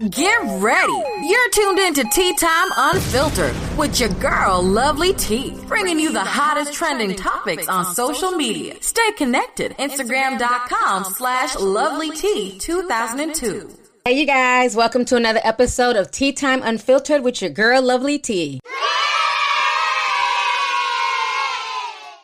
Get 0.00 0.40
ready. 0.60 0.92
You're 1.22 1.50
tuned 1.50 1.78
in 1.78 1.94
to 1.94 2.04
Tea 2.12 2.34
Time 2.34 2.68
Unfiltered 2.76 3.54
with 3.78 4.00
your 4.00 4.08
girl, 4.14 4.60
Lovely 4.60 5.12
Tea, 5.12 5.56
bringing 5.68 6.00
you 6.00 6.10
the 6.12 6.18
hottest 6.18 6.72
trending 6.72 7.14
topics 7.14 7.68
on 7.68 7.94
social 7.94 8.32
media. 8.32 8.74
Stay 8.80 9.12
connected. 9.12 9.70
Instagram.com 9.78 11.04
slash 11.04 11.54
Lovely 11.54 12.10
Tea 12.10 12.58
2002. 12.58 13.70
Hey, 14.04 14.18
you 14.18 14.26
guys. 14.26 14.74
Welcome 14.74 15.04
to 15.04 15.14
another 15.14 15.40
episode 15.44 15.94
of 15.94 16.10
Tea 16.10 16.32
Time 16.32 16.60
Unfiltered 16.64 17.22
with 17.22 17.40
your 17.40 17.52
girl, 17.52 17.80
Lovely 17.80 18.18
Tea. 18.18 18.58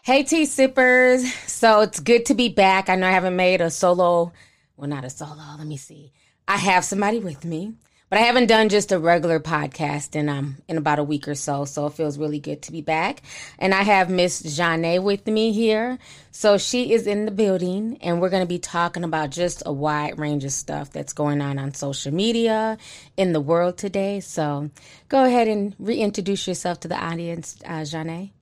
Hey, 0.02 0.24
tea 0.24 0.44
sippers. 0.46 1.32
So 1.44 1.82
it's 1.82 2.00
good 2.00 2.26
to 2.26 2.34
be 2.34 2.48
back. 2.48 2.88
I 2.88 2.96
know 2.96 3.06
I 3.06 3.12
haven't 3.12 3.36
made 3.36 3.60
a 3.60 3.70
solo, 3.70 4.32
well, 4.76 4.88
not 4.88 5.04
a 5.04 5.10
solo. 5.10 5.36
Let 5.56 5.68
me 5.68 5.76
see. 5.76 6.12
I 6.50 6.56
have 6.56 6.84
somebody 6.84 7.20
with 7.20 7.44
me, 7.44 7.74
but 8.08 8.18
I 8.18 8.22
haven't 8.22 8.48
done 8.48 8.70
just 8.70 8.90
a 8.90 8.98
regular 8.98 9.38
podcast 9.38 10.16
in 10.16 10.28
um 10.28 10.56
in 10.66 10.78
about 10.78 10.98
a 10.98 11.04
week 11.04 11.28
or 11.28 11.36
so. 11.36 11.64
So 11.64 11.86
it 11.86 11.92
feels 11.92 12.18
really 12.18 12.40
good 12.40 12.62
to 12.62 12.72
be 12.72 12.80
back. 12.80 13.22
And 13.56 13.72
I 13.72 13.84
have 13.84 14.10
Miss 14.10 14.42
Janae 14.42 15.00
with 15.00 15.28
me 15.28 15.52
here. 15.52 15.96
So 16.32 16.58
she 16.58 16.92
is 16.92 17.06
in 17.06 17.24
the 17.24 17.30
building, 17.30 17.98
and 18.02 18.20
we're 18.20 18.30
going 18.30 18.42
to 18.42 18.48
be 18.48 18.58
talking 18.58 19.04
about 19.04 19.30
just 19.30 19.62
a 19.64 19.72
wide 19.72 20.18
range 20.18 20.44
of 20.44 20.50
stuff 20.50 20.90
that's 20.90 21.12
going 21.12 21.40
on 21.40 21.56
on 21.56 21.72
social 21.72 22.12
media 22.12 22.78
in 23.16 23.32
the 23.32 23.40
world 23.40 23.78
today. 23.78 24.18
So 24.18 24.70
go 25.08 25.24
ahead 25.24 25.46
and 25.46 25.76
reintroduce 25.78 26.48
yourself 26.48 26.80
to 26.80 26.88
the 26.88 26.96
audience, 26.98 27.62
uh, 27.64 27.82
Janae. 27.82 28.32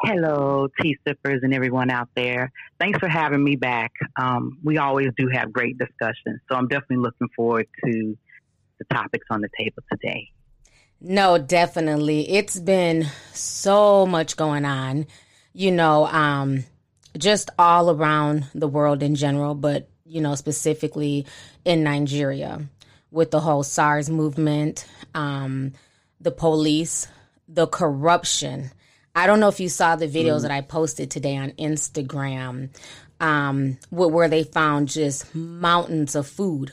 Hello, 0.00 0.68
tea 0.80 0.96
sippers 1.06 1.40
and 1.42 1.52
everyone 1.52 1.90
out 1.90 2.08
there. 2.14 2.52
Thanks 2.78 3.00
for 3.00 3.08
having 3.08 3.42
me 3.42 3.56
back. 3.56 3.90
Um, 4.16 4.58
we 4.62 4.78
always 4.78 5.08
do 5.16 5.28
have 5.32 5.52
great 5.52 5.76
discussions, 5.76 6.40
so 6.48 6.56
I'm 6.56 6.68
definitely 6.68 6.98
looking 6.98 7.28
forward 7.34 7.66
to 7.84 8.16
the 8.78 8.84
topics 8.94 9.26
on 9.28 9.40
the 9.40 9.48
table 9.58 9.82
today. 9.90 10.30
No, 11.00 11.36
definitely. 11.36 12.30
It's 12.30 12.60
been 12.60 13.06
so 13.32 14.06
much 14.06 14.36
going 14.36 14.64
on, 14.64 15.06
you 15.52 15.72
know, 15.72 16.06
um, 16.06 16.64
just 17.16 17.50
all 17.58 17.90
around 17.90 18.46
the 18.54 18.68
world 18.68 19.02
in 19.02 19.16
general, 19.16 19.56
but, 19.56 19.88
you 20.04 20.20
know, 20.20 20.36
specifically 20.36 21.26
in 21.64 21.82
Nigeria 21.82 22.60
with 23.10 23.32
the 23.32 23.40
whole 23.40 23.64
SARS 23.64 24.08
movement, 24.08 24.86
um, 25.14 25.72
the 26.20 26.30
police, 26.30 27.08
the 27.48 27.66
corruption 27.66 28.70
I 29.18 29.26
don't 29.26 29.40
know 29.40 29.48
if 29.48 29.58
you 29.58 29.68
saw 29.68 29.96
the 29.96 30.06
videos 30.06 30.38
mm. 30.38 30.42
that 30.42 30.50
I 30.52 30.60
posted 30.60 31.10
today 31.10 31.36
on 31.36 31.50
Instagram, 31.52 32.68
um, 33.18 33.76
where 33.90 34.28
they 34.28 34.44
found 34.44 34.86
just 34.86 35.34
mountains 35.34 36.14
of 36.14 36.28
food. 36.28 36.72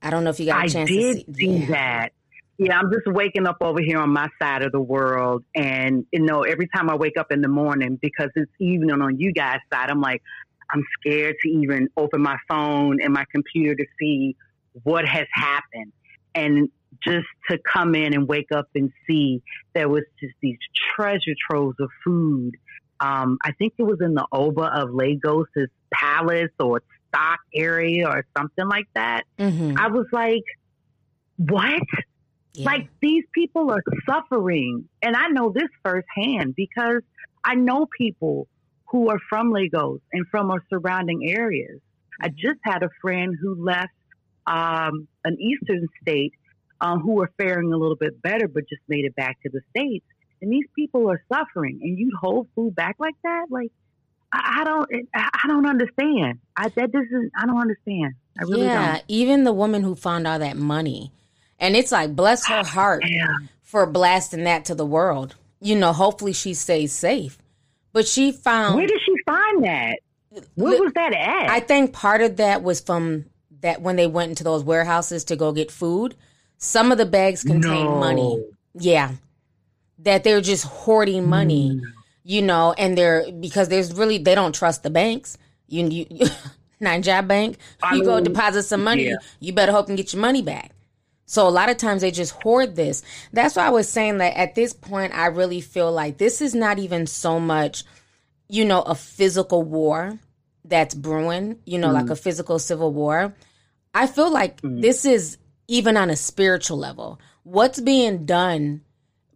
I 0.00 0.10
don't 0.10 0.22
know 0.22 0.30
if 0.30 0.38
you 0.38 0.46
got 0.46 0.66
a 0.66 0.68
chance 0.70 0.88
I 0.88 0.94
did 0.94 1.26
to 1.26 1.34
see, 1.34 1.40
see 1.40 1.56
yeah. 1.56 1.66
that. 1.70 2.12
Yeah, 2.58 2.78
I'm 2.78 2.92
just 2.92 3.08
waking 3.08 3.48
up 3.48 3.56
over 3.60 3.80
here 3.80 3.98
on 3.98 4.10
my 4.10 4.28
side 4.40 4.62
of 4.62 4.70
the 4.70 4.80
world, 4.80 5.42
and 5.56 6.06
you 6.12 6.20
know, 6.20 6.42
every 6.42 6.68
time 6.68 6.88
I 6.88 6.94
wake 6.94 7.16
up 7.16 7.32
in 7.32 7.40
the 7.40 7.48
morning 7.48 7.98
because 8.00 8.30
it's 8.36 8.52
evening 8.60 9.02
on 9.02 9.18
you 9.18 9.32
guys' 9.32 9.58
side, 9.72 9.90
I'm 9.90 10.00
like, 10.00 10.22
I'm 10.70 10.84
scared 11.00 11.34
to 11.42 11.48
even 11.48 11.88
open 11.96 12.22
my 12.22 12.36
phone 12.48 13.02
and 13.02 13.12
my 13.12 13.24
computer 13.32 13.74
to 13.74 13.86
see 13.98 14.36
what 14.84 15.04
has 15.04 15.26
happened. 15.32 15.92
And 16.36 16.70
just 17.02 17.26
to 17.50 17.58
come 17.58 17.94
in 17.94 18.14
and 18.14 18.28
wake 18.28 18.52
up 18.52 18.68
and 18.74 18.92
see 19.06 19.42
there 19.74 19.88
was 19.88 20.02
just 20.20 20.34
these 20.40 20.58
treasure 20.94 21.34
troves 21.48 21.76
of 21.80 21.90
food. 22.04 22.52
Um, 23.00 23.38
I 23.44 23.52
think 23.52 23.74
it 23.78 23.84
was 23.84 23.98
in 24.00 24.14
the 24.14 24.26
Oba 24.32 24.62
of 24.62 24.90
Lagos's 24.90 25.70
palace 25.92 26.50
or 26.58 26.82
stock 27.08 27.38
area 27.54 28.08
or 28.08 28.24
something 28.36 28.68
like 28.68 28.88
that. 28.94 29.24
Mm-hmm. 29.38 29.78
I 29.78 29.88
was 29.88 30.06
like, 30.12 30.42
what? 31.36 31.82
Yeah. 32.54 32.64
Like 32.64 32.88
these 33.00 33.24
people 33.32 33.70
are 33.70 33.82
suffering. 34.08 34.88
And 35.02 35.14
I 35.14 35.28
know 35.28 35.52
this 35.54 35.68
firsthand 35.84 36.54
because 36.56 37.02
I 37.44 37.54
know 37.54 37.86
people 37.96 38.48
who 38.90 39.10
are 39.10 39.18
from 39.28 39.52
Lagos 39.52 40.00
and 40.12 40.26
from 40.30 40.50
our 40.50 40.62
surrounding 40.70 41.28
areas. 41.30 41.80
I 42.20 42.28
just 42.30 42.58
had 42.62 42.82
a 42.82 42.90
friend 43.00 43.36
who 43.40 43.64
left 43.64 43.92
um, 44.46 45.06
an 45.24 45.36
eastern 45.38 45.86
state 46.02 46.32
uh, 46.80 46.98
who 46.98 47.20
are 47.22 47.30
faring 47.38 47.72
a 47.72 47.76
little 47.76 47.96
bit 47.96 48.20
better, 48.22 48.48
but 48.48 48.68
just 48.68 48.82
made 48.88 49.04
it 49.04 49.14
back 49.16 49.40
to 49.42 49.50
the 49.50 49.60
states. 49.70 50.06
And 50.40 50.52
these 50.52 50.66
people 50.76 51.10
are 51.10 51.22
suffering, 51.32 51.80
and 51.82 51.98
you 51.98 52.12
hold 52.20 52.46
food 52.54 52.74
back 52.74 52.96
like 52.98 53.16
that, 53.24 53.46
like 53.50 53.72
I, 54.32 54.60
I 54.60 54.64
don't, 54.64 54.88
I 55.14 55.48
don't 55.48 55.66
understand. 55.66 56.38
I 56.56 56.68
that 56.68 56.92
doesn't, 56.92 57.32
I 57.36 57.46
don't 57.46 57.60
understand. 57.60 58.14
I 58.38 58.42
really 58.44 58.66
yeah, 58.66 58.94
don't. 58.94 59.04
even 59.08 59.44
the 59.44 59.52
woman 59.52 59.82
who 59.82 59.94
found 59.94 60.26
all 60.26 60.38
that 60.38 60.56
money, 60.56 61.12
and 61.58 61.74
it's 61.74 61.90
like 61.90 62.14
bless 62.14 62.46
her 62.46 62.62
heart 62.64 63.04
for 63.62 63.84
blasting 63.86 64.44
that 64.44 64.66
to 64.66 64.74
the 64.74 64.86
world. 64.86 65.34
You 65.60 65.76
know, 65.76 65.92
hopefully 65.92 66.32
she 66.32 66.54
stays 66.54 66.92
safe. 66.92 67.38
But 67.92 68.06
she 68.06 68.30
found 68.32 68.76
where 68.76 68.86
did 68.86 69.00
she 69.04 69.14
find 69.26 69.64
that? 69.64 69.98
Where 70.54 70.80
was 70.80 70.92
that 70.94 71.12
at? 71.14 71.50
I 71.50 71.60
think 71.60 71.92
part 71.92 72.20
of 72.20 72.36
that 72.36 72.62
was 72.62 72.80
from 72.80 73.24
that 73.60 73.80
when 73.80 73.96
they 73.96 74.06
went 74.06 74.30
into 74.30 74.44
those 74.44 74.62
warehouses 74.62 75.24
to 75.24 75.36
go 75.36 75.52
get 75.52 75.72
food 75.72 76.14
some 76.58 76.92
of 76.92 76.98
the 76.98 77.06
bags 77.06 77.42
contain 77.42 77.86
no. 77.86 77.98
money. 77.98 78.44
Yeah. 78.74 79.12
That 80.00 80.22
they're 80.24 80.40
just 80.40 80.64
hoarding 80.64 81.28
money, 81.28 81.70
mm. 81.70 81.80
you 82.22 82.42
know, 82.42 82.72
and 82.76 82.96
they're 82.96 83.32
because 83.32 83.68
there's 83.68 83.92
really 83.94 84.18
they 84.18 84.34
don't 84.34 84.54
trust 84.54 84.82
the 84.82 84.90
banks. 84.90 85.38
You 85.66 85.88
you 85.88 86.26
nine 86.80 87.02
job 87.02 87.26
bank, 87.26 87.56
I 87.82 87.94
you 87.94 88.02
mean, 88.02 88.04
go 88.04 88.20
deposit 88.20 88.62
some 88.62 88.84
money, 88.84 89.06
yeah. 89.06 89.16
you 89.40 89.52
better 89.52 89.72
hope 89.72 89.88
and 89.88 89.96
get 89.96 90.12
your 90.12 90.22
money 90.22 90.42
back. 90.42 90.70
So 91.26 91.46
a 91.46 91.50
lot 91.50 91.68
of 91.68 91.76
times 91.76 92.00
they 92.00 92.10
just 92.10 92.32
hoard 92.32 92.74
this. 92.74 93.02
That's 93.32 93.56
why 93.56 93.66
I 93.66 93.70
was 93.70 93.88
saying 93.88 94.18
that 94.18 94.36
at 94.36 94.54
this 94.54 94.72
point 94.72 95.14
I 95.14 95.26
really 95.26 95.60
feel 95.60 95.92
like 95.92 96.16
this 96.16 96.40
is 96.40 96.54
not 96.54 96.78
even 96.78 97.06
so 97.06 97.38
much, 97.38 97.84
you 98.48 98.64
know, 98.64 98.80
a 98.82 98.94
physical 98.94 99.62
war 99.62 100.18
that's 100.64 100.94
brewing, 100.94 101.58
you 101.66 101.78
know, 101.78 101.88
mm. 101.88 101.94
like 101.94 102.08
a 102.08 102.16
physical 102.16 102.58
civil 102.58 102.92
war. 102.92 103.34
I 103.92 104.06
feel 104.06 104.30
like 104.30 104.62
mm. 104.62 104.80
this 104.80 105.04
is 105.04 105.36
even 105.68 105.96
on 105.96 106.10
a 106.10 106.16
spiritual 106.16 106.78
level. 106.78 107.20
What's 107.44 107.80
being 107.80 108.24
done 108.24 108.80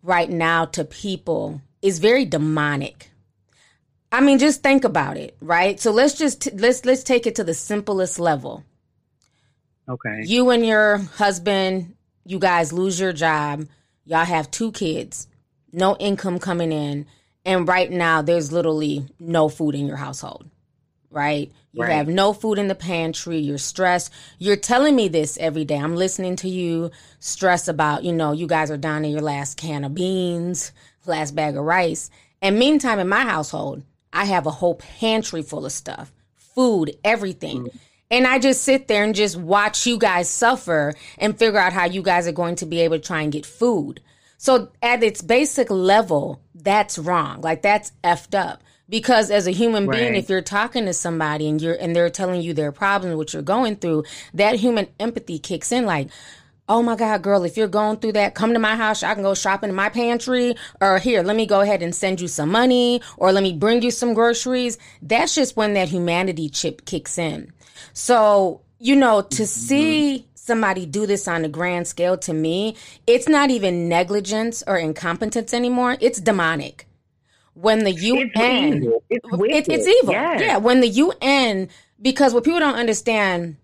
right 0.03 0.29
now 0.29 0.65
to 0.65 0.85
people 0.85 1.61
is 1.83 1.99
very 1.99 2.25
demonic. 2.25 3.11
I 4.11 4.21
mean, 4.21 4.39
just 4.39 4.63
think 4.63 4.85
about 4.85 5.17
it, 5.17 5.37
right? 5.41 5.79
So 5.79 5.91
let's 5.91 6.15
just 6.15 6.53
let's 6.55 6.85
let's 6.85 7.03
take 7.03 7.27
it 7.27 7.37
to 7.37 7.45
the 7.45 7.55
simplest 7.55 8.19
level. 8.19 8.65
Okay. 9.89 10.23
You 10.25 10.51
and 10.51 10.65
your 10.67 10.99
husband, 10.99 11.95
you 12.25 12.39
guys 12.39 12.73
lose 12.73 12.99
your 12.99 13.13
job. 13.13 13.67
Y'all 14.05 14.25
have 14.25 14.51
two 14.51 14.73
kids, 14.73 15.29
no 15.73 15.97
income 15.97 16.39
coming 16.39 16.73
in, 16.73 17.07
and 17.45 17.67
right 17.69 17.91
now 17.91 18.21
there's 18.21 18.53
literally 18.53 19.07
no 19.19 19.49
food 19.49 19.75
in 19.75 19.87
your 19.87 19.97
household 19.97 20.49
right? 21.13 21.53
You 21.73 21.83
right. 21.83 21.93
have 21.93 22.09
no 22.09 22.33
food 22.33 22.59
in 22.59 22.69
the 22.69 22.75
pantry, 22.75 23.39
you're 23.39 23.59
stressed. 23.59 24.13
You're 24.39 24.57
telling 24.57 24.97
me 24.97 25.09
this 25.09 25.39
every 25.39 25.65
day. 25.65 25.77
I'm 25.77 25.97
listening 25.97 26.37
to 26.37 26.49
you 26.49 26.91
stress 27.21 27.69
about, 27.69 28.05
you 28.05 28.13
know, 28.13 28.33
you 28.33 28.47
guys 28.47 28.71
are 28.71 28.77
down 28.77 29.03
to 29.03 29.09
your 29.09 29.21
last 29.21 29.57
can 29.57 29.85
of 29.85 29.95
beans, 29.95 30.73
last 31.07 31.35
bag 31.35 31.57
of 31.57 31.65
rice. 31.65 32.11
And 32.41 32.59
meantime, 32.59 32.99
in 32.99 33.09
my 33.09 33.23
household, 33.23 33.83
I 34.13 34.27
have 34.27 34.47
a 34.47 34.51
whole 34.51 34.75
pantry 34.75 35.43
full 35.43 35.65
of 35.65 35.73
stuff, 35.73 36.13
food, 36.37 36.97
everything. 37.05 37.65
Mm. 37.65 37.79
And 38.11 38.27
I 38.27 38.39
just 38.39 38.63
sit 38.63 38.89
there 38.89 39.05
and 39.05 39.15
just 39.15 39.37
watch 39.37 39.87
you 39.87 39.97
guys 39.97 40.29
suffer 40.29 40.93
and 41.17 41.39
figure 41.39 41.59
out 41.59 41.73
how 41.73 41.87
you 41.87 42.03
guys 42.03 42.29
are 42.29 42.33
going 42.33 42.57
to 42.57 42.67
be 42.67 42.81
able 42.81 42.99
to 42.99 43.03
try 43.03 43.23
and 43.23 43.33
get 43.33 43.47
food. 43.47 44.03
So 44.37 44.71
at 44.83 45.03
its 45.03 45.23
basic 45.23 45.71
level, 45.71 46.43
that's 46.55 46.99
wrong. 46.99 47.41
Like 47.41 47.63
that's 47.63 47.93
effed 48.05 48.39
up 48.39 48.63
because 48.93 49.31
as 49.31 49.47
a 49.47 49.51
human 49.51 49.87
right. 49.87 49.99
being 49.99 50.15
if 50.15 50.29
you're 50.29 50.43
talking 50.43 50.85
to 50.85 50.93
somebody 50.93 51.49
and 51.49 51.61
you're 51.61 51.75
and 51.75 51.97
they're 51.97 52.11
telling 52.11 52.43
you 52.43 52.53
their 52.53 52.71
problems 52.71 53.17
what 53.17 53.33
you're 53.33 53.43
going 53.43 53.75
through 53.75 54.05
that 54.35 54.55
human 54.55 54.87
empathy 55.01 55.39
kicks 55.39 55.73
in 55.73 55.87
like 55.87 56.11
oh 56.69 56.83
my 56.83 56.95
god 56.95 57.23
girl 57.23 57.43
if 57.43 57.57
you're 57.57 57.67
going 57.67 57.97
through 57.97 58.13
that 58.13 58.35
come 58.35 58.53
to 58.53 58.59
my 58.59 58.77
house 58.77 59.03
i 59.03 59.15
can 59.15 59.23
go 59.23 59.35
shopping 59.35 59.71
in 59.71 59.75
my 59.75 59.89
pantry 59.89 60.55
or 60.81 60.99
here 60.99 61.23
let 61.23 61.35
me 61.35 61.47
go 61.47 61.63
ahead 61.63 61.83
and 61.83 61.95
send 61.95 62.21
you 62.21 62.29
some 62.29 62.51
money 62.51 63.01
or 63.17 63.33
let 63.33 63.43
me 63.43 63.55
bring 63.55 63.83
you 63.83 63.91
some 63.91 64.13
groceries 64.13 64.77
that's 65.01 65.35
just 65.35 65.57
when 65.57 65.73
that 65.73 65.89
humanity 65.89 66.51
chip 66.51 66.85
kicks 66.85 67.17
in 67.17 67.51
so 67.95 68.61
you 68.79 68.95
know 68.95 69.23
to 69.23 69.43
mm-hmm. 69.43 69.45
see 69.45 70.29
somebody 70.35 70.85
do 70.85 71.07
this 71.07 71.27
on 71.29 71.45
a 71.45 71.49
grand 71.49 71.87
scale 71.87 72.19
to 72.19 72.35
me, 72.35 72.75
it's 73.07 73.29
not 73.29 73.49
even 73.49 73.89
negligence 73.89 74.65
or 74.67 74.77
incompetence 74.77 75.55
anymore. 75.55 75.97
It's 76.01 76.21
demonic. 76.21 76.89
When 77.55 77.85
the 77.85 77.93
UN, 77.93 78.31
it's 79.11 79.27
evil. 79.27 79.45
It's, 79.45 79.69
it, 79.69 79.75
it's 79.75 79.87
evil. 79.87 80.15
Yes. 80.15 80.41
Yeah. 80.41 80.57
When 80.57 80.81
the 80.81 80.89
UN, 80.89 81.69
because 82.01 82.33
what 82.33 82.45
people 82.45 82.61
don't 82.61 82.77
understand, 82.77 83.57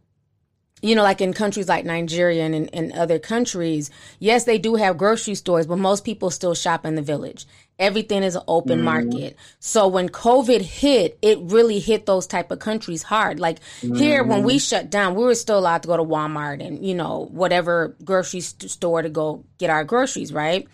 you 0.83 0.95
know, 0.95 1.03
like 1.03 1.21
in 1.21 1.33
countries 1.33 1.69
like 1.69 1.85
Nigeria 1.85 2.45
and 2.45 2.55
in, 2.55 2.67
in 2.69 2.93
other 2.93 3.19
countries, 3.19 3.91
yes, 4.19 4.45
they 4.45 4.59
do 4.59 4.77
have 4.77 4.99
grocery 4.99 5.35
stores, 5.35 5.67
but 5.67 5.77
most 5.77 6.05
people 6.05 6.31
still 6.31 6.55
shop 6.55 6.85
in 6.85 6.95
the 6.95 7.03
village. 7.03 7.47
Everything 7.79 8.23
is 8.23 8.35
an 8.35 8.43
open 8.47 8.81
mm. 8.81 8.85
market. 8.85 9.37
So 9.61 9.89
when 9.89 10.09
COVID 10.09 10.61
hit, 10.61 11.19
it 11.23 11.39
really 11.41 11.79
hit 11.79 12.07
those 12.07 12.27
type 12.27 12.51
of 12.51 12.59
countries 12.59 13.03
hard. 13.03 13.41
Like 13.41 13.59
mm. 13.81 13.97
here, 13.97 14.23
when 14.23 14.43
we 14.43 14.55
mm-hmm. 14.55 14.59
shut 14.59 14.91
down, 14.91 15.15
we 15.15 15.25
were 15.25 15.35
still 15.35 15.59
allowed 15.59 15.83
to 15.83 15.89
go 15.89 15.97
to 15.97 16.05
Walmart 16.05 16.65
and, 16.65 16.85
you 16.85 16.95
know, 16.95 17.29
whatever 17.31 17.97
grocery 18.05 18.41
store 18.41 19.03
to 19.03 19.09
go 19.09 19.45
get 19.59 19.71
our 19.71 19.85
groceries, 19.85 20.33
right? 20.33 20.69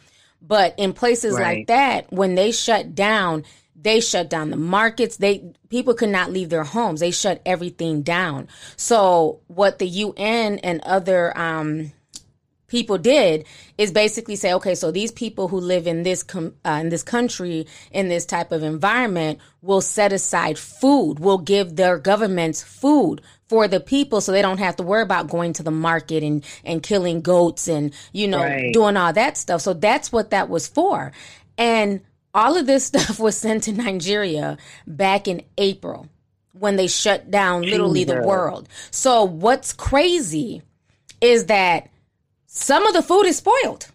But 0.47 0.75
in 0.77 0.93
places 0.93 1.35
right. 1.35 1.59
like 1.59 1.67
that, 1.69 2.13
when 2.13 2.35
they 2.35 2.53
shut 2.53 2.95
down, 2.95 3.45
they 3.75 4.01
shut 4.01 4.29
down 4.29 4.51
the 4.51 4.57
markets. 4.57 5.17
They 5.17 5.45
people 5.69 5.95
could 5.95 6.09
not 6.09 6.33
leave 6.33 6.51
their 6.51 6.65
homes. 6.65 7.01
They 7.01 7.11
shut 7.11 7.41
everything 7.47 8.03
down. 8.03 8.49
So 8.77 9.41
what 9.47 9.79
the 9.79 9.87
UN 9.87 10.59
and 10.59 10.81
other 10.83 11.37
um, 11.39 11.93
people 12.67 12.99
did 12.99 13.47
is 13.79 13.93
basically 13.93 14.37
say, 14.37 14.53
okay, 14.55 14.75
so 14.75 14.91
these 14.91 15.13
people 15.13 15.49
who 15.49 15.61
live 15.61 15.87
in 15.87 16.03
this 16.03 16.23
com- 16.23 16.55
uh, 16.65 16.79
in 16.81 16.89
this 16.89 17.03
country 17.03 17.67
in 17.91 18.09
this 18.09 18.27
type 18.27 18.53
of 18.53 18.63
environment 18.63 19.39
will 19.63 19.81
set 19.81 20.13
aside 20.13 20.59
food, 20.59 21.19
will 21.19 21.39
give 21.39 21.77
their 21.77 21.99
governments 21.99 22.63
food 22.63 23.23
for 23.49 23.69
the 23.69 23.81
people, 23.81 24.21
so 24.21 24.33
they 24.33 24.43
don't 24.43 24.59
have 24.59 24.77
to 24.77 24.83
worry 24.83 25.03
about 25.03 25.29
going 25.29 25.53
to 25.55 25.63
the 25.63 25.71
market 25.71 26.23
and 26.23 26.45
and 26.65 26.83
killing 26.83 27.21
goats 27.21 27.69
and 27.69 27.93
you 28.13 28.29
know 28.29 28.43
right. 28.43 28.73
doing 28.73 28.97
all 28.97 29.13
that 29.13 29.37
stuff. 29.37 29.61
So 29.61 29.75
that's 29.75 30.13
what 30.13 30.31
that 30.31 30.49
was 30.49 30.67
for, 30.67 31.13
and 31.59 32.01
all 32.35 32.57
of 32.57 32.67
this 32.67 32.85
stuff 32.93 33.19
was 33.19 33.37
sent 33.37 33.65
to 33.65 33.73
Nigeria 33.73 34.59
back 34.87 35.29
in 35.29 35.43
April 35.59 36.09
when 36.53 36.77
they 36.77 36.87
shut 36.87 37.31
down 37.31 37.63
literally 37.63 38.05
the 38.05 38.23
world. 38.23 38.69
So 38.91 39.25
what's 39.25 39.73
crazy 39.73 40.63
is 41.21 41.47
that 41.47 41.91
some 42.47 42.87
of 42.87 42.95
the 42.95 43.03
food 43.03 43.25
is 43.25 43.39
spoiled. 43.39 43.89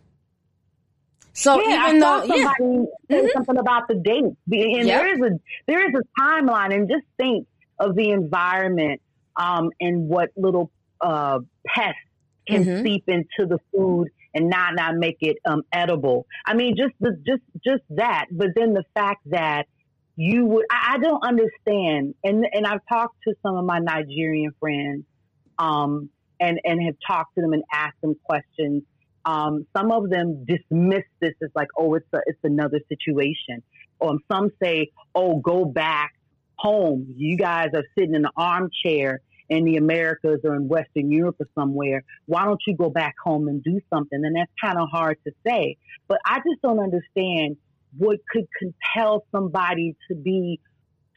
So 1.33 1.61
yeah, 1.61 1.87
even 1.87 1.99
though 1.99 2.19
somebody 2.19 2.41
yeah. 2.41 2.53
said 2.57 2.87
mm-hmm. 3.09 3.27
something 3.33 3.57
about 3.57 3.87
the 3.87 3.95
date, 3.95 4.23
and 4.23 4.35
yep. 4.49 4.85
there 4.85 5.13
is 5.13 5.21
a 5.21 5.39
there 5.67 5.87
is 5.87 5.95
a 5.95 6.21
timeline, 6.21 6.75
and 6.75 6.89
just 6.89 7.05
think 7.17 7.47
of 7.79 7.95
the 7.95 8.09
environment 8.09 9.01
um, 9.39 9.71
and 9.79 10.07
what 10.07 10.29
little 10.35 10.69
uh, 11.01 11.39
pests 11.65 11.97
can 12.47 12.63
mm-hmm. 12.63 12.83
seep 12.85 13.05
into 13.07 13.47
the 13.47 13.57
food 13.73 14.09
and 14.35 14.49
not 14.49 14.75
not 14.75 14.95
make 14.95 15.17
it 15.21 15.37
um, 15.45 15.63
edible. 15.73 16.27
I 16.45 16.53
mean, 16.53 16.75
just 16.77 16.93
the, 16.99 17.17
just 17.25 17.41
just 17.63 17.83
that. 17.89 18.25
But 18.31 18.49
then 18.55 18.73
the 18.75 18.83
fact 18.93 19.21
that 19.31 19.65
you 20.15 20.45
would, 20.45 20.65
I, 20.69 20.95
I 20.95 20.97
don't 20.99 21.23
understand. 21.23 22.13
And 22.23 22.45
and 22.51 22.67
I've 22.67 22.81
talked 22.87 23.15
to 23.27 23.33
some 23.41 23.55
of 23.55 23.65
my 23.65 23.79
Nigerian 23.79 24.51
friends. 24.59 25.05
Um, 25.57 26.11
and, 26.39 26.59
and 26.63 26.81
have 26.83 26.95
talked 27.05 27.35
to 27.35 27.41
them 27.41 27.53
and 27.53 27.63
asked 27.71 27.99
them 28.01 28.15
questions. 28.23 28.83
Um, 29.25 29.65
some 29.75 29.91
of 29.91 30.09
them 30.09 30.45
dismiss 30.45 31.03
this 31.19 31.33
as 31.43 31.49
like, 31.55 31.67
oh, 31.77 31.95
it's 31.95 32.07
a, 32.13 32.19
it's 32.25 32.39
another 32.43 32.79
situation. 32.87 33.61
Or 33.99 34.11
um, 34.11 34.19
some 34.31 34.49
say, 34.61 34.91
oh, 35.13 35.39
go 35.39 35.65
back 35.65 36.13
home. 36.55 37.13
You 37.17 37.35
guys 37.37 37.67
are 37.75 37.83
sitting 37.97 38.15
in 38.15 38.25
an 38.25 38.31
armchair 38.37 39.19
in 39.49 39.65
the 39.65 39.77
Americas 39.77 40.39
or 40.43 40.55
in 40.55 40.67
Western 40.67 41.11
Europe 41.11 41.37
or 41.39 41.47
somewhere. 41.55 42.03
Why 42.25 42.45
don't 42.45 42.61
you 42.67 42.75
go 42.75 42.89
back 42.89 43.15
home 43.23 43.47
and 43.47 43.63
do 43.63 43.79
something? 43.91 44.19
And 44.23 44.35
that's 44.35 44.51
kind 44.61 44.77
of 44.77 44.89
hard 44.89 45.17
to 45.25 45.33
say. 45.45 45.77
But 46.07 46.19
I 46.25 46.37
just 46.37 46.61
don't 46.61 46.79
understand 46.79 47.57
what 47.97 48.19
could 48.31 48.47
compel 48.59 49.25
somebody 49.31 49.95
to 50.09 50.15
be 50.15 50.59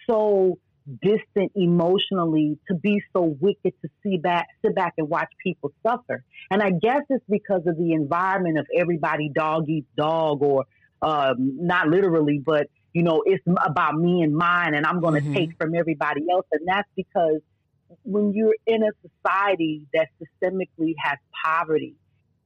so 0.08 0.58
distant 1.00 1.52
emotionally 1.55 2.58
to 2.67 2.75
be 2.75 3.00
so 3.12 3.37
wicked 3.40 3.73
to 3.82 3.88
see 4.02 4.17
back 4.17 4.49
sit 4.64 4.75
back 4.75 4.93
and 4.99 5.08
watch 5.08 5.28
people 5.40 5.70
suffer 5.87 6.25
and 6.50 6.61
i 6.61 6.70
guess 6.70 7.02
it's 7.08 7.25
because 7.31 7.61
of 7.69 7.76
the 7.76 7.93
environment 7.93 8.58
of 8.58 8.67
everybody 8.76 9.31
dog 9.32 9.69
eats 9.69 9.87
dog 9.96 10.43
or 10.43 10.64
um, 11.00 11.56
not 11.61 11.87
literally 11.87 12.43
but 12.44 12.67
you 12.93 13.05
know 13.05 13.23
it's 13.25 13.44
about 13.64 13.94
me 13.94 14.23
and 14.23 14.35
mine 14.35 14.75
and 14.75 14.85
i'm 14.85 15.00
going 15.00 15.14
to 15.14 15.20
mm-hmm. 15.20 15.35
take 15.35 15.50
from 15.56 15.73
everybody 15.73 16.23
else 16.28 16.46
and 16.50 16.67
that's 16.67 16.88
because 16.96 17.40
when 18.03 18.33
you're 18.33 18.56
in 18.67 18.83
a 18.83 18.91
society 19.03 19.87
that 19.94 20.09
systemically 20.21 20.94
has 21.03 21.19
poverty 21.44 21.94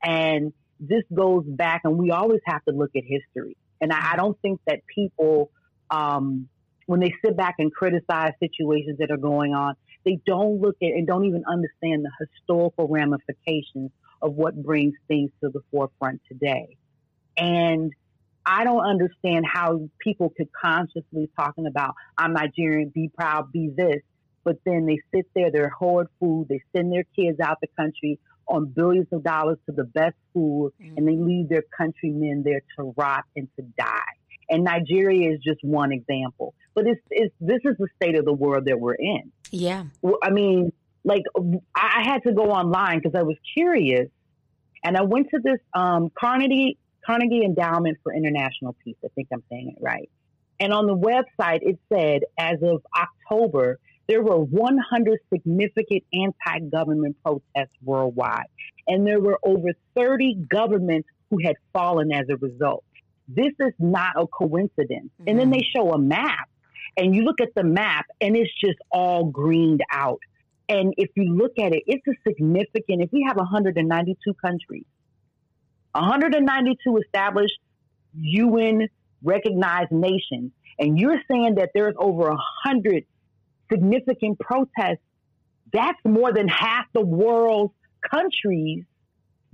and 0.02 0.52
this 0.78 1.02
goes 1.14 1.44
back 1.46 1.82
and 1.84 1.96
we 1.96 2.10
always 2.10 2.40
have 2.46 2.64
to 2.64 2.72
look 2.72 2.90
at 2.96 3.02
history 3.04 3.56
and 3.80 3.92
i, 3.92 4.12
I 4.12 4.16
don't 4.16 4.38
think 4.40 4.60
that 4.66 4.80
people 4.86 5.50
um, 5.90 6.48
when 6.86 7.00
they 7.00 7.12
sit 7.24 7.36
back 7.36 7.56
and 7.58 7.72
criticize 7.72 8.32
situations 8.40 8.98
that 8.98 9.10
are 9.10 9.16
going 9.16 9.54
on, 9.54 9.74
they 10.04 10.20
don't 10.24 10.60
look 10.60 10.76
at 10.82 10.90
and 10.90 11.06
don't 11.06 11.24
even 11.26 11.44
understand 11.46 12.04
the 12.04 12.10
historical 12.20 12.88
ramifications 12.88 13.90
of 14.22 14.34
what 14.34 14.60
brings 14.62 14.94
things 15.08 15.30
to 15.42 15.50
the 15.50 15.60
forefront 15.70 16.22
today. 16.28 16.76
And 17.36 17.92
I 18.46 18.62
don't 18.64 18.84
understand 18.84 19.44
how 19.52 19.88
people 19.98 20.32
could 20.36 20.48
consciously 20.52 21.28
talking 21.36 21.66
about 21.66 21.94
I'm 22.16 22.32
Nigerian, 22.32 22.90
be 22.90 23.10
proud, 23.14 23.52
be 23.52 23.70
this, 23.76 24.00
but 24.46 24.58
then 24.64 24.86
they 24.86 25.00
sit 25.12 25.26
there, 25.34 25.50
they're 25.50 25.68
hoard 25.68 26.06
food, 26.20 26.46
they 26.48 26.60
send 26.74 26.92
their 26.92 27.02
kids 27.16 27.40
out 27.40 27.58
the 27.60 27.66
country 27.76 28.16
on 28.46 28.66
billions 28.66 29.08
of 29.10 29.24
dollars 29.24 29.58
to 29.66 29.72
the 29.72 29.82
best 29.82 30.14
school, 30.30 30.70
mm-hmm. 30.80 30.96
and 30.96 31.08
they 31.08 31.16
leave 31.16 31.48
their 31.48 31.64
countrymen 31.76 32.44
there 32.44 32.62
to 32.78 32.94
rot 32.96 33.24
and 33.34 33.48
to 33.56 33.62
die. 33.76 33.98
And 34.48 34.62
Nigeria 34.62 35.32
is 35.32 35.40
just 35.42 35.58
one 35.64 35.90
example. 35.90 36.54
But 36.76 36.86
it's, 36.86 37.00
it's 37.10 37.34
this 37.40 37.58
is 37.64 37.74
the 37.76 37.88
state 37.96 38.16
of 38.16 38.24
the 38.24 38.32
world 38.32 38.66
that 38.66 38.78
we're 38.78 38.94
in. 38.94 39.32
Yeah. 39.50 39.86
I 40.22 40.30
mean, 40.30 40.72
like 41.04 41.22
I 41.74 42.04
had 42.04 42.22
to 42.22 42.32
go 42.32 42.52
online 42.52 43.00
because 43.00 43.18
I 43.18 43.22
was 43.22 43.36
curious, 43.52 44.08
and 44.84 44.96
I 44.96 45.02
went 45.02 45.30
to 45.30 45.40
this 45.42 45.58
um, 45.74 46.12
Carnegie 46.16 46.78
Carnegie 47.04 47.44
Endowment 47.44 47.98
for 48.04 48.14
International 48.14 48.76
Peace. 48.84 48.96
I 49.04 49.08
think 49.16 49.26
I'm 49.32 49.42
saying 49.50 49.74
it 49.76 49.82
right. 49.82 50.08
And 50.60 50.72
on 50.72 50.86
the 50.86 50.96
website, 50.96 51.60
it 51.62 51.78
said 51.92 52.22
as 52.38 52.62
of 52.62 52.82
October, 52.96 53.80
there 54.08 54.22
were 54.22 54.38
100 54.38 55.18
significant 55.32 56.04
anti-government 56.12 57.16
protests 57.24 57.74
worldwide, 57.82 58.46
and 58.86 59.06
there 59.06 59.20
were 59.20 59.38
over 59.44 59.68
30 59.96 60.46
governments 60.48 61.08
who 61.30 61.38
had 61.44 61.56
fallen 61.72 62.12
as 62.12 62.26
a 62.30 62.36
result 62.36 62.84
this 63.28 63.52
is 63.58 63.72
not 63.78 64.12
a 64.16 64.26
coincidence. 64.26 65.10
Mm-hmm. 65.20 65.28
And 65.28 65.38
then 65.38 65.50
they 65.50 65.58
mm-hmm. 65.58 65.78
show 65.78 65.92
a 65.92 65.98
map 65.98 66.48
and 66.96 67.14
you 67.14 67.22
look 67.22 67.40
at 67.40 67.54
the 67.54 67.64
map 67.64 68.06
and 68.20 68.36
it's 68.36 68.50
just 68.60 68.78
all 68.90 69.24
greened 69.24 69.82
out. 69.90 70.20
And 70.68 70.94
if 70.96 71.10
you 71.14 71.34
look 71.34 71.52
at 71.58 71.72
it, 71.72 71.82
it's 71.86 72.06
a 72.08 72.14
significant, 72.26 73.02
if 73.02 73.12
we 73.12 73.24
have 73.28 73.36
192 73.36 74.34
countries, 74.34 74.84
192 75.92 76.96
established 76.98 77.58
UN 78.18 78.88
recognized 79.22 79.92
nations, 79.92 80.50
and 80.78 80.98
you're 80.98 81.20
saying 81.30 81.54
that 81.56 81.70
there's 81.72 81.94
over 81.98 82.28
100 82.30 83.04
significant 83.70 84.38
protests, 84.38 85.02
that's 85.72 85.98
more 86.04 86.32
than 86.32 86.48
half 86.48 86.86
the 86.92 87.04
world's 87.04 87.74
countries 88.10 88.84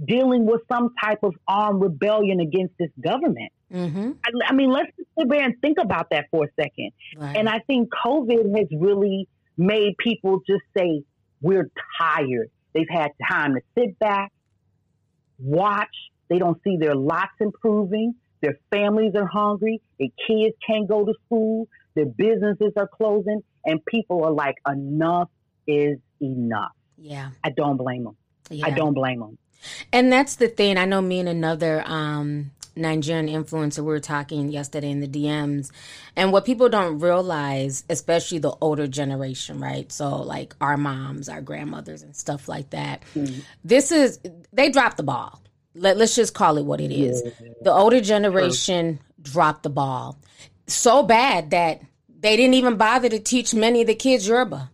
dealing 0.04 0.46
with 0.46 0.60
some 0.70 0.90
type 1.02 1.20
of 1.22 1.34
armed 1.46 1.80
rebellion 1.80 2.40
against 2.40 2.76
this 2.78 2.90
government. 3.00 3.52
Mm-hmm. 3.72 4.12
I, 4.24 4.50
I, 4.50 4.52
mean, 4.52 4.70
let's 4.70 4.90
sit 5.18 5.28
there 5.28 5.42
and 5.42 5.54
think 5.60 5.78
about 5.80 6.10
that 6.10 6.26
for 6.30 6.44
a 6.44 6.48
second. 6.60 6.90
Right. 7.16 7.36
And 7.36 7.48
I 7.48 7.60
think 7.60 7.90
COVID 8.04 8.58
has 8.58 8.68
really 8.78 9.28
made 9.56 9.96
people 9.98 10.40
just 10.46 10.62
say, 10.76 11.02
we're 11.40 11.70
tired. 12.00 12.50
They've 12.74 12.88
had 12.88 13.10
time 13.28 13.54
to 13.54 13.60
sit 13.76 13.98
back, 13.98 14.32
watch. 15.38 15.94
They 16.28 16.38
don't 16.38 16.58
see 16.64 16.76
their 16.78 16.94
lots 16.94 17.32
improving. 17.40 18.14
Their 18.40 18.58
families 18.70 19.12
are 19.14 19.26
hungry. 19.26 19.80
Their 19.98 20.08
kids 20.26 20.56
can't 20.66 20.88
go 20.88 21.04
to 21.04 21.14
school. 21.26 21.68
Their 21.94 22.06
businesses 22.06 22.72
are 22.76 22.88
closing. 22.88 23.42
And 23.64 23.84
people 23.84 24.24
are 24.24 24.32
like, 24.32 24.56
enough 24.66 25.28
is 25.66 25.98
enough. 26.20 26.72
Yeah. 26.96 27.30
I 27.44 27.50
don't 27.50 27.76
blame 27.76 28.04
them. 28.04 28.16
Yeah. 28.50 28.66
I 28.66 28.70
don't 28.70 28.94
blame 28.94 29.20
them. 29.20 29.38
And 29.92 30.12
that's 30.12 30.36
the 30.36 30.48
thing. 30.48 30.76
I 30.76 30.84
know 30.84 31.00
me 31.00 31.20
and 31.20 31.28
another 31.28 31.82
um, 31.86 32.50
Nigerian 32.74 33.28
influencer 33.28 33.78
we 33.78 33.84
were 33.84 34.00
talking 34.00 34.48
yesterday 34.48 34.90
in 34.90 35.00
the 35.00 35.08
DMs, 35.08 35.70
and 36.16 36.32
what 36.32 36.44
people 36.44 36.68
don't 36.68 36.98
realize, 36.98 37.84
especially 37.88 38.38
the 38.38 38.52
older 38.60 38.86
generation, 38.86 39.60
right? 39.60 39.90
So 39.92 40.22
like 40.22 40.54
our 40.60 40.76
moms, 40.76 41.28
our 41.28 41.40
grandmothers, 41.40 42.02
and 42.02 42.16
stuff 42.16 42.48
like 42.48 42.70
that. 42.70 43.02
Mm-hmm. 43.14 43.40
This 43.64 43.92
is 43.92 44.18
they 44.52 44.70
dropped 44.70 44.96
the 44.96 45.02
ball. 45.02 45.40
Let, 45.74 45.96
let's 45.96 46.14
just 46.14 46.34
call 46.34 46.58
it 46.58 46.64
what 46.64 46.80
it 46.80 46.92
is. 46.92 47.22
Yeah. 47.24 47.48
The 47.62 47.72
older 47.72 48.00
generation 48.00 48.98
True. 48.98 49.32
dropped 49.32 49.62
the 49.62 49.70
ball 49.70 50.18
so 50.66 51.02
bad 51.02 51.50
that 51.50 51.82
they 52.20 52.36
didn't 52.36 52.54
even 52.54 52.76
bother 52.76 53.08
to 53.08 53.18
teach 53.18 53.54
many 53.54 53.80
of 53.82 53.86
the 53.86 53.94
kids 53.94 54.26
Yoruba. 54.26 54.70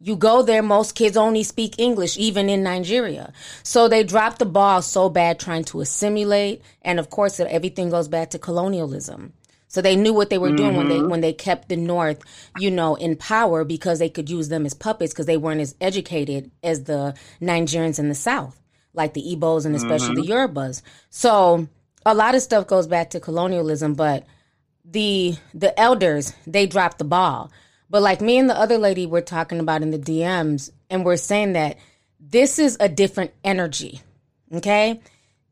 You 0.00 0.16
go 0.16 0.42
there, 0.42 0.62
most 0.62 0.96
kids 0.96 1.16
only 1.16 1.44
speak 1.44 1.76
English, 1.78 2.18
even 2.18 2.48
in 2.48 2.64
Nigeria. 2.64 3.32
So 3.62 3.86
they 3.86 4.02
dropped 4.02 4.40
the 4.40 4.44
ball 4.46 4.82
so 4.82 5.08
bad 5.08 5.38
trying 5.38 5.62
to 5.66 5.80
assimilate. 5.80 6.60
And 6.82 6.98
of 6.98 7.08
course, 7.08 7.38
everything 7.38 7.88
goes 7.88 8.08
back 8.08 8.30
to 8.30 8.38
colonialism. 8.38 9.32
So 9.68 9.80
they 9.80 9.96
knew 9.96 10.12
what 10.12 10.28
they 10.28 10.36
were 10.38 10.50
doing 10.52 10.70
mm-hmm. 10.70 10.76
when 10.76 10.88
they 10.88 10.96
mm-hmm. 10.96 11.08
when 11.08 11.20
they 11.22 11.32
kept 11.32 11.68
the 11.70 11.76
North, 11.76 12.20
you 12.58 12.70
know, 12.70 12.94
in 12.96 13.16
power 13.16 13.64
because 13.64 14.00
they 14.00 14.10
could 14.10 14.28
use 14.28 14.48
them 14.48 14.66
as 14.66 14.74
puppets 14.74 15.14
because 15.14 15.24
they 15.26 15.38
weren't 15.38 15.62
as 15.62 15.74
educated 15.80 16.50
as 16.62 16.84
the 16.84 17.14
Nigerians 17.40 17.98
in 17.98 18.10
the 18.10 18.14
South, 18.14 18.60
like 18.92 19.14
the 19.14 19.22
Igbos 19.22 19.64
and 19.64 19.74
especially 19.74 20.16
mm-hmm. 20.16 20.26
the 20.26 20.60
Yorubas. 20.60 20.82
So 21.08 21.68
a 22.04 22.14
lot 22.14 22.34
of 22.34 22.42
stuff 22.42 22.66
goes 22.66 22.86
back 22.86 23.10
to 23.10 23.20
colonialism, 23.20 23.94
but 23.94 24.26
the 24.84 25.36
the 25.54 25.78
elders 25.78 26.34
they 26.46 26.66
dropped 26.66 26.98
the 26.98 27.04
ball 27.04 27.50
but 27.92 28.00
like 28.00 28.22
me 28.22 28.38
and 28.38 28.48
the 28.48 28.58
other 28.58 28.78
lady 28.78 29.04
we're 29.04 29.20
talking 29.20 29.60
about 29.60 29.82
in 29.82 29.90
the 29.90 29.98
DMs, 29.98 30.70
and 30.88 31.04
we're 31.04 31.18
saying 31.18 31.52
that 31.52 31.76
this 32.18 32.58
is 32.58 32.78
a 32.80 32.88
different 32.88 33.32
energy. 33.44 34.00
Okay. 34.50 34.98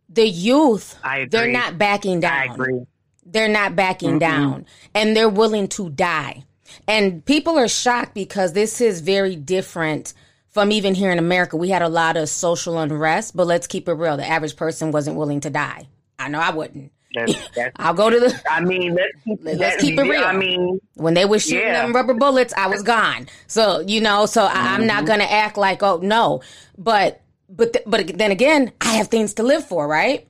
The 0.09 0.27
youth, 0.27 0.99
they're 1.29 1.53
not 1.53 1.77
backing 1.77 2.21
down. 2.21 2.33
I 2.33 2.45
agree. 2.47 2.87
They're 3.27 3.47
not 3.47 3.77
backing 3.77 4.13
mm-hmm. 4.13 4.19
down 4.21 4.67
and 4.95 5.15
they're 5.15 5.29
willing 5.29 5.69
to 5.69 5.91
die. 5.91 6.45
And 6.89 7.23
people 7.23 7.59
are 7.59 7.69
shocked 7.69 8.15
because 8.15 8.55
this 8.55 8.81
is 8.81 9.03
very 9.03 9.37
different 9.37 10.15
from 10.49 10.73
even 10.73 10.95
here 10.95 11.13
in 11.13 11.19
America. 11.19 11.59
We 11.59 11.69
had 11.69 11.83
a 11.83 11.91
lot 11.91 12.17
of 12.17 12.31
social 12.31 12.79
unrest, 12.79 13.37
but 13.37 13.47
let's 13.47 13.67
keep 13.67 13.87
it 13.87 13.93
real. 13.93 14.17
The 14.17 14.27
average 14.27 14.57
person 14.57 14.93
wasn't 14.93 15.19
willing 15.19 15.41
to 15.41 15.51
die. 15.51 15.89
I 16.19 16.29
know 16.29 16.41
I 16.41 16.51
wouldn't. 16.51 16.91
That's, 17.15 17.35
that's, 17.57 17.73
I'll 17.77 17.95
go 17.95 18.09
to 18.09 18.21
the. 18.21 18.43
I 18.51 18.61
mean, 18.61 18.95
let's 18.95 19.13
keep, 19.25 19.41
let's 19.43 19.83
keep 19.83 19.99
it 19.99 20.03
real. 20.03 20.25
I 20.25 20.37
mean, 20.37 20.81
when 20.95 21.15
they 21.15 21.25
were 21.25 21.39
shooting 21.39 21.67
yeah. 21.67 21.83
them 21.83 21.93
rubber 21.93 22.15
bullets, 22.15 22.55
I 22.57 22.69
was 22.69 22.83
gone. 22.83 23.29
So 23.47 23.81
you 23.81 24.01
know, 24.01 24.27
so 24.27 24.47
mm-hmm. 24.47 24.57
I, 24.57 24.75
am 24.77 24.87
not 24.87 25.07
gonna 25.07 25.25
act 25.25 25.57
like 25.57 25.83
oh 25.83 25.99
no, 25.99 26.43
but 26.79 27.21
but 27.49 27.73
th- 27.73 27.85
but 27.87 28.17
then 28.17 28.31
again, 28.31 28.73
I 28.81 28.95
have 28.95 29.09
things 29.09 29.35
to 29.35 29.43
live 29.43 29.67
for, 29.67 29.89
right? 29.89 30.29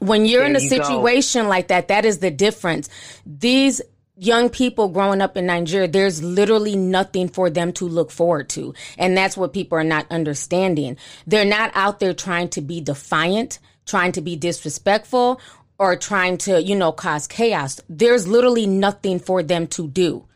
When 0.00 0.26
you're 0.26 0.42
there 0.42 0.50
in 0.50 0.56
a 0.56 0.60
you 0.60 0.68
situation 0.68 1.44
go. 1.44 1.48
like 1.48 1.68
that, 1.68 1.88
that 1.88 2.04
is 2.04 2.18
the 2.18 2.30
difference. 2.30 2.88
These 3.24 3.80
young 4.18 4.48
people 4.50 4.88
growing 4.88 5.20
up 5.20 5.36
in 5.36 5.46
Nigeria, 5.46 5.88
there's 5.88 6.22
literally 6.22 6.76
nothing 6.76 7.28
for 7.28 7.50
them 7.50 7.72
to 7.74 7.88
look 7.88 8.10
forward 8.10 8.48
to. 8.50 8.74
And 8.98 9.16
that's 9.16 9.36
what 9.36 9.52
people 9.52 9.78
are 9.78 9.84
not 9.84 10.06
understanding. 10.10 10.96
They're 11.26 11.44
not 11.44 11.70
out 11.74 12.00
there 12.00 12.14
trying 12.14 12.48
to 12.50 12.60
be 12.60 12.80
defiant, 12.80 13.60
trying 13.86 14.12
to 14.12 14.20
be 14.20 14.36
disrespectful, 14.36 15.40
or 15.78 15.96
trying 15.96 16.38
to, 16.38 16.62
you 16.62 16.74
know, 16.74 16.92
cause 16.92 17.26
chaos. 17.26 17.80
There's 17.88 18.26
literally 18.26 18.66
nothing 18.66 19.20
for 19.20 19.42
them 19.42 19.66
to 19.68 19.88
do. 19.88 20.26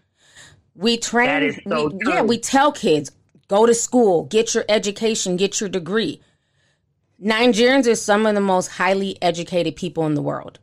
We 0.74 0.96
train, 0.96 1.60
so 1.68 1.88
we, 1.88 1.98
yeah, 2.06 2.22
we 2.22 2.38
tell 2.38 2.72
kids, 2.72 3.10
go 3.48 3.66
to 3.66 3.74
school, 3.74 4.24
get 4.24 4.54
your 4.54 4.64
education, 4.68 5.36
get 5.36 5.60
your 5.60 5.68
degree. 5.68 6.20
Nigerians 7.22 7.86
are 7.86 7.94
some 7.94 8.26
of 8.26 8.34
the 8.34 8.40
most 8.40 8.68
highly 8.68 9.20
educated 9.22 9.76
people 9.76 10.06
in 10.06 10.14
the 10.14 10.22
world, 10.22 10.58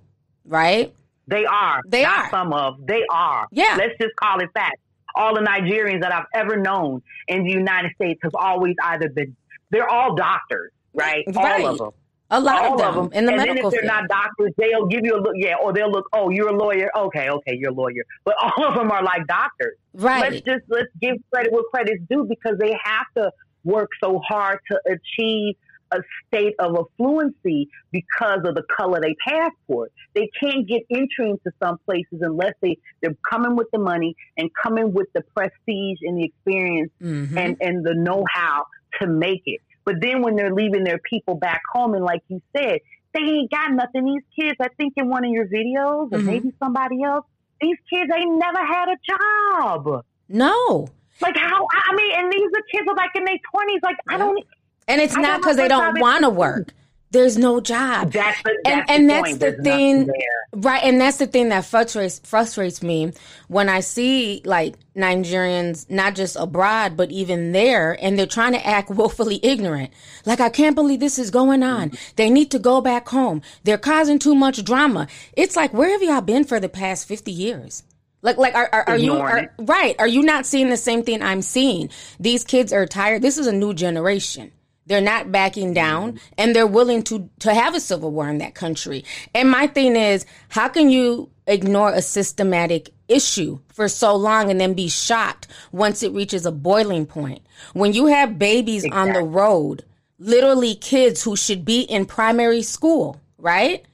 right? 0.45 0.93
They 1.27 1.45
are. 1.45 1.81
They 1.85 2.01
Not 2.01 2.25
are. 2.25 2.29
Some 2.31 2.53
of. 2.53 2.85
They 2.87 3.03
are. 3.11 3.47
Yeah. 3.51 3.75
Let's 3.77 3.93
just 4.01 4.15
call 4.15 4.39
it 4.39 4.49
fact. 4.53 4.77
All 5.15 5.35
the 5.35 5.41
Nigerians 5.41 6.01
that 6.01 6.11
I've 6.13 6.25
ever 6.33 6.57
known 6.57 7.03
in 7.27 7.43
the 7.43 7.51
United 7.51 7.91
States 7.95 8.19
have 8.23 8.35
always 8.35 8.75
either 8.83 9.09
been, 9.09 9.35
they're 9.69 9.87
all 9.87 10.15
doctors, 10.15 10.71
right? 10.93 11.23
right. 11.27 11.63
All 11.63 11.67
of 11.67 11.77
them. 11.77 11.91
A 12.31 12.39
lot 12.39 12.63
All 12.63 12.73
of 12.73 12.79
them, 12.79 12.87
of 12.87 12.95
them. 12.95 13.13
in 13.13 13.25
the 13.25 13.31
and 13.31 13.37
medical 13.37 13.55
then 13.55 13.65
if 13.65 13.71
they're 13.71 13.81
field. 13.81 14.07
not 14.09 14.09
doctors, 14.09 14.53
they'll 14.57 14.85
give 14.85 15.01
you 15.03 15.15
a 15.15 15.21
look, 15.21 15.33
yeah, 15.35 15.55
or 15.61 15.73
they'll 15.73 15.91
look, 15.91 16.05
oh, 16.13 16.29
you're 16.29 16.49
a 16.49 16.55
lawyer. 16.55 16.89
Okay, 16.95 17.29
okay, 17.29 17.55
you're 17.57 17.71
a 17.71 17.73
lawyer. 17.73 18.03
But 18.23 18.35
all 18.41 18.67
of 18.67 18.75
them 18.75 18.91
are 18.91 19.03
like 19.03 19.25
doctors. 19.27 19.77
Right. 19.93 20.31
Let's 20.31 20.45
just 20.45 20.65
let's 20.67 20.89
give 21.01 21.15
credit 21.31 21.51
where 21.51 21.63
credit's 21.73 22.03
due 22.09 22.25
because 22.25 22.57
they 22.59 22.77
have 22.83 23.07
to 23.17 23.31
work 23.63 23.89
so 24.01 24.19
hard 24.27 24.59
to 24.71 24.79
achieve 24.85 25.55
a 25.91 25.99
state 26.27 26.53
of 26.59 26.75
affluency 26.75 27.67
because 27.91 28.41
of 28.45 28.55
the 28.55 28.63
color 28.77 29.01
they 29.01 29.15
passport. 29.27 29.91
They 30.13 30.29
can't 30.39 30.67
get 30.67 30.83
entry 30.91 31.31
into 31.31 31.51
some 31.61 31.77
places 31.85 32.19
unless 32.21 32.53
they, 32.61 32.77
they're 33.01 33.15
coming 33.29 33.55
with 33.55 33.67
the 33.71 33.79
money 33.79 34.15
and 34.37 34.49
coming 34.61 34.93
with 34.93 35.07
the 35.13 35.21
prestige 35.35 35.97
and 36.03 36.17
the 36.17 36.25
experience 36.25 36.91
mm-hmm. 37.01 37.37
and, 37.37 37.57
and 37.59 37.83
the 37.83 37.95
know 37.95 38.23
how 38.31 38.65
to 39.01 39.07
make 39.07 39.43
it. 39.45 39.61
But 39.85 39.95
then 40.01 40.21
when 40.21 40.35
they're 40.35 40.53
leaving 40.53 40.83
their 40.83 40.99
people 40.99 41.35
back 41.35 41.61
home, 41.71 41.93
and 41.93 42.03
like 42.03 42.21
you 42.27 42.41
said, 42.55 42.79
they 43.13 43.21
ain't 43.21 43.51
got 43.51 43.71
nothing. 43.71 44.05
These 44.05 44.23
kids, 44.39 44.57
I 44.61 44.67
think 44.77 44.93
in 44.97 45.09
one 45.09 45.25
of 45.25 45.31
your 45.31 45.47
videos, 45.47 46.11
or 46.11 46.17
mm-hmm. 46.17 46.25
maybe 46.25 46.53
somebody 46.59 47.03
else, 47.03 47.25
these 47.61 47.77
kids 47.91 48.09
ain't 48.15 48.37
never 48.37 48.65
had 48.65 48.87
a 48.89 48.97
job. 49.07 50.05
No. 50.27 50.87
Like 51.21 51.35
how? 51.35 51.67
I 51.71 51.95
mean, 51.95 52.11
and 52.15 52.31
these 52.31 52.49
are 52.55 52.61
kids 52.71 52.87
are 52.87 52.95
like 52.95 53.11
in 53.15 53.25
their 53.25 53.37
twenties. 53.51 53.81
Like 53.83 53.97
I 54.07 54.17
don't. 54.17 54.45
And 54.87 55.01
it's 55.01 55.17
I 55.17 55.21
not 55.21 55.41
because 55.41 55.57
they 55.57 55.67
don't 55.67 55.99
want 55.99 56.23
to 56.23 56.29
work 56.29 56.73
there's 57.11 57.37
no 57.37 57.59
job. 57.59 58.11
That's 58.11 58.41
the, 58.43 58.57
that's 58.63 58.91
and, 58.91 59.01
and 59.01 59.09
that's 59.09 59.33
the 59.33 59.51
there's 59.51 59.63
thing, 59.63 60.11
right? 60.53 60.83
And 60.83 61.01
that's 61.01 61.17
the 61.17 61.27
thing 61.27 61.49
that 61.49 61.65
frustrates 61.65 62.19
frustrates 62.19 62.83
me 62.83 63.13
when 63.47 63.69
I 63.69 63.79
see 63.79 64.41
like 64.45 64.75
Nigerians, 64.95 65.89
not 65.89 66.15
just 66.15 66.35
abroad 66.35 66.95
but 66.95 67.11
even 67.11 67.51
there, 67.51 67.97
and 68.01 68.17
they're 68.17 68.27
trying 68.27 68.53
to 68.53 68.65
act 68.65 68.89
woefully 68.89 69.39
ignorant. 69.41 69.91
Like 70.25 70.39
I 70.39 70.49
can't 70.49 70.75
believe 70.75 70.99
this 70.99 71.17
is 71.17 71.31
going 71.31 71.63
on. 71.63 71.89
Mm-hmm. 71.89 72.13
They 72.15 72.29
need 72.29 72.51
to 72.51 72.59
go 72.59 72.81
back 72.81 73.09
home. 73.09 73.41
They're 73.63 73.77
causing 73.77 74.19
too 74.19 74.35
much 74.35 74.63
drama. 74.63 75.07
It's 75.33 75.55
like 75.55 75.73
where 75.73 75.91
have 75.91 76.03
y'all 76.03 76.21
been 76.21 76.43
for 76.43 76.59
the 76.59 76.69
past 76.69 77.07
fifty 77.07 77.31
years? 77.31 77.83
Like, 78.21 78.37
like, 78.37 78.53
are, 78.53 78.69
are, 78.73 78.89
are 78.89 78.97
you 78.97 79.15
are, 79.15 79.53
right? 79.59 79.95
Are 79.97 80.07
you 80.07 80.21
not 80.23 80.45
seeing 80.45 80.69
the 80.69 80.75
same 80.75 81.03
thing 81.03 81.23
I'm 81.23 81.41
seeing? 81.41 81.89
These 82.19 82.43
kids 82.43 82.73
are 82.73 82.85
tired. 82.85 83.21
This 83.21 83.37
is 83.37 83.47
a 83.47 83.53
new 83.53 83.73
generation. 83.73 84.51
They're 84.89 85.01
not 85.01 85.31
backing 85.31 85.75
down 85.75 86.19
and 86.35 86.55
they're 86.55 86.65
willing 86.65 87.03
to, 87.03 87.29
to 87.39 87.53
have 87.53 87.75
a 87.75 87.79
civil 87.79 88.11
war 88.11 88.27
in 88.27 88.39
that 88.39 88.55
country. 88.55 89.05
And 89.35 89.49
my 89.49 89.67
thing 89.67 89.95
is, 89.95 90.25
how 90.49 90.67
can 90.67 90.89
you 90.89 91.29
ignore 91.45 91.93
a 91.93 92.01
systematic 92.01 92.89
issue 93.07 93.59
for 93.71 93.87
so 93.87 94.15
long 94.15 94.49
and 94.49 94.59
then 94.59 94.73
be 94.73 94.89
shocked 94.89 95.47
once 95.71 96.01
it 96.01 96.11
reaches 96.11 96.43
a 96.47 96.51
boiling 96.51 97.05
point? 97.05 97.45
When 97.73 97.93
you 97.93 98.07
have 98.07 98.39
babies 98.39 98.83
exactly. 98.83 99.09
on 99.09 99.13
the 99.13 99.23
road, 99.29 99.85
literally 100.17 100.73
kids 100.73 101.21
who 101.21 101.35
should 101.35 101.63
be 101.63 101.81
in 101.81 102.07
primary 102.07 102.63
school, 102.63 103.21
right? 103.37 103.85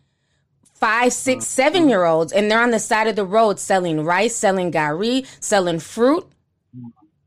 Five, 0.75 1.11
six, 1.11 1.43
mm-hmm. 1.43 1.49
seven 1.49 1.89
year 1.89 2.05
olds, 2.05 2.31
and 2.31 2.49
they're 2.49 2.63
on 2.63 2.71
the 2.71 2.79
side 2.79 3.07
of 3.07 3.17
the 3.17 3.25
road 3.25 3.59
selling 3.59 4.05
rice, 4.05 4.33
selling 4.33 4.71
gari, 4.71 5.27
selling 5.41 5.79
fruit 5.79 6.25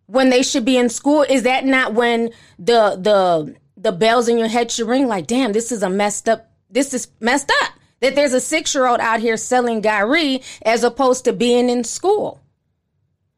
when 0.09 0.31
they 0.31 0.43
should 0.43 0.65
be 0.65 0.77
in 0.77 0.89
school? 0.89 1.23
Is 1.23 1.45
that 1.45 1.65
not 1.65 1.95
when 1.95 2.31
the 2.59 2.99
the 3.01 3.55
the 3.77 3.93
bells 3.93 4.27
in 4.29 4.39
your 4.39 4.49
head 4.49 4.73
should 4.73 4.89
ring? 4.89 5.07
Like, 5.07 5.29
damn, 5.29 5.53
this 5.53 5.71
is 5.71 5.83
a 5.83 5.91
messed 5.91 6.29
up. 6.29 6.51
This 6.69 6.93
is 6.93 7.09
messed 7.21 7.53
up. 7.63 7.73
That 8.01 8.15
there's 8.15 8.33
a 8.33 8.41
six 8.41 8.75
year 8.75 8.87
old 8.87 9.01
out 9.01 9.21
here 9.21 9.37
selling 9.37 9.83
gari 9.83 10.43
as 10.63 10.83
opposed 10.83 11.25
to 11.25 11.33
being 11.33 11.69
in 11.69 11.85
school. 11.85 12.41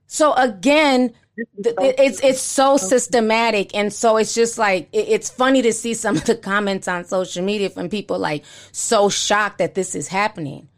So 0.07 0.33
again, 0.35 1.13
it's 1.37 2.23
it's 2.23 2.41
so 2.41 2.77
systematic, 2.77 3.75
and 3.75 3.93
so 3.93 4.17
it's 4.17 4.35
just 4.35 4.59
like 4.59 4.89
it's 4.93 5.31
funny 5.31 5.63
to 5.63 5.73
see 5.73 5.95
some 5.95 6.17
of 6.17 6.25
the 6.25 6.37
comments 6.37 6.89
on 6.89 7.05
social 7.05 7.45
media 7.45 7.71
from 7.71 7.89
people 7.89 8.19
like 8.19 8.45
so 8.73 9.09
shocked 9.09 9.59
that 9.59 9.75
this 9.75 9.95
is 9.95 10.09
happening. 10.09 10.69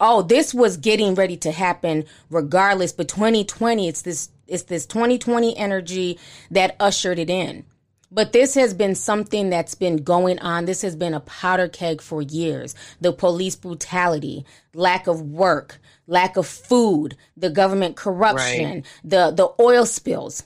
Oh, 0.00 0.22
this 0.22 0.52
was 0.52 0.76
getting 0.76 1.14
ready 1.14 1.36
to 1.38 1.52
happen 1.52 2.04
regardless, 2.30 2.92
but 2.92 3.08
2020, 3.08 3.88
it's 3.88 4.02
this 4.02 4.28
it's 4.46 4.64
this 4.64 4.86
2020 4.86 5.56
energy 5.56 6.18
that 6.50 6.76
ushered 6.80 7.18
it 7.18 7.30
in. 7.30 7.64
But 8.10 8.32
this 8.32 8.54
has 8.54 8.72
been 8.72 8.94
something 8.94 9.50
that's 9.50 9.74
been 9.74 9.98
going 9.98 10.38
on. 10.38 10.64
This 10.64 10.82
has 10.82 10.94
been 10.94 11.14
a 11.14 11.20
powder 11.20 11.68
keg 11.68 12.00
for 12.00 12.22
years. 12.22 12.74
The 13.00 13.12
police 13.12 13.56
brutality, 13.56 14.46
lack 14.74 15.08
of 15.08 15.20
work, 15.20 15.80
lack 16.06 16.36
of 16.36 16.46
food, 16.46 17.16
the 17.36 17.50
government 17.50 17.96
corruption, 17.96 18.74
right. 18.74 18.84
the, 19.02 19.30
the 19.32 19.62
oil 19.62 19.84
spills 19.86 20.44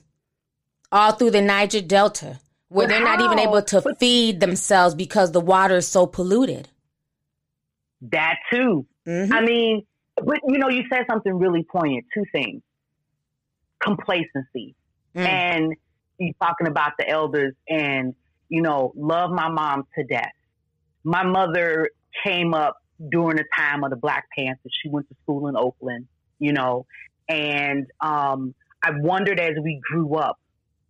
all 0.91 1.13
through 1.13 1.31
the 1.31 1.43
Niger 1.43 1.83
Delta, 1.83 2.41
where 2.69 2.89
they're 2.89 3.05
not 3.05 3.21
even 3.21 3.39
able 3.39 3.63
to 3.63 3.83
feed 3.99 4.41
themselves 4.41 4.95
because 4.95 5.33
the 5.33 5.41
water 5.41 5.77
is 5.77 5.87
so 5.87 6.07
polluted. 6.07 6.69
That 8.01 8.37
too. 8.51 8.87
Mm-hmm. 9.07 9.33
I 9.33 9.41
mean, 9.43 9.87
but 10.17 10.39
you 10.49 10.59
know, 10.59 10.69
you 10.69 10.85
said 10.91 11.05
something 11.09 11.39
really 11.39 11.63
poignant. 11.63 12.07
Two 12.15 12.25
things 12.33 12.63
complacency. 13.83 14.75
Mm. 15.15 15.27
And 15.27 15.77
he's 16.19 16.35
talking 16.41 16.67
about 16.67 16.93
the 16.99 17.09
elders 17.09 17.55
and, 17.69 18.15
you 18.49 18.63
know, 18.63 18.93
love 18.97 19.31
my 19.31 19.49
mom 19.49 19.87
to 19.97 20.05
death. 20.05 20.33
My 21.03 21.25
mother 21.25 21.91
came 22.25 22.55
up 22.55 22.77
during 23.11 23.37
the 23.37 23.45
time 23.57 23.83
of 23.85 23.91
the 23.91 23.97
Black 23.97 24.27
Panthers. 24.37 24.73
She 24.83 24.89
went 24.89 25.09
to 25.09 25.17
school 25.23 25.49
in 25.49 25.57
Oakland, 25.57 26.07
you 26.39 26.53
know, 26.53 26.87
and 27.29 27.87
um, 28.01 28.55
I 28.83 28.91
wondered 28.97 29.39
as 29.39 29.55
we 29.63 29.81
grew 29.83 30.17
up, 30.17 30.39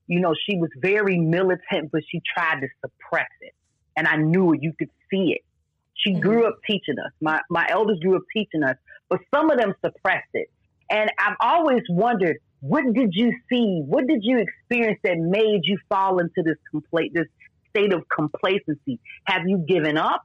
you 0.07 0.21
know, 0.21 0.35
she 0.49 0.57
was 0.57 0.71
very 0.77 1.19
militant, 1.19 1.93
but 1.93 2.03
she 2.11 2.21
tried 2.37 2.61
to 2.61 2.69
suppress 2.81 3.29
it. 3.43 3.55
And 3.97 4.09
I 4.09 4.17
knew 4.17 4.55
it. 4.55 4.63
You 4.63 4.73
could 4.77 4.91
see 5.11 5.33
it. 5.33 5.43
She 5.95 6.13
mm-hmm. 6.13 6.21
grew 6.21 6.47
up 6.47 6.57
teaching 6.67 6.99
us. 6.99 7.13
My, 7.21 7.41
my 7.51 7.67
elders 7.69 7.99
grew 8.01 8.17
up 8.17 8.23
teaching 8.35 8.63
us, 8.63 8.77
but 9.09 9.21
some 9.33 9.51
of 9.51 9.59
them 9.59 9.75
suppressed 9.85 10.31
it. 10.33 10.51
And 10.91 11.13
I've 11.19 11.37
always 11.41 11.83
wondered, 11.89 12.39
what 12.61 12.85
did 12.95 13.11
you 13.13 13.33
see? 13.51 13.83
What 13.87 14.07
did 14.07 14.21
you 14.23 14.39
experience 14.39 15.01
that 15.03 15.19
made 15.19 15.61
you 15.65 15.79
fall 15.89 16.19
into 16.19 16.43
this 16.45 16.57
complete 16.71 17.13
this 17.15 17.27
state 17.71 17.93
of 17.93 18.03
complacency? 18.15 19.01
Have 19.25 19.43
you 19.47 19.59
given 19.59 19.97
up? 19.97 20.23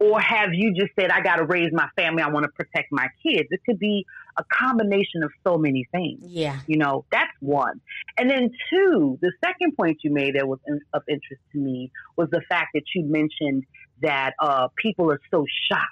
Or 0.00 0.20
have 0.20 0.52
you 0.52 0.74
just 0.74 0.90
said, 0.98 1.10
I 1.10 1.20
got 1.20 1.36
to 1.36 1.44
raise 1.44 1.70
my 1.72 1.88
family. 1.96 2.22
I 2.22 2.28
want 2.28 2.44
to 2.44 2.50
protect 2.52 2.90
my 2.90 3.06
kids? 3.22 3.48
It 3.50 3.60
could 3.64 3.78
be 3.78 4.04
a 4.36 4.44
combination 4.52 5.22
of 5.22 5.30
so 5.46 5.56
many 5.56 5.86
things. 5.92 6.18
Yeah. 6.22 6.58
You 6.66 6.78
know, 6.78 7.04
that's 7.12 7.30
one. 7.40 7.80
And 8.18 8.28
then 8.28 8.50
two, 8.70 9.18
the 9.22 9.32
second 9.42 9.76
point 9.76 9.98
you 10.02 10.12
made 10.12 10.34
that 10.34 10.48
was 10.48 10.58
in, 10.66 10.80
of 10.92 11.02
interest 11.08 11.40
to 11.52 11.58
me 11.58 11.92
was 12.16 12.28
the 12.30 12.42
fact 12.48 12.70
that 12.74 12.82
you 12.94 13.04
mentioned 13.04 13.64
that 14.02 14.32
uh, 14.40 14.68
people 14.76 15.10
are 15.12 15.20
so 15.30 15.46
shocked 15.70 15.84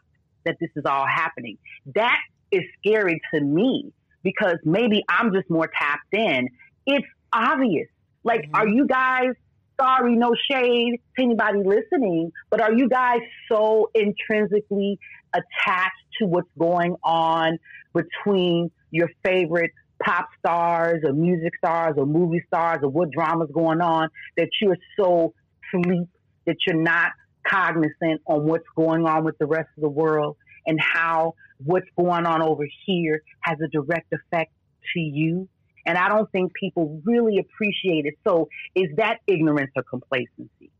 that 0.44 0.56
this 0.60 0.70
is 0.74 0.84
all 0.84 1.06
happening. 1.06 1.56
That 1.94 2.18
is 2.50 2.62
scary 2.80 3.20
to 3.32 3.40
me 3.40 3.92
because 4.22 4.56
maybe 4.64 5.04
I'm 5.08 5.32
just 5.32 5.48
more 5.50 5.68
tapped 5.78 6.12
in. 6.12 6.48
It's 6.86 7.06
obvious. 7.32 7.88
Like, 8.24 8.42
mm-hmm. 8.42 8.54
are 8.54 8.68
you 8.68 8.86
guys 8.86 9.34
sorry, 9.80 10.14
no 10.16 10.32
shade 10.50 11.00
to 11.16 11.22
anybody 11.24 11.58
listening, 11.64 12.30
but 12.50 12.60
are 12.60 12.72
you 12.72 12.88
guys 12.88 13.20
so 13.50 13.90
intrinsically 13.94 14.98
attached 15.32 15.92
to 16.18 16.26
what's 16.26 16.48
going 16.58 16.94
on 17.02 17.58
between 17.94 18.70
your 18.90 19.08
favorite 19.24 19.70
pop 20.02 20.28
stars 20.38 21.02
or 21.04 21.12
music 21.12 21.52
stars 21.56 21.94
or 21.96 22.06
movie 22.06 22.42
stars 22.46 22.78
or 22.82 22.88
what 22.88 23.10
drama's 23.10 23.50
going 23.52 23.80
on 23.80 24.08
that 24.36 24.48
you're 24.60 24.76
so 24.98 25.32
sleep 25.70 26.08
that 26.46 26.56
you're 26.66 26.80
not 26.80 27.12
cognizant 27.46 28.20
on 28.26 28.44
what's 28.44 28.66
going 28.76 29.06
on 29.06 29.24
with 29.24 29.38
the 29.38 29.46
rest 29.46 29.68
of 29.76 29.82
the 29.82 29.88
world 29.88 30.36
and 30.66 30.78
how 30.80 31.34
what's 31.64 31.86
going 31.96 32.26
on 32.26 32.42
over 32.42 32.64
here 32.86 33.22
has 33.40 33.58
a 33.64 33.68
direct 33.68 34.12
effect 34.12 34.52
to 34.94 35.00
you 35.00 35.48
and 35.86 35.98
I 35.98 36.08
don't 36.08 36.30
think 36.30 36.52
people 36.54 37.00
really 37.04 37.38
appreciate 37.38 38.06
it. 38.06 38.14
So 38.26 38.48
is 38.74 38.88
that 38.96 39.18
ignorance 39.26 39.72
or 39.76 39.82
complacency? 39.82 40.70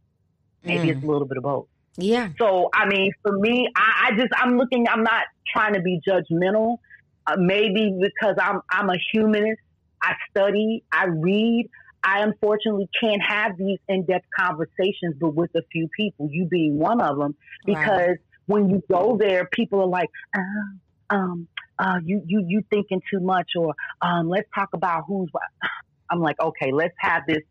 Maybe 0.65 0.89
mm. 0.89 0.97
it's 0.97 1.03
a 1.03 1.07
little 1.07 1.27
bit 1.27 1.39
of 1.39 1.43
both. 1.43 1.67
Yeah. 1.97 2.29
So, 2.39 2.71
I 2.73 2.87
mean, 2.87 3.13
for 3.23 3.37
me, 3.39 3.69
I, 3.77 4.11
I 4.11 4.17
just, 4.17 4.33
I'm 4.37 4.57
looking, 4.57 4.87
I'm 4.89 5.03
not 5.03 5.25
trying 5.53 5.75
to 5.75 5.81
be 5.81 6.01
judgmental. 6.07 6.79
Uh, 7.27 7.37
maybe 7.39 7.97
because 8.01 8.37
I'm, 8.41 8.61
I'm 8.71 8.89
a 8.91 8.97
humanist. 9.13 9.61
I 10.03 10.15
study, 10.31 10.83
I 10.91 11.07
read. 11.07 11.69
I 12.03 12.23
unfortunately 12.23 12.89
can't 13.01 13.23
have 13.23 13.57
these 13.57 13.79
in-depth 13.89 14.27
conversations, 14.37 15.15
but 15.21 15.35
with 15.37 15.55
a 15.55 15.63
few 15.71 15.89
people, 15.97 16.29
you 16.33 16.47
being 16.47 16.77
one 16.77 17.01
of 17.01 17.17
them, 17.17 17.37
because 17.65 18.09
right. 18.09 18.19
When 18.47 18.69
you 18.69 18.83
go 18.91 19.17
there, 19.19 19.49
people 19.53 19.81
are 19.81 19.87
like, 19.87 20.11
uh, 20.37 21.15
um, 21.15 21.49
uh, 21.79 21.99
you 22.05 22.23
you 22.27 22.45
you 22.47 22.63
thinking 22.71 23.01
too 23.11 23.21
much, 23.21 23.51
or 23.57 23.75
um, 24.01 24.29
let's 24.29 24.49
talk 24.55 24.71
about 24.73 25.05
who's. 25.07 25.29
What. 25.33 25.43
I'm 26.11 26.21
like, 26.21 26.39
okay, 26.41 26.73
let's 26.73 26.95
have 26.99 27.23
this 27.27 27.43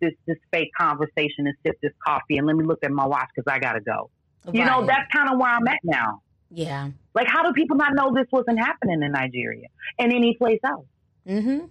this 0.00 0.12
this 0.26 0.38
fake 0.52 0.70
conversation 0.78 1.46
and 1.46 1.54
sip 1.64 1.78
this 1.80 1.92
coffee, 2.04 2.36
and 2.36 2.46
let 2.46 2.56
me 2.56 2.64
look 2.64 2.80
at 2.82 2.90
my 2.90 3.06
watch 3.06 3.28
because 3.34 3.50
I 3.50 3.58
gotta 3.58 3.80
go. 3.80 4.10
Right. 4.44 4.56
You 4.56 4.64
know, 4.64 4.86
that's 4.86 5.10
kind 5.12 5.30
of 5.30 5.38
where 5.38 5.50
I'm 5.50 5.66
at 5.68 5.78
now. 5.84 6.22
Yeah. 6.50 6.90
Like, 7.14 7.28
how 7.28 7.42
do 7.42 7.52
people 7.52 7.76
not 7.76 7.94
know 7.94 8.12
this 8.14 8.26
wasn't 8.32 8.58
happening 8.58 9.02
in 9.02 9.12
Nigeria 9.12 9.68
and 9.98 10.12
any 10.12 10.36
place 10.36 10.60
else? 10.64 10.86
Mm-hmm. 11.26 11.66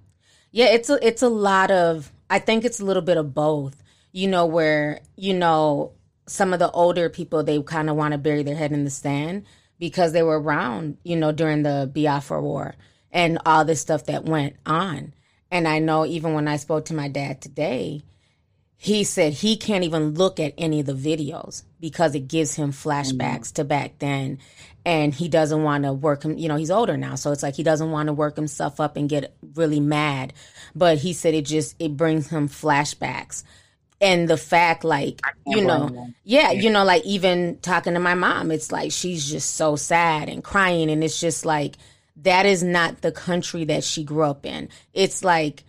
Yeah, 0.51 0.67
it's 0.67 0.89
a 0.89 1.05
it's 1.05 1.21
a 1.21 1.29
lot 1.29 1.71
of. 1.71 2.11
I 2.29 2.39
think 2.39 2.65
it's 2.65 2.79
a 2.79 2.85
little 2.85 3.01
bit 3.01 3.17
of 3.17 3.33
both. 3.33 3.81
You 4.11 4.27
know, 4.27 4.45
where 4.45 5.01
you 5.15 5.33
know 5.33 5.93
some 6.27 6.53
of 6.53 6.59
the 6.59 6.71
older 6.71 7.09
people 7.09 7.43
they 7.43 7.61
kind 7.63 7.89
of 7.89 7.95
want 7.95 8.11
to 8.11 8.17
bury 8.17 8.43
their 8.43 8.55
head 8.55 8.71
in 8.71 8.83
the 8.83 8.89
sand 8.89 9.45
because 9.79 10.11
they 10.11 10.23
were 10.23 10.39
around, 10.39 10.97
you 11.03 11.15
know, 11.15 11.31
during 11.31 11.63
the 11.63 11.89
Biafra 11.93 12.41
War 12.41 12.75
and 13.11 13.39
all 13.45 13.65
this 13.65 13.81
stuff 13.81 14.05
that 14.05 14.25
went 14.25 14.55
on. 14.65 15.13
And 15.49 15.67
I 15.67 15.79
know 15.79 16.05
even 16.05 16.33
when 16.33 16.47
I 16.47 16.57
spoke 16.57 16.85
to 16.85 16.93
my 16.93 17.07
dad 17.07 17.41
today, 17.41 18.03
he 18.75 19.03
said 19.03 19.33
he 19.33 19.57
can't 19.57 19.83
even 19.83 20.13
look 20.13 20.39
at 20.39 20.53
any 20.57 20.81
of 20.81 20.85
the 20.85 20.93
videos 20.93 21.63
because 21.79 22.13
it 22.13 22.27
gives 22.27 22.55
him 22.55 22.71
flashbacks 22.71 23.47
mm-hmm. 23.47 23.55
to 23.55 23.63
back 23.63 23.99
then. 23.99 24.39
And 24.85 25.13
he 25.13 25.27
doesn't 25.27 25.63
want 25.63 25.83
to 25.83 25.93
work 25.93 26.23
him, 26.23 26.37
you 26.37 26.47
know, 26.47 26.55
he's 26.55 26.71
older 26.71 26.95
now. 26.95 27.15
So 27.15 27.31
it's 27.31 27.43
like 27.43 27.55
he 27.55 27.63
doesn't 27.63 27.91
want 27.91 28.07
to 28.07 28.13
work 28.13 28.35
himself 28.35 28.79
up 28.79 28.95
and 28.95 29.09
get 29.09 29.35
really 29.55 29.79
mad. 29.79 30.33
But 30.75 30.99
he 30.99 31.13
said 31.13 31.33
it 31.33 31.45
just, 31.45 31.75
it 31.79 31.97
brings 31.97 32.29
him 32.29 32.47
flashbacks 32.47 33.43
and 33.99 34.27
the 34.27 34.37
fact 34.37 34.83
like 34.83 35.21
you 35.45 35.63
know 35.63 36.11
yeah, 36.23 36.51
you 36.51 36.69
know 36.69 36.83
like 36.83 37.03
even 37.05 37.57
talking 37.61 37.93
to 37.93 37.99
my 37.99 38.13
mom 38.13 38.51
it's 38.51 38.71
like 38.71 38.91
she's 38.91 39.29
just 39.29 39.55
so 39.55 39.75
sad 39.75 40.29
and 40.29 40.43
crying 40.43 40.89
and 40.89 41.03
it's 41.03 41.19
just 41.19 41.45
like 41.45 41.77
that 42.23 42.45
is 42.45 42.63
not 42.63 43.01
the 43.01 43.11
country 43.11 43.63
that 43.65 43.83
she 43.83 44.03
grew 44.03 44.23
up 44.23 44.45
in. 44.45 44.69
It's 44.93 45.23
like 45.23 45.63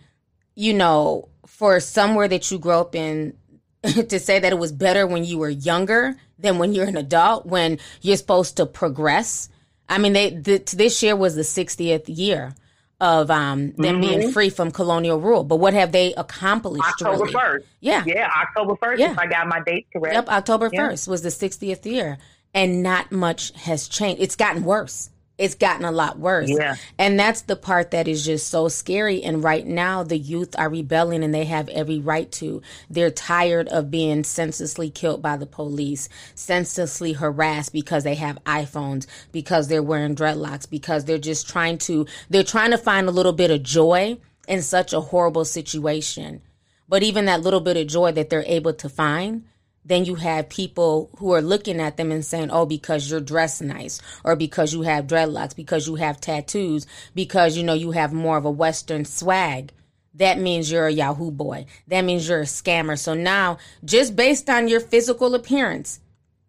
you 0.55 0.73
know 0.73 1.29
for 1.45 1.79
somewhere 1.79 2.27
that 2.27 2.49
you 2.51 2.59
grew 2.59 2.73
up 2.73 2.95
in 2.95 3.35
to 3.83 4.19
say 4.19 4.39
that 4.39 4.51
it 4.51 4.59
was 4.59 4.71
better 4.71 5.07
when 5.07 5.23
you 5.23 5.37
were 5.37 5.49
younger 5.49 6.15
than 6.37 6.57
when 6.57 6.73
you're 6.73 6.87
an 6.87 6.97
adult 6.97 7.45
when 7.45 7.79
you're 8.01 8.17
supposed 8.17 8.57
to 8.57 8.65
progress. 8.65 9.49
I 9.87 9.97
mean 9.97 10.13
they 10.13 10.31
the, 10.31 10.57
this 10.75 11.01
year 11.01 11.15
was 11.15 11.35
the 11.35 11.41
60th 11.41 12.05
year 12.07 12.53
of 13.01 13.31
um, 13.31 13.71
them 13.73 13.75
mm-hmm. 13.75 14.01
being 14.01 14.31
free 14.31 14.49
from 14.49 14.71
colonial 14.71 15.19
rule. 15.19 15.43
But 15.43 15.57
what 15.57 15.73
have 15.73 15.91
they 15.91 16.13
accomplished? 16.15 16.83
October 16.83 17.23
really? 17.23 17.33
1st. 17.33 17.63
Yeah. 17.79 18.03
Yeah, 18.05 18.29
October 18.41 18.75
1st, 18.75 18.97
yeah. 18.97 19.11
if 19.11 19.19
I 19.19 19.27
got 19.27 19.47
my 19.47 19.61
date 19.61 19.87
correct. 19.93 20.15
Yep, 20.15 20.29
October 20.29 20.69
1st 20.69 21.07
was 21.07 21.21
the 21.21 21.29
60th 21.29 21.85
year. 21.85 22.17
And 22.53 22.81
not 22.81 23.11
much 23.11 23.51
has 23.51 23.87
changed. 23.87 24.21
It's 24.21 24.35
gotten 24.35 24.63
worse 24.63 25.09
it's 25.39 25.55
gotten 25.55 25.85
a 25.85 25.91
lot 25.91 26.19
worse. 26.19 26.49
Yeah. 26.49 26.75
And 26.99 27.17
that's 27.17 27.43
the 27.43 27.55
part 27.55 27.91
that 27.91 28.09
is 28.09 28.25
just 28.25 28.49
so 28.49 28.67
scary. 28.67 29.23
And 29.23 29.41
right 29.41 29.65
now, 29.65 30.03
the 30.03 30.17
youth 30.17 30.53
are 30.57 30.69
rebelling 30.69 31.23
and 31.23 31.33
they 31.33 31.45
have 31.45 31.69
every 31.69 31.97
right 31.97 32.29
to. 32.33 32.61
They're 32.89 33.09
tired 33.09 33.69
of 33.69 33.89
being 33.89 34.25
senselessly 34.25 34.89
killed 34.89 35.21
by 35.21 35.37
the 35.37 35.45
police, 35.45 36.09
senselessly 36.35 37.13
harassed 37.13 37.71
because 37.71 38.03
they 38.03 38.15
have 38.15 38.43
iPhones, 38.43 39.07
because 39.31 39.69
they're 39.69 39.81
wearing 39.81 40.13
dreadlocks, 40.13 40.69
because 40.69 41.05
they're 41.05 41.17
just 41.17 41.47
trying 41.47 41.77
to, 41.79 42.05
they're 42.29 42.43
trying 42.43 42.71
to 42.71 42.77
find 42.77 43.07
a 43.07 43.11
little 43.11 43.33
bit 43.33 43.49
of 43.49 43.63
joy 43.63 44.17
in 44.49 44.61
such 44.61 44.91
a 44.91 44.99
horrible 44.99 45.45
situation. 45.45 46.41
But 46.89 47.01
even 47.01 47.25
that 47.25 47.41
little 47.41 47.61
bit 47.61 47.77
of 47.77 47.87
joy 47.87 48.11
that 48.11 48.29
they're 48.29 48.43
able 48.45 48.73
to 48.73 48.89
find, 48.89 49.45
then 49.85 50.05
you 50.05 50.15
have 50.15 50.49
people 50.49 51.09
who 51.17 51.33
are 51.33 51.41
looking 51.41 51.79
at 51.79 51.97
them 51.97 52.11
and 52.11 52.23
saying, 52.23 52.51
oh, 52.51 52.65
because 52.65 53.09
you're 53.09 53.19
dressed 53.19 53.61
nice, 53.61 54.01
or 54.23 54.35
because 54.35 54.73
you 54.73 54.81
have 54.83 55.07
dreadlocks, 55.07 55.55
because 55.55 55.87
you 55.87 55.95
have 55.95 56.21
tattoos, 56.21 56.85
because, 57.15 57.57
you 57.57 57.63
know, 57.63 57.73
you 57.73 57.91
have 57.91 58.13
more 58.13 58.37
of 58.37 58.45
a 58.45 58.51
Western 58.51 59.05
swag. 59.05 59.71
That 60.15 60.37
means 60.37 60.71
you're 60.71 60.87
a 60.87 60.91
Yahoo 60.91 61.31
boy. 61.31 61.65
That 61.87 62.01
means 62.01 62.27
you're 62.27 62.41
a 62.41 62.45
scammer. 62.45 62.99
So 62.99 63.13
now, 63.13 63.57
just 63.85 64.15
based 64.15 64.49
on 64.49 64.67
your 64.67 64.79
physical 64.79 65.33
appearance, 65.33 65.99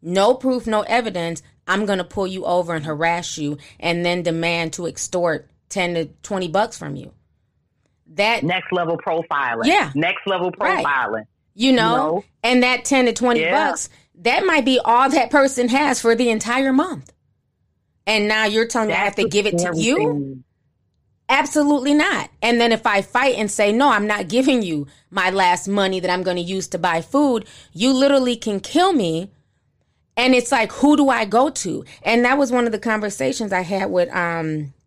no 0.03 0.35
proof, 0.35 0.67
no 0.67 0.83
evidence, 0.83 1.43
I'm 1.67 1.87
going 1.87 1.99
to 1.99 2.05
pull 2.05 2.27
you 2.27 2.45
over 2.45 2.75
and 2.75 2.85
harass 2.85 3.39
you 3.39 3.59
and 3.79 4.05
then 4.05 4.23
demand 4.23 4.73
to 4.75 4.87
extort 4.87 5.49
10 5.69 5.95
to 5.95 6.07
20 6.23 6.49
bucks 6.49 6.77
from 6.77 6.97
you. 6.97 7.13
That 8.15 8.43
next 8.43 8.73
level 8.73 8.99
profiling. 8.99 9.67
Yeah. 9.67 9.93
Next 9.95 10.27
level 10.27 10.51
profiling. 10.51 11.13
Right 11.13 11.27
you 11.55 11.73
know, 11.73 11.97
no. 11.97 12.25
and 12.43 12.63
that 12.63 12.85
10 12.85 13.07
to 13.07 13.13
20 13.13 13.41
yeah. 13.41 13.69
bucks, 13.69 13.89
that 14.17 14.45
might 14.45 14.65
be 14.65 14.79
all 14.79 15.09
that 15.11 15.31
person 15.31 15.69
has 15.69 16.01
for 16.01 16.15
the 16.15 16.31
entire 16.31 16.73
month. 16.73 17.13
And 18.07 18.29
now 18.29 18.45
you're 18.45 18.67
telling 18.67 18.89
That's 18.89 18.99
me 18.99 19.03
I 19.03 19.05
have 19.05 19.17
to 19.17 19.29
give 19.29 19.47
it 19.47 19.59
to 19.59 19.73
you? 19.77 20.43
Absolutely 21.29 21.95
not. 21.95 22.29
And 22.43 22.61
then 22.61 22.73
if 22.73 22.87
I 22.87 23.03
fight 23.03 23.37
and 23.37 23.49
say, 23.49 23.73
no, 23.73 23.89
I'm 23.91 24.07
not 24.07 24.29
giving 24.29 24.63
you 24.63 24.89
my 25.11 25.31
last 25.31 25.69
money 25.69 26.01
that 26.01 26.11
I'm 26.11 26.25
going 26.25 26.37
to 26.37 26.43
use 26.43 26.67
to 26.69 26.79
buy 26.79 27.03
food, 27.03 27.47
you 27.73 27.93
literally 27.93 28.35
can 28.35 28.59
kill 28.59 28.93
me. 28.93 29.31
And 30.17 30.35
it's 30.35 30.51
like, 30.51 30.73
who 30.73 30.97
do 30.97 31.09
I 31.09 31.25
go 31.25 31.49
to? 31.51 31.85
And 32.03 32.25
that 32.25 32.37
was 32.37 32.51
one 32.51 32.67
of 32.67 32.73
the 32.73 32.81
conversations 32.81 33.53
I 33.53 33.61
had 33.61 33.91
with, 33.91 34.15
um, 34.15 34.59
with 34.59 34.80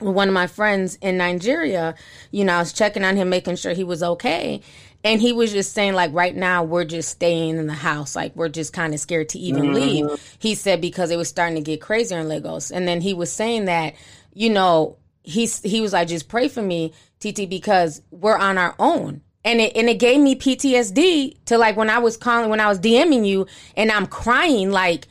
one 0.00 0.28
of 0.28 0.34
my 0.34 0.46
friends 0.46 0.96
in 1.00 1.16
Nigeria. 1.16 1.94
You 2.30 2.44
know, 2.44 2.54
I 2.54 2.58
was 2.58 2.72
checking 2.72 3.04
on 3.04 3.16
him, 3.16 3.28
making 3.28 3.56
sure 3.56 3.72
he 3.72 3.84
was 3.84 4.02
okay. 4.02 4.60
And 5.04 5.20
he 5.20 5.32
was 5.32 5.52
just 5.52 5.72
saying, 5.72 5.94
like, 5.94 6.12
right 6.12 6.34
now 6.34 6.64
we're 6.64 6.84
just 6.84 7.10
staying 7.10 7.56
in 7.56 7.66
the 7.66 7.72
house. 7.72 8.16
Like, 8.16 8.34
we're 8.34 8.48
just 8.48 8.72
kind 8.72 8.92
of 8.94 9.00
scared 9.00 9.28
to 9.30 9.38
even 9.38 9.64
mm-hmm. 9.64 9.74
leave. 9.74 10.36
He 10.38 10.54
said 10.54 10.80
because 10.80 11.10
it 11.10 11.16
was 11.16 11.28
starting 11.28 11.54
to 11.56 11.62
get 11.62 11.80
crazier 11.80 12.18
in 12.18 12.28
Lagos. 12.28 12.70
And 12.70 12.86
then 12.86 13.00
he 13.00 13.14
was 13.14 13.32
saying 13.32 13.66
that, 13.66 13.94
you 14.34 14.50
know, 14.50 14.96
he's, 15.22 15.62
he 15.62 15.80
was 15.80 15.92
like, 15.92 16.08
just 16.08 16.28
pray 16.28 16.48
for 16.48 16.62
me, 16.62 16.92
TT, 17.20 17.48
because 17.48 18.02
we're 18.10 18.36
on 18.36 18.58
our 18.58 18.74
own. 18.78 19.22
And 19.44 19.60
it, 19.60 19.76
and 19.76 19.88
it 19.88 20.00
gave 20.00 20.20
me 20.20 20.34
PTSD 20.34 21.44
to 21.46 21.58
like 21.58 21.76
when 21.76 21.90
I 21.90 21.98
was 21.98 22.16
calling, 22.16 22.50
when 22.50 22.60
I 22.60 22.66
was 22.66 22.80
DMing 22.80 23.26
you 23.26 23.46
and 23.76 23.92
I'm 23.92 24.06
crying, 24.06 24.72
like, 24.72 25.06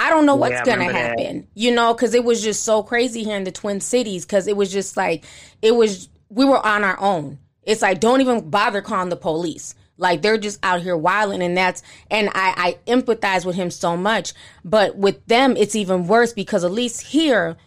I 0.00 0.08
don't 0.08 0.24
know 0.24 0.34
what's 0.34 0.52
yeah, 0.52 0.64
gonna 0.64 0.90
happen, 0.90 1.40
that. 1.40 1.46
you 1.54 1.74
know, 1.74 1.92
because 1.92 2.14
it 2.14 2.24
was 2.24 2.42
just 2.42 2.64
so 2.64 2.82
crazy 2.82 3.22
here 3.22 3.36
in 3.36 3.44
the 3.44 3.52
Twin 3.52 3.80
Cities. 3.80 4.24
Because 4.24 4.46
it 4.46 4.56
was 4.56 4.72
just 4.72 4.96
like 4.96 5.24
it 5.60 5.74
was, 5.74 6.08
we 6.30 6.46
were 6.46 6.64
on 6.64 6.84
our 6.84 6.98
own, 6.98 7.38
it's 7.64 7.82
like 7.82 8.00
don't 8.00 8.22
even 8.22 8.48
bother 8.48 8.80
calling 8.80 9.10
the 9.10 9.16
police. 9.16 9.74
Like 9.98 10.22
they're 10.22 10.38
just 10.38 10.58
out 10.62 10.80
here 10.80 10.96
wilding, 10.96 11.42
and 11.42 11.54
that's 11.54 11.82
and 12.10 12.30
I, 12.30 12.78
I 12.86 12.90
empathize 12.90 13.44
with 13.44 13.56
him 13.56 13.70
so 13.70 13.94
much. 13.94 14.32
But 14.64 14.96
with 14.96 15.24
them, 15.26 15.54
it's 15.58 15.76
even 15.76 16.06
worse 16.06 16.32
because 16.32 16.64
at 16.64 16.72
least 16.72 17.02
here, 17.02 17.58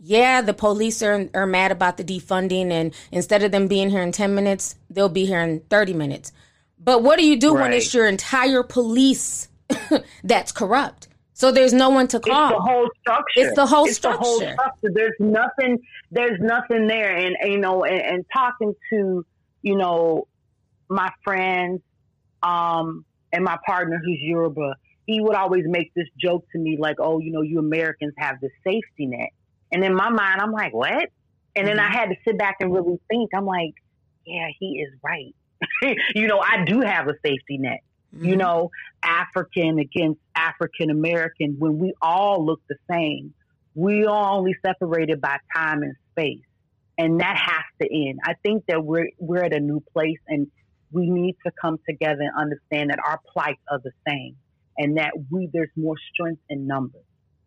yeah, 0.00 0.40
the 0.40 0.54
police 0.54 1.02
are, 1.02 1.28
are 1.34 1.46
mad 1.46 1.72
about 1.72 1.98
the 1.98 2.04
defunding, 2.04 2.70
and 2.70 2.94
instead 3.10 3.42
of 3.42 3.52
them 3.52 3.68
being 3.68 3.90
here 3.90 4.00
in 4.00 4.12
10 4.12 4.34
minutes, 4.34 4.76
they'll 4.88 5.10
be 5.10 5.26
here 5.26 5.40
in 5.40 5.60
30 5.68 5.92
minutes. 5.92 6.32
But 6.78 7.02
what 7.02 7.18
do 7.18 7.26
you 7.26 7.38
do 7.38 7.54
right. 7.54 7.64
when 7.64 7.72
it's 7.74 7.92
your 7.92 8.08
entire 8.08 8.62
police 8.62 9.48
that's 10.24 10.52
corrupt? 10.52 11.08
So 11.42 11.50
there's 11.50 11.72
no 11.72 11.90
one 11.90 12.06
to 12.06 12.20
call. 12.20 12.50
It's 12.50 12.54
the 12.54 12.60
whole 12.60 12.88
structure. 13.00 13.24
It's 13.34 13.56
the 13.56 13.66
whole 13.66 13.86
it's 13.86 13.96
structure. 13.96 14.18
The 14.20 14.24
whole 14.24 14.38
structure. 14.38 14.90
There's 14.94 15.16
nothing. 15.18 15.78
There's 16.12 16.38
nothing 16.40 16.86
there. 16.86 17.16
And 17.16 17.34
you 17.42 17.58
know, 17.58 17.82
and, 17.82 18.00
and 18.00 18.24
talking 18.32 18.72
to 18.90 19.26
you 19.62 19.76
know 19.76 20.28
my 20.88 21.10
friends, 21.24 21.80
um, 22.44 23.04
and 23.32 23.42
my 23.42 23.58
partner 23.66 24.00
who's 24.04 24.20
Yoruba, 24.20 24.76
he 25.06 25.20
would 25.20 25.34
always 25.34 25.64
make 25.66 25.92
this 25.94 26.06
joke 26.16 26.46
to 26.52 26.60
me 26.60 26.76
like, 26.78 26.98
"Oh, 27.00 27.18
you 27.18 27.32
know, 27.32 27.42
you 27.42 27.58
Americans 27.58 28.14
have 28.18 28.38
the 28.40 28.50
safety 28.62 29.06
net." 29.06 29.30
And 29.72 29.82
in 29.82 29.96
my 29.96 30.10
mind, 30.10 30.40
I'm 30.40 30.52
like, 30.52 30.72
"What?" 30.72 30.92
And 30.92 31.02
mm-hmm. 31.02 31.66
then 31.66 31.80
I 31.80 31.86
mm-hmm. 31.86 31.92
had 31.92 32.08
to 32.10 32.16
sit 32.24 32.38
back 32.38 32.58
and 32.60 32.72
really 32.72 33.00
think. 33.08 33.30
I'm 33.34 33.46
like, 33.46 33.74
"Yeah, 34.24 34.46
he 34.60 34.80
is 34.80 34.94
right." 35.02 35.34
you 36.14 36.28
know, 36.28 36.38
I 36.38 36.62
do 36.64 36.82
have 36.82 37.08
a 37.08 37.14
safety 37.26 37.58
net. 37.58 37.80
Mm-hmm. 38.14 38.26
You 38.26 38.36
know, 38.36 38.70
African 39.02 39.78
against 39.78 40.20
African 40.34 40.90
American, 40.90 41.56
when 41.58 41.78
we 41.78 41.94
all 42.02 42.44
look 42.44 42.60
the 42.68 42.76
same, 42.90 43.32
we 43.74 44.04
are 44.04 44.32
only 44.32 44.54
separated 44.64 45.20
by 45.20 45.38
time 45.54 45.82
and 45.82 45.94
space. 46.10 46.44
And 46.98 47.20
that 47.20 47.36
has 47.36 47.64
to 47.80 48.08
end. 48.08 48.20
I 48.24 48.34
think 48.42 48.64
that 48.68 48.84
we're 48.84 49.08
we're 49.18 49.42
at 49.42 49.54
a 49.54 49.60
new 49.60 49.80
place 49.92 50.18
and 50.28 50.46
we 50.90 51.08
need 51.08 51.36
to 51.46 51.52
come 51.60 51.78
together 51.88 52.20
and 52.20 52.32
understand 52.36 52.90
that 52.90 52.98
our 53.04 53.18
plights 53.32 53.62
are 53.70 53.80
the 53.82 53.92
same 54.06 54.36
and 54.76 54.98
that 54.98 55.12
we 55.30 55.48
there's 55.52 55.70
more 55.74 55.96
strength 56.12 56.42
in 56.50 56.66
numbers. 56.66 57.02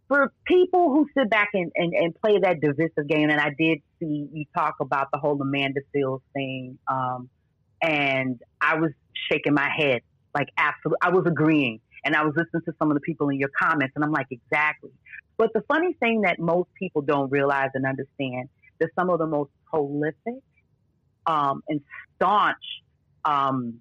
For 0.07 0.31
people 0.45 0.89
who 0.89 1.07
sit 1.17 1.31
back 1.31 1.49
and, 1.53 1.71
and, 1.75 1.93
and 1.93 2.15
play 2.15 2.37
that 2.39 2.61
divisive 2.61 3.07
game, 3.07 3.29
and 3.29 3.41
I 3.41 3.49
did 3.57 3.79
see 3.99 4.27
you 4.31 4.45
talk 4.55 4.75
about 4.79 5.07
the 5.11 5.17
whole 5.17 5.39
Amanda 5.41 5.81
Seales 5.95 6.21
thing, 6.33 6.77
um, 6.87 7.29
and 7.81 8.39
I 8.61 8.75
was 8.75 8.91
shaking 9.31 9.55
my 9.55 9.69
head 9.75 10.01
like 10.35 10.49
absolutely. 10.57 10.97
I 11.01 11.09
was 11.09 11.25
agreeing, 11.25 11.79
and 12.03 12.15
I 12.15 12.23
was 12.23 12.33
listening 12.35 12.61
to 12.65 12.73
some 12.77 12.91
of 12.91 12.95
the 12.95 13.01
people 13.01 13.29
in 13.29 13.39
your 13.39 13.49
comments, 13.57 13.93
and 13.95 14.03
I'm 14.03 14.11
like, 14.11 14.27
exactly. 14.29 14.91
But 15.37 15.51
the 15.53 15.61
funny 15.67 15.93
thing 15.93 16.21
that 16.21 16.39
most 16.39 16.69
people 16.77 17.01
don't 17.01 17.31
realize 17.31 17.69
and 17.73 17.85
understand 17.85 18.49
that 18.79 18.89
some 18.97 19.09
of 19.09 19.19
the 19.19 19.27
most 19.27 19.51
prolific 19.69 20.41
um, 21.25 21.63
and 21.67 21.81
staunch 22.15 22.63
um, 23.23 23.79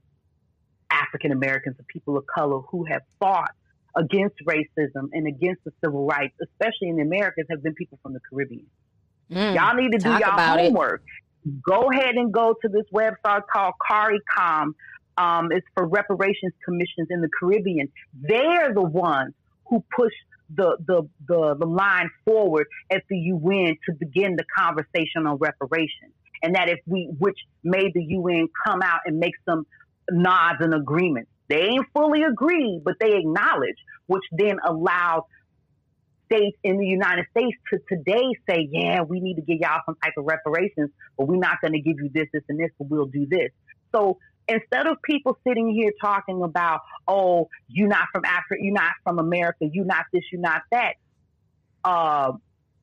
African 0.90 1.32
Americans 1.32 1.76
and 1.78 1.86
people 1.86 2.16
of 2.16 2.24
color 2.26 2.60
who 2.70 2.84
have 2.84 3.02
fought 3.20 3.52
against 3.96 4.36
racism 4.44 5.08
and 5.12 5.26
against 5.26 5.62
the 5.64 5.72
civil 5.84 6.06
rights, 6.06 6.34
especially 6.42 6.88
in 6.88 6.96
the 6.96 7.02
Americas, 7.02 7.46
have 7.50 7.62
been 7.62 7.74
people 7.74 7.98
from 8.02 8.12
the 8.12 8.20
Caribbean. 8.28 8.66
Mm, 9.30 9.54
y'all 9.54 9.74
need 9.74 9.92
to 9.92 9.98
do 9.98 10.10
y'all 10.10 10.38
homework. 10.38 11.02
It. 11.46 11.62
Go 11.62 11.90
ahead 11.90 12.14
and 12.14 12.32
go 12.32 12.54
to 12.62 12.68
this 12.68 12.84
website 12.92 13.42
called 13.52 13.74
CARICOM. 13.90 14.72
Um, 15.16 15.52
it's 15.52 15.66
for 15.74 15.86
reparations 15.86 16.52
commissions 16.64 17.08
in 17.10 17.20
the 17.20 17.28
Caribbean. 17.38 17.90
They're 18.14 18.74
the 18.74 18.82
ones 18.82 19.34
who 19.66 19.84
push 19.94 20.12
the, 20.54 20.76
the, 20.86 21.08
the, 21.26 21.56
the 21.58 21.66
line 21.66 22.10
forward 22.24 22.66
at 22.90 23.02
the 23.08 23.16
UN 23.16 23.76
to 23.86 23.94
begin 23.98 24.36
the 24.36 24.44
conversation 24.56 25.26
on 25.26 25.36
reparations. 25.36 26.12
And 26.42 26.54
that 26.54 26.68
if 26.68 26.80
we, 26.86 27.10
which 27.18 27.38
made 27.62 27.92
the 27.94 28.02
UN 28.02 28.48
come 28.66 28.82
out 28.82 29.00
and 29.06 29.18
make 29.18 29.34
some 29.48 29.66
nods 30.10 30.58
and 30.60 30.74
agreements. 30.74 31.30
They 31.48 31.62
ain't 31.62 31.86
fully 31.94 32.22
agree, 32.22 32.80
but 32.82 32.94
they 33.00 33.16
acknowledge, 33.16 33.76
which 34.06 34.22
then 34.32 34.56
allowed 34.66 35.24
states 36.26 36.56
in 36.62 36.78
the 36.78 36.86
United 36.86 37.26
States 37.30 37.56
to 37.72 37.78
today 37.88 38.24
say, 38.48 38.68
yeah, 38.70 39.02
we 39.02 39.20
need 39.20 39.34
to 39.34 39.42
give 39.42 39.58
y'all 39.60 39.80
some 39.84 39.96
type 40.02 40.14
of 40.16 40.24
reparations, 40.24 40.90
but 41.16 41.28
we're 41.28 41.36
not 41.36 41.60
going 41.60 41.72
to 41.72 41.80
give 41.80 41.96
you 41.98 42.10
this, 42.12 42.26
this, 42.32 42.42
and 42.48 42.58
this, 42.58 42.70
but 42.78 42.88
we'll 42.88 43.06
do 43.06 43.26
this. 43.26 43.50
So 43.94 44.18
instead 44.48 44.86
of 44.86 45.00
people 45.02 45.38
sitting 45.46 45.74
here 45.74 45.92
talking 46.00 46.42
about, 46.42 46.80
oh, 47.08 47.48
you're 47.68 47.88
not 47.88 48.08
from 48.12 48.24
Africa, 48.24 48.56
you're 48.60 48.74
not 48.74 48.92
from 49.02 49.18
America, 49.18 49.68
you're 49.72 49.84
not 49.84 50.04
this, 50.12 50.22
you're 50.32 50.40
not 50.40 50.62
that. 50.70 50.94
Uh, 51.84 52.32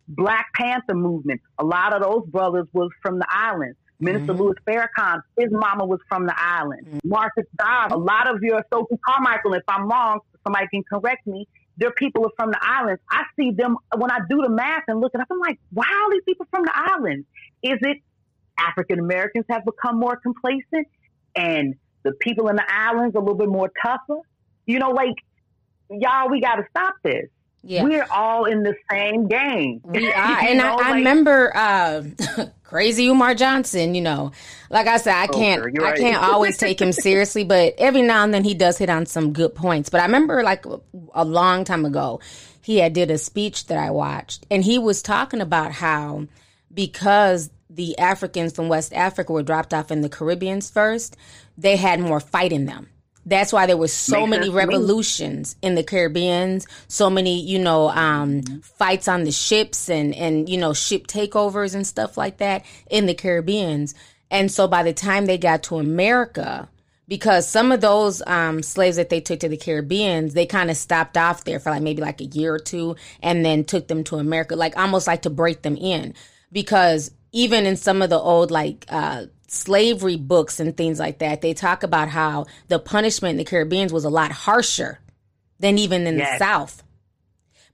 Black 0.08 0.48
Panther 0.56 0.96
movement, 0.96 1.42
a 1.58 1.64
lot 1.64 1.94
of 1.94 2.02
those 2.02 2.26
brothers 2.28 2.68
was 2.74 2.90
from 3.02 3.20
the 3.20 3.28
islands. 3.30 3.78
Minister 4.00 4.34
mm-hmm. 4.34 4.42
Louis 4.42 4.56
Farrakhan, 4.68 5.22
his 5.38 5.50
mama 5.52 5.86
was 5.86 6.00
from 6.10 6.26
the 6.26 6.34
island. 6.36 6.88
Mm-hmm. 6.88 7.10
Marcus 7.10 7.46
Garvey, 7.56 7.94
a 7.94 7.98
lot 7.98 8.28
of 8.28 8.42
your 8.42 8.64
Stokely 8.68 8.98
Carmichael, 9.06 9.54
if 9.54 9.64
I'm 9.68 9.88
wrong, 9.88 10.20
somebody 10.44 10.68
can 10.74 10.84
correct 10.84 11.28
me. 11.28 11.48
Their 11.78 11.92
people 11.92 12.26
are 12.26 12.32
from 12.36 12.52
the 12.52 12.60
islands. 12.62 13.02
I 13.10 13.24
see 13.40 13.52
them 13.52 13.78
when 13.96 14.12
I 14.12 14.20
do 14.30 14.42
the 14.42 14.50
math 14.50 14.84
and 14.88 15.00
look 15.00 15.14
it 15.14 15.22
up. 15.22 15.28
I'm 15.32 15.40
like, 15.40 15.60
wow, 15.72 16.08
these 16.12 16.24
people 16.26 16.48
from 16.52 16.64
the 16.64 16.74
islands. 16.74 17.26
Is 17.64 17.78
it 17.82 17.98
African 18.60 19.00
Americans 19.00 19.46
have 19.50 19.64
become 19.66 20.00
more 20.00 20.18
complacent 20.18 20.88
and 21.36 21.76
the 22.04 22.14
people 22.14 22.48
in 22.50 22.56
the 22.56 22.66
islands 22.68 23.16
a 23.16 23.20
little 23.20 23.36
bit 23.36 23.50
more 23.50 23.72
tougher? 23.82 24.22
You 24.66 24.80
know, 24.80 24.92
like 24.92 25.16
y'all, 25.90 26.30
we 26.30 26.42
got 26.42 26.56
to 26.56 26.66
stop 26.70 26.96
this. 27.04 27.28
Yeah. 27.64 27.84
We're 27.84 28.08
all 28.12 28.46
in 28.46 28.64
the 28.64 28.74
same 28.90 29.28
game. 29.28 29.82
We 29.84 30.12
are. 30.12 30.40
and 30.42 30.58
know, 30.58 30.66
I, 30.66 30.76
like, 30.76 30.86
I, 30.86 30.98
remember 30.98 31.52
uh, 31.56 32.04
crazy 32.64 33.08
Umar 33.08 33.36
Johnson, 33.36 33.94
you 33.94 34.02
know. 34.02 34.32
Like 34.72 34.88
I 34.88 34.98
said, 34.98 35.16
I 35.16 35.28
can't 35.28 35.64
right. 35.64 35.94
I 35.94 35.98
can't 35.98 36.24
always 36.24 36.58
take 36.58 36.82
him 36.82 36.92
seriously, 36.92 37.44
but 37.44 37.76
every 37.78 38.02
now 38.02 38.24
and 38.24 38.34
then 38.34 38.44
he 38.44 38.56
does 38.56 38.78
hit 38.78 38.90
on 38.90 39.06
some 39.06 39.34
good 39.34 39.54
points. 39.54 39.90
But 39.90 40.02
I 40.02 40.06
remember 40.06 40.42
like 40.42 40.66
a 41.14 41.26
long 41.26 41.64
time 41.64 41.86
ago, 41.86 42.20
he 42.62 42.78
had 42.78 42.94
did 42.94 43.12
a 43.12 43.18
speech 43.18 43.68
that 43.68 43.78
I 43.78 43.92
watched 43.92 44.46
and 44.50 44.64
he 44.64 44.80
was 44.80 45.02
talking 45.02 45.42
about 45.42 45.72
how 45.72 46.28
because 46.74 47.50
the 47.74 47.98
Africans 47.98 48.54
from 48.54 48.68
West 48.68 48.94
Africa 48.94 49.32
were 49.32 49.44
dropped 49.44 49.74
off 49.74 49.92
in 49.92 50.02
the 50.02 50.10
Caribbeans 50.10 50.70
first, 50.70 51.16
they 51.58 51.78
had 51.78 52.00
more 52.00 52.20
fight 52.20 52.52
in 52.52 52.66
them. 52.66 52.90
That's 53.26 53.54
why 53.54 53.68
there 53.68 53.78
were 53.78 53.88
so 53.88 54.26
Makes 54.26 54.30
many 54.30 54.50
revolutions 54.50 55.56
in 55.62 55.76
the 55.76 55.84
Caribbeans, 55.84 56.66
so 56.88 57.10
many, 57.10 57.40
you 57.40 57.60
know, 57.60 57.90
um, 57.90 58.42
fights 58.64 59.08
on 59.08 59.24
the 59.24 59.32
ships 59.32 59.90
and, 59.90 60.16
and, 60.16 60.50
you 60.50 60.58
know, 60.58 60.74
ship 60.74 61.06
takeovers 61.06 61.76
and 61.76 61.86
stuff 61.86 62.18
like 62.18 62.38
that 62.38 62.66
in 62.90 63.06
the 63.06 63.14
Caribbeans. 63.14 63.94
And 64.32 64.52
so 64.52 64.68
by 64.68 64.82
the 64.82 64.94
time 64.94 65.28
they 65.28 65.38
got 65.38 65.62
to 65.64 65.78
America, 65.78 66.68
because 67.08 67.48
some 67.48 67.72
of 67.72 67.82
those 67.82 68.24
um, 68.26 68.64
slaves 68.64 68.96
that 68.96 69.10
they 69.10 69.22
took 69.22 69.42
to 69.42 69.50
the 69.50 69.58
Caribbeans, 69.58 70.34
they 70.34 70.48
kind 70.48 70.72
of 70.72 70.78
stopped 70.78 71.16
off 71.16 71.44
there 71.44 71.60
for 71.60 71.70
like 71.70 71.84
maybe 71.84 72.02
like 72.02 72.22
a 72.22 72.26
year 72.26 72.56
or 72.56 72.60
two 72.60 72.96
and 73.22 73.46
then 73.46 73.66
took 73.66 73.88
them 73.88 74.04
to 74.06 74.16
America, 74.16 74.56
like 74.56 74.78
almost 74.78 75.06
like 75.06 75.22
to 75.24 75.30
break 75.30 75.62
them 75.62 75.78
in. 75.78 76.16
Because 76.52 77.12
even 77.32 77.66
in 77.66 77.76
some 77.76 78.02
of 78.02 78.10
the 78.10 78.20
old 78.20 78.52
like 78.52 78.86
uh, 78.90 79.26
slavery 79.48 80.18
books 80.18 80.60
and 80.60 80.76
things 80.76 81.00
like 81.00 81.20
that, 81.20 81.42
they 81.42 81.54
talk 81.54 81.84
about 81.84 82.10
how 82.10 82.46
the 82.68 82.80
punishment 82.80 83.32
in 83.32 83.38
the 83.38 83.46
Caribbean 83.46 83.90
was 83.90 84.06
a 84.06 84.10
lot 84.10 84.32
harsher 84.32 85.00
than 85.60 85.78
even 85.78 86.08
in 86.08 86.18
yes. 86.18 86.40
the 86.40 86.46
South. 86.46 86.84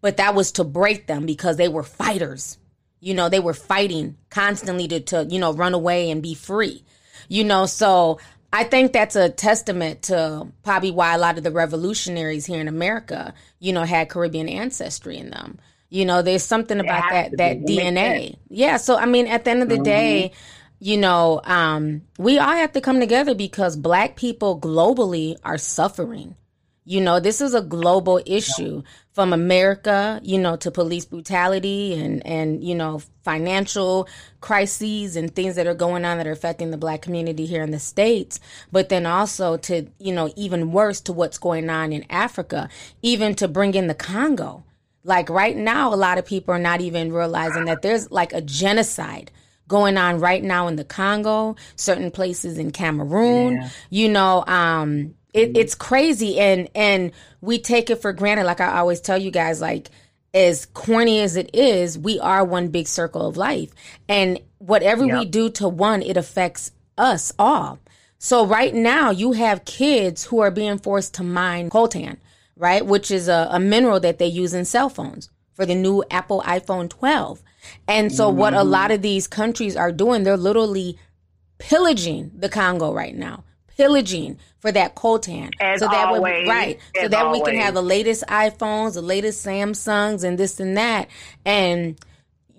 But 0.02 0.18
that 0.18 0.36
was 0.36 0.52
to 0.54 0.64
break 0.64 1.08
them 1.08 1.26
because 1.26 1.58
they 1.58 1.68
were 1.68 1.84
fighters. 1.84 2.58
You 3.00 3.14
know, 3.14 3.30
they 3.30 3.40
were 3.40 3.54
fighting 3.54 4.18
constantly 4.30 4.88
to, 4.90 5.00
to 5.00 5.26
you 5.26 5.40
know, 5.40 5.54
run 5.54 5.74
away 5.74 6.12
and 6.12 6.22
be 6.22 6.34
free. 6.34 6.84
You 7.28 7.44
know, 7.44 7.66
so 7.66 8.20
I 8.54 8.64
think 8.64 8.94
that's 8.94 9.16
a 9.16 9.30
testament 9.30 10.04
to 10.04 10.48
probably 10.64 10.92
why 10.92 11.14
a 11.14 11.18
lot 11.18 11.38
of 11.38 11.44
the 11.44 11.52
revolutionaries 11.52 12.46
here 12.46 12.62
in 12.62 12.68
America, 12.68 13.34
you 13.60 13.74
know, 13.74 13.84
had 13.84 14.10
Caribbean 14.10 14.50
ancestry 14.50 15.18
in 15.18 15.32
them. 15.32 15.60
You 15.90 16.06
know, 16.06 16.22
there's 16.22 16.44
something 16.44 16.80
about 16.80 17.10
that 17.12 17.38
that 17.38 17.60
DNA. 17.62 18.38
Yeah. 18.50 18.78
So 18.78 18.98
I 18.98 19.06
mean, 19.06 19.28
at 19.28 19.46
the 19.46 19.52
end 19.52 19.64
of 19.64 19.70
the 19.70 19.76
mm-hmm. 19.76 19.84
day, 19.84 20.32
you 20.80 20.98
know, 20.98 21.42
um, 21.44 22.04
we 22.18 22.38
all 22.38 22.56
have 22.56 22.74
to 22.74 22.82
come 22.82 23.00
together 23.00 23.34
because 23.34 23.76
black 23.76 24.16
people 24.16 24.60
globally 24.60 25.36
are 25.44 25.58
suffering. 25.58 26.36
You 26.86 27.02
know, 27.02 27.20
this 27.20 27.42
is 27.42 27.54
a 27.54 27.62
global 27.62 28.22
issue 28.26 28.82
from 29.12 29.34
America, 29.34 30.22
you 30.24 30.38
know, 30.38 30.56
to 30.58 30.72
police 30.72 31.04
brutality 31.04 32.00
and, 32.00 32.26
and, 32.26 32.64
you 32.64 32.76
know, 32.76 33.02
financial 33.24 34.08
crises 34.40 35.18
and 35.18 35.36
things 35.36 35.56
that 35.56 35.68
are 35.68 35.74
going 35.74 36.06
on 36.06 36.18
that 36.18 36.28
are 36.28 36.32
affecting 36.32 36.72
the 36.72 36.78
black 36.78 37.02
community 37.02 37.46
here 37.46 37.62
in 37.62 37.72
the 37.72 37.80
States. 37.80 38.40
But 38.72 38.88
then 38.88 39.06
also 39.06 39.58
to, 39.58 39.88
you 40.00 40.14
know, 40.14 40.32
even 40.38 40.72
worse 40.72 41.02
to 41.02 41.14
what's 41.14 41.38
going 41.38 41.70
on 41.70 41.92
in 41.92 42.06
Africa, 42.10 42.70
even 43.02 43.36
to 43.36 43.50
bring 43.50 43.74
in 43.74 43.88
the 43.88 43.96
Congo. 43.96 44.64
Like 45.08 45.30
right 45.30 45.56
now, 45.56 45.94
a 45.94 45.96
lot 45.96 46.18
of 46.18 46.26
people 46.26 46.54
are 46.54 46.60
not 46.60 46.82
even 46.82 47.14
realizing 47.14 47.66
that 47.66 47.82
there's 47.82 48.12
like 48.12 48.34
a 48.34 48.42
genocide 48.42 49.32
going 49.70 49.98
on 49.98 50.20
right 50.20 50.44
now 50.44 50.68
in 50.68 50.76
the 50.76 50.84
Congo, 50.84 51.56
certain 51.78 52.12
places 52.12 52.58
in 52.58 52.72
Cameroon. 52.72 53.54
Yeah. 53.54 53.70
You 53.90 54.10
know, 54.10 54.44
um, 54.48 55.16
it, 55.34 55.56
it's 55.56 55.76
crazy, 55.76 56.38
and 56.40 56.70
and 56.76 57.12
we 57.40 57.58
take 57.58 57.90
it 57.90 58.02
for 58.02 58.12
granted. 58.12 58.44
Like 58.44 58.60
I 58.60 58.80
always 58.80 59.00
tell 59.00 59.18
you 59.18 59.32
guys, 59.32 59.62
like 59.62 59.90
as 60.34 60.66
corny 60.66 61.22
as 61.22 61.38
it 61.38 61.52
is, 61.56 61.98
we 61.98 62.20
are 62.20 62.44
one 62.44 62.68
big 62.68 62.88
circle 62.88 63.26
of 63.26 63.38
life, 63.38 63.72
and 64.10 64.42
whatever 64.58 65.06
yep. 65.06 65.20
we 65.20 65.26
do 65.26 65.50
to 65.52 65.70
one, 65.70 66.02
it 66.02 66.18
affects 66.18 66.72
us 66.98 67.32
all. 67.40 67.80
So 68.20 68.46
right 68.46 68.76
now, 68.76 69.12
you 69.12 69.32
have 69.32 69.64
kids 69.64 70.26
who 70.26 70.40
are 70.40 70.52
being 70.52 70.80
forced 70.80 71.14
to 71.14 71.24
mine 71.24 71.70
coltan, 71.70 72.18
right, 72.58 72.86
which 72.86 73.12
is 73.12 73.28
a, 73.28 73.48
a 73.52 73.60
mineral 73.60 74.00
that 74.00 74.20
they 74.20 74.28
use 74.28 74.54
in 74.54 74.66
cell 74.66 74.90
phones 74.90 75.30
for 75.54 75.66
the 75.66 75.76
new 75.76 76.04
Apple 76.12 76.42
iPhone 76.44 76.90
12. 76.90 77.42
And 77.88 78.14
so, 78.14 78.30
mm-hmm. 78.30 78.40
what 78.40 78.54
a 78.54 78.64
lot 78.64 78.92
of 78.92 79.02
these 79.02 79.28
countries 79.28 79.76
are 79.76 79.92
doing, 79.92 80.24
they're 80.24 80.38
literally 80.38 80.98
pillaging 81.58 82.32
the 82.36 82.50
Congo 82.50 82.94
right 82.94 83.16
now, 83.16 83.44
pillaging 83.68 84.38
for 84.60 84.72
that 84.72 84.96
coltan. 84.96 85.52
As 85.60 85.80
so 85.80 85.88
that 85.88 86.08
always, 86.08 86.44
we, 86.44 86.50
right, 86.50 86.80
so 86.96 87.08
that 87.08 87.26
always. 87.26 87.42
we 87.42 87.52
can 87.52 87.60
have 87.60 87.74
the 87.74 87.82
latest 87.82 88.24
iPhones, 88.28 88.94
the 88.94 89.02
latest 89.02 89.46
Samsungs, 89.46 90.24
and 90.24 90.38
this 90.38 90.60
and 90.60 90.78
that, 90.78 91.10
and 91.46 92.00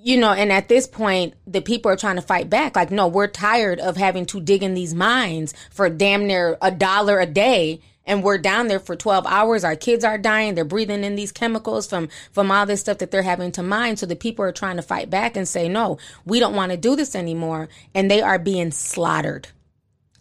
you 0.01 0.17
know, 0.17 0.33
and 0.33 0.53
at 0.53 0.69
this 0.69 0.87
point, 0.87 1.35
the 1.47 1.61
people 1.61 1.91
are 1.91 1.97
trying 1.97 2.17
to 2.17 2.23
fight 2.23 2.49
back. 2.49 2.77
Like, 2.77 2.91
no, 2.91 3.09
we're 3.09 3.27
tired 3.27 3.81
of 3.81 3.97
having 3.97 4.27
to 4.27 4.41
dig 4.41 4.63
in 4.63 4.75
these 4.75 4.95
mines 4.95 5.55
for 5.71 5.91
damn 5.91 6.27
near 6.27 6.57
a 6.63 6.71
dollar 6.71 7.19
a 7.19 7.27
day. 7.27 7.81
And 8.09 8.25
we're 8.25 8.39
down 8.39 8.67
there 8.67 8.81
for 8.81 8.97
12 8.97 9.27
hours. 9.27 9.63
Our 9.63 9.77
kids 9.77 10.03
are 10.03 10.19
dying. 10.19 10.55
They're 10.55 10.65
breathing 10.65 11.05
in 11.05 11.15
these 11.15 11.31
chemicals 11.31 11.87
from, 11.87 12.09
from 12.33 12.51
all 12.51 12.67
this 12.67 12.81
stuff 12.81 12.99
that 12.99 13.11
they're 13.11 13.23
having 13.23 13.53
to 13.53 13.63
mine. 13.63 13.97
So 13.97 14.07
the 14.07 14.17
people 14.17 14.45
are 14.45 14.53
trying 14.53 14.77
to 14.77 14.83
fight 14.83 15.11
back 15.11 15.37
and 15.37 15.47
say, 15.47 15.69
no, 15.69 15.99
we 16.25 16.41
don't 16.41 16.57
want 16.57 16.73
to 16.73 16.79
do 16.79 16.97
this 16.97 17.15
anymore. 17.15 17.69
And 17.95 18.11
they 18.11 18.23
are 18.23 18.39
being 18.39 18.73
slaughtered. 18.73 19.49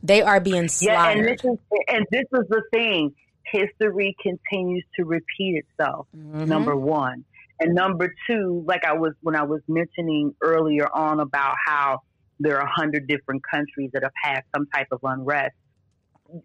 They 0.04 0.21
are 0.21 0.39
being 0.39 0.67
slaughtered. 0.67 1.15
Yeah, 1.15 1.30
and 1.30 1.39
this 1.39 1.45
is, 1.45 1.58
and 1.88 2.06
this 2.12 2.26
is 2.32 2.47
the 2.50 2.62
thing. 2.71 3.15
History 3.45 4.15
continues 4.21 4.84
to 4.97 5.06
repeat 5.06 5.63
itself. 5.63 6.08
Mm-hmm. 6.15 6.45
Number 6.45 6.76
one. 6.76 7.23
And 7.60 7.73
number 7.73 8.13
two, 8.28 8.63
like 8.67 8.86
I 8.86 8.93
was 8.93 9.13
when 9.21 9.36
I 9.36 9.43
was 9.43 9.62
mentioning 9.67 10.36
earlier 10.41 10.88
on 10.93 11.19
about 11.19 11.56
how 11.65 12.02
there 12.39 12.58
are 12.58 12.67
a 12.67 12.71
hundred 12.71 13.08
different 13.08 13.41
countries 13.50 13.89
that 13.93 14.04
have 14.04 14.12
had 14.21 14.41
some 14.56 14.67
type 14.67 14.88
of 14.91 15.00
unrest. 15.04 15.56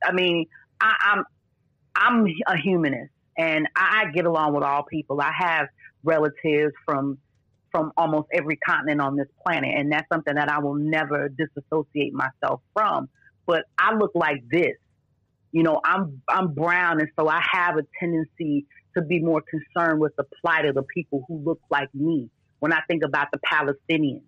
I 0.05 0.12
mean, 0.12 0.46
I, 0.83 0.95
I'm 1.12 1.25
I'm 1.95 2.27
a 2.47 2.57
humanist, 2.57 3.12
and 3.38 3.68
I 3.77 4.07
get 4.14 4.27
along 4.27 4.55
with 4.55 4.64
all 4.64 4.83
people. 4.85 5.21
I 5.21 5.33
have 5.37 5.68
relatives 6.03 6.73
from 6.85 7.18
from 7.71 7.92
almost 7.97 8.29
every 8.33 8.57
continent 8.57 9.01
on 9.01 9.16
this 9.16 9.29
planet, 9.42 9.71
and 9.77 9.90
that's 9.90 10.07
something 10.12 10.35
that 10.35 10.49
I 10.49 10.59
will 10.59 10.75
never 10.75 11.31
disassociate 11.31 12.12
myself 12.12 12.61
from. 12.75 13.09
But 13.47 13.64
I 13.79 13.95
look 13.95 14.12
like 14.14 14.42
this, 14.51 14.77
you 15.53 15.62
know. 15.62 15.81
I'm 15.85 16.21
I'm 16.29 16.53
brown, 16.53 17.01
and 17.01 17.09
so 17.18 17.29
I 17.29 17.42
have 17.51 17.77
a 17.77 17.83
tendency 18.01 18.66
to 18.97 19.03
be 19.03 19.21
more 19.21 19.42
concerned 19.42 20.01
with 20.01 20.14
the 20.16 20.25
plight 20.40 20.66
of 20.66 20.75
the 20.75 20.83
people 20.83 21.25
who 21.29 21.38
look 21.38 21.61
like 21.71 21.95
me. 21.95 22.29
When 22.59 22.73
I 22.73 22.81
think 22.88 23.05
about 23.05 23.29
the 23.33 23.38
Palestinians 23.38 24.23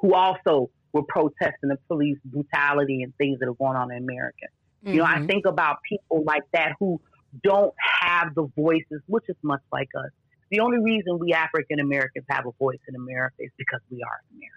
who 0.00 0.14
also 0.14 0.70
were 0.92 1.04
protesting 1.04 1.68
the 1.68 1.78
police 1.88 2.18
brutality 2.24 3.02
and 3.02 3.14
things 3.16 3.38
that 3.40 3.48
are 3.48 3.54
going 3.54 3.76
on 3.76 3.92
in 3.92 3.98
America. 3.98 4.46
Mm-hmm. 4.84 4.94
You 4.94 4.98
know, 5.00 5.04
I 5.04 5.16
mm-hmm. 5.16 5.26
think 5.26 5.46
about 5.46 5.78
people 5.88 6.24
like 6.24 6.44
that 6.52 6.72
who 6.78 7.00
don't 7.42 7.74
have 8.02 8.34
the 8.34 8.48
voices, 8.56 9.02
which 9.06 9.24
is 9.28 9.36
much 9.42 9.62
like 9.72 9.88
us. 9.96 10.10
The 10.50 10.60
only 10.60 10.78
reason 10.78 11.18
we 11.18 11.32
African 11.32 11.78
Americans 11.78 12.24
have 12.28 12.46
a 12.46 12.50
voice 12.58 12.80
in 12.88 12.96
America 12.96 13.36
is 13.38 13.50
because 13.56 13.80
we 13.90 14.02
are 14.02 14.20
American. 14.32 14.56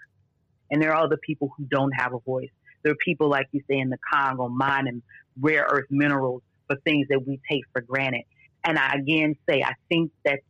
And 0.70 0.82
there 0.82 0.92
are 0.92 1.04
other 1.04 1.18
people 1.18 1.52
who 1.56 1.64
don't 1.66 1.92
have 1.92 2.14
a 2.14 2.18
voice. 2.20 2.50
There 2.82 2.92
are 2.92 2.96
people, 3.04 3.28
like 3.28 3.46
you 3.52 3.60
say, 3.70 3.78
in 3.78 3.90
the 3.90 3.98
Congo 4.12 4.48
mining 4.48 5.02
rare 5.40 5.66
earth 5.70 5.86
minerals 5.90 6.42
for 6.66 6.76
things 6.84 7.06
that 7.10 7.24
we 7.26 7.40
take 7.50 7.62
for 7.72 7.80
granted. 7.80 8.22
And 8.64 8.78
I 8.78 8.94
again 8.94 9.36
say, 9.48 9.62
I 9.62 9.74
think 9.88 10.10
that 10.24 10.40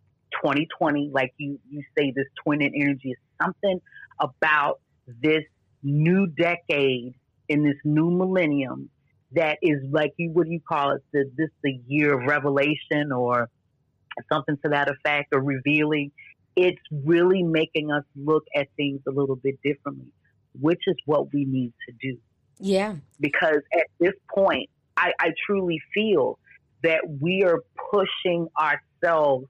2020, 0.42 1.10
like 1.12 1.32
you, 1.36 1.58
you 1.68 1.82
say, 1.96 2.12
this 2.14 2.26
twin 2.42 2.62
energy 2.62 3.10
is 3.10 3.18
something 3.42 3.80
about 4.20 4.80
this 5.22 5.44
new 5.82 6.26
decade 6.26 7.14
in 7.48 7.62
this 7.62 7.76
new 7.84 8.10
millennium 8.10 8.88
that 9.34 9.58
is 9.62 9.82
like 9.90 10.12
you, 10.16 10.30
what 10.30 10.46
do 10.46 10.52
you 10.52 10.60
call 10.60 10.92
it? 10.92 11.02
The, 11.12 11.30
this 11.36 11.50
the 11.62 11.80
year 11.86 12.18
of 12.18 12.26
revelation 12.26 13.12
or 13.12 13.48
something 14.32 14.56
to 14.64 14.70
that 14.70 14.90
effect 14.90 15.34
or 15.34 15.40
revealing. 15.40 16.12
It's 16.56 16.80
really 16.90 17.42
making 17.42 17.90
us 17.90 18.04
look 18.14 18.44
at 18.54 18.68
things 18.76 19.00
a 19.08 19.10
little 19.10 19.36
bit 19.36 19.58
differently, 19.62 20.12
which 20.60 20.80
is 20.86 20.96
what 21.04 21.32
we 21.32 21.44
need 21.44 21.72
to 21.88 21.94
do. 22.00 22.18
Yeah. 22.60 22.96
Because 23.18 23.58
at 23.72 23.86
this 23.98 24.14
point, 24.32 24.70
I, 24.96 25.12
I 25.18 25.30
truly 25.46 25.80
feel 25.92 26.38
that 26.84 27.00
we 27.20 27.42
are 27.42 27.60
pushing 27.90 28.48
ourselves 28.58 29.46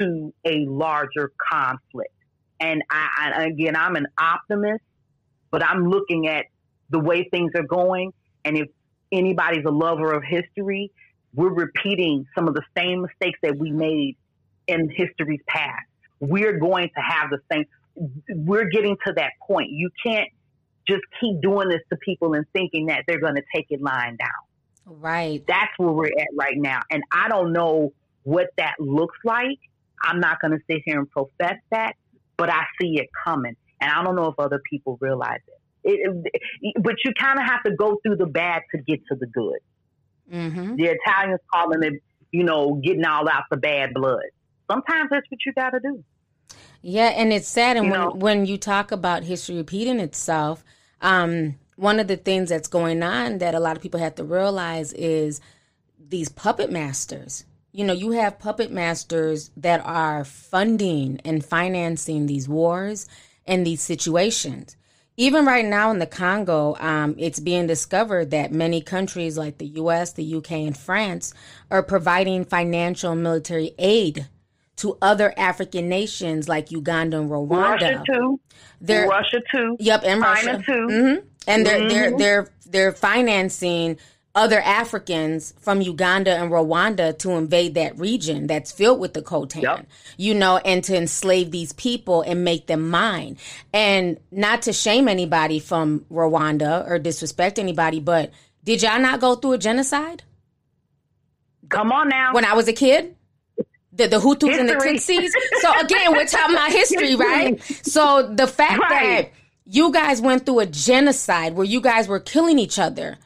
to 0.00 0.34
a 0.44 0.66
larger 0.66 1.32
conflict. 1.50 2.12
And 2.60 2.82
I, 2.90 3.08
I, 3.18 3.44
again, 3.44 3.76
I'm 3.76 3.96
an 3.96 4.06
optimist, 4.20 4.82
but 5.50 5.64
I'm 5.64 5.88
looking 5.88 6.28
at 6.28 6.46
the 6.90 6.98
way 6.98 7.28
things 7.30 7.52
are 7.54 7.62
going. 7.62 8.12
And 8.44 8.58
if 8.58 8.68
anybody's 9.12 9.64
a 9.66 9.70
lover 9.70 10.12
of 10.12 10.22
history, 10.24 10.90
we're 11.34 11.52
repeating 11.52 12.26
some 12.34 12.48
of 12.48 12.54
the 12.54 12.62
same 12.76 13.02
mistakes 13.02 13.38
that 13.42 13.56
we 13.58 13.70
made 13.70 14.16
in 14.66 14.90
history's 14.90 15.40
past. 15.46 15.86
We're 16.20 16.58
going 16.58 16.88
to 16.88 17.00
have 17.00 17.30
the 17.30 17.38
same, 17.52 17.64
we're 18.28 18.68
getting 18.68 18.96
to 19.06 19.12
that 19.14 19.32
point. 19.46 19.70
You 19.70 19.90
can't 20.04 20.28
just 20.88 21.02
keep 21.20 21.40
doing 21.40 21.68
this 21.68 21.80
to 21.90 21.96
people 21.96 22.34
and 22.34 22.46
thinking 22.52 22.86
that 22.86 23.04
they're 23.06 23.20
going 23.20 23.34
to 23.34 23.42
take 23.54 23.66
it 23.70 23.82
lying 23.82 24.16
down. 24.16 24.30
Right. 24.86 25.44
That's 25.46 25.72
where 25.78 25.90
we're 25.90 26.06
at 26.06 26.28
right 26.34 26.56
now. 26.56 26.80
And 26.90 27.02
I 27.12 27.28
don't 27.28 27.52
know 27.52 27.92
what 28.22 28.48
that 28.56 28.74
looks 28.78 29.18
like. 29.24 29.58
I'm 30.02 30.20
not 30.20 30.40
going 30.40 30.52
to 30.52 30.60
sit 30.70 30.82
here 30.84 30.98
and 30.98 31.10
profess 31.10 31.56
that, 31.70 31.94
but 32.36 32.50
I 32.50 32.64
see 32.80 32.98
it 32.98 33.08
coming. 33.24 33.56
And 33.80 33.90
I 33.90 34.02
don't 34.04 34.14
know 34.14 34.26
if 34.26 34.38
other 34.38 34.60
people 34.70 34.96
realize 35.00 35.40
it. 35.46 35.55
It, 35.86 36.32
it 36.60 36.82
but 36.82 36.94
you 37.04 37.12
kind 37.18 37.38
of 37.38 37.46
have 37.46 37.62
to 37.64 37.74
go 37.74 37.98
through 38.02 38.16
the 38.16 38.26
bad 38.26 38.62
to 38.74 38.82
get 38.82 39.00
to 39.08 39.14
the 39.14 39.26
good. 39.26 39.58
Mm-hmm. 40.32 40.76
The 40.76 40.86
Italians 40.86 41.40
call 41.52 41.72
it, 41.72 42.02
you 42.32 42.44
know, 42.44 42.74
getting 42.82 43.04
all 43.04 43.28
out 43.28 43.44
the 43.50 43.56
bad 43.56 43.94
blood. 43.94 44.24
Sometimes 44.70 45.08
that's 45.10 45.26
what 45.30 45.38
you 45.46 45.52
got 45.52 45.70
to 45.70 45.80
do. 45.80 46.04
Yeah, 46.82 47.08
and 47.08 47.32
it's 47.32 47.48
sad. 47.48 47.76
And 47.76 47.86
you 47.86 47.92
when 47.92 48.00
know? 48.00 48.10
when 48.10 48.46
you 48.46 48.58
talk 48.58 48.92
about 48.92 49.24
history 49.24 49.56
repeating 49.56 50.00
itself, 50.00 50.64
um, 51.00 51.56
one 51.76 52.00
of 52.00 52.08
the 52.08 52.16
things 52.16 52.48
that's 52.48 52.68
going 52.68 53.02
on 53.02 53.38
that 53.38 53.54
a 53.54 53.60
lot 53.60 53.76
of 53.76 53.82
people 53.82 54.00
have 54.00 54.14
to 54.16 54.24
realize 54.24 54.92
is 54.92 55.40
these 55.98 56.28
puppet 56.28 56.70
masters. 56.70 57.44
You 57.72 57.84
know, 57.84 57.92
you 57.92 58.12
have 58.12 58.38
puppet 58.38 58.72
masters 58.72 59.50
that 59.56 59.84
are 59.84 60.24
funding 60.24 61.20
and 61.24 61.44
financing 61.44 62.26
these 62.26 62.48
wars 62.48 63.06
and 63.46 63.66
these 63.66 63.82
situations. 63.82 64.76
Even 65.16 65.46
right 65.46 65.64
now 65.64 65.90
in 65.90 65.98
the 65.98 66.06
Congo, 66.06 66.76
um, 66.78 67.14
it's 67.18 67.40
being 67.40 67.66
discovered 67.66 68.30
that 68.32 68.52
many 68.52 68.80
countries 68.80 69.38
like 69.38 69.58
the 69.58 69.66
US, 69.66 70.12
the 70.12 70.34
UK, 70.36 70.52
and 70.52 70.76
France 70.76 71.32
are 71.70 71.82
providing 71.82 72.44
financial 72.44 73.12
and 73.12 73.22
military 73.22 73.74
aid 73.78 74.26
to 74.76 74.98
other 75.00 75.32
African 75.38 75.88
nations 75.88 76.48
like 76.48 76.70
Uganda 76.70 77.18
and 77.18 77.30
Rwanda. 77.30 77.80
Russia 77.80 78.02
too. 78.06 78.40
They're, 78.80 79.08
Russia 79.08 79.40
too. 79.54 79.76
Yep, 79.80 80.02
and 80.04 80.22
China 80.22 80.52
Russia 80.52 80.62
too. 80.66 80.86
Mm-hmm 80.90 81.26
and 81.46 81.66
they're 81.66 81.80
mm-hmm. 81.80 81.88
they're 81.88 82.18
they're 82.18 82.48
they're 82.66 82.92
financing 82.92 83.98
other 84.36 84.60
Africans 84.60 85.54
from 85.58 85.80
Uganda 85.80 86.36
and 86.36 86.52
Rwanda 86.52 87.18
to 87.20 87.32
invade 87.32 87.74
that 87.74 87.98
region 87.98 88.46
that's 88.46 88.70
filled 88.70 89.00
with 89.00 89.14
the 89.14 89.22
coltan, 89.22 89.62
yep. 89.62 89.86
you 90.18 90.34
know, 90.34 90.58
and 90.58 90.84
to 90.84 90.96
enslave 90.96 91.50
these 91.50 91.72
people 91.72 92.20
and 92.20 92.44
make 92.44 92.66
them 92.66 92.90
mine. 92.90 93.38
And 93.72 94.20
not 94.30 94.62
to 94.62 94.74
shame 94.74 95.08
anybody 95.08 95.58
from 95.58 96.04
Rwanda 96.12 96.86
or 96.88 96.98
disrespect 96.98 97.58
anybody, 97.58 97.98
but 97.98 98.30
did 98.62 98.82
y'all 98.82 99.00
not 99.00 99.20
go 99.20 99.36
through 99.36 99.54
a 99.54 99.58
genocide? 99.58 100.22
Come 101.70 101.90
on 101.90 102.10
now. 102.10 102.34
When 102.34 102.44
I 102.44 102.52
was 102.52 102.68
a 102.68 102.74
kid? 102.74 103.16
The, 103.92 104.08
the 104.08 104.18
Hutus 104.18 104.48
history. 104.48 104.58
and 104.58 104.68
the 104.68 104.74
Tutsis. 104.74 105.30
So 105.62 105.80
again, 105.80 106.12
we're 106.12 106.26
talking 106.26 106.54
about 106.54 106.70
history, 106.72 107.16
right? 107.16 107.62
So 107.62 108.30
the 108.34 108.46
fact 108.46 108.78
right. 108.78 108.90
that 108.90 109.30
you 109.64 109.90
guys 109.90 110.20
went 110.20 110.44
through 110.44 110.60
a 110.60 110.66
genocide 110.66 111.54
where 111.54 111.64
you 111.64 111.80
guys 111.80 112.06
were 112.06 112.20
killing 112.20 112.58
each 112.58 112.78
other 112.78 113.16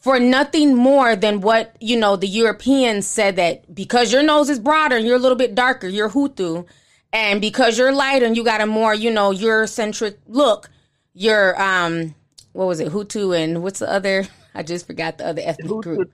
for 0.00 0.20
nothing 0.20 0.76
more 0.76 1.16
than 1.16 1.40
what, 1.40 1.74
you 1.80 1.98
know, 1.98 2.16
the 2.16 2.26
Europeans 2.26 3.06
said 3.06 3.36
that 3.36 3.74
because 3.74 4.12
your 4.12 4.22
nose 4.22 4.48
is 4.48 4.58
broader 4.58 4.96
and 4.96 5.06
you're 5.06 5.16
a 5.16 5.20
little 5.20 5.36
bit 5.36 5.54
darker, 5.54 5.88
you're 5.88 6.10
Hutu, 6.10 6.66
and 7.12 7.40
because 7.40 7.78
you're 7.78 7.92
lighter 7.92 8.26
and 8.26 8.36
you 8.36 8.44
got 8.44 8.60
a 8.60 8.66
more, 8.66 8.94
you 8.94 9.10
know, 9.10 9.32
Eurocentric 9.32 10.16
look, 10.26 10.70
you're, 11.14 11.60
um, 11.60 12.14
what 12.52 12.66
was 12.66 12.80
it, 12.80 12.92
Hutu 12.92 13.36
and 13.36 13.62
what's 13.62 13.80
the 13.80 13.90
other? 13.90 14.26
I 14.54 14.62
just 14.62 14.86
forgot 14.86 15.18
the 15.18 15.26
other 15.26 15.42
ethnic 15.44 15.68
group. 15.82 16.10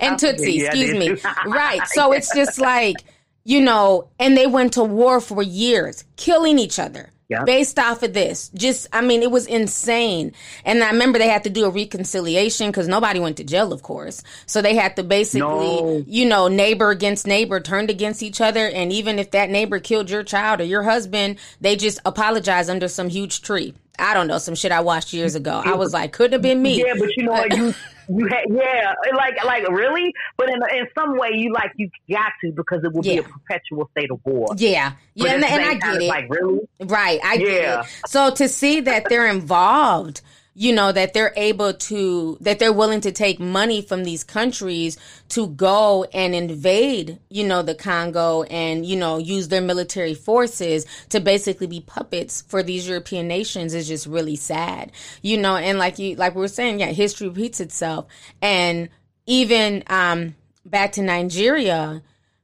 And 0.00 0.18
Tutsi, 0.18 0.64
excuse 0.64 0.94
me. 0.94 1.10
right. 1.46 1.80
So 1.86 2.12
it's 2.12 2.34
just 2.34 2.58
like, 2.58 2.96
you 3.44 3.60
know, 3.60 4.08
and 4.18 4.36
they 4.36 4.46
went 4.46 4.72
to 4.74 4.84
war 4.84 5.20
for 5.20 5.42
years, 5.42 6.04
killing 6.16 6.58
each 6.58 6.78
other 6.78 7.10
based 7.44 7.78
off 7.78 8.02
of 8.02 8.12
this. 8.12 8.50
Just, 8.54 8.86
I 8.92 9.00
mean, 9.00 9.22
it 9.22 9.30
was 9.30 9.46
insane. 9.46 10.32
And 10.64 10.82
I 10.82 10.90
remember 10.90 11.18
they 11.18 11.28
had 11.28 11.44
to 11.44 11.50
do 11.50 11.64
a 11.64 11.70
reconciliation 11.70 12.68
because 12.68 12.88
nobody 12.88 13.20
went 13.20 13.38
to 13.38 13.44
jail, 13.44 13.72
of 13.72 13.82
course. 13.82 14.22
So 14.46 14.62
they 14.62 14.74
had 14.74 14.96
to 14.96 15.02
basically, 15.02 15.40
no. 15.40 16.04
you 16.06 16.26
know, 16.26 16.48
neighbor 16.48 16.90
against 16.90 17.26
neighbor 17.26 17.60
turned 17.60 17.90
against 17.90 18.22
each 18.22 18.40
other. 18.40 18.66
And 18.66 18.92
even 18.92 19.18
if 19.18 19.32
that 19.32 19.50
neighbor 19.50 19.80
killed 19.80 20.10
your 20.10 20.22
child 20.22 20.60
or 20.60 20.64
your 20.64 20.82
husband, 20.82 21.38
they 21.60 21.76
just 21.76 21.98
apologized 22.04 22.70
under 22.70 22.88
some 22.88 23.08
huge 23.08 23.42
tree. 23.42 23.74
I 23.98 24.14
don't 24.14 24.26
know, 24.26 24.38
some 24.38 24.56
shit 24.56 24.72
I 24.72 24.80
watched 24.80 25.12
years 25.12 25.34
ago. 25.36 25.62
I 25.64 25.74
was 25.74 25.92
like, 25.92 26.12
couldn't 26.12 26.32
have 26.32 26.42
been 26.42 26.60
me. 26.60 26.84
Yeah, 26.84 26.94
but 26.98 27.16
you 27.16 27.24
know 27.24 27.32
what? 27.32 27.56
You, 27.56 27.74
You 28.08 28.28
ha- 28.28 28.44
yeah, 28.50 28.92
like 29.16 29.42
like 29.44 29.68
really, 29.68 30.12
but 30.36 30.48
in 30.50 30.56
in 30.76 30.86
some 30.94 31.16
way 31.18 31.30
you 31.32 31.52
like 31.52 31.72
you 31.76 31.88
got 32.10 32.32
to 32.42 32.52
because 32.52 32.82
it 32.84 32.92
will 32.92 33.04
Yeah. 33.04 33.14
be 33.14 33.18
a 33.20 33.22
perpetual 33.22 33.88
state 33.96 34.10
of 34.10 34.20
war. 34.24 34.48
Yeah, 34.56 34.92
yeah, 35.14 35.32
and, 35.34 35.44
and 35.44 35.64
I 35.64 35.74
get 35.74 36.02
it. 36.02 36.06
Like 36.08 36.28
really, 36.28 36.60
Right, 36.80 37.20
I 37.24 37.34
Yeah. 37.34 37.46
get 37.46 37.80
it. 37.80 37.86
So 38.06 38.30
to 38.34 38.48
see 38.48 38.80
that 38.82 39.08
they're 39.08 39.26
involved, 39.28 40.20
you 40.56 40.72
know, 40.72 40.92
that 40.92 41.14
they're 41.14 41.32
able 41.36 41.74
to, 41.74 42.38
that 42.40 42.60
they're 42.60 42.72
willing 42.72 43.00
to 43.00 43.10
take 43.10 43.40
money 43.40 43.82
from 43.82 44.04
these 44.04 44.22
countries 44.22 44.96
to 45.28 45.48
go 45.48 46.04
and 46.14 46.32
invade, 46.32 47.18
you 47.28 47.44
know, 47.44 47.62
the 47.62 47.74
Congo 47.74 48.44
and, 48.44 48.86
you 48.86 48.96
know, 48.96 49.18
use 49.18 49.48
their 49.48 49.60
military 49.60 50.14
forces 50.14 50.86
to 51.08 51.18
basically 51.18 51.66
be 51.66 51.80
puppets 51.80 52.42
for 52.42 52.62
these 52.62 52.88
European 52.88 53.26
nations 53.26 53.74
is 53.74 53.88
just 53.88 54.06
really 54.06 54.36
sad, 54.36 54.92
you 55.22 55.36
know, 55.36 55.56
and 55.56 55.76
like 55.76 55.98
you, 55.98 56.14
like 56.14 56.36
we 56.36 56.40
were 56.40 56.48
saying, 56.48 56.78
yeah, 56.78 56.86
history 56.86 57.28
repeats 57.28 57.58
itself. 57.58 58.06
And 58.40 58.90
even, 59.26 59.82
um, 59.88 60.36
back 60.64 60.92
to 60.92 61.02
Nigeria, 61.02 62.00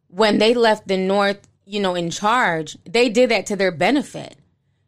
when 0.08 0.38
they 0.38 0.54
left 0.54 0.88
the 0.88 0.96
North, 0.96 1.46
you 1.64 1.78
know, 1.78 1.94
in 1.94 2.10
charge, 2.10 2.76
they 2.84 3.08
did 3.08 3.30
that 3.30 3.46
to 3.46 3.56
their 3.56 3.70
benefit, 3.70 4.36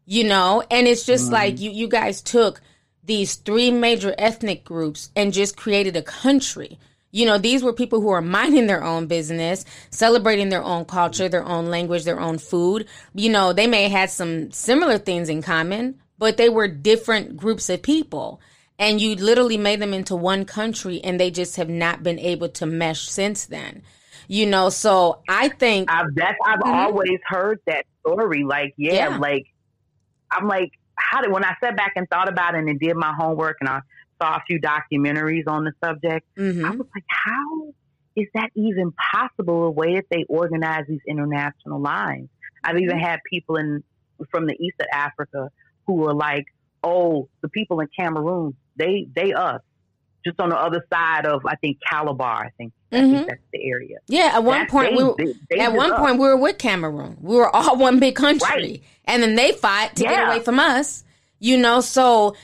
you 0.04 0.24
know? 0.24 0.64
And 0.72 0.88
it's 0.88 1.06
just 1.06 1.30
like 1.30 1.60
you, 1.60 1.70
you 1.70 1.86
guys 1.86 2.20
took 2.20 2.60
these 3.02 3.34
three 3.34 3.70
major 3.70 4.14
ethnic 4.18 4.64
groups 4.64 5.10
and 5.16 5.32
just 5.32 5.56
created 5.56 5.96
a 5.96 6.02
country. 6.02 6.78
You 7.10 7.26
know, 7.26 7.36
these 7.36 7.62
were 7.62 7.72
people 7.72 8.00
who 8.00 8.10
are 8.10 8.22
minding 8.22 8.66
their 8.66 8.82
own 8.82 9.06
business, 9.06 9.64
celebrating 9.90 10.48
their 10.48 10.62
own 10.62 10.84
culture, 10.86 11.28
their 11.28 11.44
own 11.44 11.66
language, 11.66 12.04
their 12.04 12.20
own 12.20 12.38
food. 12.38 12.86
You 13.14 13.30
know, 13.30 13.52
they 13.52 13.66
may 13.66 13.82
have 13.84 13.92
had 13.92 14.10
some 14.10 14.50
similar 14.50 14.98
things 14.98 15.28
in 15.28 15.42
common, 15.42 16.00
but 16.18 16.36
they 16.36 16.48
were 16.48 16.68
different 16.68 17.36
groups 17.36 17.68
of 17.68 17.82
people. 17.82 18.40
And 18.78 19.00
you 19.00 19.14
literally 19.16 19.58
made 19.58 19.80
them 19.80 19.92
into 19.92 20.16
one 20.16 20.44
country 20.44 21.00
and 21.04 21.20
they 21.20 21.30
just 21.30 21.56
have 21.56 21.68
not 21.68 22.02
been 22.02 22.18
able 22.18 22.48
to 22.50 22.66
mesh 22.66 23.08
since 23.08 23.46
then. 23.46 23.82
You 24.28 24.46
know, 24.46 24.70
so 24.70 25.20
I 25.28 25.48
think 25.48 25.90
I've 25.90 26.14
that's 26.14 26.38
I've 26.46 26.60
Mhm. 26.60 26.74
always 26.86 27.18
heard 27.26 27.60
that 27.66 27.84
story. 28.00 28.44
Like 28.44 28.72
yeah, 28.78 29.10
Yeah. 29.10 29.16
like 29.18 29.46
I'm 30.30 30.48
like 30.48 30.70
how 31.12 31.20
did 31.20 31.30
when 31.30 31.44
I 31.44 31.54
sat 31.62 31.76
back 31.76 31.92
and 31.96 32.08
thought 32.08 32.28
about 32.28 32.54
it 32.54 32.64
and 32.64 32.80
did 32.80 32.96
my 32.96 33.12
homework 33.16 33.58
and 33.60 33.68
I 33.68 33.80
saw 34.20 34.34
a 34.36 34.42
few 34.46 34.58
documentaries 34.60 35.46
on 35.46 35.64
the 35.64 35.72
subject. 35.84 36.26
mhm. 36.38 36.64
I 36.64 36.70
was 36.70 36.86
like, 36.94 37.04
how 37.08 37.74
is 38.16 38.26
that 38.34 38.50
even 38.54 38.92
possible? 39.12 39.64
The 39.64 39.70
way 39.72 39.94
that 39.96 40.06
they 40.10 40.24
organize 40.28 40.84
these 40.88 41.00
international 41.06 41.80
lines. 41.80 42.28
I've 42.64 42.78
even 42.78 42.96
Mm-hmm. 42.96 43.04
had 43.04 43.20
people 43.28 43.56
in 43.56 43.82
from 44.30 44.46
the 44.46 44.54
east 44.54 44.76
of 44.80 44.86
Africa 44.92 45.50
who 45.86 45.94
were 45.94 46.14
like, 46.14 46.46
"Oh, 46.82 47.28
the 47.42 47.48
people 47.48 47.80
in 47.80 47.88
Cameroon, 47.98 48.54
they 48.76 49.08
they 49.14 49.32
us." 49.32 49.60
Just 50.24 50.38
on 50.40 50.50
the 50.50 50.56
other 50.56 50.84
side 50.92 51.26
of, 51.26 51.44
I 51.46 51.56
think 51.56 51.78
Calabar. 51.88 52.44
I 52.46 52.50
think 52.56 52.72
I 52.92 52.96
Mhm. 52.96 53.10
think 53.12 53.28
that's 53.28 53.40
the 53.52 53.64
area. 53.64 53.96
Yeah, 54.06 54.32
at 54.34 54.44
one 54.44 54.60
That's- 54.60 54.70
point 54.70 54.90
they- 54.90 54.96
we 54.96 55.04
were, 55.04 55.14
they- 55.18 55.34
they 55.50 55.58
at 55.60 55.72
one 55.72 55.92
us. 55.92 55.98
point 55.98 56.14
we 56.14 56.26
were 56.26 56.36
with 56.36 56.58
Cameroon. 56.58 57.16
We 57.20 57.36
were 57.36 57.54
all 57.54 57.76
one 57.88 57.98
big 57.98 58.14
country, 58.14 58.48
Right. 58.48 58.82
and 59.06 59.22
then 59.22 59.34
they 59.34 59.52
fought 59.52 59.96
to 59.96 60.02
get 60.04 60.26
away 60.26 60.40
from 60.40 60.58
us. 60.60 61.02
You 61.38 61.56
know, 61.58 61.80
so 61.80 62.36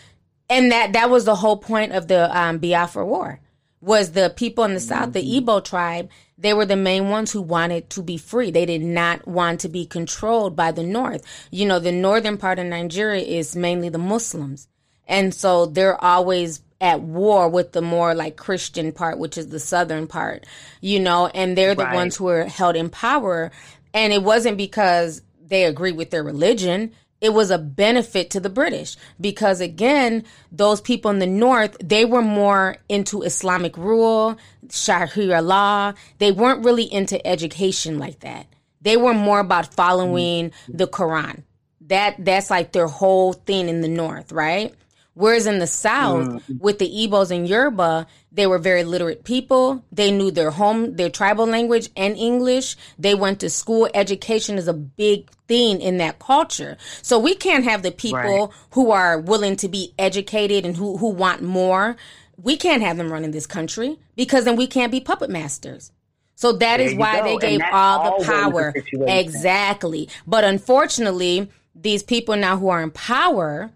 and 0.51 0.73
that 0.73 0.95
that 0.95 1.11
was 1.11 1.25
the 1.27 1.35
whole 1.37 1.57
point 1.59 1.93
of 1.93 2.09
the 2.09 2.37
um, 2.37 2.59
Biafra 2.59 3.05
War 3.07 3.41
was 3.81 4.11
the 4.12 4.31
people 4.35 4.64
in 4.64 4.75
the 4.75 4.81
south, 4.81 5.12
the 5.12 5.21
Mm-hmm. 5.21 5.49
Igbo 5.49 5.62
tribe. 5.64 6.09
They 6.37 6.55
were 6.55 6.67
the 6.67 6.77
main 6.77 7.11
ones 7.11 7.31
who 7.33 7.43
wanted 7.43 7.91
to 7.91 8.03
be 8.03 8.17
free. 8.17 8.51
They 8.51 8.64
did 8.67 8.83
not 8.83 9.27
want 9.29 9.61
to 9.61 9.69
be 9.69 9.85
controlled 9.87 10.57
by 10.57 10.73
the 10.73 10.83
north. 10.83 11.23
You 11.51 11.67
know, 11.67 11.79
the 11.79 11.93
northern 11.93 12.38
part 12.38 12.59
of 12.59 12.67
Nigeria 12.67 13.23
is 13.23 13.55
mainly 13.55 13.88
the 13.88 13.99
Muslims. 13.99 14.67
And 15.07 15.33
so 15.35 15.67
they're 15.67 16.03
always 16.03 16.61
at 16.81 17.01
war 17.01 17.49
with 17.49 17.73
the 17.73 17.83
more 17.83 18.14
like 18.14 18.37
Christian 18.37 18.93
part, 18.93 19.19
which 19.19 19.37
is 19.37 19.49
the 19.49 19.59
southern 19.61 20.07
part, 20.07 20.47
you 20.81 21.01
know, 21.01 21.27
and 21.29 21.57
they're 21.57 21.75
the 21.75 21.85
Right. 21.85 21.95
ones 21.95 22.17
who 22.17 22.29
are 22.29 22.45
held 22.45 22.77
in 22.77 22.88
power. 22.88 23.51
And 23.93 24.12
it 24.12 24.23
wasn't 24.23 24.57
because 24.57 25.23
they 25.45 25.64
agree 25.64 25.93
with 25.93 26.11
their 26.11 26.23
religion. 26.23 26.93
It 27.21 27.31
was 27.31 27.51
a 27.51 27.59
benefit 27.59 28.31
to 28.31 28.41
the 28.41 28.51
British 28.51 28.97
because 29.21 29.61
again, 29.61 30.23
those 30.53 30.81
people 30.81 31.11
in 31.11 31.19
the 31.19 31.27
north, 31.27 31.77
they 31.83 32.05
were 32.05 32.23
more 32.23 32.77
into 32.88 33.23
Islamic 33.23 33.77
rule, 33.77 34.38
Sharia 34.71 35.43
law. 35.43 35.95
They 36.19 36.31
weren't 36.31 36.64
really 36.64 36.85
into 36.85 37.25
education 37.27 37.99
like 37.99 38.21
that. 38.21 38.47
They 38.81 38.97
were 38.97 39.14
more 39.14 39.41
about 39.41 39.75
following 39.75 40.51
mm-hmm. 40.51 40.77
the 40.77 40.87
Quran. 40.87 41.43
That 41.88 42.17
that's 42.25 42.51
like 42.51 42.71
their 42.71 42.87
whole 42.87 43.33
thing 43.33 43.69
in 43.69 43.81
the 43.81 43.88
north, 43.88 44.31
right? 44.31 44.73
Whereas 45.18 45.46
in 45.48 45.59
the 45.59 45.66
South, 45.66 46.28
mm. 46.28 46.61
with 46.61 46.78
the 46.78 46.88
Igbos 46.88 47.33
and 47.33 47.48
Yoruba, 47.48 48.07
they 48.31 48.46
were 48.46 48.59
very 48.61 48.85
literate 48.85 49.24
people. 49.24 49.83
They 49.90 50.12
knew 50.12 50.31
their 50.31 50.52
home, 50.52 50.94
their 50.94 51.11
tribal 51.11 51.44
language 51.44 51.88
and 51.96 52.16
English. 52.16 52.76
They 53.00 53.16
went 53.16 53.40
to 53.40 53.50
school. 53.50 53.88
Education 53.94 54.59
is 54.59 54.68
a 54.68 54.72
big 54.72 55.28
thing 55.48 55.81
in 55.81 55.96
that 55.98 56.20
culture. 56.20 56.76
So 57.02 57.18
we 57.18 57.35
can't 57.35 57.64
have 57.64 57.83
the 57.83 57.90
people 57.90 58.20
Right. 58.46 58.48
who 58.70 58.92
are 58.92 59.18
willing 59.18 59.57
to 59.57 59.68
be 59.68 59.92
educated 59.98 60.64
and 60.64 60.76
who, 60.76 60.96
who 60.98 61.09
want 61.09 61.42
more. 61.42 61.96
We 62.40 62.57
can't 62.57 62.83
have 62.83 62.96
them 62.96 63.11
running 63.12 63.33
this 63.33 63.46
country 63.46 63.98
because 64.14 64.44
then 64.44 64.54
we 64.54 64.68
can't 64.68 64.92
be 64.92 65.00
puppet 65.00 65.31
masters. 65.31 65.90
So 66.37 66.52
that 66.52 66.76
There 66.76 66.87
is 66.87 66.94
why 66.94 67.18
go. 67.18 67.24
they 67.24 67.38
gave 67.38 67.61
all 67.72 68.16
the 68.18 68.24
the 68.24 68.31
power. 68.31 68.72
situation. 68.72 69.09
Exactly. 69.18 70.09
But 70.28 70.44
unfortunately, 70.44 71.48
these 71.74 72.04
people 72.04 72.37
now 72.37 72.57
who 72.57 72.68
are 72.68 72.81
in 72.81 72.92
power, 72.92 73.72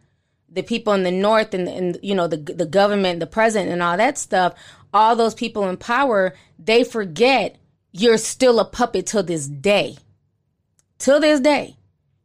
the 0.53 0.63
people 0.63 0.93
in 0.93 1.03
the 1.03 1.11
north 1.11 1.55
and, 1.55 1.69
and 1.69 1.99
you 2.03 2.15
know 2.15 2.27
the 2.27 2.37
the 2.37 2.67
government, 2.67 3.21
the 3.21 3.27
president, 3.27 3.71
and 3.71 3.83
all 3.83 3.97
that 3.97 4.19
stuff, 4.19 4.55
all 4.93 5.17
those 5.17 5.35
people 5.35 5.69
in 5.69 5.77
power, 5.77 6.35
they 6.59 6.85
forget 6.85 7.57
you're 7.93 8.19
still 8.19 8.59
a 8.61 8.65
puppet 8.65 9.07
till 9.07 9.23
this 9.23 9.47
day. 9.47 9.97
Till 10.99 11.21
this 11.21 11.41
day, 11.41 11.77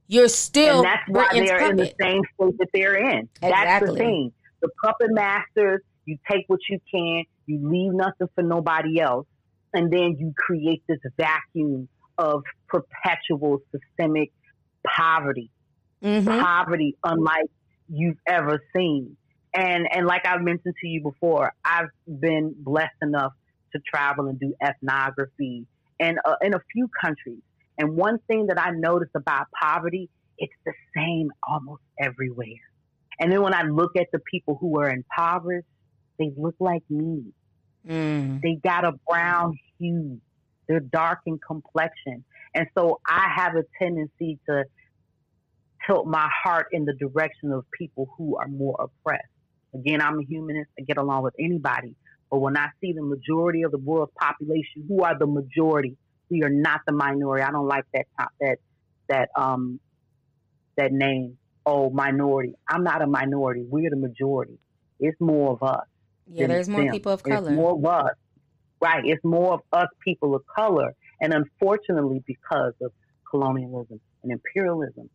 you're 0.08 0.28
still 0.30 0.78
and 0.78 0.86
that's 0.86 1.02
why 1.08 1.28
they're 1.34 1.70
in 1.72 1.78
the 1.78 1.94
same 2.00 2.22
state 2.36 2.58
that 2.60 2.68
they're 2.74 2.96
in. 2.96 3.28
That's 3.42 3.54
Exactly. 3.54 3.92
the 3.92 3.98
thing. 3.98 4.32
The 4.62 4.70
puppet 4.84 5.08
masters, 5.12 5.82
you 6.06 6.18
take 6.30 6.46
what 6.48 6.60
you 6.70 6.80
can, 6.92 7.24
you 7.46 7.60
leave 7.70 7.94
nothing 7.94 8.28
for 8.36 8.44
nobody 8.44 9.00
else, 9.00 9.28
and 9.74 9.92
then 9.92 10.16
you 10.20 10.34
create 10.38 10.84
this 10.88 11.00
vacuum 11.18 11.88
of 12.18 12.44
perpetual 12.68 13.60
systemic 13.72 14.32
poverty. 14.86 15.50
Mhm. 16.04 16.26
Poverty 16.26 16.96
unlike 17.04 17.50
you've 17.90 18.18
ever 18.28 18.62
seen. 18.76 19.18
And 19.54 19.88
and 19.92 20.06
like 20.06 20.26
I've 20.26 20.42
mentioned 20.42 20.76
to 20.82 20.88
you 20.88 21.02
before, 21.02 21.54
I've 21.64 21.90
been 22.08 22.54
blessed 22.58 22.96
enough 23.02 23.34
to 23.74 23.80
travel 23.92 24.28
and 24.28 24.40
do 24.40 24.54
ethnography 24.62 25.66
and 26.00 26.20
uh, 26.26 26.36
in 26.42 26.54
a 26.54 26.60
few 26.72 26.90
countries. 27.02 27.42
And 27.78 27.96
one 27.96 28.20
thing 28.28 28.48
that 28.48 28.60
I 28.60 28.72
noticed 28.72 29.12
about 29.16 29.48
poverty, 29.60 30.10
it's 30.38 30.54
the 30.66 30.74
same 30.96 31.30
almost 31.48 31.82
everywhere. 32.00 32.48
And 33.20 33.32
then 33.32 33.42
when 33.42 33.54
I 33.54 33.64
look 33.64 33.92
at 33.98 34.08
the 34.12 34.20
people 34.20 34.58
who 34.60 34.80
are 34.80 34.90
impoverished, 34.90 35.68
they 36.20 36.32
look 36.38 36.56
like 36.60 36.84
me. 36.90 37.26
Mm. 37.88 38.42
They 38.42 38.56
got 38.64 38.86
a 38.86 38.94
brown 39.10 39.58
hue. 39.80 40.20
They're 40.68 40.80
dark 40.80 41.20
in 41.26 41.40
complexion. 41.40 42.24
And 42.54 42.68
so 42.78 43.00
I 43.08 43.28
have 43.36 43.56
a 43.56 43.64
tendency 43.82 44.40
to 44.48 44.64
tilt 45.88 46.06
my 46.06 46.30
heart 46.44 46.68
in 46.72 46.86
the 46.86 46.94
direction 46.94 47.52
of 47.52 47.66
people 47.78 48.08
who 48.18 48.38
are 48.38 48.48
more 48.48 48.76
oppressed. 48.80 49.24
Again, 49.74 50.02
I'm 50.02 50.20
a 50.20 50.24
humanist. 50.24 50.70
I 50.80 50.84
get 50.84 50.98
along 50.98 51.24
with 51.24 51.34
anybody. 51.40 51.96
But 52.30 52.40
when 52.40 52.58
I 52.58 52.68
see 52.82 52.94
the 52.94 53.02
majority 53.04 53.64
of 53.64 53.72
the 53.72 53.78
world's 53.78 54.12
population, 54.20 54.86
who 54.88 55.04
are 55.04 55.18
the 55.18 55.28
majority? 55.28 55.98
We 56.30 56.44
are 56.44 56.50
not 56.50 56.82
the 56.86 56.92
minority. 56.94 57.44
I 57.44 57.52
don't 57.52 57.68
like 57.68 57.86
that 57.94 58.06
top, 58.20 58.32
that 58.42 58.58
that 59.08 59.30
um 59.36 59.80
that 60.76 60.92
name. 60.92 61.38
Oh, 61.66 61.90
minority. 61.90 62.54
I'm 62.70 62.84
not 62.84 63.02
a 63.02 63.08
minority. 63.08 63.66
We're 63.68 63.90
the 63.90 63.98
majority. 63.98 64.58
It's 65.00 65.20
more 65.20 65.52
of 65.52 65.64
us. 65.64 65.86
Yeah, 66.30 66.48
there's 66.48 66.70
more 66.70 66.82
them. 66.82 66.92
people 66.92 67.12
of 67.12 67.22
It's 67.22 67.30
color. 67.30 67.52
more 67.52 67.72
of 67.78 67.86
us. 67.86 68.14
Right. 68.82 69.06
It's 69.06 69.24
more 69.24 69.56
of 69.56 69.62
us 69.74 69.88
people 70.04 70.36
of 70.36 70.44
color. 70.56 70.94
And 71.20 71.34
unfortunately, 71.34 72.24
because 72.26 72.74
of 72.82 72.92
colonialism 73.30 74.00
and 74.24 74.32
imperialism, 74.32 75.10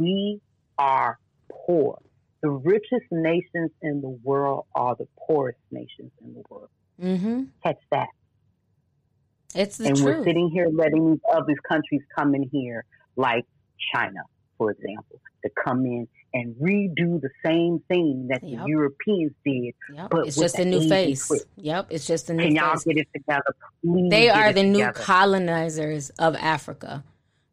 we 0.00 0.40
are 0.78 1.18
poor. 1.66 1.98
The 2.42 2.50
richest 2.50 3.04
nations 3.10 3.70
in 3.82 4.00
the 4.00 4.08
world 4.24 4.64
are 4.74 4.96
the 4.98 5.06
poorest 5.26 5.58
nations 5.70 6.10
in 6.24 6.34
the 6.34 6.42
world. 6.48 6.70
hmm 6.98 7.44
Catch 7.62 7.76
that. 7.92 8.08
It's 9.54 9.76
the 9.78 9.88
and 9.88 10.02
we're 10.04 10.24
sitting 10.24 10.48
here 10.52 10.68
letting 10.72 11.10
these 11.10 11.20
other 11.32 11.54
countries 11.68 12.00
come 12.16 12.34
in 12.34 12.48
here, 12.52 12.84
like 13.16 13.44
China, 13.94 14.20
for 14.56 14.70
example, 14.70 15.20
to 15.44 15.50
come 15.64 15.84
in 15.84 16.08
and 16.32 16.54
redo 16.56 17.20
the 17.20 17.28
same 17.44 17.80
thing 17.88 18.28
that 18.30 18.42
Yep. 18.42 18.62
the 18.62 18.68
Europeans 18.68 19.32
did. 19.44 19.74
Yep. 19.92 20.10
but 20.10 20.26
It's 20.28 20.36
with 20.36 20.44
just 20.52 20.58
a 20.60 20.64
new 20.64 20.88
face. 20.88 21.30
Yep. 21.56 21.88
It's 21.90 22.06
just 22.06 22.30
a 22.30 22.34
new 22.34 22.44
Can 22.44 22.54
y'all 22.54 22.74
face. 22.74 22.84
get 22.84 22.96
it 22.98 23.08
together? 23.12 23.42
Please 23.84 24.10
They 24.10 24.28
are 24.30 24.52
the 24.52 24.62
new 24.62 24.92
colonizers 24.92 26.10
of 26.10 26.36
Africa. 26.36 27.02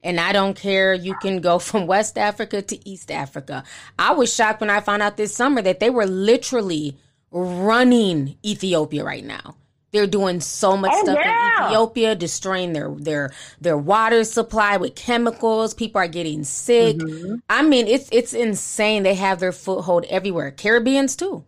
And 0.07 0.19
I 0.21 0.31
don't 0.31 0.55
care. 0.55 0.93
You 0.93 1.15
can 1.21 1.41
go 1.41 1.59
from 1.69 1.85
West 1.85 2.17
Africa 2.17 2.61
to 2.61 2.89
East 2.89 3.11
Africa. 3.11 3.63
I 3.99 4.13
was 4.13 4.33
shocked 4.33 4.61
when 4.61 4.69
I 4.69 4.79
found 4.79 5.01
out 5.03 5.17
this 5.17 5.35
summer 5.35 5.61
that 5.61 5.79
they 5.81 5.89
were 5.89 6.05
literally 6.07 6.97
running 7.31 8.37
Ethiopia 8.45 9.03
right 9.03 9.23
now. 9.25 9.55
They're 9.91 10.07
doing 10.07 10.41
so 10.41 10.75
much 10.77 10.91
Oh, 10.93 11.03
stuff 11.03 11.17
yeah. 11.19 11.59
in 11.59 11.65
Ethiopia, 11.71 12.15
destroying 12.15 12.73
their 12.73 12.89
their 12.91 13.31
their 13.61 13.77
water 13.77 14.23
supply 14.25 14.77
with 14.77 14.95
chemicals. 14.95 15.73
People 15.73 15.99
are 16.01 16.07
getting 16.09 16.43
sick. 16.43 16.97
Mm-hmm. 16.97 17.35
I 17.49 17.61
mean, 17.63 17.87
it's 17.87 18.09
it's 18.11 18.33
insane. 18.33 19.03
They 19.03 19.15
have 19.15 19.39
their 19.39 19.53
foothold 19.53 20.05
everywhere. 20.09 20.51
Caribbeans 20.51 21.15
too. 21.15 21.43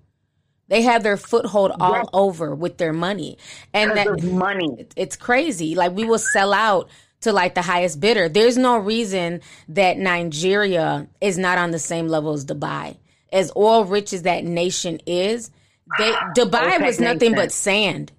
They 0.69 0.81
have 0.83 1.03
their 1.03 1.17
foothold 1.17 1.71
all 1.79 1.93
Yes. 1.93 2.05
over 2.13 2.55
with 2.55 2.77
their 2.77 2.93
money, 2.93 3.37
and 3.73 3.91
that 3.97 4.23
money. 4.23 4.69
it- 4.79 4.93
it's 4.95 5.15
crazy. 5.17 5.75
Like 5.75 5.93
we 5.95 6.05
will 6.05 6.19
sell 6.19 6.53
out 6.53 6.89
to 7.21 7.33
like 7.33 7.55
the 7.55 7.61
highest 7.61 7.99
bidder. 7.99 8.29
There's 8.29 8.57
no 8.57 8.77
reason 8.77 9.41
that 9.69 9.97
Nigeria 9.97 11.07
is 11.21 11.37
not 11.37 11.57
on 11.57 11.71
the 11.71 11.79
same 11.79 12.07
level 12.07 12.33
as 12.33 12.45
Dubai. 12.45 12.97
As 13.31 13.51
oil 13.55 13.85
rich 13.85 14.13
as 14.13 14.23
that 14.23 14.43
nation 14.43 14.99
is, 15.05 15.51
they 15.97 16.11
Dubai 16.35 16.77
OPEC 16.77 16.85
was 16.85 16.99
nothing 16.99 17.35
but 17.35 17.51
sand 17.51 18.11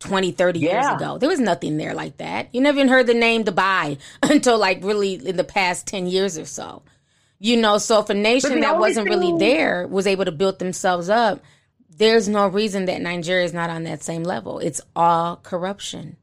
20, 0.00 0.32
30 0.32 0.58
years 0.58 0.86
ago. 0.86 1.18
There 1.18 1.28
was 1.28 1.40
nothing 1.40 1.76
there 1.76 1.94
like 1.94 2.18
that. 2.18 2.48
You 2.54 2.60
never 2.60 2.78
even 2.78 2.88
heard 2.88 3.06
the 3.06 3.14
name 3.14 3.44
Dubai 3.44 3.98
until 4.22 4.58
like 4.58 4.82
really 4.82 5.14
in 5.14 5.36
the 5.36 5.44
past 5.44 5.86
10 5.86 6.06
years 6.06 6.38
or 6.38 6.44
so. 6.44 6.82
You 7.38 7.58
know, 7.58 7.76
so 7.78 8.00
if 8.00 8.08
a 8.08 8.14
nation 8.14 8.60
that 8.60 8.78
wasn't 8.78 9.10
really 9.10 9.36
there 9.38 9.86
was 9.86 10.06
able 10.06 10.24
to 10.24 10.32
build 10.32 10.58
themselves 10.58 11.10
up, 11.10 11.42
there's 11.90 12.28
no 12.28 12.48
reason 12.48 12.86
that 12.86 13.02
Nigeria 13.02 13.44
is 13.44 13.52
not 13.52 13.68
on 13.70 13.84
that 13.84 14.02
same 14.02 14.22
level. 14.22 14.58
It's 14.58 14.80
all 14.94 15.36
corruption. 15.36 16.16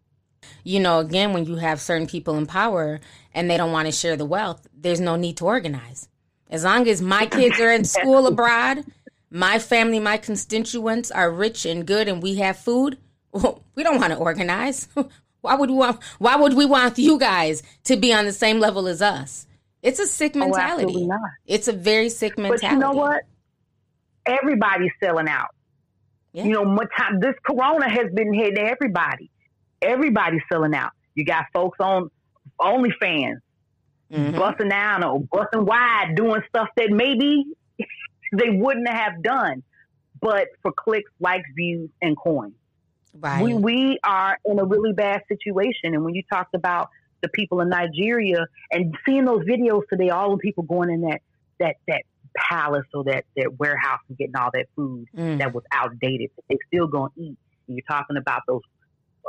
You 0.63 0.79
know, 0.79 0.99
again, 0.99 1.33
when 1.33 1.45
you 1.45 1.55
have 1.55 1.81
certain 1.81 2.07
people 2.07 2.37
in 2.37 2.45
power 2.45 2.99
and 3.33 3.49
they 3.49 3.57
don't 3.57 3.71
want 3.71 3.87
to 3.87 3.91
share 3.91 4.15
the 4.15 4.25
wealth, 4.25 4.67
there's 4.73 5.01
no 5.01 5.15
need 5.15 5.37
to 5.37 5.45
organize. 5.45 6.07
As 6.49 6.63
long 6.63 6.87
as 6.87 7.01
my 7.01 7.25
kids 7.25 7.59
are 7.59 7.71
in 7.71 7.83
school 7.83 8.27
abroad, 8.27 8.85
my 9.29 9.59
family, 9.59 9.99
my 9.99 10.17
constituents 10.17 11.09
are 11.11 11.31
rich 11.31 11.65
and 11.65 11.85
good, 11.85 12.07
and 12.07 12.21
we 12.21 12.35
have 12.35 12.57
food, 12.57 12.97
we 13.33 13.83
don't 13.83 13.99
want 13.99 14.13
to 14.13 14.19
organize. 14.19 14.87
Why 15.41 15.55
would 15.55 15.69
we 15.69 15.75
want? 15.75 16.01
Why 16.19 16.37
would 16.37 16.53
we 16.53 16.65
want 16.65 16.97
you 16.97 17.19
guys 17.19 17.63
to 17.85 17.97
be 17.97 18.13
on 18.13 18.23
the 18.23 18.31
same 18.31 18.59
level 18.59 18.87
as 18.87 19.01
us? 19.01 19.45
It's 19.81 19.99
a 19.99 20.07
sick 20.07 20.35
mentality. 20.35 20.63
Oh, 20.63 20.71
absolutely 20.71 21.07
not. 21.07 21.19
It's 21.45 21.67
a 21.67 21.73
very 21.73 22.07
sick 22.07 22.37
mentality. 22.37 22.65
But 22.67 22.71
you 22.71 22.79
know 22.79 22.91
what? 22.91 23.23
Everybody's 24.25 24.91
selling 25.01 25.27
out. 25.27 25.49
Yeah. 26.31 26.45
You 26.45 26.51
know, 26.53 26.79
this 27.19 27.35
corona 27.45 27.89
has 27.89 28.09
been 28.13 28.33
hitting 28.33 28.57
everybody. 28.57 29.29
Everybody's 29.83 30.41
selling 30.51 30.73
out. 30.75 30.91
You 31.15 31.25
got 31.25 31.45
folks 31.53 31.77
on 31.79 32.09
OnlyFans 32.59 33.37
Mhm. 34.11 34.37
busting 34.37 34.69
down 34.69 35.03
or 35.03 35.21
busting 35.31 35.65
wide, 35.65 36.13
doing 36.15 36.41
stuff 36.47 36.67
that 36.77 36.89
maybe 36.91 37.45
they 38.31 38.49
wouldn't 38.49 38.87
have 38.87 39.21
done, 39.23 39.63
but 40.21 40.47
for 40.61 40.71
clicks, 40.71 41.11
likes, 41.19 41.47
views, 41.55 41.89
and 42.01 42.15
coins. 42.17 42.53
Right. 43.19 43.43
We 43.43 43.53
we 43.55 43.99
are 44.03 44.37
in 44.45 44.59
a 44.59 44.65
really 44.65 44.93
bad 44.93 45.21
situation. 45.27 45.93
And 45.93 46.03
when 46.03 46.13
you 46.15 46.23
talked 46.31 46.53
about 46.55 46.89
the 47.21 47.29
people 47.29 47.61
in 47.61 47.69
Nigeria 47.69 48.45
and 48.71 48.95
seeing 49.05 49.25
those 49.25 49.43
videos 49.45 49.81
today, 49.89 50.09
all 50.09 50.31
the 50.31 50.37
people 50.37 50.63
going 50.63 50.89
in 50.89 51.01
that 51.01 51.21
that 51.59 51.75
that 51.87 52.03
palace 52.35 52.85
or 52.93 53.03
that 53.05 53.25
that 53.37 53.57
warehouse 53.59 53.99
and 54.09 54.17
getting 54.17 54.35
all 54.35 54.49
that 54.53 54.65
food 54.75 55.07
Mm. 55.15 55.37
that 55.39 55.53
was 55.53 55.63
outdated, 55.71 56.29
they 56.49 56.57
still 56.67 56.87
gonna 56.87 57.11
eat. 57.15 57.37
And 57.67 57.77
you're 57.77 57.85
talking 57.87 58.17
about 58.17 58.41
those 58.47 58.61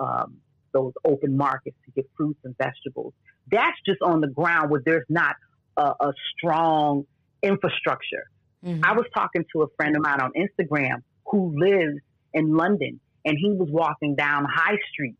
um, 0.00 0.36
those 0.72 0.92
open 1.04 1.36
markets 1.36 1.76
to 1.84 1.90
get 1.92 2.08
fruits 2.16 2.40
and 2.44 2.56
vegetables. 2.58 3.14
That's 3.50 3.76
just 3.86 4.02
on 4.02 4.20
the 4.20 4.28
ground 4.28 4.70
where 4.70 4.82
there's 4.84 5.06
not 5.08 5.36
a, 5.76 5.92
a 6.00 6.12
strong 6.36 7.06
infrastructure. 7.42 8.24
Mhm. 8.64 8.80
I 8.82 8.92
was 8.92 9.06
talking 9.14 9.44
to 9.52 9.62
a 9.62 9.66
friend 9.76 9.94
of 9.96 10.02
mine 10.02 10.20
on 10.20 10.32
Instagram 10.32 11.02
who 11.30 11.58
lives 11.58 12.00
in 12.32 12.56
London, 12.56 13.00
and 13.24 13.36
he 13.38 13.52
was 13.52 13.68
walking 13.70 14.14
down 14.14 14.46
High 14.46 14.78
Street 14.92 15.16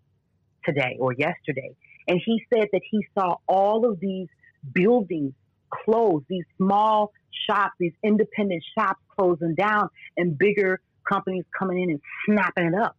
today 0.65 0.97
or 0.99 1.13
yesterday, 1.13 1.77
and 2.09 2.21
he 2.25 2.43
said 2.53 2.69
that 2.73 2.81
he 2.91 3.07
saw 3.17 3.37
all 3.47 3.89
of 3.89 4.01
these 4.01 4.29
buildings 4.73 5.33
close, 5.71 6.23
these 6.29 6.45
small 6.57 7.13
shops, 7.47 7.73
these 7.79 7.93
independent 8.03 8.63
shops 8.77 9.01
closing 9.17 9.55
down, 9.55 9.89
and 10.17 10.39
bigger 10.39 10.81
companies 11.09 11.45
coming 11.59 11.83
in 11.83 11.91
and 11.91 12.01
snapping 12.27 12.67
it 12.67 12.75
up. 12.75 12.97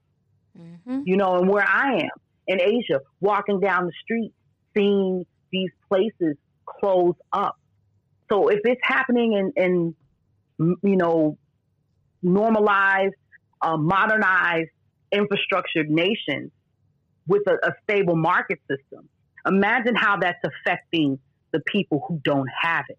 Mhm. 0.57 1.03
You 1.05 1.17
know, 1.17 1.37
and 1.37 1.49
where 1.49 1.65
I 1.67 1.95
am 1.95 2.09
in 2.47 2.61
Asia, 2.61 3.01
walking 3.19 3.59
down 3.59 3.85
the 3.85 3.91
street, 4.03 4.33
seeing 4.75 5.25
these 5.51 5.71
places 5.87 6.37
close 6.65 7.15
up. 7.31 7.57
So 8.31 8.47
if 8.47 8.59
it's 8.63 8.81
happening 8.83 9.33
in, 9.33 9.53
in 9.55 9.95
you 10.57 10.95
know, 10.95 11.37
normalized, 12.21 13.15
uh, 13.61 13.77
modernized, 13.77 14.69
infrastructured 15.11 15.89
nations 15.89 16.51
with 17.27 17.43
a, 17.47 17.53
a 17.67 17.73
stable 17.83 18.15
market 18.15 18.59
system, 18.69 19.07
imagine 19.45 19.95
how 19.95 20.17
that's 20.17 20.43
affecting 20.43 21.19
the 21.51 21.59
people 21.61 22.03
who 22.07 22.19
don't 22.23 22.49
have 22.61 22.85
it. 22.89 22.97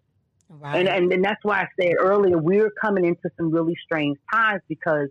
Right. 0.49 0.79
And, 0.79 0.87
and 0.87 1.13
and 1.13 1.23
that's 1.23 1.43
why 1.43 1.61
I 1.61 1.67
said 1.79 1.95
earlier 1.99 2.37
we're 2.37 2.71
coming 2.81 3.03
into 3.03 3.29
some 3.35 3.51
really 3.51 3.75
strange 3.83 4.17
times 4.33 4.61
because 4.69 5.09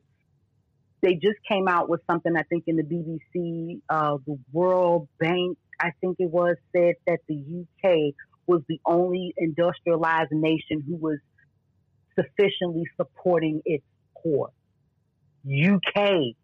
they 1.06 1.14
just 1.14 1.38
came 1.48 1.68
out 1.68 1.88
with 1.88 2.00
something 2.10 2.36
I 2.36 2.42
think 2.42 2.64
in 2.66 2.74
the 2.74 2.82
BBC, 2.82 3.80
uh, 3.88 4.18
the 4.26 4.36
World 4.52 5.08
Bank, 5.20 5.56
I 5.80 5.92
think 6.00 6.16
it 6.18 6.28
was 6.28 6.56
said 6.74 6.94
that 7.06 7.20
the 7.28 7.36
UK 7.36 8.12
was 8.48 8.62
the 8.68 8.80
only 8.84 9.32
industrialized 9.36 10.32
nation 10.32 10.82
who 10.84 10.96
was 10.96 11.18
sufficiently 12.16 12.82
supporting 12.96 13.62
its 13.64 13.84
poor. 14.20 14.50
UK 15.48 16.34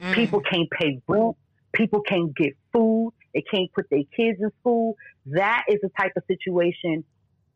Mm. 0.00 0.14
people 0.14 0.40
can't 0.40 0.70
pay 0.70 1.00
rent, 1.08 1.36
people 1.72 2.00
can't 2.02 2.34
get 2.36 2.56
food, 2.72 3.12
they 3.34 3.42
can't 3.42 3.68
put 3.72 3.90
their 3.90 4.04
kids 4.16 4.38
in 4.40 4.48
school. 4.60 4.96
That 5.26 5.64
is 5.68 5.80
the 5.82 5.90
type 6.00 6.12
of 6.16 6.22
situation 6.28 7.04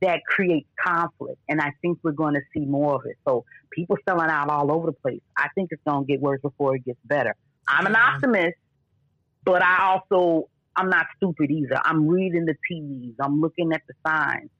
that 0.02 0.20
creates 0.26 0.68
conflict. 0.84 1.38
And 1.48 1.60
I 1.60 1.72
think 1.80 1.98
we're 2.02 2.12
going 2.12 2.34
to 2.34 2.40
see 2.52 2.64
more 2.66 2.96
of 2.96 3.02
it. 3.06 3.16
So 3.26 3.44
people 3.70 3.96
selling 4.06 4.28
out 4.28 4.50
all 4.50 4.70
over 4.70 4.86
the 4.86 4.92
place. 4.92 5.20
I 5.36 5.48
think 5.54 5.70
it's 5.72 5.82
going 5.86 6.04
to 6.04 6.12
get 6.12 6.20
worse 6.20 6.40
before 6.42 6.76
it 6.76 6.84
gets 6.84 6.98
better. 7.04 7.34
I'm 7.68 7.86
an 7.86 7.96
optimist, 7.96 8.56
but 9.44 9.62
I 9.62 9.92
also, 9.92 10.48
I'm 10.76 10.90
not 10.90 11.06
stupid 11.16 11.50
either. 11.50 11.80
I'm 11.84 12.06
reading 12.08 12.44
the 12.44 12.54
tea 12.68 12.82
leaves. 12.82 13.16
I'm 13.20 13.40
looking 13.40 13.72
at 13.72 13.82
the 13.88 13.94
signs. 14.06 14.50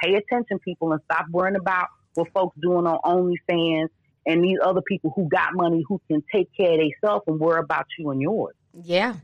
Pay 0.00 0.14
attention, 0.14 0.58
people, 0.60 0.92
and 0.92 1.00
stop 1.10 1.26
worrying 1.30 1.56
about 1.56 1.88
what 2.14 2.28
folks 2.32 2.56
doing 2.62 2.86
on 2.86 2.98
OnlyFans 3.04 3.88
and 4.26 4.44
these 4.44 4.58
other 4.64 4.82
people 4.82 5.12
who 5.16 5.28
got 5.28 5.54
money 5.54 5.84
who 5.88 6.00
can 6.08 6.22
take 6.32 6.48
care 6.56 6.72
of 6.72 6.78
themselves 6.78 7.24
and 7.26 7.40
worry 7.40 7.60
about 7.60 7.86
you 7.98 8.10
and 8.10 8.20
yours. 8.20 8.54
Yeah. 8.84 9.16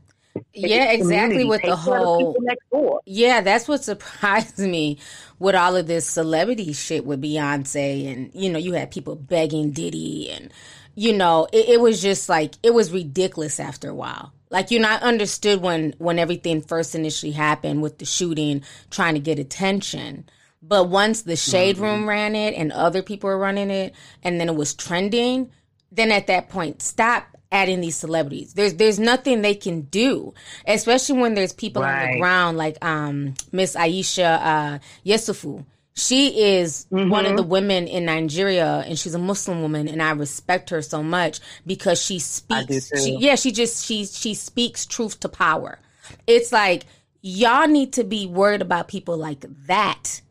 Yeah, 0.53 0.91
exactly. 0.91 1.45
With 1.45 1.61
take 1.61 1.71
the 1.71 1.75
whole 1.75 2.33
people 2.33 2.41
next 2.41 2.69
door. 2.69 3.01
Yeah, 3.05 3.41
that's 3.41 3.67
what 3.67 3.83
surprised 3.83 4.59
me 4.59 4.97
with 5.39 5.55
all 5.55 5.75
of 5.75 5.87
this 5.87 6.05
celebrity 6.05 6.73
shit 6.73 7.05
with 7.05 7.21
Beyonce. 7.21 8.11
And, 8.11 8.31
you 8.33 8.51
know, 8.51 8.59
you 8.59 8.73
had 8.73 8.91
people 8.91 9.15
begging 9.15 9.71
Diddy. 9.71 10.29
And, 10.29 10.51
you 10.95 11.13
know, 11.13 11.47
it, 11.51 11.69
it 11.69 11.81
was 11.81 12.01
just 12.01 12.29
like, 12.29 12.55
it 12.63 12.73
was 12.73 12.91
ridiculous 12.91 13.59
after 13.59 13.89
a 13.89 13.95
while. 13.95 14.33
Like, 14.49 14.71
you 14.71 14.79
know, 14.79 14.89
I 14.89 14.95
understood 14.95 15.61
when, 15.61 15.93
when 15.99 16.19
everything 16.19 16.61
first 16.61 16.95
initially 16.95 17.31
happened 17.31 17.81
with 17.81 17.99
the 17.99 18.05
shooting, 18.05 18.63
trying 18.89 19.13
to 19.13 19.19
get 19.19 19.39
attention. 19.39 20.27
But 20.61 20.89
once 20.89 21.21
the 21.21 21.35
Shade 21.35 21.75
mm-hmm. 21.75 21.85
Room 21.85 22.09
ran 22.09 22.35
it 22.35 22.55
and 22.55 22.71
other 22.71 23.01
people 23.01 23.29
were 23.29 23.37
running 23.37 23.69
it, 23.69 23.93
and 24.23 24.39
then 24.39 24.49
it 24.49 24.55
was 24.55 24.73
trending, 24.73 25.51
then 25.91 26.11
at 26.11 26.27
that 26.27 26.49
point, 26.49 26.81
stop 26.81 27.37
adding 27.51 27.81
these 27.81 27.95
celebrities. 27.97 28.53
There's 28.53 28.75
there's 28.75 28.99
nothing 28.99 29.41
they 29.41 29.55
can 29.55 29.81
do, 29.81 30.33
especially 30.67 31.19
when 31.19 31.33
there's 31.33 31.53
people 31.53 31.83
on 31.83 32.11
the 32.13 32.19
ground 32.19 32.57
like 32.57 32.83
um 32.83 33.33
Miss 33.51 33.75
Aisha 33.75 34.39
uh, 34.41 34.79
Yesufu. 35.05 35.65
She 35.95 36.53
is 36.55 36.85
one 37.09 37.25
of 37.25 37.35
the 37.35 37.43
women 37.43 37.87
in 37.87 38.05
Nigeria, 38.05 38.85
and 38.87 38.97
she's 38.97 39.13
a 39.15 39.19
Muslim 39.19 39.61
woman, 39.61 39.89
and 39.89 40.01
I 40.01 40.11
respect 40.11 40.69
her 40.69 40.81
so 40.81 41.03
much 41.03 41.41
because 41.65 42.01
she 42.01 42.19
speaks. 42.19 42.89
She, 43.03 43.17
yeah, 43.19 43.35
she 43.35 43.51
just 43.51 43.85
she 43.85 44.05
she 44.05 44.33
speaks 44.33 44.85
truth 44.85 45.19
to 45.21 45.29
power. 45.29 45.79
It's 46.25 46.53
like 46.53 46.85
y'all 47.21 47.67
need 47.67 47.93
to 47.93 48.03
be 48.05 48.27
worried 48.27 48.61
about 48.61 48.87
people 48.87 49.17
like 49.17 49.43
that 49.67 50.21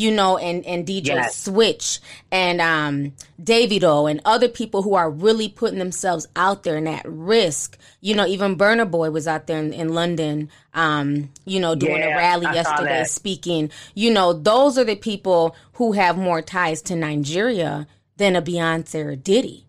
you 0.00 0.10
know, 0.10 0.38
and 0.38 0.64
and 0.64 0.86
DJ 0.86 1.08
Yes. 1.08 1.36
Switch 1.36 2.00
and 2.32 2.60
um 2.60 3.12
Davido 3.42 4.10
and 4.10 4.20
other 4.24 4.48
people 4.48 4.80
who 4.80 4.94
are 4.94 5.10
really 5.10 5.48
putting 5.48 5.78
themselves 5.78 6.26
out 6.36 6.62
there 6.62 6.76
and 6.78 6.88
at 6.88 7.04
risk. 7.06 7.76
You 8.00 8.14
know, 8.14 8.26
even 8.26 8.56
Burna 8.56 8.90
Boy 8.90 9.10
was 9.10 9.28
out 9.28 9.46
there 9.46 9.58
in, 9.58 9.74
in 9.74 9.92
London, 9.92 10.48
um, 10.72 11.30
you 11.44 11.60
know, 11.60 11.74
doing 11.74 12.02
a 12.02 12.08
rally 12.08 12.46
I 12.46 12.54
yesterday, 12.54 13.04
speaking. 13.04 13.70
You 13.94 14.10
know, 14.10 14.32
those 14.32 14.78
are 14.78 14.84
the 14.84 14.96
people 14.96 15.54
who 15.74 15.92
have 15.92 16.16
more 16.16 16.40
ties 16.40 16.80
to 16.82 16.96
Nigeria 16.96 17.86
than 18.16 18.36
a 18.36 18.42
Beyonce 18.42 19.04
or 19.04 19.16
Diddy. 19.16 19.66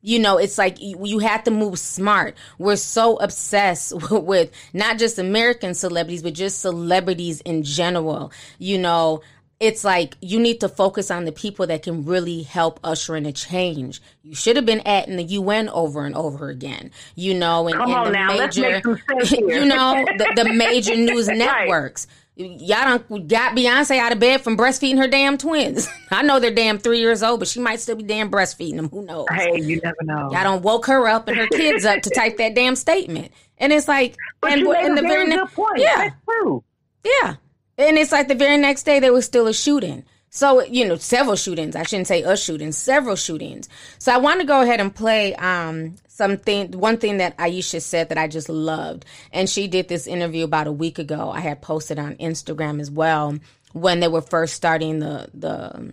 You 0.00 0.18
know, 0.18 0.36
it's 0.38 0.58
like 0.58 0.80
you, 0.80 0.98
you 1.04 1.18
have 1.20 1.44
to 1.44 1.50
move 1.50 1.78
smart. 1.78 2.36
We're 2.58 2.76
so 2.76 3.16
obsessed 3.16 3.92
with 4.10 4.50
not 4.72 4.98
just 4.98 5.18
American 5.18 5.74
celebrities, 5.74 6.22
but 6.22 6.32
just 6.34 6.60
celebrities 6.60 7.42
in 7.42 7.62
general. 7.62 8.32
You 8.58 8.78
know, 8.78 9.22
it's 9.60 9.84
like 9.84 10.16
you 10.20 10.40
need 10.40 10.60
to 10.60 10.68
focus 10.68 11.10
on 11.10 11.24
the 11.24 11.32
people 11.32 11.66
that 11.68 11.82
can 11.82 12.04
really 12.04 12.42
help 12.42 12.80
usher 12.84 13.16
in 13.16 13.24
a 13.26 13.32
change. 13.32 14.02
You 14.22 14.34
should 14.34 14.56
have 14.56 14.66
been 14.66 14.80
at 14.80 15.08
in 15.08 15.16
the 15.16 15.22
UN 15.24 15.68
over 15.70 16.04
and 16.04 16.14
over 16.14 16.48
again, 16.48 16.90
you 17.14 17.34
know, 17.34 17.68
and, 17.68 17.80
and 17.80 17.90
the 18.06 18.10
now, 18.10 18.28
major, 18.36 18.60
make 18.62 18.84
some 18.84 18.98
sense 19.10 19.30
here. 19.30 19.48
you 19.60 19.64
know, 19.64 20.04
the, 20.18 20.42
the 20.44 20.52
major 20.52 20.96
news 20.96 21.28
Right. 21.28 21.38
networks. 21.38 22.06
Y'all 22.36 22.98
don't 23.08 23.28
got 23.28 23.54
Beyonce 23.56 23.96
out 23.96 24.10
of 24.10 24.18
bed 24.18 24.40
from 24.40 24.56
breastfeeding 24.56 24.98
her 24.98 25.06
damn 25.06 25.38
twins. 25.38 25.88
I 26.10 26.22
know 26.22 26.40
they're 26.40 26.50
damn 26.52 26.78
three 26.78 26.98
years 26.98 27.22
old, 27.22 27.38
but 27.38 27.46
she 27.46 27.60
might 27.60 27.78
still 27.78 27.94
be 27.94 28.02
damn 28.02 28.28
breastfeeding 28.28 28.74
them. 28.74 28.88
Who 28.88 29.02
knows? 29.02 29.26
Hey, 29.30 29.60
you 29.60 29.80
never 29.84 29.96
know. 30.02 30.32
Y'all 30.32 30.42
don't 30.42 30.62
woke 30.62 30.86
her 30.86 31.06
up 31.06 31.28
and 31.28 31.36
her 31.36 31.46
kids 31.46 31.84
up 31.84 32.02
to 32.02 32.10
type 32.10 32.38
that 32.38 32.56
damn 32.56 32.74
statement. 32.74 33.30
And 33.58 33.72
it's 33.72 33.86
like, 33.86 34.16
but 34.40 34.50
and, 34.50 34.62
you 34.62 34.72
made 34.72 34.84
and 34.84 34.98
a 34.98 35.02
the 35.02 35.06
very 35.08 35.26
ne- 35.28 35.36
good 35.36 35.52
point. 35.52 35.78
yeah, 35.78 35.94
That's 35.96 36.14
true. 36.24 36.64
yeah. 37.04 37.34
And 37.76 37.98
it's 37.98 38.12
like 38.12 38.28
the 38.28 38.34
very 38.34 38.56
next 38.56 38.84
day 38.84 39.00
there 39.00 39.12
was 39.12 39.24
still 39.24 39.46
a 39.46 39.54
shooting. 39.54 40.04
So, 40.30 40.64
you 40.64 40.86
know, 40.88 40.96
several 40.96 41.36
shootings. 41.36 41.76
I 41.76 41.84
shouldn't 41.84 42.08
say 42.08 42.22
a 42.22 42.36
shooting, 42.36 42.72
several 42.72 43.14
shootings. 43.14 43.68
So 44.00 44.12
I 44.12 44.16
want 44.16 44.40
to 44.40 44.46
go 44.46 44.62
ahead 44.62 44.80
and 44.80 44.92
play 44.92 45.34
um 45.36 45.94
something 46.08 46.72
one 46.72 46.98
thing 46.98 47.18
that 47.18 47.36
Aisha 47.38 47.80
said 47.80 48.08
that 48.08 48.18
I 48.18 48.26
just 48.26 48.48
loved. 48.48 49.04
And 49.32 49.48
she 49.48 49.68
did 49.68 49.88
this 49.88 50.08
interview 50.08 50.44
about 50.44 50.66
a 50.66 50.72
week 50.72 50.98
ago. 50.98 51.30
I 51.30 51.38
had 51.38 51.62
posted 51.62 52.00
on 52.00 52.16
Instagram 52.16 52.80
as 52.80 52.90
well 52.90 53.38
when 53.74 54.00
they 54.00 54.08
were 54.08 54.22
first 54.22 54.54
starting 54.54 54.98
the 54.98 55.28
the 55.34 55.92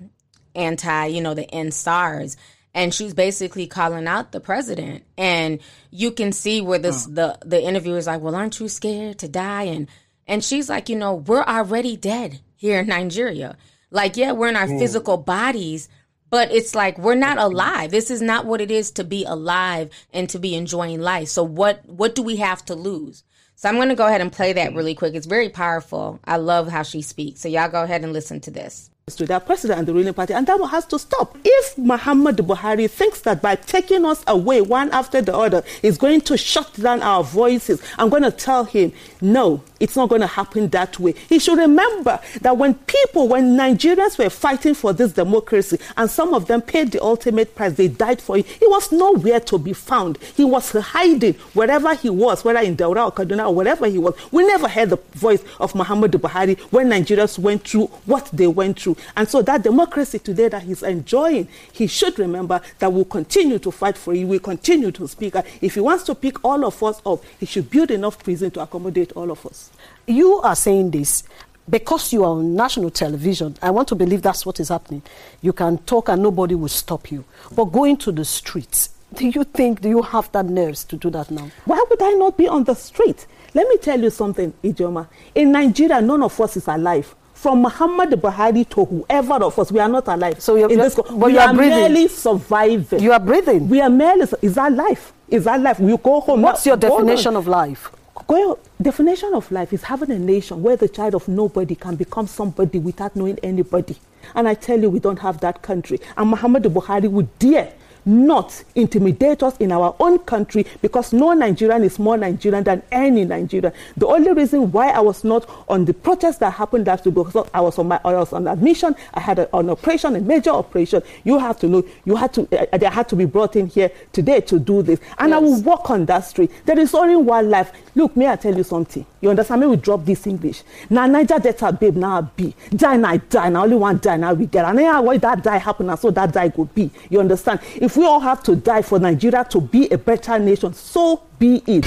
anti, 0.55 1.05
you 1.05 1.21
know, 1.21 1.35
the 1.35 1.49
end 1.53 1.73
SARS. 1.73 2.35
And 2.73 2.93
she's 2.93 3.13
basically 3.13 3.67
calling 3.67 4.07
out 4.07 4.31
the 4.31 4.39
president. 4.39 5.03
And 5.19 5.59
you 5.91 6.09
can 6.11 6.31
see 6.31 6.61
where 6.61 6.79
this 6.79 7.05
the 7.05 7.37
the 7.45 7.61
interviewer 7.61 7.97
is 7.97 8.07
like, 8.07 8.21
Well, 8.21 8.35
aren't 8.35 8.59
you 8.59 8.69
scared 8.69 9.19
to 9.19 9.27
die? 9.27 9.63
And 9.63 9.87
and 10.31 10.41
she's 10.45 10.69
like, 10.69 10.87
you 10.87 10.95
know, 10.95 11.13
we're 11.13 11.43
already 11.43 11.97
dead 11.97 12.39
here 12.55 12.79
in 12.79 12.87
Nigeria. 12.87 13.57
Like, 13.89 14.15
yeah, 14.15 14.31
we're 14.31 14.47
in 14.47 14.55
our 14.55 14.65
hmm. 14.65 14.79
physical 14.79 15.17
bodies, 15.17 15.89
but 16.29 16.49
it's 16.53 16.73
like 16.73 16.97
we're 16.97 17.15
not 17.15 17.37
alive. 17.37 17.91
This 17.91 18.09
is 18.09 18.21
not 18.21 18.45
what 18.45 18.61
it 18.61 18.71
is 18.71 18.91
to 18.91 19.03
be 19.03 19.25
alive 19.25 19.89
and 20.13 20.29
to 20.29 20.39
be 20.39 20.55
enjoying 20.55 21.01
life. 21.01 21.27
So 21.27 21.43
what 21.43 21.85
what 21.85 22.15
do 22.15 22.23
we 22.23 22.37
have 22.37 22.63
to 22.67 22.75
lose? 22.75 23.25
So 23.57 23.67
I'm 23.67 23.75
going 23.75 23.89
to 23.89 23.95
go 23.95 24.07
ahead 24.07 24.21
and 24.21 24.31
play 24.31 24.53
that 24.53 24.71
hmm. 24.71 24.77
really 24.77 24.95
quick. 24.95 25.15
It's 25.15 25.27
very 25.27 25.49
powerful. 25.49 26.21
I 26.23 26.37
love 26.37 26.69
how 26.69 26.83
she 26.83 27.01
speaks. 27.01 27.41
So 27.41 27.49
y'all 27.49 27.69
go 27.69 27.83
ahead 27.83 28.01
and 28.05 28.13
listen 28.13 28.39
to 28.39 28.51
this. 28.51 28.89
to 29.17 29.25
their 29.25 29.41
president 29.41 29.79
and 29.79 29.87
the 29.89 29.93
ruling 29.93 30.13
party, 30.13 30.33
and 30.33 30.47
that 30.47 30.65
has 30.69 30.85
to 30.85 30.97
stop. 30.97 31.37
If 31.43 31.77
Muhammad 31.77 32.37
Buhari 32.37 32.89
thinks 32.89 33.19
that 33.21 33.41
by 33.41 33.55
taking 33.57 34.05
us 34.05 34.23
away 34.27 34.61
one 34.61 34.89
after 34.91 35.21
the 35.21 35.35
other 35.35 35.63
is 35.83 35.97
going 35.97 36.21
to 36.21 36.37
shut 36.37 36.71
down 36.75 37.01
our 37.01 37.21
voices, 37.21 37.81
I'm 37.97 38.07
going 38.07 38.23
to 38.23 38.31
tell 38.31 38.63
him, 38.63 38.93
no, 39.19 39.61
it's 39.81 39.95
not 39.95 40.09
going 40.09 40.21
to 40.21 40.27
happen 40.27 40.69
that 40.69 40.99
way. 40.99 41.13
He 41.27 41.39
should 41.39 41.57
remember 41.57 42.19
that 42.41 42.55
when 42.57 42.75
people, 42.75 43.27
when 43.27 43.57
Nigerians 43.57 44.17
were 44.17 44.29
fighting 44.29 44.75
for 44.75 44.93
this 44.93 45.11
democracy, 45.11 45.79
and 45.97 46.09
some 46.09 46.33
of 46.33 46.45
them 46.47 46.61
paid 46.61 46.91
the 46.91 47.01
ultimate 47.03 47.55
price, 47.55 47.73
they 47.73 47.87
died 47.87 48.21
for 48.21 48.37
it, 48.37 48.45
he 48.45 48.67
was 48.67 48.91
nowhere 48.91 49.39
to 49.39 49.57
be 49.57 49.73
found. 49.73 50.17
He 50.37 50.43
was 50.45 50.71
hiding 50.71 51.33
wherever 51.53 51.93
he 51.95 52.09
was, 52.09 52.45
whether 52.45 52.59
in 52.59 52.75
Daura 52.77 53.05
or 53.05 53.11
Kaduna 53.11 53.47
or 53.47 53.55
wherever 53.55 53.87
he 53.87 53.97
was. 53.97 54.13
We 54.31 54.45
never 54.45 54.67
heard 54.67 54.91
the 54.91 54.97
voice 55.13 55.43
of 55.59 55.73
Muhammad 55.73 56.11
Buhari 56.11 56.59
when 56.71 56.89
Nigerians 56.89 57.39
went 57.39 57.67
through 57.67 57.87
what 58.05 58.29
they 58.31 58.47
went 58.47 58.79
through. 58.79 58.97
And 59.17 59.27
so 59.27 59.41
that 59.41 59.63
democracy 59.63 60.19
today 60.19 60.47
that 60.49 60.61
he's 60.63 60.83
enjoying, 60.83 61.47
he 61.71 61.87
should 61.87 62.19
remember 62.19 62.61
that 62.79 62.93
we'll 62.93 63.05
continue 63.05 63.57
to 63.59 63.71
fight 63.71 63.97
for 63.97 64.13
it. 64.13 64.23
We'll 64.25 64.39
continue 64.39 64.91
to 64.91 65.07
speak. 65.07 65.35
If 65.61 65.73
he 65.73 65.79
wants 65.79 66.03
to 66.03 66.15
pick 66.15 66.43
all 66.45 66.63
of 66.65 66.81
us 66.83 67.01
up, 67.05 67.23
he 67.39 67.45
should 67.47 67.69
build 67.71 67.89
enough 67.89 68.23
prison 68.23 68.51
to 68.51 68.61
accommodate 68.61 69.11
all 69.13 69.31
of 69.31 69.43
us. 69.45 69.70
You 70.07 70.37
are 70.41 70.55
saying 70.55 70.91
this 70.91 71.23
because 71.69 72.11
you 72.11 72.23
are 72.23 72.31
on 72.31 72.55
national 72.55 72.89
television. 72.89 73.55
I 73.61 73.69
want 73.71 73.87
to 73.89 73.95
believe 73.95 74.21
that's 74.21 74.45
what 74.45 74.59
is 74.59 74.69
happening. 74.69 75.01
You 75.41 75.53
can 75.53 75.77
talk 75.79 76.09
and 76.09 76.21
nobody 76.21 76.55
will 76.55 76.67
stop 76.69 77.11
you. 77.11 77.23
But 77.55 77.65
going 77.65 77.97
to 77.97 78.11
the 78.11 78.25
streets, 78.25 78.89
do 79.13 79.27
you 79.27 79.43
think, 79.43 79.81
do 79.81 79.89
you 79.89 80.01
have 80.01 80.31
that 80.31 80.45
nerves 80.45 80.83
to 80.85 80.95
do 80.97 81.09
that 81.11 81.29
now? 81.31 81.49
Why 81.65 81.83
would 81.89 82.01
I 82.01 82.11
not 82.13 82.37
be 82.37 82.47
on 82.47 82.63
the 82.63 82.73
street? 82.75 83.27
Let 83.53 83.67
me 83.67 83.77
tell 83.77 83.99
you 84.01 84.09
something, 84.09 84.53
Ijoma. 84.63 85.07
In 85.35 85.51
Nigeria, 85.51 86.01
none 86.01 86.23
of 86.23 86.39
us 86.39 86.57
is 86.57 86.67
alive. 86.67 87.13
From 87.33 87.61
Muhammad 87.63 88.11
Buhari 88.11 88.67
to 88.69 88.85
whoever 88.85 89.33
of 89.43 89.57
us, 89.57 89.71
we 89.71 89.79
are 89.79 89.89
not 89.89 90.07
alive. 90.07 90.39
So 90.41 90.55
you're- 90.55 90.71
in 90.71 90.79
this, 90.79 90.95
but 90.95 91.11
we 91.11 91.33
you 91.33 91.39
are 91.39 91.49
are 91.49 91.53
breathing. 91.53 91.79
merely 91.79 92.07
surviving. 92.07 92.99
You 93.01 93.11
are 93.11 93.19
breathing. 93.19 93.67
We 93.67 93.81
are 93.81 93.89
merely. 93.89 94.27
Is 94.41 94.55
that 94.55 94.71
life? 94.71 95.11
Is 95.27 95.45
that 95.45 95.59
life? 95.59 95.79
You 95.79 95.97
go 95.97 96.19
home. 96.21 96.41
What's 96.43 96.65
your 96.65 96.77
definition 96.77 97.35
of 97.35 97.47
life? 97.47 97.91
Well, 98.31 98.59
definition 98.81 99.33
of 99.33 99.51
life 99.51 99.73
is 99.73 99.83
having 99.83 100.09
a 100.09 100.17
nation 100.17 100.63
where 100.63 100.77
the 100.77 100.87
child 100.87 101.15
of 101.15 101.27
nobody 101.27 101.75
can 101.75 101.97
become 101.97 102.27
somebody 102.27 102.79
without 102.79 103.13
knowing 103.13 103.37
anybody. 103.43 103.97
And 104.33 104.47
I 104.47 104.53
tell 104.53 104.79
you, 104.79 104.89
we 104.89 104.99
don't 104.99 105.19
have 105.19 105.41
that 105.41 105.61
country. 105.61 105.99
And 106.15 106.29
Muhammad 106.29 106.63
Buhari 106.63 107.11
would 107.11 107.37
dare 107.39 107.73
not 108.05 108.63
intimidate 108.75 109.43
us 109.43 109.55
in 109.57 109.71
our 109.71 109.95
own 109.99 110.19
country 110.19 110.65
because 110.81 111.13
no 111.13 111.33
Nigerian 111.33 111.83
is 111.83 111.99
more 111.99 112.17
Nigerian 112.17 112.63
than 112.63 112.81
any 112.91 113.25
Nigerian. 113.25 113.73
The 113.97 114.07
only 114.07 114.33
reason 114.33 114.71
why 114.71 114.89
I 114.89 114.99
was 114.99 115.23
not 115.23 115.49
on 115.67 115.85
the 115.85 115.93
protest 115.93 116.39
that 116.39 116.51
happened 116.53 116.87
last 116.87 117.05
week 117.05 117.15
because 117.15 117.47
I 117.53 117.61
was 117.61 117.77
on 117.79 117.87
my 117.87 117.99
I 118.03 118.13
was 118.13 118.33
on 118.33 118.47
admission. 118.47 118.95
I 119.13 119.19
had 119.19 119.39
a, 119.39 119.55
an 119.55 119.69
operation, 119.69 120.15
a 120.15 120.21
major 120.21 120.51
operation. 120.51 121.01
You 121.23 121.39
have 121.39 121.59
to 121.59 121.67
know. 121.67 121.83
You 122.05 122.15
had 122.15 122.33
to. 122.33 122.41
Uh, 122.73 122.77
they 122.77 122.85
had 122.87 123.07
to 123.09 123.15
be 123.15 123.25
brought 123.25 123.55
in 123.55 123.67
here 123.67 123.91
today 124.11 124.41
to 124.41 124.59
do 124.59 124.81
this, 124.81 124.99
and 125.19 125.33
I 125.33 125.37
will 125.37 125.61
walk 125.61 125.89
on 125.89 126.05
that 126.05 126.21
street. 126.21 126.51
There 126.65 126.79
is 126.79 126.93
only 126.93 127.15
one 127.15 127.49
life. 127.49 127.71
Look, 127.95 128.15
may 128.15 128.27
I 128.27 128.35
tell 128.35 128.55
you 128.55 128.63
something? 128.63 129.05
You 129.21 129.29
understand? 129.29 129.61
May 129.61 129.67
we 129.67 129.75
drop 129.77 130.05
this 130.05 130.25
English. 130.25 130.63
Now 130.89 131.05
Niger 131.05 131.39
Delta 131.39 131.71
babe 131.71 131.95
now 131.95 132.21
be 132.35 132.55
die 132.75 132.97
now 132.97 133.17
die 133.17 133.49
now 133.49 133.63
only 133.63 133.75
one 133.75 133.97
die 133.99 134.17
now 134.17 134.33
we 134.33 134.45
get 134.47 134.65
and 134.65 134.77
then 134.79 135.05
why 135.05 135.17
that 135.17 135.43
die 135.43 135.57
happen 135.57 135.89
and 135.89 135.99
so 135.99 136.09
that 136.11 136.31
die 136.33 136.49
could 136.49 136.73
be. 136.73 136.89
You 137.09 137.19
understand? 137.19 137.59
If 137.75 137.90
we 137.97 138.05
all 138.05 138.19
have 138.19 138.43
to 138.43 138.55
die 138.55 138.81
for 138.81 138.99
Nigeria 138.99 139.43
to 139.51 139.61
be 139.61 139.89
a 139.89 139.97
better 139.97 140.37
nation, 140.39 140.73
so 140.73 141.23
be 141.39 141.61
it. 141.67 141.85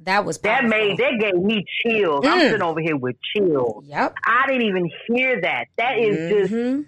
That 0.00 0.24
was 0.26 0.38
That 0.38 0.60
powerful. 0.60 0.68
made 0.68 0.98
that 0.98 1.12
gave 1.18 1.34
me 1.42 1.64
chills. 1.82 2.26
I'm 2.26 2.40
sitting 2.40 2.62
over 2.62 2.80
here 2.80 2.96
with 2.96 3.16
chills. 3.34 3.84
Yep. 3.86 4.14
I 4.26 4.46
didn't 4.46 4.62
even 4.66 4.90
hear 5.08 5.40
that. 5.40 5.66
That 5.78 5.98
is 5.98 6.30
just 6.30 6.52
Mhm. 6.52 6.84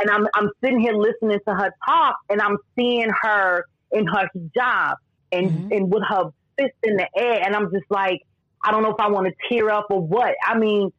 and 0.00 0.10
I'm 0.10 0.26
I'm 0.34 0.48
sitting 0.64 0.80
here 0.80 0.94
listening 0.94 1.38
to 1.46 1.54
her 1.54 1.70
talk, 1.86 2.16
and 2.30 2.40
I'm 2.40 2.56
seeing 2.78 3.10
her 3.22 3.64
in 3.92 4.06
her 4.06 4.28
hijab 4.34 4.94
and 5.32 5.50
Mm-hmm. 5.50 5.72
and 5.72 5.92
with 5.92 6.02
her 6.08 6.30
fist 6.58 6.74
in 6.84 6.96
the 6.96 7.06
air, 7.16 7.42
and 7.44 7.54
I'm 7.54 7.70
just 7.70 7.84
like, 7.90 8.20
I 8.64 8.70
don't 8.70 8.82
know 8.82 8.90
if 8.90 9.00
I 9.00 9.08
want 9.08 9.26
to 9.26 9.32
tear 9.48 9.68
up 9.70 9.86
or 9.90 10.00
what. 10.00 10.34
I 10.46 10.56
mean, 10.58 10.90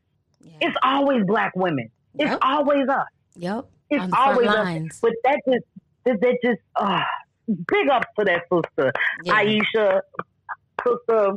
it's 0.61 0.75
always 0.83 1.23
black 1.25 1.53
women. 1.55 1.89
It's 2.15 2.29
Yep. 2.29 2.39
always 2.43 2.87
us. 2.89 3.07
Yep. 3.37 3.65
It's 3.89 4.03
On 4.03 4.09
the 4.09 4.15
front 4.15 4.31
always 4.31 4.47
lines. 4.47 4.91
us. 4.93 4.99
But 5.01 5.13
that 5.23 5.39
just 5.47 5.65
that, 6.05 6.17
that 6.21 6.37
just 6.43 6.61
uh, 6.75 7.01
big 7.47 7.89
up 7.91 8.03
to 8.17 8.25
that 8.25 8.43
sister, 8.51 8.91
Yeah. 9.23 9.33
Aisha, 9.43 10.01
sister. 10.85 11.35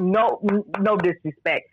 No, 0.00 0.40
no 0.80 0.96
disrespect. 0.96 1.68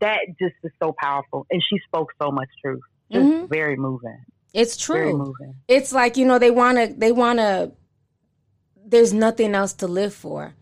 That 0.00 0.20
just 0.40 0.54
is 0.64 0.72
so 0.82 0.94
powerful, 0.98 1.46
and 1.50 1.62
she 1.68 1.78
spoke 1.86 2.08
so 2.20 2.30
much 2.30 2.48
truth. 2.64 2.80
Just 3.12 3.26
Mhm. 3.26 3.48
very 3.48 3.76
moving. 3.76 4.24
It's 4.54 4.76
true. 4.76 5.34
It's 5.68 5.92
like, 5.92 6.16
you 6.16 6.26
know, 6.26 6.38
they 6.38 6.50
want 6.50 6.78
to, 6.78 6.86
they 6.94 7.12
want 7.12 7.38
to, 7.38 7.72
there's 8.84 9.12
nothing 9.12 9.54
else 9.54 9.72
to 9.74 9.86
live 9.86 10.14
for. 10.14 10.54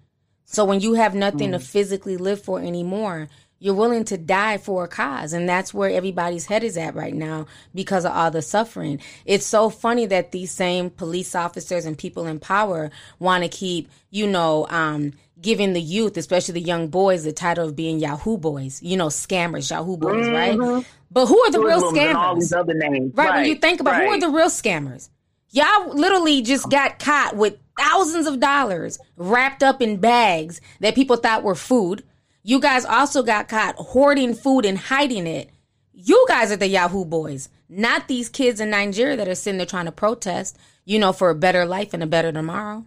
So 0.45 0.65
when 0.65 0.81
you 0.81 0.95
have 0.95 1.15
nothing 1.15 1.53
to 1.53 1.59
physically 1.61 2.17
live 2.17 2.41
for 2.43 2.59
anymore, 2.61 3.29
you're 3.61 3.75
willing 3.75 4.05
to 4.05 4.17
die 4.19 4.57
for 4.59 4.85
a 4.85 4.89
cause. 4.89 5.33
And 5.33 5.49
that's 5.49 5.73
where 5.73 5.91
everybody's 5.91 6.47
head 6.47 6.65
is 6.65 6.77
at 6.77 6.95
right 6.95 7.15
now 7.15 7.47
because 7.75 8.05
of 8.05 8.13
all 8.13 8.31
the 8.31 8.43
suffering. 8.43 9.01
It's 9.27 9.47
so 9.47 9.71
funny 9.71 10.07
that 10.07 10.33
these 10.33 10.51
same 10.51 10.91
police 10.91 11.35
officers 11.35 11.85
and 11.85 11.97
people 11.97 12.27
in 12.27 12.41
power 12.41 12.91
want 13.19 13.45
to 13.45 13.49
keep, 13.49 13.91
you 14.11 14.27
know, 14.27 14.67
um, 14.71 15.13
giving 15.41 15.75
the 15.75 15.81
youth, 15.81 16.17
especially 16.17 16.55
the 16.55 16.61
young 16.61 16.89
boys, 16.89 17.25
the 17.25 17.33
title 17.33 17.69
of 17.69 17.77
being 17.77 17.99
Yahoo 17.99 18.39
boys, 18.39 18.83
you 18.83 18.97
know, 18.97 19.09
scammers, 19.09 19.71
Yahoo 19.71 19.97
boys, 19.97 20.27
right? 20.29 20.85
But 21.11 21.27
who 21.27 21.39
are 21.41 21.51
the 21.51 21.61
real 21.61 21.93
scammers? 21.93 22.15
all 22.15 22.35
these 22.35 22.53
other 22.53 22.75
names. 22.75 23.15
Right, 23.15 23.35
when 23.35 23.47
you 23.47 23.57
think 23.57 23.81
about 23.81 23.97
who 23.97 24.03
are 24.03 24.11
right. 24.13 24.21
the 24.21 24.31
real 24.31 24.49
scammers? 24.49 25.11
Y'all 25.51 25.95
literally 25.95 26.43
just 26.43 26.71
got 26.71 26.99
caught 26.99 27.37
with 27.37 27.59
thousands 27.77 28.27
of 28.27 28.39
dollars 28.39 28.99
wrapped 29.17 29.63
up 29.63 29.83
in 29.83 29.97
bags 29.97 30.61
that 30.79 30.95
people 30.95 31.17
thought 31.17 31.43
were 31.43 31.55
food. 31.55 32.05
You 32.43 32.61
guys 32.61 32.85
also 32.85 33.23
got 33.23 33.49
caught 33.49 33.77
hoarding 33.77 34.35
food 34.35 34.65
and 34.65 34.79
hiding 34.79 35.27
it. 35.27 35.51
You 35.93 36.25
guys 36.29 36.51
are 36.51 36.57
the 36.57 36.69
Yahoo 36.69 37.05
boys, 37.05 37.51
not 37.69 38.09
these 38.09 38.31
kids 38.31 38.61
in 38.61 38.71
Nigeria 38.71 39.17
that 39.17 39.29
are 39.29 39.35
sitting 39.35 39.59
there 39.59 39.67
trying 39.67 39.85
to 39.85 39.93
protest, 39.93 40.59
you 40.87 40.99
know, 40.99 41.13
for 41.13 41.29
a 41.29 41.35
better 41.35 41.67
life 41.67 41.93
and 41.93 42.03
a 42.03 42.07
better 42.07 42.33
tomorrow. 42.33 42.85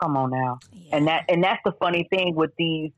Come 0.00 0.16
on 0.16 0.30
now. 0.30 0.58
And 0.90 1.06
that 1.06 1.24
and 1.28 1.44
that's 1.44 1.60
the 1.64 1.72
funny 1.78 2.08
thing 2.10 2.34
with 2.34 2.50
these 2.58 2.90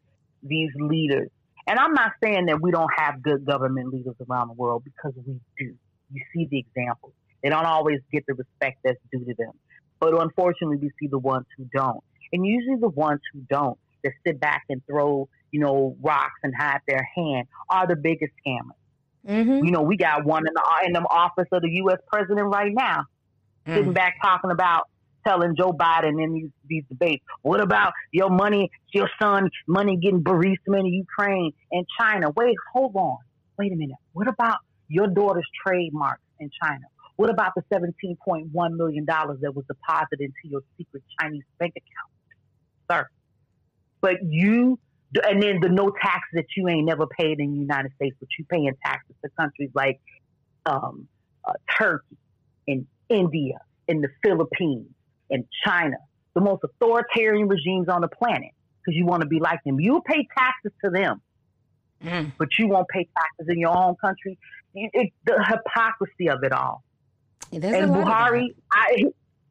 these 0.43 0.71
leaders. 0.77 1.29
And 1.67 1.79
I'm 1.79 1.93
not 1.93 2.13
saying 2.23 2.47
that 2.47 2.61
we 2.61 2.71
don't 2.71 2.91
have 2.97 3.23
good 3.23 3.45
government 3.45 3.93
leaders 3.93 4.15
around 4.29 4.49
the 4.49 4.55
world 4.55 4.85
because 4.85 5.13
we 5.27 5.39
do. 5.59 5.75
You 6.11 6.23
see 6.35 6.47
the 6.51 6.59
examples. 6.59 7.13
They 7.43 7.51
don't 7.51 7.67
always 7.67 8.01
get 8.11 8.25
the 8.27 8.35
respect 8.35 8.79
that's 8.85 8.99
due 9.13 9.25
to 9.25 9.35
them. 9.37 9.53
But 10.01 10.19
unfortunately 10.19 10.79
we 10.79 10.91
see 11.01 11.09
the 11.09 11.19
ones 11.19 11.47
who 11.57 11.67
don't. 11.75 12.03
And 12.33 12.47
usually 12.47 12.77
the 12.81 12.89
ones 12.89 13.21
who 13.33 13.41
don't, 13.51 13.79
that 14.05 14.13
sit 14.27 14.39
back 14.41 14.63
and 14.69 14.81
throw, 14.87 15.29
you 15.51 15.61
know, 15.61 15.97
rocks 16.01 16.41
and 16.43 16.53
hide 16.57 16.81
their 16.87 17.09
hand 17.17 17.49
are 17.71 17.87
the 17.87 17.97
biggest 17.97 18.33
scammers. 18.47 18.79
Mm-hmm. 19.27 19.65
You 19.65 19.71
know, 19.73 19.83
we 19.83 19.97
got 19.97 20.25
one 20.25 20.47
in 20.47 20.53
the 20.55 20.87
in 20.87 20.93
the 20.93 21.01
office 21.01 21.49
of 21.51 21.63
the 21.63 21.71
U.S. 21.71 21.99
president 22.13 22.47
right 22.53 22.73
now, 22.73 23.07
Mm. 23.67 23.77
sitting 23.77 23.93
back 23.95 24.17
talking 24.23 24.51
about 24.51 24.89
telling 25.27 25.57
Joe 25.57 25.73
Biden 25.73 26.23
in 26.23 26.35
these 26.35 26.51
these 26.67 26.85
debates, 26.89 27.25
what 27.43 27.61
about 27.61 27.93
your 28.13 28.29
money, 28.29 28.71
your 28.93 29.09
son 29.21 29.49
money 29.67 29.97
getting 29.97 30.23
burisma 30.23 30.81
in 30.81 30.87
Ukraine 30.87 31.53
and 31.73 31.87
China? 31.99 32.31
Wait, 32.37 32.57
hold 32.73 32.95
on, 32.95 33.17
wait 33.59 33.73
a 33.73 33.77
minute. 33.77 33.97
What 34.13 34.29
about 34.29 34.59
your 34.89 35.07
daughter's 35.07 35.49
trademarks 35.67 36.21
in 36.41 36.51
China? 36.63 36.85
What 37.17 37.31
about 37.31 37.53
the 37.57 37.63
seventeen 37.73 38.17
point 38.23 38.49
one 38.53 38.77
million 38.77 39.05
dollars 39.07 39.39
that 39.41 39.55
was 39.55 39.65
deposited 39.67 40.21
into 40.21 40.35
your 40.45 40.61
secret 40.77 41.03
Chinese 41.19 41.45
bank 41.59 41.73
account, 41.77 42.11
sir? 42.91 43.09
But 44.05 44.17
you. 44.23 44.79
And 45.29 45.41
then 45.41 45.61
the 45.61 45.69
no 45.69 45.91
taxes 45.91 46.33
that 46.35 46.47
you 46.57 46.69
ain't 46.69 46.87
never 46.87 47.07
paid 47.07 47.39
in 47.39 47.53
the 47.53 47.59
United 47.59 47.93
States, 47.95 48.17
but 48.19 48.29
you 48.37 48.45
paying 48.51 48.73
taxes 48.85 49.15
to 49.25 49.31
countries 49.39 49.71
like 49.73 50.01
um, 50.67 51.07
uh, 51.45 51.53
Turkey 51.79 52.17
and 52.67 52.85
India 53.09 53.59
and 53.89 54.03
the 54.03 54.09
Philippines 54.25 54.89
and 55.31 55.45
China, 55.65 55.99
the 56.35 56.41
most 56.41 56.65
authoritarian 56.65 57.47
regimes 57.47 57.89
on 57.89 58.01
the 58.01 58.09
planet, 58.09 58.51
because 58.81 58.97
you 58.99 59.07
want 59.07 59.23
to 59.23 59.29
be 59.29 59.39
like 59.39 59.61
them. 59.65 59.79
You 59.79 60.03
pay 60.05 60.27
taxes 60.37 60.73
to 60.85 60.91
them, 60.91 61.21
Mm. 62.03 62.33
but 62.37 62.49
you 62.59 62.67
won't 62.69 62.89
pay 62.89 63.09
taxes 63.17 63.47
in 63.49 63.59
your 63.59 63.75
own 63.77 63.95
country. 63.97 64.37
It, 64.75 64.91
it, 64.93 65.13
the 65.25 65.43
hypocrisy 65.43 66.29
of 66.29 66.43
it 66.43 66.53
all. 66.53 66.83
There's 67.53 67.75
and 67.75 67.93
lot 67.93 68.01
of 68.01 68.07
that. 68.07 68.15
Buhari, 68.33 68.47
I, 68.71 69.05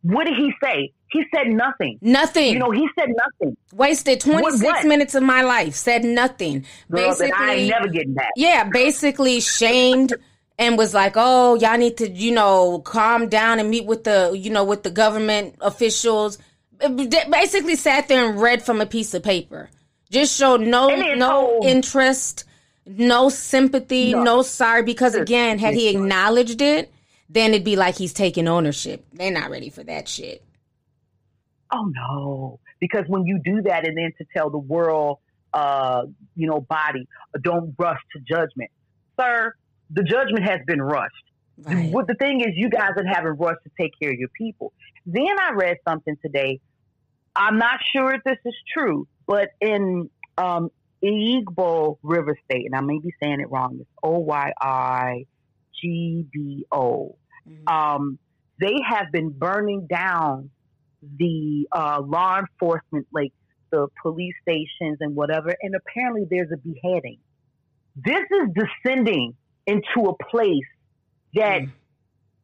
what 0.03 0.25
did 0.25 0.35
he 0.37 0.53
say? 0.63 0.93
He 1.11 1.23
said 1.35 1.47
nothing. 1.47 1.97
Nothing. 2.01 2.53
You 2.53 2.59
know, 2.59 2.71
he 2.71 2.87
said 2.97 3.09
nothing. 3.09 3.55
Wasted 3.73 4.19
26 4.21 4.63
what? 4.63 4.85
minutes 4.85 5.13
of 5.15 5.21
my 5.23 5.41
life. 5.43 5.75
Said 5.75 6.03
nothing. 6.03 6.65
Girl, 6.89 7.13
that 7.15 7.31
I 7.35 7.45
Basically, 7.45 7.51
ain't 7.51 7.69
never 7.69 7.87
getting 7.87 8.13
back. 8.13 8.29
yeah, 8.35 8.63
basically 8.69 9.39
shamed 9.39 10.13
and 10.57 10.77
was 10.77 10.93
like, 10.93 11.13
"Oh, 11.15 11.55
y'all 11.55 11.77
need 11.77 11.97
to, 11.97 12.09
you 12.09 12.31
know, 12.31 12.79
calm 12.79 13.27
down 13.29 13.59
and 13.59 13.69
meet 13.69 13.85
with 13.85 14.03
the, 14.05 14.31
you 14.37 14.49
know, 14.49 14.63
with 14.63 14.83
the 14.83 14.91
government 14.91 15.55
officials." 15.61 16.37
Basically, 17.29 17.75
sat 17.75 18.07
there 18.07 18.29
and 18.29 18.41
read 18.41 18.63
from 18.63 18.81
a 18.81 18.85
piece 18.85 19.13
of 19.13 19.23
paper. 19.23 19.69
Just 20.09 20.37
showed 20.37 20.61
no 20.61 20.89
no 21.15 21.29
told- 21.29 21.65
interest, 21.65 22.43
no 22.85 23.29
sympathy, 23.29 24.13
no, 24.13 24.23
No. 24.23 24.41
sorry. 24.41 24.83
Because 24.83 25.15
again, 25.15 25.57
had 25.59 25.73
he 25.73 25.89
acknowledged 25.89 26.61
it, 26.61 26.91
then 27.33 27.51
it'd 27.53 27.65
be 27.65 27.75
like 27.75 27.97
he's 27.97 28.13
taking 28.13 28.47
ownership. 28.47 29.05
They're 29.13 29.31
not 29.31 29.49
ready 29.49 29.69
for 29.69 29.83
that 29.83 30.07
shit. 30.07 30.43
Oh 31.71 31.91
no, 31.95 32.59
because 32.79 33.05
when 33.07 33.25
you 33.25 33.39
do 33.43 33.61
that, 33.63 33.87
and 33.87 33.97
then 33.97 34.11
to 34.19 34.25
tell 34.35 34.49
the 34.49 34.59
world, 34.59 35.17
uh, 35.53 36.03
you 36.35 36.47
know, 36.47 36.61
body, 36.61 37.07
don't 37.41 37.73
rush 37.77 37.99
to 38.15 38.19
judgment, 38.21 38.69
sir. 39.19 39.53
The 39.89 40.03
judgment 40.03 40.43
has 40.45 40.59
been 40.65 40.81
rushed. 40.81 41.13
Right. 41.57 41.91
What 41.91 42.07
the 42.07 42.15
thing 42.15 42.41
is, 42.41 42.49
you 42.55 42.69
guys 42.69 42.91
are 42.97 43.05
having 43.05 43.33
rushed 43.33 43.63
to 43.63 43.71
take 43.79 43.91
care 43.99 44.11
of 44.11 44.17
your 44.17 44.29
people. 44.29 44.73
Then 45.05 45.39
I 45.39 45.51
read 45.53 45.77
something 45.87 46.17
today. 46.21 46.59
I'm 47.35 47.57
not 47.57 47.79
sure 47.95 48.13
if 48.13 48.23
this 48.23 48.37
is 48.45 48.55
true, 48.75 49.07
but 49.27 49.49
in 49.59 50.09
um, 50.37 50.69
Igbo 51.03 51.97
River 52.01 52.37
State, 52.45 52.65
and 52.65 52.75
I 52.75 52.81
may 52.81 52.99
be 52.99 53.11
saying 53.21 53.39
it 53.39 53.49
wrong. 53.51 53.77
It's 53.79 53.89
O 54.01 54.19
Y 54.19 54.53
I 54.59 55.25
G 55.79 56.25
B 56.31 56.65
O. 56.71 57.17
Mhm. 57.47 57.69
Um, 57.69 58.19
they 58.59 58.75
have 58.87 59.11
been 59.11 59.29
burning 59.31 59.87
down 59.87 60.49
the 61.01 61.67
uh, 61.71 62.01
law 62.05 62.39
enforcement, 62.39 63.07
like 63.11 63.33
the 63.71 63.87
police 64.01 64.35
stations 64.41 64.97
and 65.01 65.15
whatever. 65.15 65.53
And 65.61 65.75
apparently, 65.75 66.25
there's 66.29 66.51
a 66.51 66.57
beheading. 66.57 67.19
This 67.95 68.21
is 68.31 68.49
descending 68.55 69.35
into 69.65 70.09
a 70.09 70.15
place 70.29 70.65
that 71.33 71.61
Mm. 71.63 71.71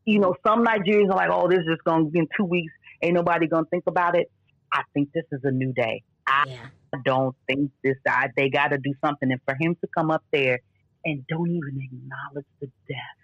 you 0.06 0.20
know 0.20 0.36
some 0.46 0.66
Nigerians 0.66 1.10
are 1.12 1.16
like, 1.16 1.30
"Oh, 1.32 1.48
this 1.48 1.60
is 1.60 1.66
just 1.70 1.84
going 1.84 2.06
to 2.06 2.12
be 2.12 2.20
in 2.20 2.28
two 2.36 2.46
weeks. 2.46 2.74
Ain't 3.02 3.14
nobody 3.14 3.48
going 3.48 3.64
to 3.66 3.70
think 3.70 3.86
about 3.88 4.16
it." 4.16 4.30
I 4.74 4.84
think 4.94 5.12
this 5.14 5.26
is 5.32 5.42
a 5.44 5.52
new 5.52 5.74
day. 5.74 6.04
I 6.28 6.44
Yeah. 6.48 6.70
don't 7.06 7.36
think 7.48 7.72
this. 7.84 7.98
I, 8.08 8.30
they 8.36 8.50
got 8.50 8.70
to 8.70 8.78
do 8.78 8.94
something, 9.04 9.32
and 9.32 9.42
for 9.46 9.56
him 9.60 9.76
to 9.76 9.88
come 9.96 10.12
up 10.12 10.24
there 10.32 10.60
and 11.06 11.26
don't 11.28 11.50
even 11.50 11.80
acknowledge 11.82 12.46
the 12.60 12.68
death, 12.88 13.18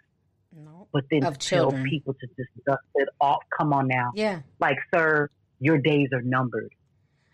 No. 0.56 0.88
but 0.94 1.04
then 1.12 1.24
Of 1.26 1.38
tell 1.38 1.72
children. 1.72 1.84
people 1.90 2.14
to 2.14 2.28
just 2.38 2.50
dust 2.66 2.80
it 2.96 3.10
off. 3.20 3.44
Come 3.58 3.74
on 3.74 3.88
now, 3.88 4.12
Yeah. 4.16 4.40
like, 4.60 4.78
sir, 4.94 5.30
your 5.60 5.78
days 5.78 6.10
are 6.14 6.22
numbered. 6.22 6.72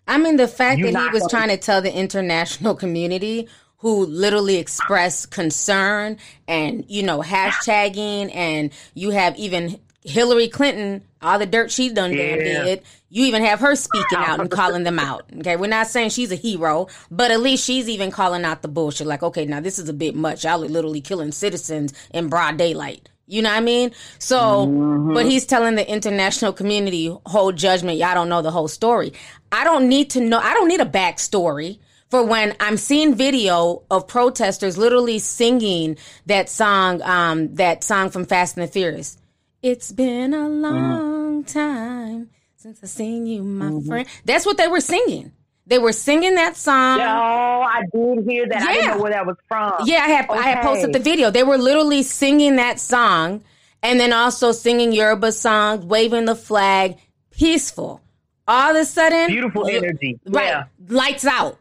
I 0.07 0.17
mean, 0.17 0.37
the 0.37 0.47
fact 0.47 0.79
You're 0.79 0.91
that 0.91 1.11
he 1.11 1.19
was 1.19 1.27
trying 1.29 1.49
to 1.49 1.57
tell 1.57 1.81
the 1.81 1.93
international 1.95 2.73
community 2.75 3.47
who 3.77 4.05
literally 4.05 4.57
expressed 4.57 5.31
concern 5.31 6.17
and, 6.47 6.83
you 6.87 7.03
know, 7.03 7.21
hashtagging, 7.21 8.33
and 8.35 8.71
you 8.93 9.11
have 9.11 9.35
even 9.37 9.79
Hillary 10.03 10.47
Clinton, 10.47 11.03
all 11.21 11.37
the 11.37 11.45
dirt 11.45 11.71
she 11.71 11.89
done 11.89 12.11
Yeah. 12.11 12.35
did. 12.37 12.81
You 13.09 13.25
even 13.25 13.43
have 13.43 13.59
her 13.59 13.75
speaking 13.75 14.17
out 14.17 14.39
and 14.39 14.49
calling 14.49 14.83
them 14.83 14.97
out. 14.97 15.23
Okay, 15.39 15.55
we're 15.57 15.67
not 15.67 15.87
saying 15.87 16.09
she's 16.09 16.31
a 16.31 16.35
hero, 16.35 16.87
but 17.11 17.29
at 17.29 17.41
least 17.41 17.65
she's 17.65 17.87
even 17.89 18.09
calling 18.09 18.43
out 18.45 18.61
the 18.61 18.67
bullshit. 18.67 19.05
Like, 19.05 19.21
okay, 19.21 19.45
now 19.45 19.59
this 19.59 19.77
is 19.77 19.89
a 19.89 19.93
bit 19.93 20.15
much. 20.15 20.43
Y'all 20.43 20.63
are 20.63 20.67
literally 20.67 21.01
killing 21.01 21.31
citizens 21.31 21.93
in 22.13 22.29
broad 22.29 22.57
daylight. 22.57 23.09
You 23.27 23.41
know 23.41 23.49
what 23.49 23.57
I 23.57 23.61
mean? 23.61 23.91
So, 24.19 24.65
but 25.13 25.25
he's 25.25 25.45
telling 25.45 25.75
the 25.75 25.89
international 25.89 26.51
community, 26.51 27.15
hold 27.25 27.55
judgment. 27.55 27.97
Y'all 27.97 28.13
don't 28.13 28.27
know 28.27 28.41
the 28.41 28.51
whole 28.51 28.67
story. 28.67 29.13
I 29.51 29.63
don't 29.63 29.87
need 29.87 30.09
to 30.11 30.21
know. 30.21 30.39
I 30.39 30.53
don't 30.53 30.67
need 30.67 30.81
a 30.81 30.85
backstory 30.85 31.79
for 32.09 32.25
when 32.25 32.55
I'm 32.59 32.75
seeing 32.75 33.15
video 33.15 33.83
of 33.89 34.05
protesters 34.07 34.77
literally 34.77 35.19
singing 35.19 35.97
that 36.25 36.49
song, 36.49 37.01
um, 37.03 37.55
that 37.55 37.85
song 37.85 38.09
from 38.09 38.25
Fast 38.25 38.57
and 38.57 38.67
the 38.67 38.71
Furious. 38.71 39.17
It's 39.61 39.91
been 39.91 40.33
a 40.33 40.39
uh-huh. 40.39 40.49
long 40.49 41.43
time 41.43 42.29
since 42.55 42.79
I've 42.83 42.89
seen 42.89 43.25
you, 43.25 43.43
my 43.43 43.65
mm-hmm. 43.65 43.87
friend. 43.87 44.07
That's 44.25 44.45
what 44.45 44.57
they 44.57 44.67
were 44.67 44.81
singing. 44.81 45.31
They 45.67 45.77
were 45.77 45.93
singing 45.93 46.35
that 46.35 46.57
song. 46.57 46.99
Oh, 46.99 47.03
I 47.03 47.81
did 47.93 48.25
hear 48.27 48.47
that. 48.49 48.61
I 48.61 48.73
Yeah. 48.73 48.73
didn't 48.81 48.97
know 48.97 49.03
where 49.03 49.11
that 49.11 49.25
was 49.25 49.37
from. 49.47 49.73
Yeah, 49.85 50.03
I 50.03 50.07
had 50.09 50.29
I 50.29 50.41
had 50.41 50.63
posted 50.63 50.93
the 50.93 50.99
video. 50.99 51.29
They 51.31 51.43
were 51.43 51.57
literally 51.57 52.03
singing 52.03 52.55
that 52.57 52.79
song 52.79 53.43
and 53.83 53.99
then 53.99 54.13
also 54.13 54.51
singing 54.51 54.91
Yoruba 54.91 55.31
songs, 55.31 55.85
waving 55.85 56.25
the 56.25 56.35
flag, 56.35 56.97
peaceful. 57.29 58.01
All 58.47 58.71
of 58.71 58.81
a 58.81 58.85
sudden, 58.85 59.27
Beautiful 59.27 59.67
energy. 59.67 60.19
Right. 60.25 60.47
Yeah. 60.47 60.63
Lights 60.89 61.25
out. 61.25 61.57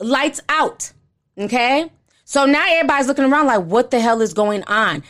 Lights 0.00 0.40
out. 0.48 0.92
Okay? 1.38 1.90
So 2.24 2.44
now 2.44 2.64
everybody's 2.68 3.06
looking 3.06 3.24
around 3.24 3.46
like, 3.46 3.62
what 3.62 3.90
the 3.90 4.00
hell 4.00 4.20
is 4.20 4.34
going 4.34 4.64
on? 4.64 5.04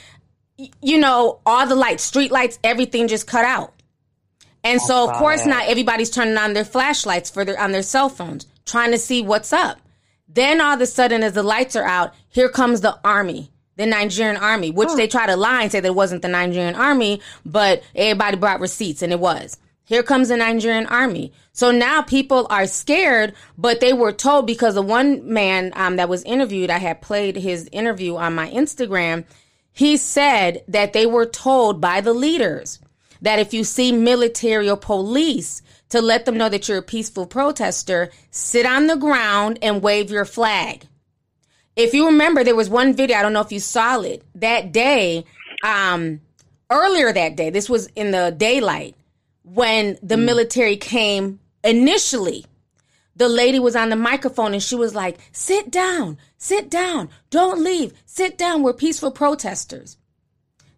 You 0.59 0.99
know, 0.99 1.41
all 1.45 1.67
the 1.67 1.75
lights, 1.75 2.03
street 2.03 2.31
lights, 2.31 2.59
everything 2.65 3.09
just 3.09 3.27
cut 3.27 3.45
out. 3.45 3.75
And 4.65 4.81
so, 4.81 5.09
of 5.09 5.17
course, 5.17 5.47
now 5.47 5.63
everybody's 5.65 6.11
turning 6.11 6.37
on 6.39 6.53
their 6.53 6.65
flashlights 6.65 7.31
for 7.31 7.45
their 7.45 7.61
on 7.61 7.73
their 7.73 7.83
cell 7.83 8.09
phones, 8.09 8.47
trying 8.65 8.91
to 8.91 8.99
see 8.99 9.23
what's 9.23 9.53
up. 9.53 9.79
Then 10.29 10.61
all 10.61 10.75
of 10.75 10.81
a 10.81 10.87
sudden, 10.87 11.23
as 11.23 11.35
the 11.35 11.43
lights 11.43 11.77
are 11.77 11.85
out, 11.85 12.15
here 12.29 12.49
comes 12.49 12.81
the 12.81 12.99
army, 13.05 13.53
the 13.77 13.87
Nigerian 13.87 14.37
army, 14.37 14.71
which 14.71 14.93
they 14.97 15.07
try 15.07 15.27
to 15.27 15.37
lie 15.37 15.63
and 15.63 15.71
say 15.71 15.81
that 15.81 15.89
it 15.89 15.95
wasn't 15.95 16.23
the 16.23 16.29
Nigerian 16.29 16.75
army, 16.75 17.21
but 17.45 17.83
everybody 17.95 18.37
brought 18.37 18.61
receipts 18.61 19.03
and 19.03 19.13
it 19.13 19.21
was. 19.21 19.57
Here 19.85 20.03
comes 20.03 20.29
the 20.29 20.37
Nigerian 20.37 20.87
army. 20.87 21.33
So 21.53 21.71
now 21.71 22.03
people 22.03 22.49
are 22.51 22.67
scared, 22.67 23.35
but 23.57 23.79
they 23.79 23.93
were 23.93 24.13
told 24.13 24.47
because 24.47 24.75
the 24.75 24.83
one 24.83 25.33
man 25.33 25.73
um, 25.77 25.97
that 25.97 26.09
was 26.09 26.25
interviewed, 26.25 26.71
I 26.71 26.79
had 26.79 27.01
played 27.01 27.37
his 27.37 27.69
interview 27.71 28.17
on 28.17 28.35
my 28.35 28.51
Instagram. 28.51 29.25
He 29.77 29.99
said 29.99 30.65
that 30.69 30.95
they 30.95 31.05
were 31.05 31.27
told 31.27 31.83
by 31.83 32.01
the 32.01 32.15
leaders 32.15 32.81
that 33.21 33.39
if 33.39 33.53
you 33.53 33.63
see 33.63 33.93
military 33.93 34.71
or 34.71 34.77
police, 34.79 35.61
to 35.91 36.01
let 36.01 36.25
them 36.25 36.39
know 36.39 36.49
that 36.49 36.67
you're 36.67 36.79
a 36.79 36.83
peaceful 36.83 37.27
protester, 37.27 38.11
sit 38.31 38.65
on 38.65 38.87
the 38.87 38.97
ground 38.97 39.59
and 39.61 39.83
wave 39.83 40.11
your 40.11 40.25
flag. 40.25 40.87
If 41.77 41.93
you 41.93 42.07
remember, 42.07 42.43
there 42.43 42.57
was 42.57 42.71
one 42.71 42.95
video, 42.95 43.19
I 43.19 43.23
don't 43.23 43.35
know 43.35 43.43
if 43.43 43.53
you 43.53 43.61
saw 43.61 44.01
it, 44.01 44.25
that 44.37 44.73
day, 44.73 45.27
um, 45.63 46.23
earlier 46.71 47.13
that 47.13 47.37
day, 47.37 47.51
this 47.51 47.69
was 47.69 47.87
in 47.89 48.13
the 48.13 48.35
daylight, 48.35 48.97
when 49.43 49.99
the 50.03 50.17
military 50.17 50.79
came 50.79 51.39
initially. 51.63 52.47
The 53.17 53.29
lady 53.29 53.59
was 53.59 53.75
on 53.75 53.89
the 53.89 53.97
microphone 53.97 54.53
and 54.53 54.63
she 54.63 54.77
was 54.77 54.95
like, 54.95 55.19
sit 55.33 55.71
down, 55.71 56.19
sit 56.37 56.71
down, 56.71 57.09
don't 57.31 57.63
leave, 57.63 57.93
sit 58.05 58.37
down, 58.37 58.63
we're 58.63 58.75
peaceful 58.75 59.11
protesters. 59.11 59.97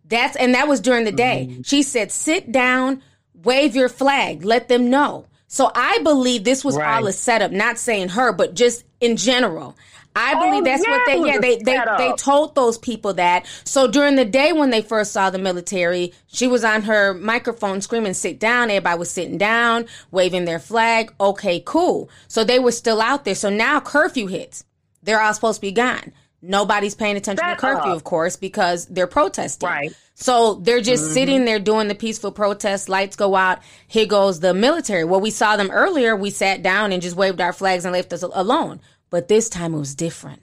That's 0.08 0.36
and 0.36 0.54
that 0.54 0.68
was 0.68 0.80
during 0.80 1.04
the 1.04 1.12
day. 1.12 1.48
Mm-hmm. 1.50 1.62
She 1.62 1.82
said, 1.82 2.10
"Sit 2.10 2.50
down, 2.50 3.02
wave 3.34 3.76
your 3.76 3.88
flag, 3.88 4.44
let 4.44 4.68
them 4.68 4.90
know." 4.90 5.26
So 5.46 5.70
I 5.74 5.98
believe 6.02 6.44
this 6.44 6.64
was 6.64 6.76
all 6.76 7.06
a 7.06 7.12
setup. 7.12 7.52
Not 7.52 7.78
saying 7.78 8.10
her, 8.10 8.32
but 8.32 8.54
just 8.54 8.84
in 9.00 9.16
general. 9.16 9.76
I 10.18 10.34
believe 10.34 10.62
Oh, 10.62 10.64
that's 10.64 10.84
yeah, 10.84 10.90
what 10.90 11.06
they 11.06 11.26
yeah 11.26 11.38
they 11.38 11.56
they 11.58 11.78
they 11.98 12.12
told 12.16 12.54
those 12.54 12.76
people 12.76 13.14
that. 13.14 13.46
So 13.64 13.86
during 13.86 14.16
the 14.16 14.24
day 14.24 14.52
when 14.52 14.70
they 14.70 14.82
first 14.82 15.12
saw 15.12 15.30
the 15.30 15.38
military, 15.38 16.12
she 16.26 16.48
was 16.48 16.64
on 16.64 16.82
her 16.82 17.14
microphone 17.14 17.80
screaming, 17.80 18.14
"Sit 18.14 18.40
down!" 18.40 18.70
Everybody 18.70 18.98
was 18.98 19.10
sitting 19.10 19.38
down, 19.38 19.86
waving 20.10 20.44
their 20.44 20.58
flag. 20.58 21.12
Okay, 21.20 21.62
cool. 21.64 22.10
So 22.26 22.42
they 22.42 22.58
were 22.58 22.72
still 22.72 23.00
out 23.00 23.24
there. 23.24 23.34
So 23.36 23.50
now 23.50 23.80
curfew 23.80 24.26
hits. 24.26 24.64
They're 25.02 25.20
all 25.20 25.34
supposed 25.34 25.58
to 25.58 25.62
be 25.62 25.72
gone. 25.72 26.12
Nobody's 26.40 26.94
paying 26.94 27.16
attention 27.16 27.44
Shut 27.44 27.58
to 27.58 27.60
curfew, 27.60 27.90
up. 27.90 27.96
of 27.96 28.04
course, 28.04 28.36
because 28.36 28.86
they're 28.86 29.08
protesting. 29.08 29.68
Right. 29.68 29.92
So 30.14 30.54
they're 30.54 30.80
just 30.80 31.04
mm-hmm. 31.04 31.12
sitting 31.14 31.44
there 31.44 31.58
doing 31.58 31.88
the 31.88 31.94
peaceful 31.94 32.32
protest. 32.32 32.88
Lights 32.88 33.16
go 33.16 33.34
out. 33.34 33.60
Here 33.86 34.06
goes 34.06 34.40
the 34.40 34.54
military. 34.54 35.04
Well, 35.04 35.20
we 35.20 35.30
saw 35.30 35.56
them 35.56 35.70
earlier. 35.70 36.14
We 36.14 36.30
sat 36.30 36.62
down 36.62 36.92
and 36.92 37.02
just 37.02 37.16
waved 37.16 37.40
our 37.40 37.52
flags 37.52 37.84
and 37.84 37.92
left 37.92 38.12
us 38.12 38.22
alone. 38.22 38.80
But 39.10 39.28
this 39.28 39.48
time 39.48 39.74
it 39.74 39.78
was 39.78 39.94
different. 39.94 40.42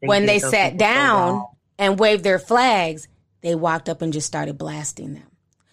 when 0.00 0.26
they 0.26 0.38
sat 0.38 0.76
down 0.78 1.44
and 1.78 1.98
waved 1.98 2.22
their 2.22 2.38
flags, 2.38 3.08
they 3.40 3.54
walked 3.54 3.88
up 3.88 4.00
and 4.02 4.12
just 4.12 4.26
started 4.26 4.56
blasting 4.56 5.14
them. 5.14 5.24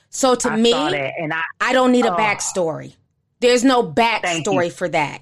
So 0.10 0.34
to 0.36 0.50
I 0.52 0.56
me, 0.58 0.74
and 0.74 1.34
I 1.34 1.44
I 1.62 1.74
don't 1.74 1.92
need 1.92 2.06
a 2.06 2.14
Oh. 2.14 2.18
backstory. 2.18 2.94
There's 3.42 3.64
no 3.64 3.84
backstory 3.84 4.72
for 4.72 4.88
that. 4.90 5.22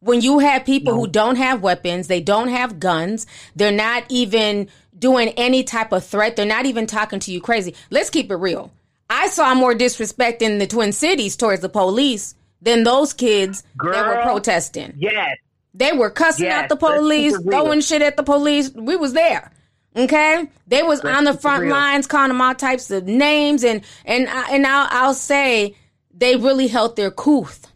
When 0.00 0.20
you 0.22 0.38
have 0.40 0.64
people 0.64 0.94
who 0.94 1.06
don't 1.06 1.36
have 1.36 1.62
weapons, 1.62 2.08
they 2.08 2.20
don't 2.20 2.48
have 2.48 2.80
guns, 2.80 3.26
they're 3.54 3.70
not 3.70 4.02
even 4.08 4.68
doing 4.98 5.28
any 5.36 5.62
type 5.62 5.92
of 5.92 6.04
threat, 6.04 6.36
they're 6.36 6.46
not 6.46 6.66
even 6.66 6.86
talking 6.86 7.20
to 7.20 7.32
you 7.32 7.40
crazy. 7.40 7.74
Let's 7.90 8.10
keep 8.10 8.30
it 8.30 8.36
real. 8.36 8.72
I 9.10 9.28
saw 9.28 9.54
more 9.54 9.74
disrespect 9.74 10.40
in 10.42 10.58
the 10.58 10.66
Twin 10.66 10.92
Cities 10.92 11.36
towards 11.36 11.60
the 11.60 11.68
police 11.68 12.34
than 12.62 12.82
those 12.82 13.12
kids 13.12 13.62
that 13.82 14.06
were 14.06 14.22
protesting. 14.22 14.94
yes, 14.96 15.36
They 15.74 15.92
were 15.92 16.10
cussing 16.10 16.46
Yes, 16.46 16.64
out 16.64 16.68
the 16.68 16.76
police, 16.76 17.36
throwing 17.42 17.80
shit 17.80 18.02
at 18.02 18.16
the 18.16 18.22
police. 18.22 18.70
We 18.74 18.96
was 18.96 19.12
there. 19.12 19.52
Okay, 19.96 20.48
they 20.68 20.82
was 20.84 21.00
on 21.00 21.24
the 21.24 21.34
front 21.34 21.62
real. 21.62 21.72
lines, 21.72 22.06
calling 22.06 22.28
them 22.28 22.40
all 22.40 22.54
types 22.54 22.90
of 22.92 23.06
names, 23.06 23.64
and 23.64 23.82
and 24.04 24.28
I- 24.28 24.50
and 24.54 24.66
I'll, 24.66 24.88
I'll 24.90 25.14
say 25.14 25.74
they 26.14 26.36
really 26.36 26.68
held 26.68 26.94
their 26.96 27.10
couth. 27.10 27.66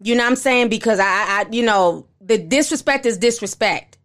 You 0.00 0.16
know 0.16 0.24
what 0.24 0.30
I'm 0.30 0.36
saying? 0.36 0.68
Because 0.68 0.98
I, 0.98 1.04
I, 1.06 1.46
you 1.52 1.62
know, 1.64 2.06
the 2.20 2.38
disrespect 2.38 3.06
is 3.06 3.18
disrespect, 3.18 3.98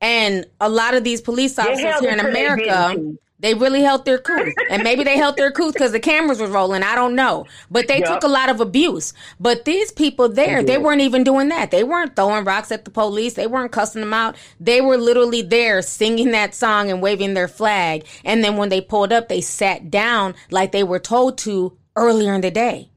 and 0.00 0.46
a 0.58 0.70
lot 0.70 0.94
of 0.94 1.04
these 1.04 1.20
police 1.20 1.58
officers 1.58 2.00
here 2.00 2.10
in 2.12 2.18
it 2.18 2.22
till 2.22 2.32
they 2.32 2.46
America. 2.46 3.16
They 3.40 3.54
really 3.54 3.82
held 3.82 4.04
their 4.04 4.18
couth, 4.18 4.52
and 4.68 4.82
maybe 4.82 5.04
they 5.04 5.16
held 5.16 5.36
their 5.36 5.52
couth 5.52 5.72
because 5.74 5.92
the 5.92 6.00
cameras 6.00 6.40
were 6.40 6.48
rolling. 6.48 6.82
I 6.82 6.94
don't 6.96 7.14
know, 7.14 7.46
but 7.70 7.86
they 7.86 7.98
Yep. 8.00 8.08
took 8.08 8.22
a 8.24 8.28
lot 8.28 8.48
of 8.48 8.60
abuse. 8.60 9.12
But 9.38 9.64
these 9.64 9.92
people 9.92 10.28
there, 10.28 10.62
they 10.62 10.76
weren't 10.78 11.02
even 11.02 11.22
doing 11.22 11.48
that. 11.50 11.70
They 11.70 11.84
weren't 11.84 12.16
throwing 12.16 12.44
rocks 12.44 12.72
at 12.72 12.84
the 12.84 12.90
police. 12.90 13.34
They 13.34 13.46
weren't 13.46 13.70
cussing 13.70 14.00
them 14.00 14.12
out. 14.14 14.36
They 14.58 14.80
were 14.80 14.96
literally 14.96 15.42
there 15.42 15.82
singing 15.82 16.32
that 16.32 16.54
song 16.54 16.90
and 16.90 17.00
waving 17.00 17.34
their 17.34 17.46
flag. 17.48 18.04
And 18.24 18.42
then 18.42 18.56
when 18.56 18.70
they 18.70 18.80
pulled 18.80 19.12
up, 19.12 19.28
they 19.28 19.40
sat 19.40 19.90
down 19.90 20.34
like 20.50 20.72
they 20.72 20.82
were 20.84 20.98
told 20.98 21.38
to 21.38 21.76
earlier 21.94 22.34
in 22.34 22.40
the 22.40 22.50
day, 22.50 22.90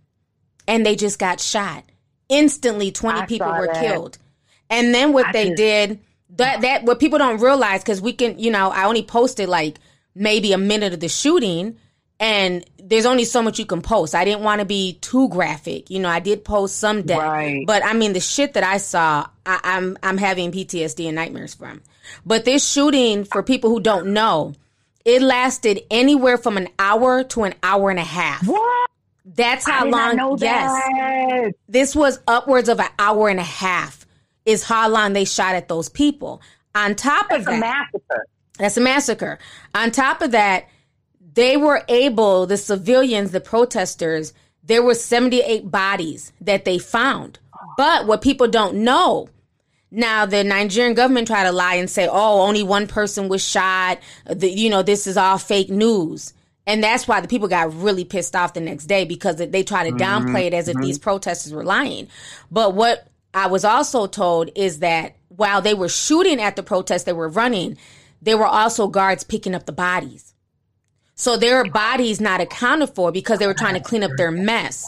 and 0.67 0.85
they 0.85 0.95
just 0.95 1.19
got 1.19 1.39
shot. 1.39 1.83
Instantly, 2.29 2.91
twenty 2.91 3.19
I 3.21 3.25
people 3.27 3.51
were 3.53 3.67
that. 3.67 3.83
killed. 3.83 4.17
And 4.69 4.93
then 4.95 5.13
what 5.13 5.27
I 5.27 5.31
they 5.33 5.53
did 5.53 5.99
that 6.37 6.61
that 6.61 6.83
what 6.83 6.99
people 6.99 7.19
don't 7.19 7.41
realize 7.41 7.83
because 7.83 8.01
we 8.01 8.13
can 8.13 8.39
you 8.39 8.49
know 8.49 8.69
I 8.71 8.85
only 8.85 9.03
posted 9.03 9.49
like 9.49 9.77
maybe 10.15 10.53
a 10.53 10.57
minute 10.57 10.93
of 10.93 10.99
the 10.99 11.09
shooting 11.09 11.77
and 12.19 12.63
there's 12.77 13.05
only 13.07 13.25
so 13.25 13.41
much 13.41 13.57
you 13.57 13.65
can 13.65 13.81
post. 13.81 14.13
I 14.13 14.25
didn't 14.25 14.43
want 14.43 14.59
to 14.59 14.65
be 14.65 14.93
too 15.01 15.27
graphic. 15.29 15.89
You 15.89 15.99
know, 15.99 16.09
I 16.09 16.19
did 16.19 16.45
post 16.45 16.77
some 16.77 17.01
death, 17.01 17.17
Right. 17.17 17.63
but 17.65 17.83
I 17.83 17.93
mean 17.93 18.13
the 18.13 18.19
shit 18.19 18.53
that 18.53 18.63
I 18.63 18.77
saw, 18.77 19.25
I, 19.45 19.59
I'm 19.63 19.97
I'm 20.03 20.17
having 20.19 20.51
PTSD 20.51 21.07
and 21.07 21.15
nightmares 21.15 21.55
from. 21.55 21.81
But 22.25 22.45
this 22.45 22.67
shooting, 22.69 23.23
for 23.23 23.41
people 23.41 23.69
who 23.71 23.79
don't 23.79 24.13
know, 24.13 24.53
it 25.03 25.21
lasted 25.23 25.81
anywhere 25.89 26.37
from 26.37 26.57
an 26.57 26.67
hour 26.77 27.23
to 27.23 27.43
an 27.43 27.55
hour 27.63 27.89
and 27.89 27.97
a 27.99 28.03
half. 28.03 28.45
what? 28.47 28.89
That's 29.25 29.67
how 29.67 29.85
long. 29.87 30.15
know 30.17 30.35
yes, 30.39 30.71
that. 30.71 31.53
this 31.69 31.95
was 31.95 32.19
upwards 32.27 32.69
of 32.69 32.79
an 32.79 32.89
hour 32.99 33.29
and 33.29 33.39
a 33.39 33.43
half. 33.43 34.05
Is 34.45 34.63
how 34.63 34.89
long 34.89 35.13
they 35.13 35.25
shot 35.25 35.55
at 35.55 35.67
those 35.69 35.89
people. 35.89 36.41
On 36.75 36.93
top 36.95 37.31
of 37.31 37.39
It's 37.41 37.47
a 37.47 37.51
that, 37.51 37.59
massacre. 37.59 38.25
That's 38.57 38.77
a 38.77 38.81
massacre. 38.81 39.39
On 39.73 39.91
top 39.91 40.21
of 40.21 40.31
that, 40.31 40.67
they 41.33 41.57
were 41.57 41.83
able, 41.87 42.45
the 42.45 42.57
civilians, 42.57 43.31
the 43.31 43.41
protesters, 43.41 44.33
there 44.63 44.83
were 44.83 44.93
78 44.93 45.71
bodies 45.71 46.31
that 46.41 46.65
they 46.65 46.77
found. 46.77 47.39
But 47.77 48.05
what 48.05 48.21
people 48.21 48.47
don't 48.47 48.83
know, 48.83 49.29
now 49.89 50.25
the 50.25 50.43
Nigerian 50.43 50.93
government 50.93 51.27
tried 51.27 51.43
to 51.43 51.51
lie 51.51 51.75
and 51.75 51.89
say, 51.89 52.07
oh, 52.07 52.41
only 52.41 52.63
one 52.63 52.87
person 52.87 53.29
was 53.29 53.43
shot. 53.43 53.99
The, 54.25 54.49
you 54.49 54.69
know, 54.69 54.83
this 54.83 55.07
is 55.07 55.17
all 55.17 55.37
fake 55.37 55.69
news. 55.69 56.33
And 56.67 56.83
that's 56.83 57.07
why 57.07 57.21
the 57.21 57.27
people 57.27 57.47
got 57.47 57.73
really 57.73 58.05
pissed 58.05 58.35
off 58.35 58.53
the 58.53 58.61
next 58.61 58.85
day 58.85 59.05
because 59.05 59.37
they 59.37 59.63
try 59.63 59.89
to 59.89 59.95
mm-hmm. 59.95 60.29
downplay 60.29 60.45
it 60.45 60.53
as 60.53 60.67
if 60.67 60.77
these 60.77 60.97
mm-hmm. 60.97 61.03
protesters 61.03 61.53
were 61.53 61.63
lying. 61.63 62.07
But 62.51 62.75
what 62.75 63.07
I 63.33 63.47
was 63.47 63.65
also 63.65 64.07
told 64.07 64.51
is 64.55 64.79
that 64.79 65.15
while 65.29 65.61
they 65.61 65.73
were 65.73 65.89
shooting 65.89 66.39
at 66.39 66.55
the 66.55 66.63
protests 66.63 67.03
they 67.03 67.13
were 67.13 67.29
running, 67.29 67.77
there 68.21 68.37
were 68.37 68.45
also 68.45 68.87
guards 68.87 69.23
picking 69.23 69.55
up 69.55 69.65
the 69.65 69.71
bodies. 69.71 70.33
So 71.15 71.37
there 71.37 71.57
are 71.57 71.65
bodies 71.65 72.19
not 72.19 72.41
accounted 72.41 72.89
for 72.95 73.11
because 73.11 73.39
they 73.39 73.47
were 73.47 73.53
trying 73.53 73.75
to 73.75 73.79
clean 73.79 74.03
up 74.03 74.11
their 74.17 74.31
mess. 74.31 74.85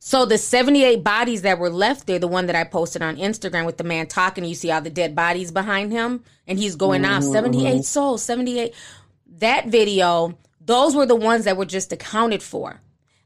So 0.00 0.26
the 0.26 0.38
78 0.38 1.02
bodies 1.02 1.42
that 1.42 1.58
were 1.58 1.70
left 1.70 2.06
there, 2.06 2.18
the 2.18 2.28
one 2.28 2.46
that 2.46 2.56
I 2.56 2.64
posted 2.64 3.02
on 3.02 3.16
Instagram 3.16 3.64
with 3.64 3.78
the 3.78 3.84
man 3.84 4.06
talking, 4.06 4.44
you 4.44 4.54
see 4.54 4.70
all 4.70 4.82
the 4.82 4.90
dead 4.90 5.14
bodies 5.14 5.50
behind 5.50 5.92
him, 5.92 6.22
and 6.46 6.58
he's 6.58 6.76
going 6.76 7.04
off 7.04 7.22
mm-hmm, 7.22 7.32
78 7.32 7.72
mm-hmm. 7.72 7.80
souls, 7.80 8.22
78. 8.22 8.74
That 9.38 9.68
video, 9.68 10.38
those 10.60 10.94
were 10.94 11.06
the 11.06 11.16
ones 11.16 11.44
that 11.44 11.56
were 11.56 11.64
just 11.64 11.92
accounted 11.92 12.42
for. 12.42 12.80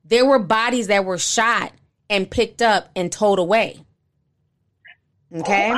There 0.05 0.25
were 0.25 0.39
bodies 0.39 0.87
that 0.87 1.05
were 1.05 1.19
shot 1.19 1.73
and 2.09 2.31
picked 2.31 2.63
up 2.63 2.91
and 2.95 3.11
towed 3.11 3.39
away. 3.39 3.81
Okay. 5.35 5.71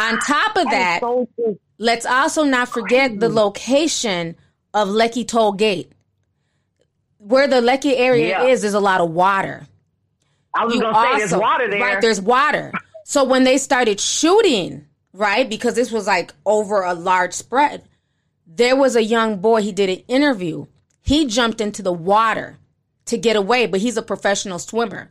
On 0.00 0.18
top 0.18 0.56
of 0.56 0.64
that, 0.64 1.00
So 1.00 1.28
cool. 1.36 1.58
Let's 1.80 2.04
also 2.06 2.44
not 2.44 2.68
forget 2.68 3.18
the 3.18 3.28
location 3.28 4.36
of 4.72 4.88
Lekki 4.88 5.26
Toll 5.26 5.52
Gate. 5.52 5.90
Where 7.18 7.48
the 7.48 7.56
Lekki 7.56 7.94
area 7.98 8.28
Yeah. 8.28 8.44
is, 8.44 8.60
there's 8.62 8.74
a 8.74 8.80
lot 8.80 9.00
of 9.00 9.10
water. 9.10 9.66
I 10.54 10.64
was 10.66 10.74
You 10.74 10.80
gonna 10.82 11.12
say 11.12 11.18
there's 11.18 11.34
water 11.34 11.68
there. 11.68 11.80
Right, 11.80 12.00
there's 12.00 12.20
water. 12.20 12.72
So 13.04 13.24
when 13.24 13.44
they 13.44 13.56
started 13.58 13.98
shooting, 13.98 14.86
right, 15.12 15.48
because 15.48 15.74
this 15.74 15.90
was 15.90 16.06
like 16.06 16.32
over 16.44 16.82
a 16.82 16.94
large 16.94 17.32
spread, 17.32 17.82
there 18.46 18.76
was 18.76 18.94
a 18.94 19.02
young 19.02 19.38
boy, 19.38 19.62
he 19.62 19.72
did 19.72 19.88
an 19.88 20.04
interview. 20.06 20.66
He 21.00 21.26
jumped 21.26 21.60
into 21.60 21.82
the 21.82 21.92
water 21.92 22.58
to 23.06 23.16
get 23.16 23.36
away, 23.36 23.66
but 23.66 23.80
he's 23.80 23.96
a 23.96 24.02
professional 24.02 24.58
swimmer. 24.58 25.10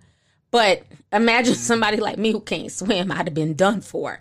But 0.51 0.83
imagine 1.11 1.55
somebody 1.69 1.97
like 1.97 2.17
me 2.19 2.31
who 2.31 2.41
can't 2.41 2.71
swim, 2.71 3.11
I'd 3.11 3.25
have 3.27 3.33
been 3.33 3.55
done 3.55 3.81
for. 3.81 4.19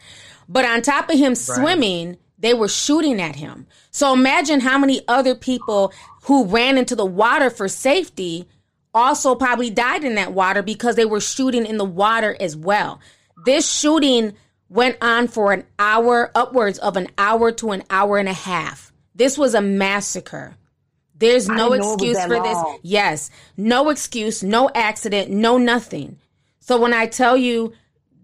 But 0.48 0.64
on 0.64 0.80
top 0.82 1.10
of 1.10 1.18
him 1.18 1.34
swimming, 1.34 2.16
they 2.38 2.54
were 2.54 2.68
shooting 2.68 3.20
at 3.20 3.36
him. 3.36 3.66
So 3.90 4.12
imagine 4.12 4.60
how 4.60 4.78
many 4.78 5.02
other 5.08 5.34
people 5.34 5.92
who 6.22 6.44
ran 6.44 6.78
into 6.78 6.94
the 6.94 7.06
water 7.06 7.50
for 7.50 7.68
safety 7.68 8.46
also 8.94 9.34
probably 9.34 9.70
died 9.70 10.04
in 10.04 10.14
that 10.14 10.32
water 10.32 10.62
because 10.62 10.96
they 10.96 11.04
were 11.04 11.20
shooting 11.20 11.66
in 11.66 11.78
the 11.78 11.84
water 11.84 12.36
as 12.40 12.56
well. 12.56 13.00
This 13.44 13.70
shooting 13.70 14.34
went 14.68 14.96
on 15.00 15.28
for 15.28 15.52
an 15.52 15.64
hour, 15.78 16.30
upwards 16.34 16.78
of 16.78 16.96
an 16.96 17.08
hour 17.16 17.52
to 17.52 17.70
an 17.70 17.82
hour 17.90 18.18
and 18.18 18.28
a 18.28 18.34
half. 18.34 18.92
This 19.14 19.36
was 19.36 19.54
a 19.54 19.60
massacre. 19.60 20.56
There's 21.16 21.48
no 21.48 21.54
didn't 21.54 21.68
know 21.68 21.72
it 21.72 21.78
was 21.78 21.92
excuse 21.94 22.24
for 22.24 22.42
this. 22.42 22.58
Yes, 22.82 23.30
no 23.56 23.88
excuse, 23.90 24.42
no 24.42 24.70
accident, 24.74 25.30
no 25.30 25.58
nothing. 25.58 26.18
So 26.60 26.80
when 26.80 26.92
I 26.92 27.06
tell 27.06 27.36
you 27.36 27.72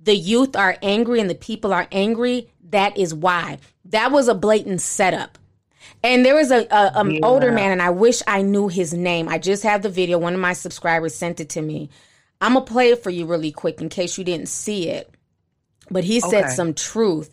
the 0.03 0.15
youth 0.15 0.55
are 0.55 0.77
angry 0.83 1.21
and 1.21 1.29
the 1.29 1.35
people 1.35 1.73
are 1.73 1.89
angry, 1.91 2.51
that 2.75 2.99
is 2.99 3.15
why. 3.15 3.59
That 3.87 4.11
was 4.13 4.29
a 4.29 4.35
blatant 4.35 4.81
setup. 4.81 5.39
And 6.03 6.25
there 6.25 6.35
was 6.35 6.51
a, 6.51 6.67
a 6.71 6.93
an 6.97 7.21
older 7.25 7.51
man, 7.51 7.71
and 7.71 7.81
I 7.81 7.91
wish 7.91 8.21
I 8.27 8.43
knew 8.43 8.69
his 8.69 8.93
name. 8.93 9.29
I 9.29 9.39
just 9.39 9.63
have 9.63 9.83
the 9.83 9.89
video. 9.89 10.19
One 10.19 10.35
of 10.35 10.41
my 10.41 10.53
subscribers 10.53 11.15
sent 11.15 11.41
it 11.41 11.51
to 11.51 11.63
me. 11.63 11.89
I'm 12.41 12.55
gonna 12.55 12.67
play 12.67 12.91
it 12.91 13.03
for 13.03 13.11
you 13.11 13.27
really 13.27 13.53
quick 13.53 13.81
in 13.81 13.89
case 13.89 14.19
you 14.19 14.25
didn't 14.25 14.49
see 14.49 14.89
it. 14.91 15.11
But 15.91 16.05
he 16.05 16.21
said 16.21 16.45
Okay. 16.45 16.55
some 16.55 16.75
truth, 16.75 17.31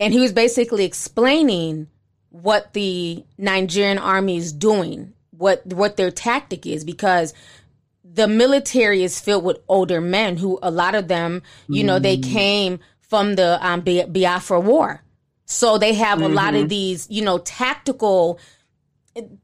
and 0.00 0.12
he 0.12 0.20
was 0.20 0.32
basically 0.32 0.84
explaining 0.84 1.88
what 2.30 2.72
the 2.72 3.24
Nigerian 3.36 3.98
army 3.98 4.36
is 4.36 4.52
doing, 4.52 5.12
what 5.36 5.66
what 5.66 5.96
their 5.96 6.10
tactic 6.10 6.66
is, 6.66 6.84
because 6.84 7.34
the 8.04 8.28
military 8.28 9.02
is 9.02 9.20
filled 9.20 9.44
with 9.44 9.58
older 9.68 10.00
men 10.00 10.36
who 10.36 10.58
a 10.62 10.70
lot 10.70 10.94
of 10.94 11.08
them, 11.08 11.42
you 11.68 11.84
know, 11.84 11.98
they 11.98 12.16
mm. 12.16 12.24
came 12.24 12.80
from 13.12 13.34
the 13.34 13.58
um, 13.60 13.82
Bi- 13.82 14.06
Biafra 14.06 14.58
War. 14.58 15.02
So 15.44 15.76
they 15.76 15.92
have 15.92 16.22
a 16.22 16.28
lot 16.28 16.54
of 16.54 16.70
these, 16.70 17.06
you 17.10 17.20
know, 17.20 17.36
tactical 17.36 18.40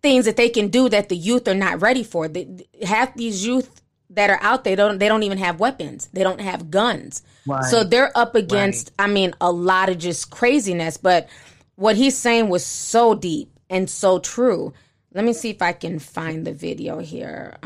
things 0.00 0.24
that 0.24 0.38
they 0.38 0.48
can 0.48 0.68
do 0.68 0.88
that 0.88 1.10
the 1.10 1.16
youth 1.16 1.46
are 1.48 1.54
not 1.54 1.82
ready 1.82 2.02
for. 2.02 2.28
The, 2.28 2.66
half 2.82 3.14
these 3.14 3.44
youth 3.44 3.82
that 4.08 4.30
are 4.30 4.38
out 4.40 4.64
there 4.64 4.74
don't 4.74 4.96
they 4.96 5.06
don't 5.06 5.22
even 5.22 5.36
have 5.36 5.60
weapons. 5.60 6.08
They 6.14 6.22
don't 6.22 6.40
have 6.40 6.70
guns. 6.70 7.22
Right. 7.46 7.62
So 7.64 7.84
they're 7.84 8.10
up 8.16 8.34
against 8.34 8.90
I 8.98 9.06
mean 9.06 9.34
a 9.38 9.52
lot 9.52 9.90
of 9.90 9.98
just 9.98 10.30
craziness, 10.30 10.96
but 10.96 11.28
what 11.74 11.94
he's 11.94 12.16
saying 12.16 12.48
was 12.48 12.64
so 12.64 13.14
deep 13.14 13.50
and 13.68 13.90
so 13.90 14.18
true. 14.18 14.72
Let 15.12 15.26
me 15.26 15.34
see 15.34 15.50
if 15.50 15.60
I 15.60 15.74
can 15.74 15.98
find 15.98 16.46
the 16.46 16.54
video 16.54 17.00
here. 17.00 17.58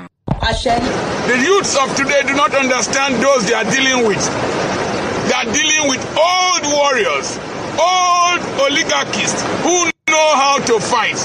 The 1.28 1.38
youths 1.38 1.76
of 1.78 1.94
today 1.94 2.22
do 2.26 2.34
not 2.34 2.52
understand 2.56 3.22
those 3.22 3.46
they 3.46 3.54
are 3.54 3.70
dealing 3.70 4.08
with. 4.08 4.91
They 5.28 5.34
are 5.34 5.48
dealing 5.48 5.88
with 5.88 6.02
old 6.18 6.64
warriors, 6.72 7.38
old 7.78 8.40
oligarchists 8.58 9.42
who 9.62 9.90
know 10.10 10.28
how 10.36 10.58
to 10.66 10.80
fight. 10.80 11.18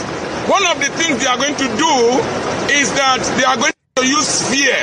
One 0.47 0.65
of 0.65 0.79
the 0.79 0.89
things 0.95 1.19
they 1.19 1.27
are 1.27 1.37
going 1.37 1.55
to 1.55 1.67
do 1.75 1.93
is 2.71 2.87
that 2.93 3.19
they 3.37 3.43
are 3.43 3.57
going 3.57 3.73
to 3.97 4.07
use 4.07 4.47
fear. 4.47 4.79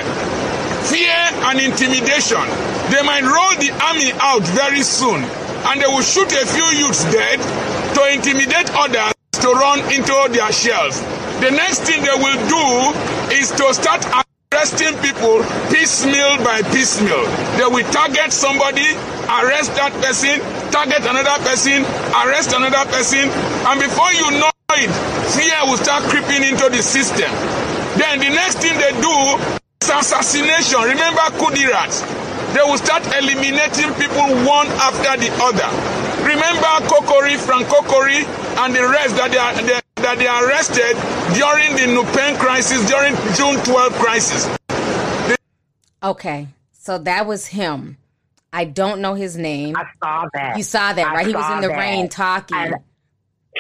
Fear 0.90 1.16
and 1.48 1.60
intimidation. 1.60 2.44
They 2.92 3.00
might 3.00 3.24
roll 3.24 3.54
the 3.56 3.72
army 3.80 4.12
out 4.20 4.42
very 4.52 4.82
soon 4.82 5.24
and 5.24 5.80
they 5.80 5.86
will 5.86 6.04
shoot 6.04 6.28
a 6.28 6.44
few 6.44 6.68
youths 6.76 7.04
dead 7.08 7.40
to 7.94 8.00
intimidate 8.12 8.68
others 8.76 9.14
to 9.40 9.48
run 9.52 9.80
into 9.92 10.14
their 10.32 10.52
shells. 10.52 11.00
The 11.40 11.50
next 11.50 11.82
thing 11.82 12.02
they 12.02 12.18
will 12.20 12.40
do 12.48 12.64
is 13.34 13.50
to 13.52 13.72
start 13.72 14.04
arresting 14.54 14.94
people 15.02 15.42
piecemeal 15.66 16.38
by 16.46 16.62
piecemeal. 16.70 17.26
They 17.58 17.66
will 17.66 17.82
target 17.90 18.30
somebody, 18.30 18.86
arrest 19.26 19.74
that 19.74 19.90
person, 19.98 20.38
target 20.70 21.02
another 21.02 21.42
person, 21.42 21.82
arrest 22.22 22.54
another 22.54 22.86
person, 22.86 23.26
and 23.34 23.76
before 23.82 24.14
you 24.14 24.30
know 24.38 24.54
it, 24.78 24.90
fear 25.34 25.58
will 25.66 25.80
start 25.82 26.06
creeping 26.06 26.46
into 26.46 26.70
the 26.70 26.78
system. 26.86 27.26
Then 27.98 28.22
the 28.22 28.30
next 28.30 28.62
thing 28.62 28.78
they 28.78 28.94
do 29.02 29.16
is 29.82 29.90
assassination. 29.90 30.86
Remember 30.86 31.26
Kudirat? 31.34 31.90
They 32.54 32.62
will 32.62 32.78
start 32.78 33.02
eliminating 33.10 33.90
people 33.98 34.30
one 34.46 34.70
after 34.78 35.18
the 35.18 35.34
other. 35.42 35.66
Remember 36.22 36.72
Kokori, 36.86 37.34
Frank 37.42 37.66
Kokori, 37.66 38.22
and 38.62 38.70
the 38.70 38.86
rest 38.86 39.18
that 39.18 39.34
they 39.34 39.38
are 39.38 39.54
they, 39.66 39.83
that 40.04 40.18
they 40.18 40.28
arrested 40.28 40.94
during 41.34 41.72
the 41.76 41.86
NUPENG 41.94 42.36
crisis, 42.38 42.86
during 42.88 43.14
June 43.34 43.62
12 43.64 43.92
crisis. 43.94 44.56
Okay. 46.02 46.48
So 46.72 46.98
that 46.98 47.26
was 47.26 47.46
him. 47.46 47.96
I 48.52 48.64
don't 48.66 49.00
know 49.00 49.14
his 49.14 49.36
name. 49.36 49.74
I 49.76 49.84
saw 50.02 50.26
that. 50.34 50.56
You 50.56 50.62
saw 50.62 50.92
that, 50.92 51.06
I 51.06 51.14
right? 51.14 51.26
He 51.26 51.34
was 51.34 51.50
in 51.52 51.60
the 51.62 51.68
that. 51.68 51.78
rain 51.78 52.08
talking. 52.08 52.56
And 52.56 52.74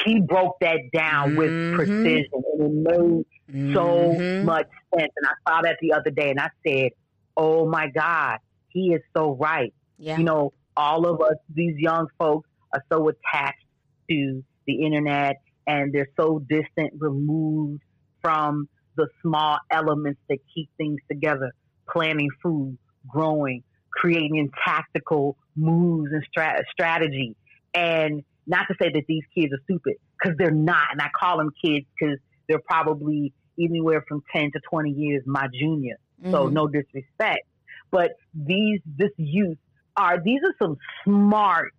he 0.04 0.20
broke 0.20 0.56
that 0.60 0.78
down 0.92 1.34
with 1.36 1.50
Mhm. 1.50 1.74
precision, 1.74 2.26
and 2.32 2.62
it 2.62 3.24
made 3.50 3.74
so 3.74 4.14
Mhm. 4.20 4.42
much 4.44 4.66
sense. 4.94 5.12
And 5.16 5.26
I 5.26 5.50
saw 5.50 5.62
that 5.62 5.78
the 5.80 5.92
other 5.94 6.10
day, 6.10 6.30
and 6.30 6.38
I 6.40 6.48
said, 6.66 6.90
"Oh 7.36 7.66
my 7.68 7.88
God, 7.88 8.38
he 8.68 8.92
is 8.92 9.00
so 9.16 9.34
right." 9.36 9.72
yeah. 9.96 10.18
You 10.18 10.24
know, 10.24 10.52
all 10.76 11.06
of 11.06 11.20
us, 11.20 11.36
these 11.48 11.76
young 11.78 12.06
folks, 12.18 12.48
are 12.72 12.84
so 12.92 13.08
attached 13.08 13.64
to 14.10 14.44
the 14.66 14.82
internet, 14.84 15.36
and 15.66 15.92
they're 15.92 16.08
so 16.18 16.40
distant, 16.48 16.92
removed 16.98 17.82
from 18.22 18.68
the 18.96 19.08
small 19.22 19.58
elements 19.70 20.20
that 20.28 20.38
keep 20.54 20.68
things 20.76 20.98
together: 21.10 21.52
planning 21.90 22.28
food, 22.42 22.78
growing, 23.08 23.62
creating 23.92 24.50
tactical 24.64 25.36
moves 25.56 26.10
and 26.12 26.22
stra- 26.28 26.62
strategy. 26.72 27.36
And 27.74 28.22
not 28.46 28.66
to 28.68 28.74
say 28.80 28.90
that 28.92 29.04
these 29.08 29.24
kids 29.36 29.52
are 29.52 29.60
stupid, 29.64 29.94
because 30.18 30.36
they're 30.38 30.50
not. 30.50 30.88
And 30.92 31.00
I 31.00 31.08
call 31.18 31.38
them 31.38 31.50
kids 31.64 31.86
because 31.98 32.18
they're 32.48 32.62
probably 32.68 33.32
anywhere 33.58 34.04
from 34.08 34.22
10 34.34 34.50
to 34.52 34.60
20 34.70 34.90
years 34.90 35.22
my 35.26 35.46
junior. 35.52 35.96
So 36.30 36.48
Mhm. 36.48 36.52
no 36.52 36.66
disrespect. 36.68 37.46
But 37.90 38.12
these, 38.34 38.80
this 38.84 39.10
youth 39.16 39.58
are, 39.96 40.20
these 40.20 40.40
are 40.44 40.54
some 40.60 40.76
smart 41.04 41.72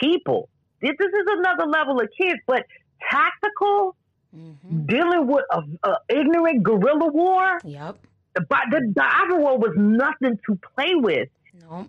people. 0.00 0.48
This, 0.80 0.92
this 0.98 1.08
is 1.08 1.26
another 1.26 1.66
level 1.66 2.00
of 2.00 2.08
kids, 2.20 2.38
but 2.46 2.64
tactical, 3.10 3.96
Mhm. 4.36 4.86
dealing 4.86 5.26
with 5.26 5.44
a, 5.50 5.62
a 5.88 5.96
ignorant 6.10 6.62
guerrilla 6.62 7.10
war, 7.10 7.58
Yep. 7.64 7.96
but 8.34 8.60
the, 8.70 8.92
the 8.94 9.36
War 9.36 9.58
was 9.58 9.72
nothing 9.76 10.38
to 10.46 10.58
play 10.74 10.94
with. 10.94 11.28
No. 11.62 11.88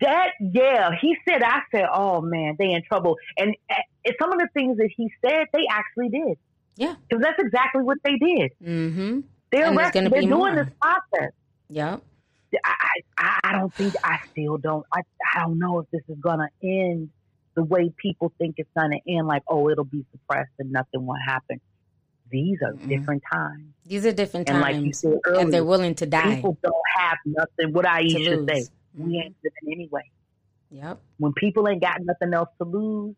That 0.00 0.30
yeah, 0.40 0.90
he 1.00 1.16
said. 1.28 1.42
I 1.42 1.60
said, 1.70 1.86
"Oh 1.92 2.20
man, 2.22 2.56
they 2.58 2.72
in 2.72 2.82
trouble." 2.82 3.16
And 3.36 3.54
uh, 3.70 3.74
some 4.20 4.32
of 4.32 4.38
the 4.38 4.48
things 4.54 4.78
that 4.78 4.88
he 4.96 5.10
said, 5.24 5.46
they 5.52 5.66
actually 5.70 6.08
did. 6.08 6.38
Yeah. 6.76 6.94
because 7.06 7.22
that's 7.22 7.38
exactly 7.38 7.82
what 7.82 7.98
they 8.02 8.16
did. 8.16 8.52
Mm-hmm. 8.64 9.20
They're 9.50 9.66
gonna 9.74 9.90
They're 9.92 10.08
be 10.08 10.26
doing 10.26 10.28
more. 10.30 10.54
this 10.54 10.72
process. 10.80 11.32
Yep. 11.68 12.02
I, 12.64 12.74
I 13.18 13.40
I 13.44 13.52
don't 13.52 13.72
think 13.74 13.94
I 14.02 14.18
still 14.30 14.56
don't. 14.56 14.86
I 14.92 15.02
I 15.36 15.40
don't 15.40 15.58
know 15.58 15.80
if 15.80 15.90
this 15.90 16.02
is 16.08 16.16
gonna 16.20 16.48
end 16.62 17.10
the 17.54 17.62
way 17.62 17.92
people 17.96 18.32
think 18.38 18.56
it's 18.58 18.70
gonna 18.76 18.98
end. 19.06 19.26
Like, 19.26 19.42
oh, 19.48 19.68
it'll 19.70 19.84
be 19.84 20.04
suppressed 20.12 20.52
and 20.58 20.72
nothing 20.72 21.06
will 21.06 21.16
happen. 21.26 21.60
These 22.30 22.58
are 22.62 22.72
Mm-mm. 22.72 22.88
different 22.88 23.22
times, 23.30 23.66
These 23.84 24.06
are 24.06 24.12
different 24.12 24.48
and 24.48 24.62
times. 24.62 24.76
like 24.76 24.84
you 24.84 24.92
said 24.94 25.18
earlier, 25.26 25.40
and 25.40 25.52
they're 25.52 25.64
willing 25.64 25.94
to 25.96 26.06
die 26.06 26.36
people 26.36 26.56
don't 26.62 26.74
have 26.96 27.18
nothing. 27.26 27.74
What 27.74 27.82
to 27.82 27.88
Aisha 27.88 28.36
lose. 28.36 28.48
say, 28.48 28.66
we 28.94 29.04
mm-hmm. 29.04 29.14
ain't 29.14 29.36
living 29.44 29.72
anyway. 29.72 30.10
Yep. 30.70 31.00
when 31.18 31.34
people 31.34 31.68
ain't 31.68 31.82
got 31.82 32.00
nothing 32.00 32.32
else 32.32 32.48
to 32.56 32.64
lose, 32.64 33.14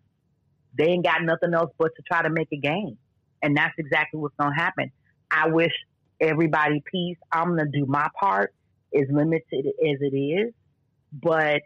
they 0.76 0.87
ain't 0.87 1.05
got 1.05 1.22
nothing 1.22 1.55
else 1.55 1.70
but 1.78 1.95
to 1.95 2.03
try 2.03 2.22
to 2.22 2.30
make 2.30 2.49
a 2.53 2.57
game. 2.57 2.99
And 3.43 3.57
that's 3.57 3.74
exactly 3.78 4.18
what's 4.18 4.35
going 4.37 4.53
to 4.53 4.61
happen. 4.61 4.91
I 5.30 5.49
wish 5.49 5.72
everybody 6.20 6.82
peace. 6.91 7.16
I'm 7.30 7.57
going 7.57 7.70
to 7.70 7.78
do 7.78 7.87
my 7.87 8.09
part, 8.18 8.53
as 8.93 9.05
limited 9.11 9.66
as 9.66 9.99
it 10.01 10.16
is. 10.16 10.53
But 11.12 11.62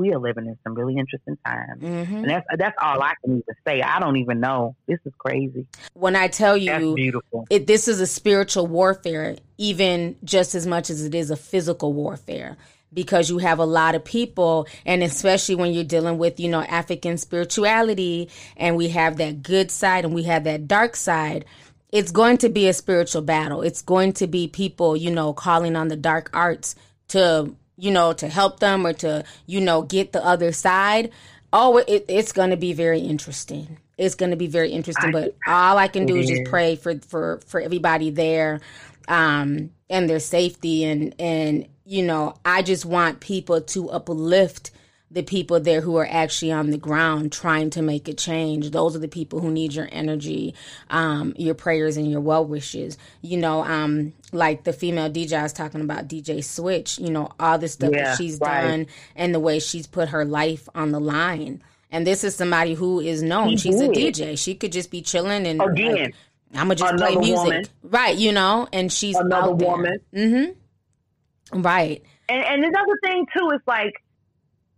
we 0.00 0.12
are 0.12 0.18
living 0.18 0.46
in 0.46 0.58
some 0.64 0.74
really 0.74 0.96
interesting 0.96 1.36
times. 1.46 1.80
hmm 1.80 2.16
And 2.16 2.30
that's, 2.30 2.46
that's 2.56 2.76
all 2.82 3.00
I 3.02 3.12
can 3.22 3.32
even 3.32 3.54
say. 3.66 3.82
I 3.82 4.00
don't 4.00 4.16
even 4.16 4.40
know. 4.40 4.74
This 4.88 4.98
is 5.04 5.12
crazy. 5.18 5.66
When 5.92 6.16
I 6.16 6.28
tell 6.28 6.58
That's 6.58 6.82
you, 6.82 6.94
beautiful. 6.94 7.46
it, 7.50 7.66
this 7.66 7.86
is 7.86 8.00
a 8.00 8.06
spiritual 8.06 8.66
warfare, 8.66 9.36
even 9.58 10.16
just 10.24 10.54
as 10.54 10.66
much 10.66 10.88
as 10.88 11.04
it 11.04 11.14
is 11.14 11.30
a 11.30 11.36
physical 11.36 11.92
warfare. 11.92 12.56
Because 12.92 13.30
you 13.30 13.38
have 13.38 13.60
a 13.60 13.64
lot 13.64 13.94
of 13.94 14.04
people, 14.04 14.66
and 14.84 15.00
especially 15.04 15.54
when 15.54 15.72
you're 15.72 15.84
dealing 15.84 16.18
with, 16.18 16.40
you 16.40 16.48
know, 16.48 16.62
African 16.62 17.18
spirituality, 17.18 18.28
and 18.56 18.74
we 18.74 18.88
have 18.88 19.16
that 19.18 19.44
good 19.44 19.70
side 19.70 20.04
and 20.04 20.12
we 20.12 20.24
have 20.24 20.42
that 20.42 20.66
dark 20.66 20.96
side, 20.96 21.44
it's 21.92 22.10
going 22.10 22.38
to 22.38 22.48
be 22.48 22.66
a 22.66 22.72
spiritual 22.72 23.22
battle. 23.22 23.62
It's 23.62 23.82
going 23.82 24.14
to 24.14 24.26
be 24.26 24.48
people, 24.48 24.96
you 24.96 25.12
know, 25.12 25.32
calling 25.32 25.76
on 25.76 25.86
the 25.86 25.94
dark 25.94 26.30
arts 26.32 26.74
to, 27.08 27.54
you 27.80 27.90
know, 27.90 28.12
to 28.12 28.28
help 28.28 28.60
them 28.60 28.86
or 28.86 28.92
to, 28.92 29.24
you 29.46 29.60
know, 29.60 29.82
get 29.82 30.12
the 30.12 30.24
other 30.24 30.52
side. 30.52 31.10
Oh, 31.52 31.78
it, 31.78 32.04
it's 32.08 32.32
going 32.32 32.50
to 32.50 32.56
be 32.56 32.72
very 32.72 33.00
interesting. 33.00 33.78
It's 33.98 34.14
going 34.14 34.30
to 34.30 34.36
be 34.36 34.46
very 34.46 34.70
interesting. 34.70 35.10
But 35.10 35.36
all 35.46 35.76
I 35.76 35.88
can 35.88 36.06
do 36.06 36.16
is 36.16 36.28
just 36.28 36.44
pray 36.44 36.76
for 36.76 36.98
for 37.00 37.40
for 37.46 37.60
everybody 37.60 38.10
there, 38.10 38.60
um, 39.08 39.70
and 39.88 40.08
their 40.08 40.20
safety 40.20 40.84
and 40.84 41.14
and 41.18 41.66
you 41.84 42.04
know, 42.04 42.36
I 42.44 42.62
just 42.62 42.84
want 42.84 43.18
people 43.18 43.60
to 43.60 43.90
uplift 43.90 44.70
the 45.12 45.22
people 45.24 45.58
there 45.58 45.80
who 45.80 45.96
are 45.96 46.06
actually 46.08 46.52
on 46.52 46.70
the 46.70 46.78
ground 46.78 47.32
trying 47.32 47.68
to 47.70 47.82
make 47.82 48.06
a 48.06 48.14
change. 48.14 48.70
Those 48.70 48.94
are 48.94 49.00
the 49.00 49.08
people 49.08 49.40
who 49.40 49.50
need 49.50 49.72
your 49.74 49.88
energy, 49.90 50.54
um, 50.88 51.34
your 51.36 51.54
prayers, 51.54 51.96
and 51.96 52.08
your 52.10 52.20
well 52.20 52.44
wishes. 52.44 52.96
You 53.20 53.38
know, 53.38 53.62
um, 53.64 54.12
like 54.32 54.62
the 54.64 54.72
female 54.72 55.10
DJ 55.10 55.32
I 55.38 55.42
was 55.42 55.52
talking 55.52 55.80
about, 55.80 56.06
DJ 56.08 56.44
Switch. 56.44 56.98
You 56.98 57.10
know, 57.10 57.30
all 57.40 57.58
the 57.58 57.66
stuff 57.68 57.90
Yeah, 57.92 58.04
that 58.04 58.18
she's 58.18 58.38
right. 58.38 58.62
done 58.62 58.86
and 59.16 59.34
the 59.34 59.40
way 59.40 59.58
she's 59.58 59.86
put 59.88 60.10
her 60.10 60.24
life 60.24 60.68
on 60.74 60.92
the 60.92 61.00
line. 61.00 61.62
And 61.90 62.06
this 62.06 62.22
is 62.22 62.36
somebody 62.36 62.74
who 62.74 63.00
is 63.00 63.20
known. 63.20 63.56
She 63.56 63.72
She's 63.72 63.80
a. 63.80 63.88
DJ. 63.88 64.38
She 64.38 64.54
could 64.54 64.70
just 64.70 64.92
be 64.92 65.02
chilling 65.02 65.44
and 65.44 65.60
Again, 65.60 65.94
like, 65.96 66.14
I'm 66.54 66.68
gonna 66.68 66.76
just 66.76 66.96
play 66.96 67.16
music, 67.16 67.36
woman. 67.36 67.64
right? 67.82 68.16
You 68.16 68.30
know, 68.30 68.68
and 68.72 68.92
she's 68.92 69.16
Another 69.16 69.52
woman. 69.52 69.98
Mm-hmm. 70.14 71.62
Right. 71.62 72.02
And, 72.28 72.44
and 72.44 72.64
another 72.64 72.92
thing 73.02 73.26
too 73.36 73.50
is 73.54 73.60
like 73.66 73.94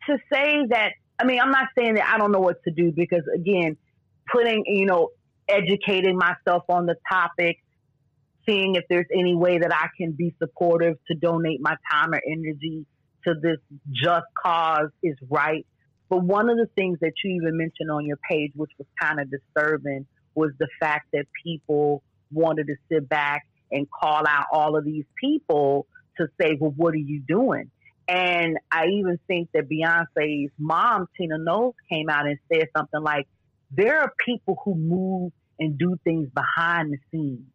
to 0.06 0.18
say 0.32 0.66
that. 0.70 0.92
I 1.18 1.24
mean, 1.24 1.40
I'm 1.40 1.50
not 1.50 1.68
saying 1.78 1.94
that 1.94 2.08
I 2.12 2.18
don't 2.18 2.32
know 2.32 2.40
what 2.40 2.62
to 2.64 2.70
do 2.70 2.90
because 2.90 3.22
again, 3.34 3.76
putting 4.30 4.64
you 4.66 4.86
know, 4.86 5.10
educating 5.48 6.16
myself 6.16 6.64
on 6.68 6.86
the 6.86 6.96
topic, 7.10 7.58
seeing 8.46 8.74
if 8.74 8.84
there's 8.88 9.06
any 9.14 9.34
way 9.34 9.58
that 9.58 9.72
I 9.74 9.88
can 9.96 10.12
be 10.12 10.34
supportive 10.38 10.96
to 11.08 11.14
donate 11.14 11.60
my 11.60 11.76
time 11.90 12.12
or 12.12 12.20
energy 12.26 12.86
to 13.26 13.34
this 13.40 13.58
just 13.92 14.26
cause 14.42 14.88
is 15.02 15.16
right. 15.30 15.66
But 16.08 16.24
one 16.24 16.50
of 16.50 16.56
the 16.56 16.66
things 16.76 16.98
that 17.00 17.12
you 17.24 17.40
even 17.40 17.56
mentioned 17.56 17.90
on 17.90 18.04
your 18.04 18.18
page, 18.28 18.52
which 18.54 18.72
was 18.78 18.86
kind 19.00 19.20
of 19.20 19.30
disturbing, 19.30 20.06
was 20.34 20.50
the 20.58 20.68
fact 20.80 21.08
that 21.12 21.26
people 21.44 22.02
wanted 22.30 22.66
to 22.66 22.74
sit 22.90 23.08
back 23.08 23.46
and 23.70 23.86
call 23.90 24.26
out 24.26 24.46
all 24.52 24.76
of 24.76 24.84
these 24.84 25.04
people 25.18 25.86
to 26.18 26.26
say, 26.40 26.56
well, 26.60 26.72
what 26.76 26.94
are 26.94 26.98
you 26.98 27.20
doing? 27.20 27.70
And 28.12 28.58
I 28.70 28.86
even 28.88 29.18
think 29.26 29.48
that 29.54 29.68
Beyonce's 29.70 30.50
mom, 30.58 31.08
Tina 31.16 31.38
Knowles, 31.38 31.74
came 31.88 32.10
out 32.10 32.26
and 32.26 32.38
said 32.52 32.68
something 32.76 33.00
like, 33.00 33.26
there 33.70 34.00
are 34.00 34.12
people 34.24 34.58
who 34.64 34.74
move 34.74 35.32
and 35.58 35.78
do 35.78 35.96
things 36.04 36.28
behind 36.34 36.92
the 36.92 36.98
scenes 37.10 37.46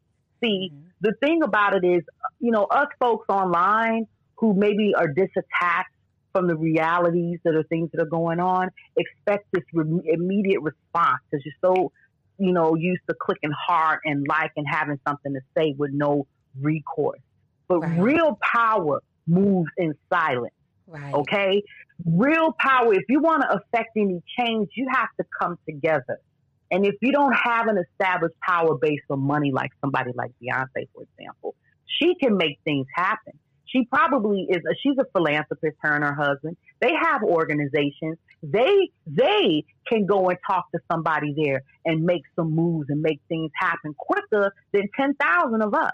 See, 0.43 0.71
mm-hmm. 0.71 0.87
the 1.01 1.13
thing 1.19 1.41
about 1.43 1.75
it 1.75 1.85
is, 1.85 2.03
you 2.39 2.51
know, 2.51 2.63
us 2.63 2.87
folks 2.99 3.25
online 3.29 4.07
who 4.35 4.53
maybe 4.53 4.93
are 4.95 5.07
disattached 5.07 5.85
from 6.31 6.47
the 6.47 6.55
realities 6.55 7.39
that 7.43 7.55
are 7.55 7.63
things 7.63 7.89
that 7.93 8.01
are 8.01 8.09
going 8.09 8.39
on 8.39 8.69
expect 8.95 9.47
this 9.51 9.63
re- 9.73 10.01
immediate 10.05 10.61
response 10.61 11.19
because 11.29 11.43
you're 11.43 11.73
so, 11.73 11.91
you 12.37 12.51
know, 12.51 12.75
used 12.75 13.01
to 13.09 13.15
clicking 13.19 13.51
heart 13.51 14.01
and 14.05 14.27
like 14.27 14.51
and 14.55 14.67
having 14.69 14.99
something 15.07 15.33
to 15.33 15.39
say 15.57 15.73
with 15.77 15.91
no 15.91 16.27
recourse. 16.61 17.19
But 17.67 17.79
right. 17.79 17.99
real 17.99 18.37
power 18.41 19.01
moves 19.27 19.69
in 19.77 19.93
silence. 20.11 20.53
Right. 20.87 21.13
Okay? 21.13 21.63
Real 22.05 22.53
power, 22.57 22.93
if 22.93 23.03
you 23.09 23.19
want 23.19 23.43
to 23.43 23.57
affect 23.57 23.91
any 23.97 24.21
change, 24.39 24.69
you 24.75 24.87
have 24.91 25.09
to 25.19 25.25
come 25.39 25.57
together. 25.67 26.19
And 26.71 26.85
if 26.85 26.95
you 27.01 27.11
don't 27.11 27.33
have 27.33 27.67
an 27.67 27.77
established 27.77 28.35
power 28.41 28.77
base 28.77 29.01
on 29.09 29.19
money, 29.19 29.51
like 29.51 29.71
somebody 29.81 30.11
like 30.13 30.31
Beyonce, 30.41 30.87
for 30.93 31.03
example, 31.03 31.55
she 31.85 32.15
can 32.15 32.37
make 32.37 32.59
things 32.63 32.85
happen. 32.93 33.33
She 33.65 33.85
probably 33.85 34.47
is. 34.49 34.57
A, 34.57 34.75
she's 34.81 34.97
a 34.97 35.05
philanthropist. 35.13 35.75
Her 35.79 35.95
and 35.95 36.03
her 36.03 36.13
husband. 36.13 36.57
They 36.79 36.93
have 36.93 37.21
organizations. 37.23 38.17
They 38.41 38.89
they 39.05 39.65
can 39.87 40.05
go 40.05 40.29
and 40.29 40.37
talk 40.45 40.71
to 40.71 40.79
somebody 40.91 41.33
there 41.35 41.63
and 41.85 42.03
make 42.03 42.21
some 42.35 42.53
moves 42.53 42.89
and 42.89 43.01
make 43.01 43.19
things 43.27 43.51
happen 43.59 43.93
quicker 43.97 44.53
than 44.71 44.83
ten 44.97 45.15
thousand 45.15 45.61
of 45.63 45.73
us. 45.73 45.91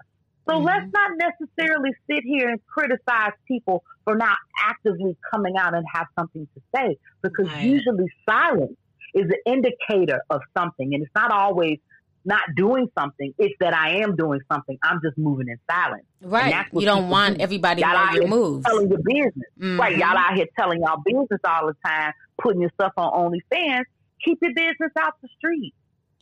So 0.48 0.56
mm-hmm. 0.56 0.66
let's 0.66 0.92
not 0.94 1.12
necessarily 1.18 1.92
sit 2.10 2.24
here 2.24 2.50
and 2.50 2.66
criticize 2.66 3.32
people 3.48 3.84
for 4.04 4.16
not 4.16 4.38
actively 4.62 5.16
coming 5.34 5.56
out 5.58 5.74
and 5.74 5.86
have 5.94 6.08
something 6.18 6.48
to 6.54 6.62
say 6.76 6.98
because 7.22 7.48
right. 7.48 7.64
usually 7.64 8.08
silence 8.28 8.76
is 9.14 9.26
an 9.26 9.54
indicator 9.54 10.22
of 10.30 10.42
something 10.58 10.94
and 10.94 11.04
it's 11.04 11.12
not 11.16 11.32
always 11.32 11.80
not 12.26 12.42
doing 12.56 12.90
something. 12.98 13.34
It's 13.38 13.56
that 13.60 13.74
I 13.74 14.02
am 14.02 14.16
doing 14.16 14.40
something. 14.52 14.78
I'm 14.84 15.02
just 15.04 15.18
moving 15.18 15.48
in 15.50 15.58
silence. 15.70 16.06
Right. 16.22 16.66
You 16.72 16.86
don't 16.86 17.10
want 17.10 17.38
do. 17.38 17.44
everybody 17.44 17.82
to 17.82 17.88
know 17.88 18.12
your 18.14 18.28
moves. 18.28 18.66
Telling 18.66 18.90
your 18.90 19.00
business. 19.00 19.50
Mm-hmm. 19.60 19.80
Right. 19.80 19.98
Y'all 19.98 20.18
out 20.18 20.36
here 20.36 20.46
telling 20.58 20.82
y'all 20.82 21.02
business 21.06 21.40
all 21.44 21.68
the 21.68 21.76
time, 21.86 22.14
putting 22.42 22.62
your 22.62 22.72
stuff 22.76 22.94
on 22.98 23.12
OnlyFans. 23.12 23.84
Keep 24.24 24.40
your 24.42 24.54
business 24.54 24.92
out 24.98 25.14
the 25.22 25.28
street. 25.38 25.74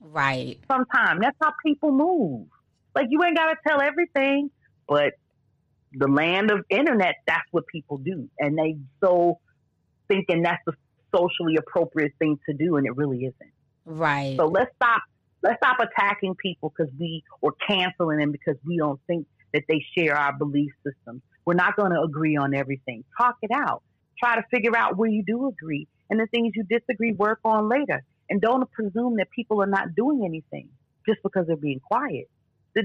Right. 0.02 0.58
Sometimes 0.70 1.22
that's 1.22 1.38
how 1.40 1.54
people 1.64 1.92
move. 1.92 2.48
Like 2.96 3.08
you 3.10 3.24
ain't 3.24 3.38
gotta 3.38 3.56
tell 3.66 3.82
everything, 3.82 4.52
but 4.88 5.14
the 5.94 6.08
land 6.08 6.52
of 6.52 6.66
internet, 6.70 7.16
that's 7.28 7.48
what 7.52 7.68
people 7.68 7.98
do, 7.98 8.30
and 8.40 8.58
they 8.58 8.78
so 9.04 9.40
thinking 10.08 10.44
that's 10.44 10.62
the 10.66 10.74
socially 11.14 11.58
appropriate 11.58 12.14
thing 12.20 12.40
to 12.48 12.54
do, 12.54 12.78
and 12.78 12.86
it 12.86 12.96
really 12.96 13.20
isn't. 13.20 13.54
Right. 13.86 14.36
So 14.38 14.48
let's 14.48 14.72
stop. 14.76 15.02
Let's 15.44 15.58
stop 15.58 15.78
attacking 15.80 16.36
people 16.36 16.72
because 16.76 16.94
we 17.00 17.24
or 17.42 17.54
canceling 17.68 18.20
them 18.20 18.32
because 18.32 18.56
we 18.66 18.78
don't 18.78 19.00
think 19.08 19.26
that 19.54 19.64
they 19.68 19.84
share 19.98 20.16
our 20.16 20.34
belief 20.34 20.72
systems. 20.86 21.22
We're 21.46 21.56
not 21.56 21.76
going 21.76 21.92
to 21.92 22.02
agree 22.02 22.38
on 22.38 22.54
everything. 22.54 23.04
Talk 23.18 23.38
it 23.42 23.52
out. 23.52 23.82
Try 24.20 24.36
to 24.36 24.44
figure 24.52 24.78
out 24.78 24.98
where 24.98 25.10
you 25.10 25.24
do 25.26 25.48
agree, 25.48 25.88
and 26.10 26.20
the 26.20 26.28
things 26.28 26.54
you 26.56 26.64
disagree, 26.64 27.14
work 27.14 27.40
on 27.44 27.70
later. 27.70 28.04
And 28.30 28.40
don't 28.40 28.72
presume 28.72 29.18
that 29.18 29.30
people 29.32 29.62
are 29.62 29.68
not 29.68 29.94
doing 29.96 30.24
anything 30.24 30.70
just 31.06 31.22
because 31.24 31.48
they're 31.48 31.58
being 31.58 31.82
quiet 31.82 32.30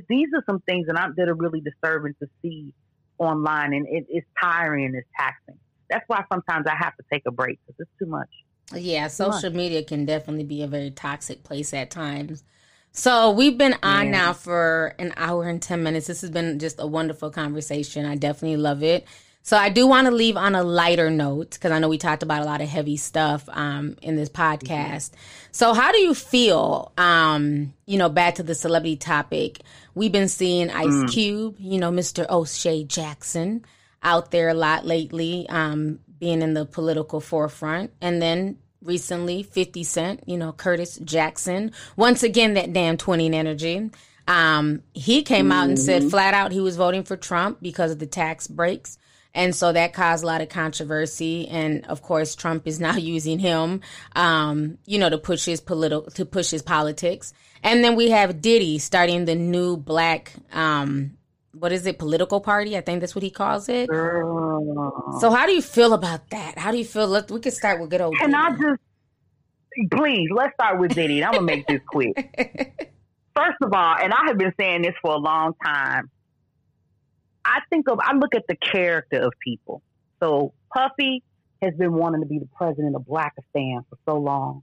these 0.08 0.28
are 0.34 0.42
some 0.46 0.60
things 0.60 0.86
that, 0.86 0.98
I'm, 0.98 1.14
that 1.16 1.28
are 1.28 1.34
really 1.34 1.60
disturbing 1.60 2.14
to 2.20 2.28
see 2.42 2.72
online, 3.18 3.72
and 3.72 3.86
it, 3.88 4.06
it's 4.08 4.26
tiring 4.40 4.86
and 4.86 4.94
it's 4.94 5.08
taxing. 5.18 5.58
That's 5.88 6.04
why 6.08 6.24
sometimes 6.30 6.66
I 6.66 6.74
have 6.76 6.96
to 6.96 7.04
take 7.12 7.22
a 7.26 7.30
break 7.30 7.58
because 7.66 7.80
it's 7.80 7.98
too 7.98 8.06
much. 8.06 8.28
Yeah, 8.74 9.06
social 9.08 9.50
media 9.50 9.84
can 9.84 10.04
definitely 10.04 10.44
be 10.44 10.62
a 10.62 10.66
very 10.66 10.90
toxic 10.90 11.44
place 11.44 11.72
at 11.72 11.90
times. 11.90 12.42
So 12.90 13.30
we've 13.30 13.56
been 13.56 13.76
on 13.82 14.06
yeah. 14.06 14.10
now 14.10 14.32
for 14.32 14.94
an 14.98 15.12
hour 15.16 15.44
and 15.44 15.60
10 15.60 15.82
minutes. 15.82 16.06
This 16.06 16.22
has 16.22 16.30
been 16.30 16.58
just 16.58 16.80
a 16.80 16.86
wonderful 16.86 17.30
conversation. 17.30 18.06
I 18.06 18.16
definitely 18.16 18.56
love 18.56 18.82
it. 18.82 19.06
So 19.46 19.56
I 19.56 19.68
do 19.68 19.86
want 19.86 20.08
to 20.08 20.10
leave 20.10 20.36
on 20.36 20.56
a 20.56 20.64
lighter 20.64 21.08
note 21.08 21.52
because 21.52 21.70
I 21.70 21.78
know 21.78 21.88
we 21.88 21.98
talked 21.98 22.24
about 22.24 22.42
a 22.42 22.44
lot 22.44 22.60
of 22.60 22.68
heavy 22.68 22.96
stuff 22.96 23.48
um, 23.52 23.96
in 24.02 24.16
this 24.16 24.28
podcast. 24.28 25.10
Mm-hmm. 25.12 25.48
So 25.52 25.72
how 25.72 25.92
do 25.92 25.98
you 25.98 26.14
feel? 26.14 26.90
Um, 26.98 27.72
you 27.86 27.96
know, 27.96 28.08
back 28.08 28.34
to 28.34 28.42
the 28.42 28.56
celebrity 28.56 28.96
topic. 28.96 29.60
We've 29.94 30.10
been 30.10 30.26
seeing 30.28 30.68
Ice 30.70 30.88
mm. 30.88 31.12
Cube, 31.12 31.54
you 31.60 31.78
know, 31.78 31.92
Mr. 31.92 32.28
O'Shea 32.28 32.82
Jackson 32.82 33.64
out 34.02 34.32
there 34.32 34.48
a 34.48 34.54
lot 34.54 34.84
lately, 34.84 35.48
um, 35.48 36.00
being 36.18 36.42
in 36.42 36.54
the 36.54 36.66
political 36.66 37.20
forefront, 37.20 37.92
and 38.00 38.20
then 38.20 38.58
recently 38.82 39.44
50 39.44 39.84
Cent, 39.84 40.24
you 40.26 40.38
know, 40.38 40.50
Curtis 40.50 40.98
Jackson. 40.98 41.70
Once 41.94 42.24
again, 42.24 42.54
that 42.54 42.72
damn 42.72 42.96
twinning 42.96 43.32
energy. 43.32 43.92
Um, 44.26 44.82
he 44.92 45.22
came 45.22 45.52
out 45.52 45.68
and 45.68 45.78
said 45.78 46.02
mm-hmm. 46.02 46.10
flat 46.10 46.34
out 46.34 46.50
he 46.50 46.58
was 46.58 46.74
voting 46.74 47.04
for 47.04 47.16
Trump 47.16 47.58
because 47.62 47.92
of 47.92 48.00
the 48.00 48.06
tax 48.06 48.48
breaks. 48.48 48.98
And 49.36 49.54
so 49.54 49.70
that 49.70 49.92
caused 49.92 50.24
a 50.24 50.26
lot 50.26 50.40
of 50.40 50.48
controversy. 50.48 51.46
And 51.46 51.86
of 51.86 52.00
course, 52.00 52.34
Trump 52.34 52.66
is 52.66 52.80
now 52.80 52.96
using 52.96 53.38
him, 53.38 53.82
um, 54.16 54.78
you 54.86 54.98
know, 54.98 55.10
to 55.10 55.18
push 55.18 55.44
his 55.44 55.60
political, 55.60 56.10
to 56.12 56.24
push 56.24 56.50
his 56.50 56.62
politics. 56.62 57.32
And 57.62 57.84
then 57.84 57.94
we 57.94 58.10
have 58.10 58.40
Diddy 58.40 58.78
starting 58.78 59.26
the 59.26 59.34
new 59.34 59.76
black, 59.76 60.32
um, 60.52 61.18
what 61.52 61.70
is 61.70 61.86
it, 61.86 61.98
political 61.98 62.40
party? 62.40 62.76
I 62.76 62.80
think 62.80 63.00
that's 63.00 63.14
what 63.14 63.22
he 63.22 63.30
calls 63.30 63.68
it. 63.68 63.88
So 65.20 65.30
how 65.30 65.46
do 65.46 65.52
you 65.52 65.62
feel 65.62 65.92
about 65.92 66.30
that? 66.30 66.58
How 66.58 66.70
do 66.70 66.78
you 66.78 66.84
feel? 66.84 67.06
Let, 67.06 67.30
we 67.30 67.40
can 67.40 67.52
start 67.52 67.80
with 67.80 67.90
good 67.90 68.00
old. 68.00 68.16
Can 68.16 68.30
Diddy. 68.30 68.42
I 68.42 68.50
just, 68.50 69.90
please, 69.92 70.28
let's 70.34 70.54
start 70.54 70.80
with 70.80 70.94
Diddy. 70.94 71.22
I'm 71.22 71.32
gonna 71.32 71.44
make 71.44 71.66
this 71.66 71.80
quick. 71.86 72.16
First 73.36 73.58
of 73.62 73.72
all, 73.72 73.96
and 74.02 74.14
I 74.14 74.28
have 74.28 74.38
been 74.38 74.54
saying 74.58 74.82
this 74.82 74.94
for 75.02 75.12
a 75.12 75.18
long 75.18 75.54
time. 75.62 76.10
I 77.46 77.60
think 77.70 77.88
of, 77.88 77.98
I 78.02 78.14
look 78.14 78.34
at 78.34 78.46
the 78.48 78.56
character 78.56 79.20
of 79.20 79.32
people. 79.42 79.82
So 80.20 80.52
Puffy 80.74 81.22
has 81.62 81.74
been 81.74 81.92
wanting 81.92 82.20
to 82.20 82.26
be 82.26 82.38
the 82.38 82.48
president 82.56 82.96
of 82.96 83.02
Blackistan 83.02 83.84
for 83.88 83.98
so 84.08 84.18
long. 84.18 84.62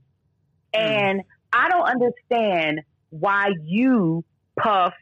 Mm. 0.74 0.80
And 0.80 1.22
I 1.52 1.68
don't 1.70 1.88
understand 1.88 2.82
why 3.10 3.50
you, 3.64 4.24
Puff, 4.60 4.92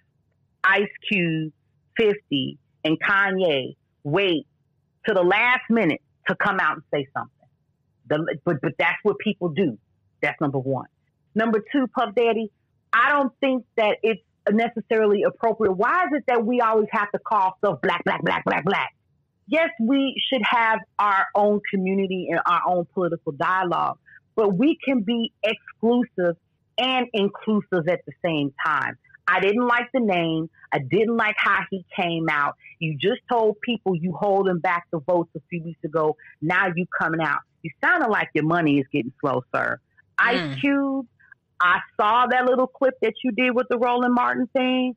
Ice 0.63 0.89
Cube, 1.11 1.53
50, 1.99 2.59
and 2.85 2.99
Kanye 3.01 3.77
wait 4.05 4.47
to 5.07 5.15
the 5.15 5.23
last 5.23 5.63
minute 5.69 6.01
to 6.29 6.37
come 6.37 6.61
out 6.61 6.75
and 6.75 6.83
say 6.93 7.09
something. 7.17 7.49
The, 8.09 8.39
but, 8.45 8.61
but 8.61 8.73
that's 8.79 8.99
what 9.03 9.19
people 9.19 9.49
do. 9.49 9.79
That's 10.21 10.41
number 10.41 10.59
one. 10.59 10.87
Number 11.35 11.63
two, 11.73 11.87
Puff 11.89 12.15
Daddy, 12.15 12.53
I 12.93 13.11
don't 13.11 13.33
think 13.41 13.65
that 13.77 13.97
it's 14.03 14.23
necessarily 14.51 15.23
appropriate. 15.23 15.73
Why 15.73 16.05
is 16.05 16.19
it 16.19 16.25
that 16.29 16.45
we 16.45 16.61
always 16.61 16.89
have 16.93 17.11
to 17.13 17.19
call 17.19 17.57
stuff 17.59 17.81
black, 17.83 18.05
black, 18.05 18.23
black, 18.23 18.45
black, 18.45 18.65
black? 18.65 18.95
Yes, 19.47 19.71
we 19.81 20.21
should 20.29 20.43
have 20.45 20.81
our 20.99 21.27
own 21.35 21.61
community 21.71 22.29
and 22.31 22.41
our 22.47 22.61
own 22.67 22.87
political 22.95 23.33
dialogue, 23.33 23.99
but 24.35 24.57
we 24.57 24.79
can 24.85 25.03
be 25.03 25.33
exclusive 25.43 26.37
and 26.79 27.07
inclusive 27.13 27.89
at 27.89 28.01
the 28.07 28.13
same 28.25 28.55
time. 28.65 28.97
I 29.27 29.41
didn't 29.41 29.67
like 29.67 29.89
the 29.93 30.01
name. 30.01 30.51
I 30.73 30.79
didn't 30.79 31.17
like 31.17 31.37
how 31.39 31.61
he 31.71 31.85
came 31.95 32.29
out. 32.29 32.57
You 32.79 32.97
just 32.97 33.21
told 33.31 33.61
people 33.61 33.95
you 33.95 34.13
holding 34.13 34.59
back 34.59 34.87
the 34.91 34.99
votes 34.99 35.31
a 35.37 35.41
few 35.49 35.63
weeks 35.63 35.85
ago. 35.85 36.17
Now 36.41 36.67
you 36.75 36.87
coming 36.99 37.21
out. 37.21 37.41
You 37.63 37.71
sounded 37.85 38.11
like 38.11 38.29
your 38.35 38.45
money 38.45 38.79
is 38.79 38.87
getting 38.93 39.13
slow, 39.21 39.45
sir. 39.55 39.79
Mm. 40.21 40.25
Ice 40.25 40.61
Cube, 40.61 41.07
I 41.63 41.79
saw 41.97 42.27
that 42.27 42.45
little 42.45 42.67
clip 42.67 42.95
that 43.03 43.15
you 43.23 43.31
did 43.31 43.55
with 43.55 43.69
the 43.71 43.79
Roland 43.79 44.15
Martin 44.15 44.49
thing. 44.53 44.97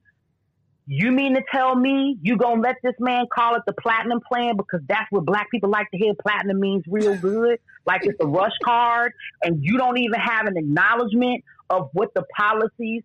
You 0.88 1.12
mean 1.12 1.36
to 1.36 1.42
tell 1.52 1.76
me 1.76 2.18
you 2.22 2.38
gonna 2.38 2.62
let 2.62 2.78
this 2.84 2.96
man 3.00 3.26
call 3.34 3.56
it 3.56 3.62
the 3.68 3.74
platinum 3.74 4.20
plan 4.20 4.58
because 4.58 4.82
that's 4.88 5.06
what 5.12 5.26
black 5.26 5.50
people 5.52 5.70
like 5.70 5.90
to 5.92 5.98
hear 5.98 6.14
platinum 6.16 6.60
means 6.60 6.84
real 6.88 7.16
good, 7.22 7.60
like 7.86 8.02
it's 8.04 8.18
a 8.20 8.28
rush 8.28 8.58
card, 8.64 9.14
and 9.44 9.64
you 9.64 9.78
don't 9.78 9.98
even 9.98 10.20
have 10.20 10.48
an 10.48 10.58
acknowledgement 10.58 11.44
of 11.70 11.90
what 11.94 12.14
the 12.14 12.24
policies 12.36 13.04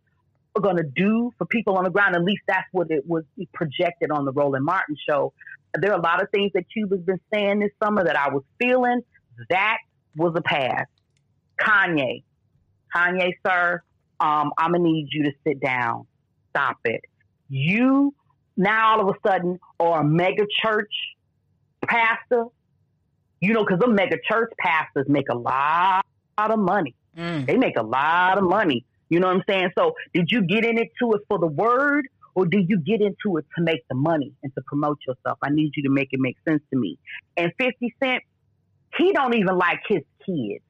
are 0.56 0.62
gonna 0.62 0.82
do 0.82 1.30
for 1.38 1.46
people 1.46 1.76
on 1.76 1.84
the 1.84 1.90
ground. 1.90 2.16
At 2.16 2.24
least 2.24 2.42
that's 2.48 2.66
what 2.72 2.90
it 2.90 3.06
was 3.06 3.24
projected 3.52 4.10
on 4.10 4.24
the 4.24 4.32
Roland 4.32 4.64
Martin 4.64 4.96
show. 5.08 5.32
There 5.74 5.92
are 5.92 5.98
a 5.98 6.02
lot 6.02 6.22
of 6.22 6.30
things 6.30 6.52
that 6.54 6.64
Cube's 6.72 7.00
been 7.00 7.20
saying 7.32 7.60
this 7.60 7.70
summer 7.82 8.04
that 8.04 8.16
I 8.16 8.30
was 8.30 8.42
feeling. 8.58 9.02
That 9.50 9.78
was 10.16 10.34
a 10.36 10.42
pass. 10.42 10.86
Kanye, 11.60 12.24
Kanye, 12.94 13.32
sir, 13.46 13.82
um, 14.20 14.52
I'm 14.58 14.72
gonna 14.72 14.84
need 14.84 15.08
you 15.12 15.24
to 15.24 15.32
sit 15.46 15.60
down. 15.60 16.06
Stop 16.50 16.78
it. 16.84 17.02
You 17.48 18.14
now 18.56 18.92
all 18.92 19.08
of 19.08 19.16
a 19.16 19.28
sudden 19.28 19.58
are 19.78 20.00
a 20.00 20.04
mega 20.04 20.46
church 20.62 20.92
pastor. 21.86 22.46
You 23.40 23.54
know, 23.54 23.64
because 23.64 23.78
the 23.78 23.88
mega 23.88 24.16
church 24.30 24.52
pastors 24.58 25.06
make 25.08 25.30
a 25.30 25.36
lot 25.36 26.04
of 26.36 26.58
money. 26.58 26.94
Mm. 27.16 27.46
They 27.46 27.56
make 27.56 27.76
a 27.78 27.82
lot 27.82 28.36
of 28.36 28.44
money. 28.44 28.84
You 29.08 29.18
know 29.18 29.26
what 29.26 29.36
I'm 29.36 29.42
saying? 29.48 29.70
So, 29.76 29.94
did 30.14 30.30
you 30.30 30.42
get 30.42 30.64
into 30.64 31.14
it 31.14 31.22
for 31.26 31.38
the 31.38 31.46
word, 31.46 32.06
or 32.34 32.46
did 32.46 32.68
you 32.68 32.78
get 32.78 33.00
into 33.00 33.38
it 33.38 33.46
to 33.56 33.64
make 33.64 33.86
the 33.88 33.94
money 33.94 34.32
and 34.42 34.54
to 34.54 34.62
promote 34.62 34.98
yourself? 35.06 35.38
I 35.42 35.50
need 35.50 35.72
you 35.76 35.82
to 35.84 35.90
make 35.90 36.08
it 36.12 36.20
make 36.20 36.36
sense 36.48 36.62
to 36.72 36.78
me. 36.78 36.98
And 37.36 37.52
50 37.58 37.94
Cent, 38.02 38.22
he 38.96 39.12
don't 39.12 39.34
even 39.34 39.56
like 39.56 39.80
his 39.88 40.02
kids. 40.24 40.62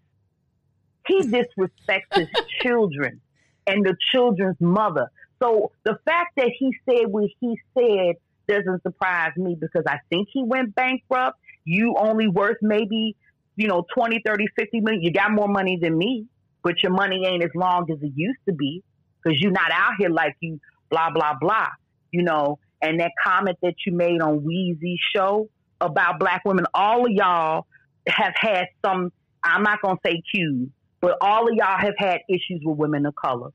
He 1.11 1.23
disrespects 1.23 2.15
his 2.15 2.29
children 2.63 3.21
and 3.67 3.85
the 3.85 3.97
children's 4.13 4.61
mother. 4.61 5.11
So 5.43 5.73
the 5.85 5.99
fact 6.05 6.37
that 6.37 6.51
he 6.57 6.73
said 6.89 7.07
what 7.09 7.29
he 7.41 7.59
said 7.77 8.17
doesn't 8.47 8.83
surprise 8.83 9.33
me 9.37 9.57
because 9.59 9.85
I 9.89 9.99
think 10.09 10.29
he 10.33 10.43
went 10.43 10.75
bankrupt. 10.75 11.39
You 11.65 11.97
only 11.99 12.29
worth 12.29 12.59
maybe, 12.63 13.17
you 13.57 13.67
know, 13.67 13.87
20, 13.95 14.23
30, 14.25 14.45
50 14.59 14.81
million. 14.81 15.03
You 15.03 15.13
got 15.13 15.33
more 15.33 15.49
money 15.49 15.79
than 15.81 15.97
me, 15.97 16.27
but 16.63 16.83
your 16.83 16.93
money 16.93 17.25
ain't 17.27 17.43
as 17.43 17.51
long 17.55 17.91
as 17.91 17.99
it 18.03 18.13
used 18.15 18.41
to 18.49 18.55
be 18.55 18.83
because 19.23 19.41
you're 19.41 19.53
not 19.53 19.71
out 19.73 19.93
here 19.99 20.11
like 20.11 20.37
you 20.41 20.61
blah, 20.91 21.11
blah, 21.11 21.35
blah, 21.41 21.69
you 22.11 22.23
know. 22.23 22.59
And 22.83 23.01
that 23.01 23.13
comment 23.23 23.59
that 23.63 23.75
you 23.87 23.93
made 23.93 24.21
on 24.23 24.41
Weezy's 24.41 25.01
show 25.15 25.49
about 25.81 26.19
black 26.19 26.45
women, 26.45 26.67
all 26.75 27.05
of 27.05 27.11
y'all 27.13 27.67
have 28.07 28.35
had 28.37 28.67
some, 28.85 29.13
I'm 29.43 29.63
not 29.63 29.83
going 29.83 29.97
to 29.97 30.01
say 30.05 30.23
cues, 30.31 30.69
but 31.01 31.17
all 31.21 31.49
of 31.49 31.55
y'all 31.55 31.79
have 31.79 31.95
had 31.99 32.19
issues 32.29 32.61
with 32.65 32.77
women 32.77 33.07
of 33.07 33.15
color 33.15 33.51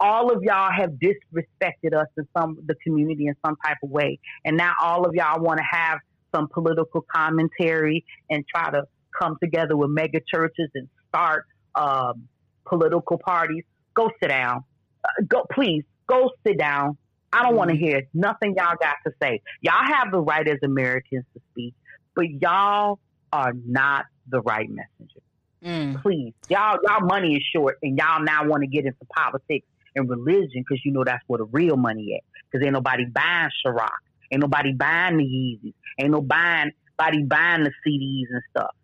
all 0.00 0.30
of 0.30 0.42
y'all 0.42 0.70
have 0.70 0.90
disrespected 0.90 1.94
us 1.94 2.06
in 2.16 2.26
some 2.36 2.58
the 2.66 2.74
community 2.84 3.26
in 3.26 3.34
some 3.44 3.56
type 3.64 3.78
of 3.82 3.90
way, 3.90 4.18
and 4.44 4.56
now 4.56 4.72
all 4.80 5.06
of 5.06 5.14
y'all 5.14 5.40
want 5.40 5.58
to 5.58 5.64
have 5.70 5.98
some 6.34 6.48
political 6.48 7.04
commentary 7.14 8.04
and 8.30 8.44
try 8.46 8.70
to 8.70 8.82
come 9.18 9.36
together 9.42 9.76
with 9.76 9.90
mega 9.90 10.20
churches 10.20 10.68
and 10.74 10.88
start 11.08 11.46
um, 11.74 12.28
political 12.66 13.18
parties. 13.18 13.64
Go 13.94 14.10
sit 14.20 14.28
down. 14.28 14.64
Uh, 15.04 15.22
go, 15.26 15.44
please. 15.50 15.84
Go 16.06 16.30
sit 16.46 16.58
down. 16.58 16.96
I 17.32 17.38
don't 17.42 17.50
mm-hmm. 17.50 17.58
want 17.58 17.70
to 17.70 17.76
hear 17.76 18.02
nothing 18.14 18.54
y'all 18.56 18.76
got 18.80 18.96
to 19.06 19.12
say. 19.20 19.40
Y'all 19.60 19.74
have 19.74 20.12
the 20.12 20.20
right 20.20 20.46
as 20.46 20.58
Americans 20.62 21.24
to 21.34 21.40
speak, 21.50 21.74
but 22.14 22.26
y'all 22.40 22.98
are 23.32 23.52
not 23.66 24.04
the 24.28 24.40
right 24.42 24.68
messenger. 24.68 25.20
Mm. 25.64 26.02
Please, 26.02 26.34
y'all, 26.48 26.78
y'all 26.86 27.06
money 27.06 27.34
is 27.34 27.42
short, 27.54 27.78
and 27.82 27.98
y'all 27.98 28.22
now 28.22 28.46
want 28.46 28.62
to 28.62 28.66
get 28.66 28.84
into 28.84 29.04
politics 29.14 29.66
and 29.94 30.08
religion 30.08 30.64
because 30.68 30.84
you 30.84 30.92
know 30.92 31.04
that's 31.04 31.22
where 31.26 31.38
the 31.38 31.46
real 31.46 31.76
money 31.76 32.14
at. 32.14 32.22
Because 32.50 32.64
ain't 32.64 32.74
nobody 32.74 33.04
buying 33.06 33.50
Ciroc, 33.64 33.88
ain't 34.30 34.42
nobody 34.42 34.72
buying 34.72 35.16
the 35.16 35.24
Yeezys, 35.24 35.74
ain't 35.98 36.10
nobody 36.10 36.70
buying, 36.96 37.26
buying 37.26 37.64
the 37.64 37.72
CDs 37.86 38.26
and 38.30 38.42
stuff. 38.50 38.74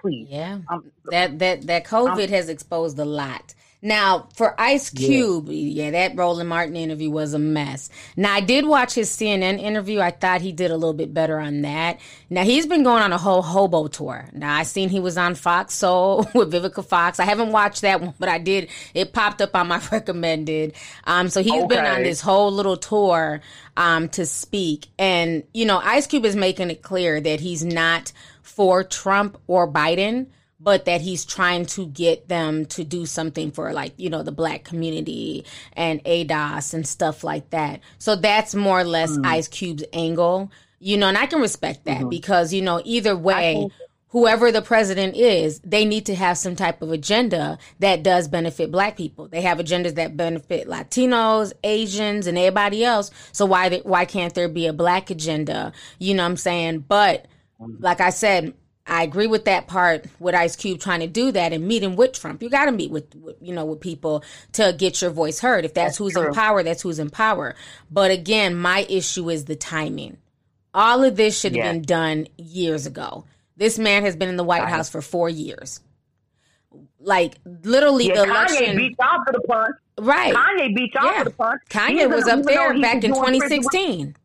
Please, 0.00 0.26
yeah, 0.30 0.58
um, 0.68 0.90
that 1.10 1.38
that 1.38 1.62
that 1.66 1.84
COVID 1.84 2.24
um, 2.24 2.28
has 2.30 2.48
exposed 2.48 2.98
a 2.98 3.04
lot. 3.04 3.54
Now, 3.84 4.28
for 4.36 4.58
Ice 4.60 4.90
Cube, 4.90 5.48
yeah. 5.48 5.84
yeah. 5.84 5.90
that 5.90 6.16
Roland 6.16 6.48
Martin 6.48 6.76
interview 6.76 7.10
was 7.10 7.34
a 7.34 7.38
mess. 7.40 7.90
Now, 8.16 8.32
I 8.32 8.40
did 8.40 8.64
watch 8.64 8.94
his 8.94 9.10
CNN 9.10 9.60
interview. 9.60 9.98
I 9.98 10.12
thought 10.12 10.40
he 10.40 10.52
did 10.52 10.70
a 10.70 10.76
little 10.76 10.94
bit 10.94 11.12
better 11.12 11.40
on 11.40 11.62
that. 11.62 11.98
Now, 12.30 12.44
he's 12.44 12.64
been 12.64 12.84
going 12.84 13.02
on 13.02 13.12
a 13.12 13.18
whole 13.18 13.42
hobo 13.42 13.88
tour. 13.88 14.28
Now, 14.32 14.54
I 14.54 14.62
seen 14.62 14.88
he 14.88 15.00
was 15.00 15.18
on 15.18 15.34
Fox 15.34 15.74
Soul 15.74 16.28
with 16.34 16.52
Vivica 16.52 16.84
Fox. 16.84 17.18
I 17.18 17.24
haven't 17.24 17.50
watched 17.50 17.80
that 17.80 18.00
one, 18.00 18.14
but 18.20 18.28
I 18.28 18.38
did. 18.38 18.68
It 18.94 19.12
popped 19.12 19.42
up 19.42 19.56
on 19.56 19.66
my 19.66 19.82
recommended. 19.92 20.74
Um, 21.02 21.28
so 21.28 21.42
he's 21.42 21.52
okay. 21.52 21.66
been 21.66 21.84
on 21.84 22.04
this 22.04 22.20
whole 22.20 22.52
little 22.52 22.76
tour 22.76 23.40
um, 23.76 24.08
to 24.10 24.26
speak. 24.26 24.86
And, 24.96 25.42
you 25.52 25.64
know, 25.64 25.78
Ice 25.78 26.06
Cube 26.06 26.24
is 26.24 26.36
making 26.36 26.70
it 26.70 26.82
clear 26.82 27.20
that 27.20 27.40
he's 27.40 27.64
not 27.64 28.12
for 28.42 28.84
Trump 28.84 29.38
or 29.48 29.66
Biden 29.66 30.28
but 30.62 30.84
that 30.84 31.00
he's 31.00 31.24
trying 31.24 31.66
to 31.66 31.86
get 31.86 32.28
them 32.28 32.64
to 32.66 32.84
do 32.84 33.04
something 33.04 33.50
for 33.50 33.72
like 33.72 33.92
you 33.96 34.08
know 34.08 34.22
the 34.22 34.32
black 34.32 34.64
community 34.64 35.44
and 35.72 36.02
ADOS 36.04 36.72
and 36.74 36.86
stuff 36.86 37.24
like 37.24 37.50
that. 37.50 37.80
So 37.98 38.16
that's 38.16 38.54
more 38.54 38.80
or 38.80 38.84
less 38.84 39.10
mm. 39.10 39.26
Ice 39.26 39.48
Cube's 39.48 39.84
angle, 39.92 40.52
you 40.78 40.96
know, 40.96 41.08
and 41.08 41.18
I 41.18 41.26
can 41.26 41.40
respect 41.40 41.84
that 41.86 41.98
mm-hmm. 41.98 42.08
because 42.08 42.52
you 42.52 42.62
know 42.62 42.80
either 42.84 43.16
way. 43.16 43.68
Whoever 44.08 44.52
the 44.52 44.60
president 44.60 45.16
is, 45.16 45.58
they 45.60 45.86
need 45.86 46.04
to 46.04 46.14
have 46.14 46.36
some 46.36 46.54
type 46.54 46.82
of 46.82 46.92
agenda 46.92 47.56
that 47.78 48.02
does 48.02 48.28
benefit 48.28 48.70
black 48.70 48.94
people. 48.94 49.26
They 49.26 49.40
have 49.40 49.56
agendas 49.56 49.94
that 49.94 50.18
benefit 50.18 50.68
Latinos, 50.68 51.54
Asians, 51.64 52.26
and 52.26 52.36
everybody 52.36 52.84
else. 52.84 53.10
So 53.32 53.46
why 53.46 53.78
why 53.84 54.04
can't 54.04 54.34
there 54.34 54.50
be 54.50 54.66
a 54.66 54.74
black 54.74 55.08
agenda? 55.08 55.72
You 55.98 56.12
know 56.12 56.24
what 56.24 56.28
I'm 56.28 56.36
saying? 56.36 56.80
But 56.80 57.24
mm. 57.58 57.76
like 57.80 58.02
I 58.02 58.10
said, 58.10 58.52
I 58.86 59.04
agree 59.04 59.28
with 59.28 59.44
that 59.44 59.68
part 59.68 60.06
with 60.18 60.34
Ice 60.34 60.56
Cube 60.56 60.80
trying 60.80 61.00
to 61.00 61.06
do 61.06 61.30
that 61.32 61.52
and 61.52 61.66
meeting 61.66 61.94
with 61.94 62.12
Trump. 62.14 62.42
You 62.42 62.50
got 62.50 62.64
to 62.64 62.72
meet 62.72 62.90
with, 62.90 63.14
you 63.40 63.54
know 63.54 63.64
with 63.64 63.80
people 63.80 64.24
to 64.52 64.74
get 64.76 65.00
your 65.00 65.10
voice 65.10 65.38
heard. 65.38 65.64
If 65.64 65.74
that's, 65.74 65.90
that's 65.90 65.98
who's 65.98 66.14
true. 66.14 66.28
in 66.28 66.34
power, 66.34 66.62
that's 66.62 66.82
who's 66.82 66.98
in 66.98 67.10
power. 67.10 67.54
But 67.90 68.10
again, 68.10 68.56
my 68.56 68.84
issue 68.88 69.30
is 69.30 69.44
the 69.44 69.54
timing. 69.54 70.16
All 70.74 71.04
of 71.04 71.16
this 71.16 71.38
should 71.38 71.52
have 71.52 71.64
yeah. 71.64 71.72
been 71.72 71.82
done 71.82 72.26
years 72.38 72.86
ago. 72.86 73.24
This 73.56 73.78
man 73.78 74.02
has 74.04 74.16
been 74.16 74.28
in 74.28 74.36
the 74.36 74.44
White 74.44 74.66
House 74.68 74.88
for 74.88 75.02
four 75.02 75.28
years. 75.28 75.80
Like 76.98 77.34
literally, 77.44 78.08
yeah, 78.08 78.14
the 78.14 78.22
election. 78.24 78.64
Kanye 78.64 78.76
beat 78.76 78.96
off 78.98 79.20
for 79.26 79.32
the 79.32 79.40
punch. 79.40 79.76
Right. 80.00 80.34
Kanye 80.34 80.74
beat 80.74 80.96
off 80.96 81.04
yeah. 81.04 81.18
for 81.18 81.24
the 81.24 81.30
punch. 81.30 81.60
Kanye 81.68 82.10
was 82.10 82.26
up 82.26 82.42
there 82.44 82.80
back 82.80 83.04
in 83.04 83.12
2016. 83.12 84.16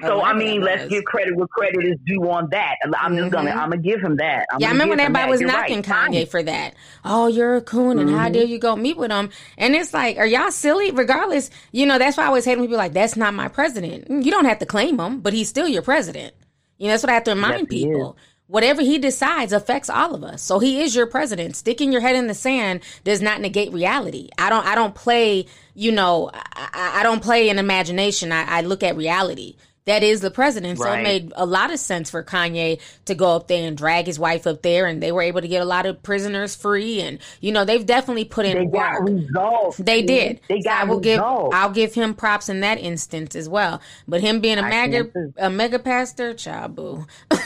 So 0.00 0.22
I 0.22 0.32
mean, 0.32 0.60
let's 0.60 0.86
give 0.88 1.04
credit 1.04 1.34
where 1.34 1.48
credit 1.48 1.84
is 1.84 1.96
due 2.04 2.30
on 2.30 2.48
that. 2.50 2.76
I'm 2.84 2.92
mm-hmm. 2.92 3.18
just 3.18 3.32
gonna, 3.32 3.50
mm-hmm. 3.50 3.58
I'm 3.58 3.70
gonna 3.70 3.82
give 3.82 4.00
him 4.00 4.16
that. 4.16 4.46
I'm 4.52 4.60
yeah, 4.60 4.68
I 4.68 4.70
remember 4.70 4.92
when 4.92 5.00
everybody 5.00 5.30
was 5.30 5.40
knocking 5.40 5.82
right. 5.82 6.10
Kanye 6.10 6.28
for 6.28 6.42
that. 6.42 6.74
Oh, 7.04 7.26
you're 7.26 7.56
a 7.56 7.60
coon, 7.60 7.98
and 7.98 8.08
mm-hmm. 8.08 8.18
how 8.18 8.28
dare 8.28 8.44
you 8.44 8.58
go 8.58 8.76
meet 8.76 8.96
with 8.96 9.10
him? 9.10 9.30
And 9.56 9.74
it's 9.74 9.92
like, 9.92 10.16
are 10.18 10.26
y'all 10.26 10.52
silly? 10.52 10.92
Regardless, 10.92 11.50
you 11.72 11.84
know, 11.84 11.98
that's 11.98 12.16
why 12.16 12.24
I 12.24 12.26
always 12.26 12.44
hate 12.44 12.56
when 12.56 12.66
people 12.66 12.78
like, 12.78 12.92
that's 12.92 13.16
not 13.16 13.34
my 13.34 13.48
president. 13.48 14.24
You 14.24 14.30
don't 14.30 14.44
have 14.44 14.60
to 14.60 14.66
claim 14.66 15.00
him, 15.00 15.20
but 15.20 15.32
he's 15.32 15.48
still 15.48 15.66
your 15.66 15.82
president. 15.82 16.34
You 16.78 16.86
know, 16.86 16.92
that's 16.92 17.02
what 17.02 17.10
I 17.10 17.14
have 17.14 17.24
to 17.24 17.32
remind 17.32 17.66
yes, 17.70 17.82
people. 17.82 18.16
Whatever 18.46 18.80
he 18.80 18.98
decides 18.98 19.52
affects 19.52 19.90
all 19.90 20.14
of 20.14 20.24
us. 20.24 20.40
So 20.40 20.58
he 20.58 20.80
is 20.80 20.94
your 20.94 21.06
president. 21.06 21.54
Sticking 21.54 21.92
your 21.92 22.00
head 22.00 22.16
in 22.16 22.28
the 22.28 22.34
sand 22.34 22.80
does 23.04 23.20
not 23.20 23.40
negate 23.42 23.72
reality. 23.72 24.30
I 24.38 24.48
don't. 24.48 24.64
I 24.64 24.74
don't 24.74 24.94
play. 24.94 25.46
You 25.74 25.92
know, 25.92 26.30
I, 26.32 27.00
I 27.00 27.02
don't 27.02 27.22
play 27.22 27.50
in 27.50 27.58
imagination. 27.58 28.32
I, 28.32 28.44
I 28.44 28.60
look 28.62 28.82
at 28.82 28.96
reality 28.96 29.56
that 29.88 30.02
is 30.02 30.20
the 30.20 30.30
president. 30.30 30.78
Right. 30.78 30.86
So 30.86 30.98
it 31.00 31.02
made 31.02 31.32
a 31.34 31.46
lot 31.46 31.72
of 31.72 31.78
sense 31.78 32.10
for 32.10 32.22
Kanye 32.22 32.78
to 33.06 33.14
go 33.14 33.34
up 33.34 33.48
there 33.48 33.66
and 33.66 33.76
drag 33.76 34.04
his 34.06 34.18
wife 34.18 34.46
up 34.46 34.60
there, 34.60 34.86
and 34.86 35.02
they 35.02 35.12
were 35.12 35.22
able 35.22 35.40
to 35.40 35.48
get 35.48 35.62
a 35.62 35.64
lot 35.64 35.86
of 35.86 36.02
prisoners 36.02 36.54
free. 36.54 37.00
And 37.00 37.18
you 37.40 37.52
know, 37.52 37.64
they've 37.64 37.84
definitely 37.84 38.26
put 38.26 38.44
in 38.44 38.58
they 38.58 38.66
work. 38.66 39.02
results. 39.02 39.78
They 39.78 40.02
did. 40.02 40.40
They 40.48 40.60
got 40.60 40.76
so 40.76 40.82
I 40.82 40.84
will 40.84 41.00
results. 41.00 41.04
give 41.04 41.58
I'll 41.58 41.70
give 41.70 41.94
him 41.94 42.14
props 42.14 42.50
in 42.50 42.60
that 42.60 42.78
instance 42.78 43.34
as 43.34 43.48
well. 43.48 43.80
But 44.06 44.20
him 44.20 44.40
being 44.40 44.58
a 44.58 44.62
mega 44.62 45.10
a 45.38 45.48
mega 45.48 45.78
pastor, 45.78 46.34
chabu. 46.34 47.06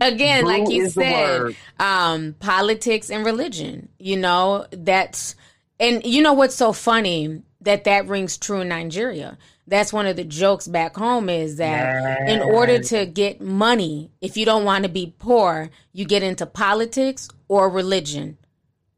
Again, 0.00 0.42
boo 0.42 0.50
like 0.50 0.68
you 0.68 0.90
said, 0.90 1.54
um, 1.78 2.34
politics 2.40 3.08
and 3.08 3.24
religion. 3.24 3.88
You 3.98 4.16
know 4.16 4.66
that's 4.72 5.36
and 5.78 6.04
you 6.04 6.22
know 6.22 6.32
what's 6.32 6.56
so 6.56 6.72
funny 6.72 7.42
that 7.60 7.84
that 7.84 8.08
rings 8.08 8.36
true 8.36 8.60
in 8.60 8.68
Nigeria 8.68 9.38
that's 9.72 9.92
one 9.92 10.06
of 10.06 10.16
the 10.16 10.24
jokes 10.24 10.68
back 10.68 10.94
home 10.94 11.30
is 11.30 11.56
that 11.56 12.28
in 12.28 12.42
order 12.42 12.78
to 12.78 13.06
get 13.06 13.40
money, 13.40 14.10
if 14.20 14.36
you 14.36 14.44
don't 14.44 14.66
want 14.66 14.84
to 14.84 14.90
be 14.90 15.14
poor, 15.18 15.70
you 15.94 16.04
get 16.04 16.22
into 16.22 16.44
politics 16.44 17.30
or 17.48 17.70
religion. 17.70 18.36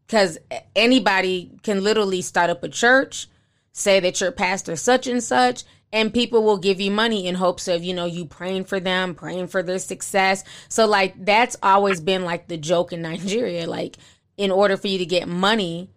Because 0.06 0.36
anybody 0.74 1.52
can 1.62 1.84
literally 1.84 2.22
start 2.22 2.50
up 2.50 2.64
a 2.64 2.68
church, 2.68 3.28
say 3.72 4.00
that 4.00 4.20
you're 4.20 4.32
pastor 4.32 4.74
such 4.74 5.06
and 5.06 5.22
such, 5.22 5.62
and 5.92 6.12
people 6.12 6.42
will 6.42 6.58
give 6.58 6.80
you 6.80 6.90
money 6.90 7.28
in 7.28 7.36
hopes 7.36 7.68
of, 7.68 7.84
you 7.84 7.94
know, 7.94 8.06
you 8.06 8.24
praying 8.24 8.64
for 8.64 8.80
them, 8.80 9.14
praying 9.14 9.46
for 9.46 9.62
their 9.62 9.78
success. 9.78 10.42
So, 10.68 10.86
like, 10.88 11.24
that's 11.24 11.56
always 11.62 12.00
been 12.00 12.24
like 12.24 12.48
the 12.48 12.56
joke 12.56 12.92
in 12.92 13.00
Nigeria. 13.02 13.68
Like, 13.68 13.96
in 14.36 14.50
order 14.50 14.76
for 14.76 14.88
you 14.88 14.98
to 14.98 15.06
get 15.06 15.28
money, 15.28 15.88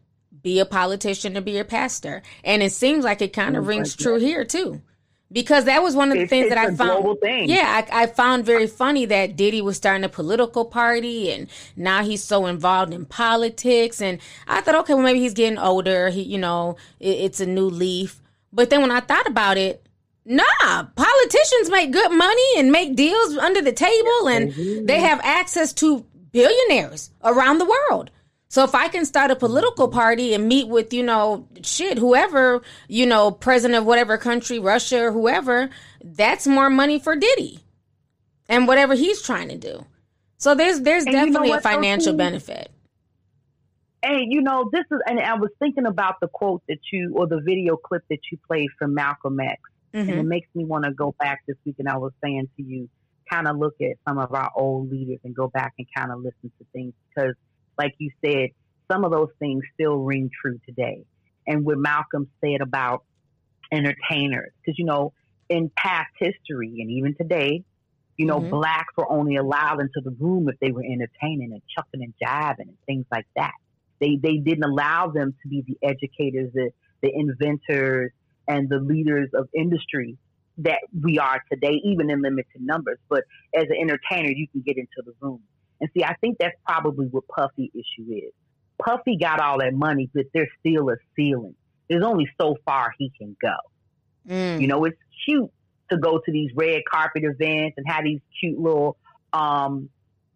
be 0.48 0.60
a 0.60 0.66
politician 0.66 1.34
to 1.34 1.42
be 1.42 1.58
a 1.58 1.66
pastor. 1.66 2.22
And 2.42 2.64
it 2.64 2.72
seems 2.72 3.04
like 3.04 3.22
it 3.22 3.34
kind 3.34 3.58
of 3.58 3.66
oh, 3.66 3.68
rings 3.68 3.98
true 3.98 4.18
here 4.18 4.46
too. 4.46 4.82
Because 5.30 5.66
that 5.66 5.84
was 5.84 5.94
one 5.94 6.10
of 6.10 6.16
the 6.16 6.22
it's, 6.22 6.30
things 6.30 6.46
it's 6.46 6.56
that 6.56 6.70
I 6.70 6.74
found. 6.74 7.18
Yeah, 7.50 7.84
I, 7.92 8.04
I, 8.04 8.08
found 8.08 8.46
very 8.46 8.66
funny 8.66 9.06
that 9.08 9.36
Diddy 9.36 9.62
was 9.62 9.76
starting 9.76 10.06
a 10.06 10.10
political 10.10 10.64
party, 10.64 11.34
and 11.34 11.50
now 11.76 12.02
he's 12.02 12.24
so 12.24 12.46
involved 12.46 12.94
in 12.94 13.06
politics. 13.06 14.02
And 14.02 14.20
I 14.48 14.62
thought, 14.62 14.76
okay, 14.76 14.94
well 14.94 15.04
maybe 15.04 15.20
he's 15.20 15.34
getting 15.34 15.60
older. 15.60 16.08
He, 16.08 16.22
you 16.22 16.38
know, 16.38 16.78
it, 17.02 17.10
it's 17.10 17.42
a 17.42 17.46
new 17.46 17.70
leaf. 17.70 18.22
But 18.54 18.70
then 18.70 18.80
when 18.80 18.92
I 18.92 19.02
thought 19.02 19.28
about 19.28 19.58
it, 19.58 19.86
nah, 20.24 20.84
politicians 20.96 21.70
make 21.70 21.92
good 21.92 22.14
money 22.14 22.50
and 22.56 22.72
make 22.72 22.96
deals 22.96 23.36
under 23.36 23.62
the 23.62 23.74
table, 23.74 24.30
and 24.30 24.88
they 24.88 25.02
have 25.02 25.20
access 25.24 25.74
to 25.74 26.06
billionaires 26.32 27.12
around 27.22 27.58
the 27.58 27.66
world. 27.66 28.12
So 28.50 28.64
if 28.64 28.74
I 28.74 28.88
can 28.88 29.06
start 29.06 29.30
a 29.30 29.36
political 29.36 29.90
party 29.90 30.34
and 30.34 30.48
meet 30.48 30.68
with, 30.68 30.94
you 30.94 31.04
know, 31.04 31.48
shit, 31.64 31.98
whoever, 31.98 32.62
you 32.88 33.06
know, 33.06 33.30
president 33.30 33.80
of 33.80 33.86
whatever 33.86 34.18
country, 34.18 34.58
Russia 34.58 35.04
or 35.04 35.12
whoever, 35.12 35.70
that's 36.02 36.48
more 36.48 36.70
money 36.70 36.98
for 37.00 37.16
Diddy 37.16 37.60
and 38.48 38.68
whatever 38.68 38.96
he's 38.96 39.22
trying 39.22 39.50
to 39.50 39.58
do. 39.58 39.86
So 40.38 40.56
there's 40.56 40.82
there's 40.82 41.06
and 41.06 41.14
definitely 41.14 41.50
you 41.50 41.54
know 41.54 41.60
a 41.60 41.62
financial 41.62 42.14
benefit. 42.14 42.72
And 44.04 44.32
you 44.32 44.42
know, 44.42 44.70
this 44.72 44.86
is 44.92 45.00
and 45.08 45.20
I 45.20 45.34
was 45.34 45.50
thinking 45.60 45.86
about 45.86 46.16
the 46.22 46.28
quote 46.28 46.62
that 46.70 46.80
you 46.94 47.14
or 47.16 47.28
the 47.28 47.42
video 47.42 47.76
clip 47.76 48.04
that 48.10 48.20
you 48.32 48.38
played 48.48 48.70
from 48.80 48.94
Malcolm 48.94 49.40
X. 49.40 49.60
Mm-hmm. 49.94 49.98
And 49.98 50.10
it 50.10 50.16
mm-hmm. 50.16 50.28
makes 50.28 50.48
me 50.54 50.64
want 50.64 50.86
to 50.86 50.92
go 50.92 51.16
back 51.20 51.42
this 51.48 51.58
week 51.66 51.76
and 51.80 51.90
I 51.90 51.98
was 51.98 52.14
saying 52.24 52.50
to 52.56 52.64
you, 52.64 52.88
kind 53.30 53.48
of 53.48 53.58
look 53.58 53.76
at 53.82 53.98
some 54.08 54.18
of 54.18 54.34
our 54.34 54.52
old 54.56 54.92
leaders 54.92 55.20
and 55.24 55.36
go 55.36 55.48
back 55.48 55.74
and 55.78 55.88
kind 55.96 56.12
of 56.12 56.20
listen 56.20 56.52
to 56.60 56.66
things 56.72 56.94
because 57.10 57.36
like 57.78 57.94
you 57.98 58.12
said, 58.24 58.50
some 58.92 59.04
of 59.04 59.12
those 59.12 59.30
things 59.40 59.64
still 59.74 59.98
ring 59.98 60.30
true 60.42 60.60
today. 60.66 61.06
and 61.48 61.66
what 61.66 61.78
Malcolm 61.78 62.28
said 62.44 62.62
about 62.62 63.04
entertainers. 63.72 64.52
Because, 64.62 64.78
you 64.78 64.86
know, 64.86 65.14
in 65.50 65.72
past 65.76 66.12
history 66.20 66.78
and 66.80 66.92
even 66.92 67.16
today, 67.16 67.64
you 68.18 68.26
know, 68.26 68.40
mm-hmm. 68.40 68.50
blacks 68.50 68.94
were 68.98 69.10
only 69.10 69.36
allowed 69.36 69.80
into 69.80 70.02
the 70.04 70.12
room 70.12 70.50
if 70.50 70.60
they 70.60 70.72
were 70.72 70.84
entertaining 70.84 71.52
and 71.54 71.62
chucking 71.76 72.04
and 72.04 72.14
jiving 72.22 72.68
and 72.68 72.78
things 72.86 73.06
like 73.12 73.28
that. 73.36 73.54
They 74.00 74.18
they 74.22 74.38
didn't 74.38 74.64
allow 74.64 75.08
them 75.08 75.34
to 75.42 75.48
be 75.48 75.64
the 75.68 75.78
educators, 75.88 76.52
the 76.54 76.72
the 77.02 77.12
inventors, 77.14 78.12
and 78.48 78.70
the 78.70 78.80
leaders 78.80 79.30
of 79.34 79.48
industry 79.56 80.18
that 80.60 80.80
we 81.04 81.20
are 81.20 81.42
today, 81.52 81.80
even 81.84 82.10
in 82.10 82.22
limited 82.22 82.60
numbers. 82.60 82.98
But 83.10 83.24
as 83.56 83.66
an 83.70 83.78
entertainer, 83.80 84.30
you 84.30 84.48
can 84.48 84.62
get 84.62 84.78
into 84.78 85.04
the 85.06 85.14
room. 85.20 85.42
And 85.80 85.90
see, 85.96 86.04
I 86.04 86.16
think 86.16 86.38
that's 86.40 86.56
probably 86.66 87.08
what 87.08 87.28
Puffy 87.28 87.72
issue 87.74 88.12
is. 88.12 88.34
Puffy 88.84 89.18
got 89.18 89.40
all 89.40 89.60
that 89.60 89.74
money, 89.74 90.10
but 90.14 90.26
there's 90.34 90.50
still 90.60 90.90
a 90.90 90.96
ceiling. 91.16 91.56
There's 91.90 92.04
only 92.04 92.28
so 92.40 92.56
far 92.66 92.94
he 92.98 93.12
can 93.18 93.36
go. 93.42 93.56
Mm. 94.30 94.62
You 94.62 94.68
know, 94.68 94.84
it's 94.86 94.98
cute 95.26 95.52
to 95.90 95.98
go 95.98 96.20
to 96.20 96.32
these 96.32 96.52
red 96.56 96.82
carpet 96.92 97.24
events 97.24 97.76
and 97.78 97.86
have 97.88 98.04
these 98.04 98.20
cute 98.40 98.60
little 98.60 98.98
um, 99.34 99.90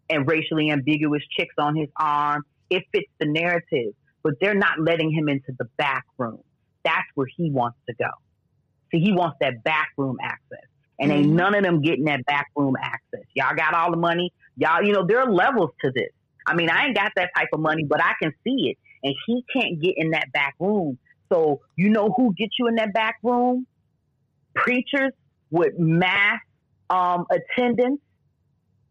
and 0.08 0.26
racially 0.28 0.70
ambiguous 0.70 1.22
chicks 1.36 1.54
on 1.58 1.76
his 1.76 1.88
arm. 1.96 2.44
It 2.70 2.84
fits 2.92 3.08
the 3.18 3.26
narrative, 3.26 3.94
but 4.22 4.34
they're 4.40 4.54
not 4.54 4.80
letting 4.80 5.12
him 5.12 5.28
into 5.28 5.52
the 5.58 5.66
back 5.76 6.04
room. 6.16 6.40
That's 6.84 7.06
where 7.14 7.28
he 7.36 7.50
wants 7.50 7.78
to 7.88 7.94
go. 7.94 8.08
See, 8.90 9.00
he 9.00 9.12
wants 9.12 9.36
that 9.40 9.62
back 9.62 9.88
room 9.96 10.16
access. 10.22 10.66
And 11.02 11.10
mm-hmm. 11.10 11.20
ain't 11.20 11.32
none 11.32 11.54
of 11.56 11.64
them 11.64 11.82
getting 11.82 12.04
that 12.04 12.24
backroom 12.26 12.76
access. 12.80 13.26
Y'all 13.34 13.56
got 13.56 13.74
all 13.74 13.90
the 13.90 13.96
money. 13.96 14.32
Y'all, 14.56 14.82
you 14.82 14.92
know, 14.92 15.04
there 15.04 15.20
are 15.20 15.30
levels 15.30 15.70
to 15.84 15.90
this. 15.92 16.10
I 16.46 16.54
mean, 16.54 16.70
I 16.70 16.86
ain't 16.86 16.96
got 16.96 17.10
that 17.16 17.30
type 17.36 17.48
of 17.52 17.60
money, 17.60 17.84
but 17.84 18.00
I 18.00 18.12
can 18.22 18.32
see 18.44 18.70
it. 18.70 18.78
And 19.02 19.14
he 19.26 19.44
can't 19.52 19.82
get 19.82 19.94
in 19.96 20.10
that 20.10 20.30
back 20.32 20.54
room. 20.60 20.96
So 21.30 21.60
you 21.76 21.88
know 21.90 22.14
who 22.16 22.32
gets 22.34 22.52
you 22.58 22.68
in 22.68 22.76
that 22.76 22.92
back 22.94 23.16
room? 23.22 23.66
Preachers 24.54 25.12
with 25.50 25.76
mass 25.76 26.38
um, 26.88 27.24
attendance, 27.30 28.00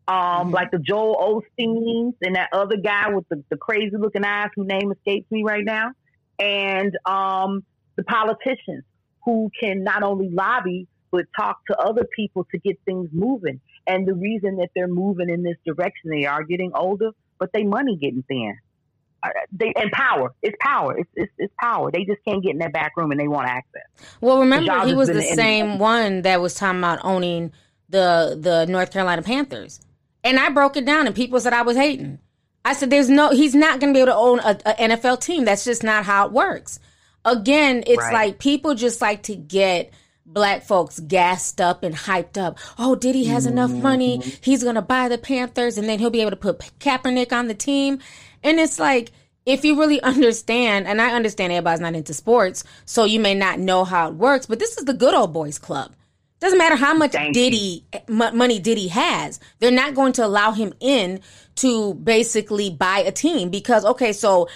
um, 0.08 0.16
mm-hmm. 0.18 0.50
like 0.50 0.72
the 0.72 0.80
Joel 0.80 1.44
Osteens 1.60 2.16
and 2.22 2.36
that 2.36 2.50
other 2.52 2.76
guy 2.78 3.10
with 3.10 3.28
the, 3.30 3.42
the 3.50 3.56
crazy 3.58 3.96
looking 3.96 4.26
eyes 4.26 4.50
whose 4.56 4.68
name 4.68 4.92
escapes 4.92 5.32
me 5.32 5.44
right 5.44 5.64
now, 5.64 5.92
and 6.40 6.98
um, 7.06 7.64
the 7.96 8.04
politicians 8.04 8.84
who 9.24 9.50
can 9.62 9.84
not 9.84 10.04
only 10.04 10.30
lobby 10.30 10.88
but 11.12 11.26
talk 11.38 11.66
to 11.68 11.78
other 11.78 12.08
people 12.16 12.48
to 12.52 12.58
get 12.58 12.80
things 12.86 13.10
moving. 13.12 13.60
And 13.86 14.08
the 14.08 14.14
reason 14.14 14.58
that 14.58 14.70
they're 14.76 14.88
moving 14.88 15.30
in 15.30 15.44
this 15.44 15.58
direction, 15.66 16.10
they 16.10 16.26
are 16.26 16.44
getting 16.44 16.72
older, 16.74 17.12
but 17.40 17.52
they 17.54 17.64
money 17.64 17.98
getting 17.98 18.24
thin. 18.28 18.58
Uh, 19.24 19.30
they 19.52 19.72
and 19.76 19.92
power. 19.92 20.34
It's 20.42 20.58
power. 20.60 20.98
It's, 20.98 21.10
it's, 21.16 21.32
it's 21.38 21.54
power. 21.60 21.92
They 21.92 22.06
just 22.06 22.24
can't 22.28 22.42
get 22.42 22.54
in 22.54 22.58
that 22.60 22.74
back 22.74 22.94
room 22.98 23.12
and 23.12 23.20
they 23.20 23.28
want 23.28 23.48
access. 23.48 23.84
Well, 24.20 24.40
remember 24.40 24.86
he 24.86 24.96
was 24.96 25.10
the 25.10 25.22
same 25.22 25.78
one 25.78 26.24
that 26.24 26.42
was 26.42 26.56
talking 26.56 26.80
about 26.80 27.00
owning 27.04 27.52
the 27.90 28.38
the 28.40 28.66
North 28.66 28.92
Carolina 28.92 29.22
Panthers, 29.22 29.80
and 30.24 30.40
I 30.40 30.50
broke 30.50 30.76
it 30.76 30.86
down, 30.86 31.06
and 31.06 31.16
people 31.16 31.40
said 31.40 31.54
I 31.54 31.62
was 31.62 31.78
hating. 31.78 32.18
I 32.66 32.74
said, 32.74 32.90
"There's 32.90 33.10
no. 33.10 33.30
He's 33.30 33.54
not 33.54 33.80
going 33.80 33.94
to 33.94 33.98
be 33.98 34.02
able 34.02 34.14
to 34.14 34.18
own 34.18 34.40
a, 34.40 34.58
a, 34.66 34.74
NFL 34.74 35.22
team. 35.22 35.46
That's 35.46 35.66
just 35.66 35.84
not 35.84 36.04
how 36.04 36.26
it 36.26 36.32
works." 36.32 36.80
Again, 37.24 37.84
it's 37.86 38.02
right. 38.02 38.14
like 38.14 38.40
people 38.40 38.74
just 38.74 39.02
like 39.02 39.24
to 39.24 39.36
get 39.36 39.94
black 40.26 40.64
folks 40.64 41.00
gassed 41.00 41.60
up 41.60 41.84
and 41.84 41.96
hyped 41.96 42.38
up. 42.38 42.58
Oh, 42.78 42.96
Diddy 42.96 43.26
has 43.26 43.46
mm-hmm. 43.46 43.54
enough 43.54 43.72
money. 43.72 44.22
He's 44.42 44.64
going 44.64 44.76
to 44.76 44.82
buy 44.82 45.10
the 45.10 45.18
Panthers 45.18 45.78
and 45.78 45.88
then 45.88 46.00
he'll 46.00 46.10
be 46.10 46.22
able 46.22 46.32
to 46.32 46.38
put 46.38 46.60
Kaepernick 46.80 47.32
on 47.32 47.48
the 47.48 47.54
team. 47.54 48.00
And 48.44 48.60
it's 48.60 48.80
like, 48.80 49.12
if 49.46 49.66
you 49.66 49.80
really 49.80 50.02
understand, 50.04 50.88
and 50.88 51.02
I 51.02 51.14
understand 51.14 51.52
everybody's 51.52 51.82
not 51.82 51.96
into 51.96 52.14
sports, 52.14 52.64
so 52.86 53.04
you 53.04 53.20
may 53.20 53.34
not 53.34 53.60
know 53.60 53.84
how 53.84 54.10
it 54.10 54.16
works, 54.16 54.46
but 54.46 54.60
this 54.60 54.78
is 54.78 54.86
the 54.86 54.94
good 54.94 55.14
old 55.14 55.34
boys 55.34 55.60
club. 55.60 55.94
Doesn't 56.40 56.58
matter 56.58 56.76
how 56.76 56.96
much 56.96 57.12
Thank 57.12 57.36
Diddy 57.36 57.86
m- 58.10 58.36
money 58.36 58.60
Diddy 58.60 58.88
has, 58.88 59.40
they're 59.60 59.70
not 59.70 59.94
going 59.94 60.14
to 60.14 60.26
allow 60.26 60.52
him 60.52 60.74
in 60.80 61.22
to 61.58 61.94
basically 61.94 62.72
buy 62.72 63.00
a 63.00 63.12
team 63.12 63.50
because 63.50 63.86
okay, 63.86 64.12
so 64.12 64.50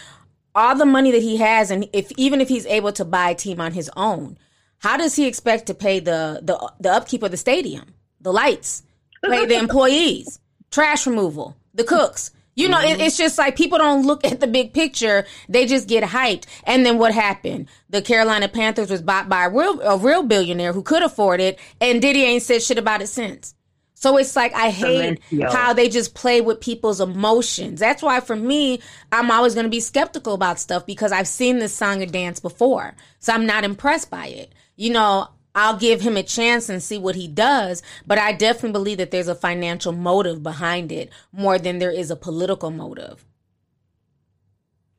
all 0.55 0.75
the 0.75 0.85
money 0.85 1.11
that 1.11 1.21
he 1.21 1.37
has, 1.37 1.69
and 1.69 1.87
if 1.93 2.11
even 2.13 2.41
if 2.41 2.49
he's 2.49 2.65
able 2.65 2.91
to 2.93 3.05
buy 3.05 3.29
a 3.29 3.35
team 3.35 3.61
on 3.61 3.71
his 3.73 3.91
own, 3.95 4.35
how 4.79 4.97
does 4.97 5.15
he 5.15 5.27
expect 5.27 5.67
to 5.67 5.73
pay 5.73 5.99
the 5.99 6.41
the 6.43 6.71
the 6.79 6.91
upkeep 6.91 7.23
of 7.23 7.31
the 7.31 7.37
stadium, 7.37 7.93
the 8.21 8.33
lights, 8.33 8.83
pay 9.23 9.45
the 9.45 9.57
employees, 9.57 10.39
trash 10.71 11.07
removal, 11.07 11.55
the 11.73 11.83
cooks? 11.83 12.31
You 12.55 12.69
know, 12.69 12.77
mm-hmm. 12.77 13.01
it, 13.01 13.05
it's 13.07 13.17
just 13.17 13.37
like 13.37 13.57
people 13.57 13.77
don't 13.77 14.05
look 14.05 14.23
at 14.25 14.39
the 14.39 14.47
big 14.47 14.73
picture; 14.73 15.25
they 15.49 15.65
just 15.65 15.87
get 15.87 16.03
hyped. 16.03 16.45
And 16.63 16.85
then 16.85 16.97
what 16.97 17.13
happened? 17.13 17.67
The 17.89 18.01
Carolina 18.01 18.47
Panthers 18.47 18.89
was 18.89 19.01
bought 19.01 19.27
by 19.27 19.45
a 19.45 19.49
real 19.49 19.81
a 19.81 19.97
real 19.97 20.23
billionaire 20.23 20.71
who 20.71 20.81
could 20.81 21.03
afford 21.03 21.41
it, 21.41 21.59
and 21.81 22.01
Diddy 22.01 22.23
ain't 22.23 22.43
said 22.43 22.63
shit 22.63 22.77
about 22.77 23.01
it 23.01 23.07
since. 23.07 23.55
So 23.97 24.17
it's 24.17 24.35
like 24.35 24.53
I 24.53 24.69
hate 24.69 25.19
how 25.51 25.73
they 25.73 25.89
just 25.89 26.13
play 26.13 26.39
with 26.39 26.61
people's 26.61 27.01
emotions. 27.01 27.79
That's 27.79 28.03
why 28.03 28.19
for 28.19 28.35
me, 28.35 28.79
I'm 29.11 29.31
always 29.31 29.55
going 29.55 29.65
to 29.65 29.69
be 29.69 29.79
skeptical 29.79 30.33
about 30.33 30.59
stuff 30.59 30.85
because 30.85 31.11
I've 31.11 31.27
seen 31.27 31.59
this 31.59 31.73
song 31.73 32.03
and 32.03 32.11
dance 32.11 32.39
before. 32.39 32.93
So 33.19 33.33
I'm 33.33 33.45
not 33.45 33.63
impressed 33.63 34.11
by 34.11 34.27
it. 34.27 34.53
You 34.75 34.91
know, 34.91 35.29
I'll 35.53 35.77
give 35.77 36.01
him 36.01 36.17
a 36.17 36.23
chance 36.23 36.67
and 36.67 36.83
see 36.83 36.97
what 36.97 37.15
he 37.15 37.27
does, 37.27 37.81
but 38.05 38.17
I 38.17 38.33
definitely 38.33 38.73
believe 38.73 38.97
that 38.97 39.11
there's 39.11 39.29
a 39.29 39.35
financial 39.35 39.93
motive 39.93 40.43
behind 40.43 40.91
it 40.91 41.09
more 41.31 41.57
than 41.57 41.79
there 41.79 41.91
is 41.91 42.11
a 42.11 42.15
political 42.15 42.71
motive. 42.71 43.25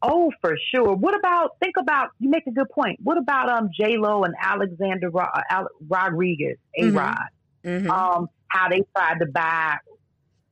Oh, 0.03 0.33
for 0.41 0.57
sure. 0.73 0.95
What 0.95 1.17
about 1.17 1.57
think 1.61 1.75
about 1.79 2.11
you 2.21 2.31
make 2.31 2.47
a 2.47 2.53
good 2.53 2.69
point. 2.71 3.01
What 3.03 3.19
about 3.19 3.49
um 3.51 3.71
J 3.79 3.97
Lo 3.97 4.23
and 4.25 4.35
Alexander 4.41 5.11
Ro- 5.11 5.27
uh, 5.51 5.65
Rodriguez, 5.89 6.59
A 6.79 6.91
Rod? 6.91 7.17
Mm-hmm. 7.65 7.91
Um, 7.91 8.29
how 8.49 8.69
they 8.69 8.83
tried 8.95 9.19
to 9.19 9.27
buy 9.27 9.77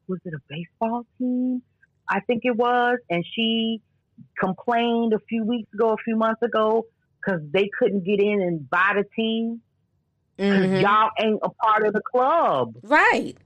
was 0.09 0.19
it 0.25 0.35
a 0.35 0.41
baseball 0.49 1.07
team? 1.19 1.63
I 2.09 2.21
think 2.21 2.43
it 2.45 2.57
was, 2.57 2.99
and 3.09 3.25
she 3.35 3.81
complained 4.39 5.15
a 5.15 5.19
few 5.29 5.45
weeks 5.45 5.73
ago, 5.73 5.93
a 5.93 5.97
few 6.05 6.17
months 6.17 6.43
ago, 6.43 6.87
because 7.25 7.41
they 7.53 7.71
couldn't 7.79 8.05
get 8.05 8.21
in 8.21 8.43
and 8.43 8.69
buy 8.69 8.93
the 8.97 9.05
team 9.17 9.61
because 10.37 10.67
mm-hmm. 10.67 10.81
y'all 10.81 11.11
ain't 11.21 11.41
a 11.43 11.51
part 11.51 11.87
of 11.87 11.93
the 11.93 12.01
club, 12.01 12.75
right? 12.83 13.37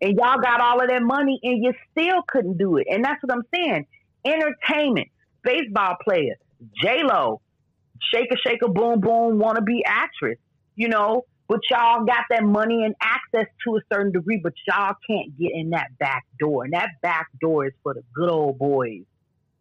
And 0.00 0.16
y'all 0.16 0.40
got 0.40 0.60
all 0.60 0.80
of 0.80 0.88
that 0.88 1.02
money, 1.02 1.40
and 1.42 1.62
you 1.62 1.72
still 1.90 2.22
couldn't 2.28 2.58
do 2.58 2.76
it. 2.76 2.86
And 2.88 3.04
that's 3.04 3.20
what 3.22 3.32
I'm 3.32 3.42
saying. 3.52 3.86
Entertainment, 4.24 5.08
baseball 5.42 5.96
player, 6.02 6.36
J 6.80 7.02
Lo, 7.02 7.40
shake 8.12 8.30
a 8.32 8.36
shake 8.36 8.62
a 8.62 8.68
boom 8.68 9.00
boom, 9.00 9.38
wanna 9.38 9.62
be 9.62 9.84
actress, 9.84 10.38
you 10.76 10.88
know 10.88 11.24
but 11.48 11.60
y'all 11.70 12.04
got 12.04 12.24
that 12.28 12.44
money 12.44 12.84
and 12.84 12.94
access 13.00 13.46
to 13.64 13.76
a 13.76 13.80
certain 13.90 14.12
degree, 14.12 14.38
but 14.42 14.52
y'all 14.66 14.94
can't 15.08 15.36
get 15.38 15.52
in 15.54 15.70
that 15.70 15.98
back 15.98 16.26
door. 16.38 16.64
And 16.64 16.74
that 16.74 16.90
back 17.00 17.28
door 17.40 17.66
is 17.66 17.72
for 17.82 17.94
the 17.94 18.02
good 18.14 18.28
old 18.28 18.58
boys 18.58 19.04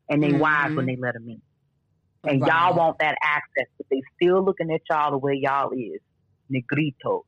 and 0.09 0.21
they 0.21 0.29
mm-hmm. 0.29 0.39
wives 0.39 0.75
when 0.75 0.85
they 0.85 0.97
let 0.97 1.13
them 1.13 1.29
in. 1.29 1.41
And 2.27 2.41
right. 2.41 2.51
y'all 2.51 2.75
want 2.75 2.99
that 2.99 3.17
access, 3.23 3.67
but 3.77 3.87
they 3.89 4.01
still 4.15 4.43
looking 4.43 4.71
at 4.71 4.81
y'all 4.89 5.11
the 5.11 5.17
way 5.17 5.39
y'all 5.41 5.71
is, 5.71 6.01
negritos. 6.51 7.23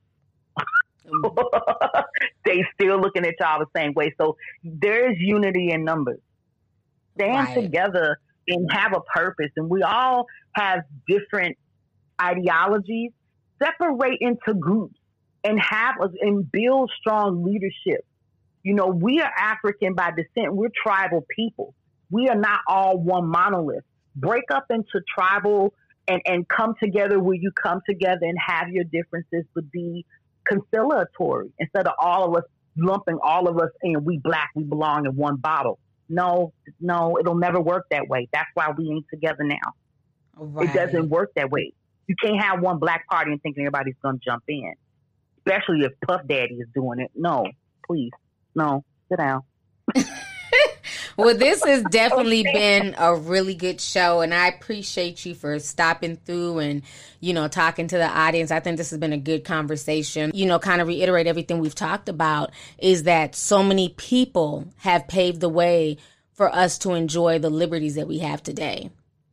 Mm. 1.08 2.04
they 2.46 2.64
still 2.74 3.00
looking 3.00 3.26
at 3.26 3.36
y'all 3.40 3.60
the 3.60 3.80
same 3.80 3.94
way. 3.94 4.14
So 4.20 4.36
there 4.64 5.12
is 5.12 5.18
unity 5.20 5.72
in 5.72 5.84
numbers. 5.84 6.20
Stand 7.16 7.48
right. 7.48 7.62
together 7.62 8.20
and 8.48 8.70
have 8.72 8.94
a 8.94 9.02
purpose. 9.02 9.52
And 9.56 9.70
we 9.70 9.84
all 9.84 10.26
have 10.54 10.82
different 11.08 11.58
ideologies 12.22 13.12
separate 13.62 14.18
into 14.20 14.54
groups 14.54 14.96
and 15.44 15.60
have 15.60 15.96
us 16.02 16.12
and 16.22 16.50
build 16.52 16.92
strong 17.00 17.44
leadership. 17.44 18.06
You 18.64 18.74
know, 18.74 18.88
we 18.88 19.22
are 19.22 19.32
African 19.38 19.94
by 19.94 20.12
descent. 20.12 20.54
We're 20.54 20.70
tribal 20.84 21.26
people. 21.34 21.74
We 22.12 22.28
are 22.28 22.36
not 22.36 22.62
all 22.68 22.98
one 22.98 23.28
monolith. 23.28 23.84
Break 24.16 24.46
up 24.52 24.66
into 24.70 25.02
tribal 25.16 25.74
and, 26.08 26.22
and 26.26 26.48
come 26.48 26.74
together 26.82 27.20
where 27.20 27.36
you 27.36 27.52
come 27.52 27.82
together 27.88 28.24
and 28.24 28.38
have 28.46 28.70
your 28.70 28.84
differences, 28.84 29.46
but 29.54 29.72
be 29.72 30.06
conciliatory 30.46 31.52
instead 31.60 31.88
of 31.88 31.94
all 32.02 32.28
of 32.28 32.36
us 32.36 32.50
lumping 32.76 33.18
all 33.22 33.48
of 33.48 33.58
us 33.58 33.70
in. 33.82 34.04
We 34.04 34.18
black, 34.18 34.50
we 34.56 34.64
belong 34.64 35.06
in 35.06 35.16
one 35.16 35.38
bottle. 35.38 35.80
No, 36.08 36.54
no, 36.80 37.18
it'll 37.20 37.36
never 37.36 37.62
work 37.62 37.86
that 37.92 38.08
way. 38.08 38.28
That's 38.34 38.50
why 38.56 38.72
we 38.76 38.90
ain't 38.90 39.06
together 39.12 39.44
now. 39.44 39.74
Right. 40.36 40.70
It 40.70 40.74
doesn't 40.74 41.10
work 41.10 41.32
that 41.36 41.52
way. 41.52 41.74
You 42.08 42.16
can't 42.22 42.42
have 42.42 42.62
one 42.62 42.80
black 42.80 43.08
party 43.08 43.32
and 43.32 43.42
think 43.42 43.58
everybody's 43.60 43.96
going 44.02 44.18
to 44.18 44.22
jump 44.26 44.44
in, 44.48 44.74
especially 45.38 45.82
if 45.82 45.92
Puff 46.08 46.22
Daddy 46.28 46.56
is 46.56 46.68
doing 46.74 47.00
it. 47.00 47.12
No, 47.16 47.46
please, 47.86 48.12
no, 48.56 48.84
sit 49.10 49.20
down. 49.20 49.42
well, 51.20 51.38
this 51.38 51.64
has 51.64 51.84
definitely 51.84 52.44
been 52.44 52.96
a 52.98 53.16
really 53.16 53.56
good 53.56 53.80
show, 53.80 54.22
and 54.22 54.34
I 54.34 54.48
appreciate 54.48 55.26
you 55.26 55.36
for 55.36 55.60
stopping 55.60 56.18
through 56.18 56.60
and, 56.60 56.82
you 57.20 57.34
know, 57.34 57.48
talking 57.48 57.88
to 57.88 57.98
the 57.98 58.08
audience. 58.08 58.52
I 58.52 58.60
think 58.60 58.78
this 58.78 58.90
has 58.90 59.00
been 59.00 59.14
a 59.14 59.18
good 59.18 59.44
conversation. 59.44 60.32
You 60.34 60.46
know, 60.48 60.60
kind 60.60 60.82
of 60.82 60.88
reiterate 60.88 61.28
everything 61.28 61.60
we've 61.60 61.76
talked 61.76 62.10
about 62.10 62.52
is 62.78 63.04
that 63.04 63.36
so 63.36 63.62
many 63.64 63.90
people 63.90 64.66
have 64.78 65.08
paved 65.08 65.42
the 65.42 65.50
way 65.50 65.98
for 66.34 66.54
us 66.54 66.78
to 66.80 66.94
enjoy 66.94 67.40
the 67.40 67.50
liberties 67.50 67.96
that 67.96 68.08
we 68.08 68.20
have 68.20 68.42
today. 68.42 68.90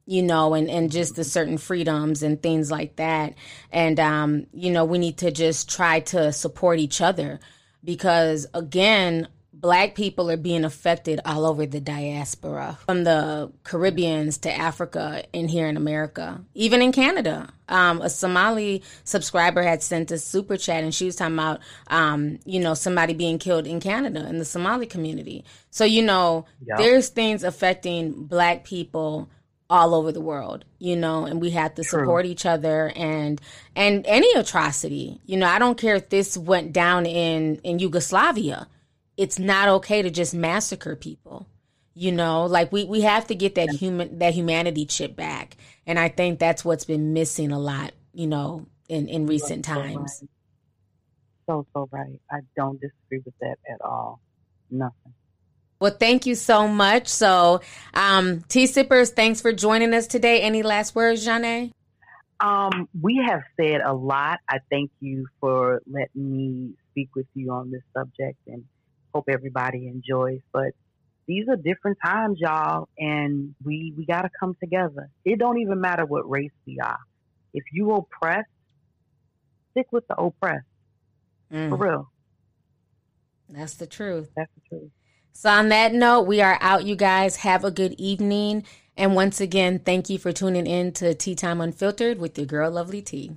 you 0.06 0.22
know, 0.22 0.54
and, 0.54 0.70
and 0.70 0.92
just 0.92 1.16
the 1.16 1.24
certain 1.24 1.58
freedoms 1.58 2.22
and 2.22 2.40
things 2.40 2.70
like 2.70 2.96
that. 2.96 3.34
And, 3.72 3.98
um, 3.98 4.46
you 4.52 4.70
know, 4.70 4.84
we 4.84 4.98
need 4.98 5.18
to 5.18 5.32
just 5.32 5.68
try 5.68 6.00
to 6.00 6.32
support 6.32 6.78
each 6.78 7.00
other 7.00 7.40
because, 7.84 8.46
again, 8.54 9.26
black 9.66 9.96
people 9.96 10.30
are 10.30 10.36
being 10.36 10.64
affected 10.64 11.18
all 11.24 11.44
over 11.44 11.66
the 11.66 11.80
diaspora 11.80 12.78
from 12.86 13.02
the 13.02 13.50
Caribbeans 13.64 14.38
to 14.38 14.56
Africa 14.56 15.24
and 15.34 15.50
here 15.50 15.66
in 15.66 15.76
America, 15.76 16.40
even 16.54 16.80
in 16.80 16.92
Canada. 16.92 17.52
Um, 17.68 18.00
a 18.00 18.08
Somali 18.08 18.84
subscriber 19.02 19.64
had 19.64 19.82
sent 19.82 20.12
a 20.12 20.18
super 20.18 20.56
chat 20.56 20.84
and 20.84 20.94
she 20.94 21.06
was 21.06 21.16
talking 21.16 21.34
about, 21.34 21.58
um, 21.88 22.38
you 22.44 22.60
know, 22.60 22.74
somebody 22.74 23.12
being 23.12 23.40
killed 23.40 23.66
in 23.66 23.80
Canada 23.80 24.28
in 24.28 24.38
the 24.38 24.44
Somali 24.44 24.86
community. 24.86 25.44
So, 25.70 25.84
you 25.84 26.04
know, 26.04 26.46
yep. 26.64 26.78
there's 26.78 27.08
things 27.08 27.42
affecting 27.42 28.12
black 28.12 28.62
people 28.62 29.28
all 29.68 29.96
over 29.96 30.12
the 30.12 30.20
world, 30.20 30.64
you 30.78 30.94
know, 30.94 31.24
and 31.24 31.40
we 31.40 31.50
have 31.50 31.74
to 31.74 31.82
True. 31.82 32.02
support 32.02 32.24
each 32.24 32.46
other 32.46 32.92
and 32.94 33.40
and 33.74 34.06
any 34.06 34.32
atrocity. 34.38 35.20
You 35.26 35.38
know, 35.38 35.48
I 35.48 35.58
don't 35.58 35.76
care 35.76 35.96
if 35.96 36.08
this 36.08 36.38
went 36.38 36.72
down 36.72 37.04
in 37.04 37.56
in 37.64 37.80
Yugoslavia 37.80 38.68
it's 39.16 39.38
not 39.38 39.68
okay 39.68 40.02
to 40.02 40.10
just 40.10 40.34
massacre 40.34 40.96
people. 40.96 41.46
You 41.94 42.12
know, 42.12 42.44
like 42.44 42.72
we, 42.72 42.84
we 42.84 43.00
have 43.02 43.26
to 43.28 43.34
get 43.34 43.54
that 43.54 43.70
human 43.70 44.18
that 44.18 44.34
humanity 44.34 44.84
chip 44.84 45.16
back. 45.16 45.56
And 45.86 45.98
I 45.98 46.08
think 46.08 46.38
that's 46.38 46.64
what's 46.64 46.84
been 46.84 47.14
missing 47.14 47.52
a 47.52 47.58
lot, 47.58 47.92
you 48.12 48.26
know, 48.26 48.66
in, 48.88 49.08
in 49.08 49.26
recent 49.26 49.64
so 49.64 49.74
times. 49.74 50.22
So 51.46 51.66
so 51.72 51.88
right. 51.90 52.20
I 52.30 52.40
don't 52.54 52.78
disagree 52.80 53.22
with 53.24 53.34
that 53.40 53.56
at 53.72 53.80
all. 53.80 54.20
Nothing. 54.70 55.14
Well, 55.78 55.96
thank 55.98 56.26
you 56.26 56.34
so 56.34 56.68
much. 56.68 57.06
So, 57.08 57.60
um, 57.92 58.42
Tea 58.48 58.66
Sippers, 58.66 59.10
thanks 59.10 59.42
for 59.42 59.52
joining 59.52 59.92
us 59.92 60.06
today. 60.06 60.40
Any 60.40 60.62
last 60.62 60.94
words, 60.94 61.26
Janae? 61.26 61.70
Um, 62.40 62.88
we 62.98 63.22
have 63.26 63.42
said 63.60 63.82
a 63.82 63.92
lot. 63.92 64.40
I 64.48 64.58
thank 64.70 64.90
you 65.00 65.26
for 65.38 65.82
letting 65.86 66.36
me 66.36 66.70
speak 66.90 67.14
with 67.14 67.26
you 67.34 67.52
on 67.52 67.70
this 67.70 67.82
subject 67.94 68.38
and 68.46 68.64
hope 69.16 69.28
everybody 69.28 69.88
enjoys. 69.88 70.40
But 70.52 70.72
these 71.26 71.48
are 71.48 71.56
different 71.56 71.98
times, 72.04 72.38
y'all, 72.40 72.88
and 72.98 73.54
we 73.64 73.94
we 73.96 74.06
got 74.06 74.22
to 74.22 74.30
come 74.38 74.56
together. 74.60 75.08
It 75.24 75.38
don't 75.38 75.58
even 75.58 75.80
matter 75.80 76.04
what 76.04 76.28
race 76.28 76.52
we 76.66 76.78
are. 76.80 76.98
If 77.54 77.64
you 77.72 77.92
oppressed, 77.92 78.48
stick 79.72 79.86
with 79.90 80.06
the 80.08 80.16
oppressed. 80.16 80.66
Mm. 81.52 81.70
For 81.70 81.76
real. 81.76 82.10
That's 83.48 83.74
the 83.74 83.86
truth. 83.86 84.30
That's 84.36 84.50
the 84.54 84.68
truth. 84.68 84.90
So 85.32 85.50
on 85.50 85.68
that 85.68 85.92
note, 85.92 86.22
we 86.22 86.40
are 86.40 86.58
out, 86.60 86.84
you 86.84 86.96
guys. 86.96 87.36
Have 87.36 87.64
a 87.64 87.70
good 87.70 87.94
evening. 87.98 88.64
And 88.96 89.14
once 89.14 89.40
again, 89.40 89.78
thank 89.78 90.08
you 90.08 90.18
for 90.18 90.32
tuning 90.32 90.66
in 90.66 90.92
to 90.92 91.14
Tea 91.14 91.34
Time 91.34 91.60
Unfiltered 91.60 92.18
with 92.18 92.38
your 92.38 92.46
girl, 92.46 92.70
Lovely 92.70 93.02
Tea. 93.02 93.36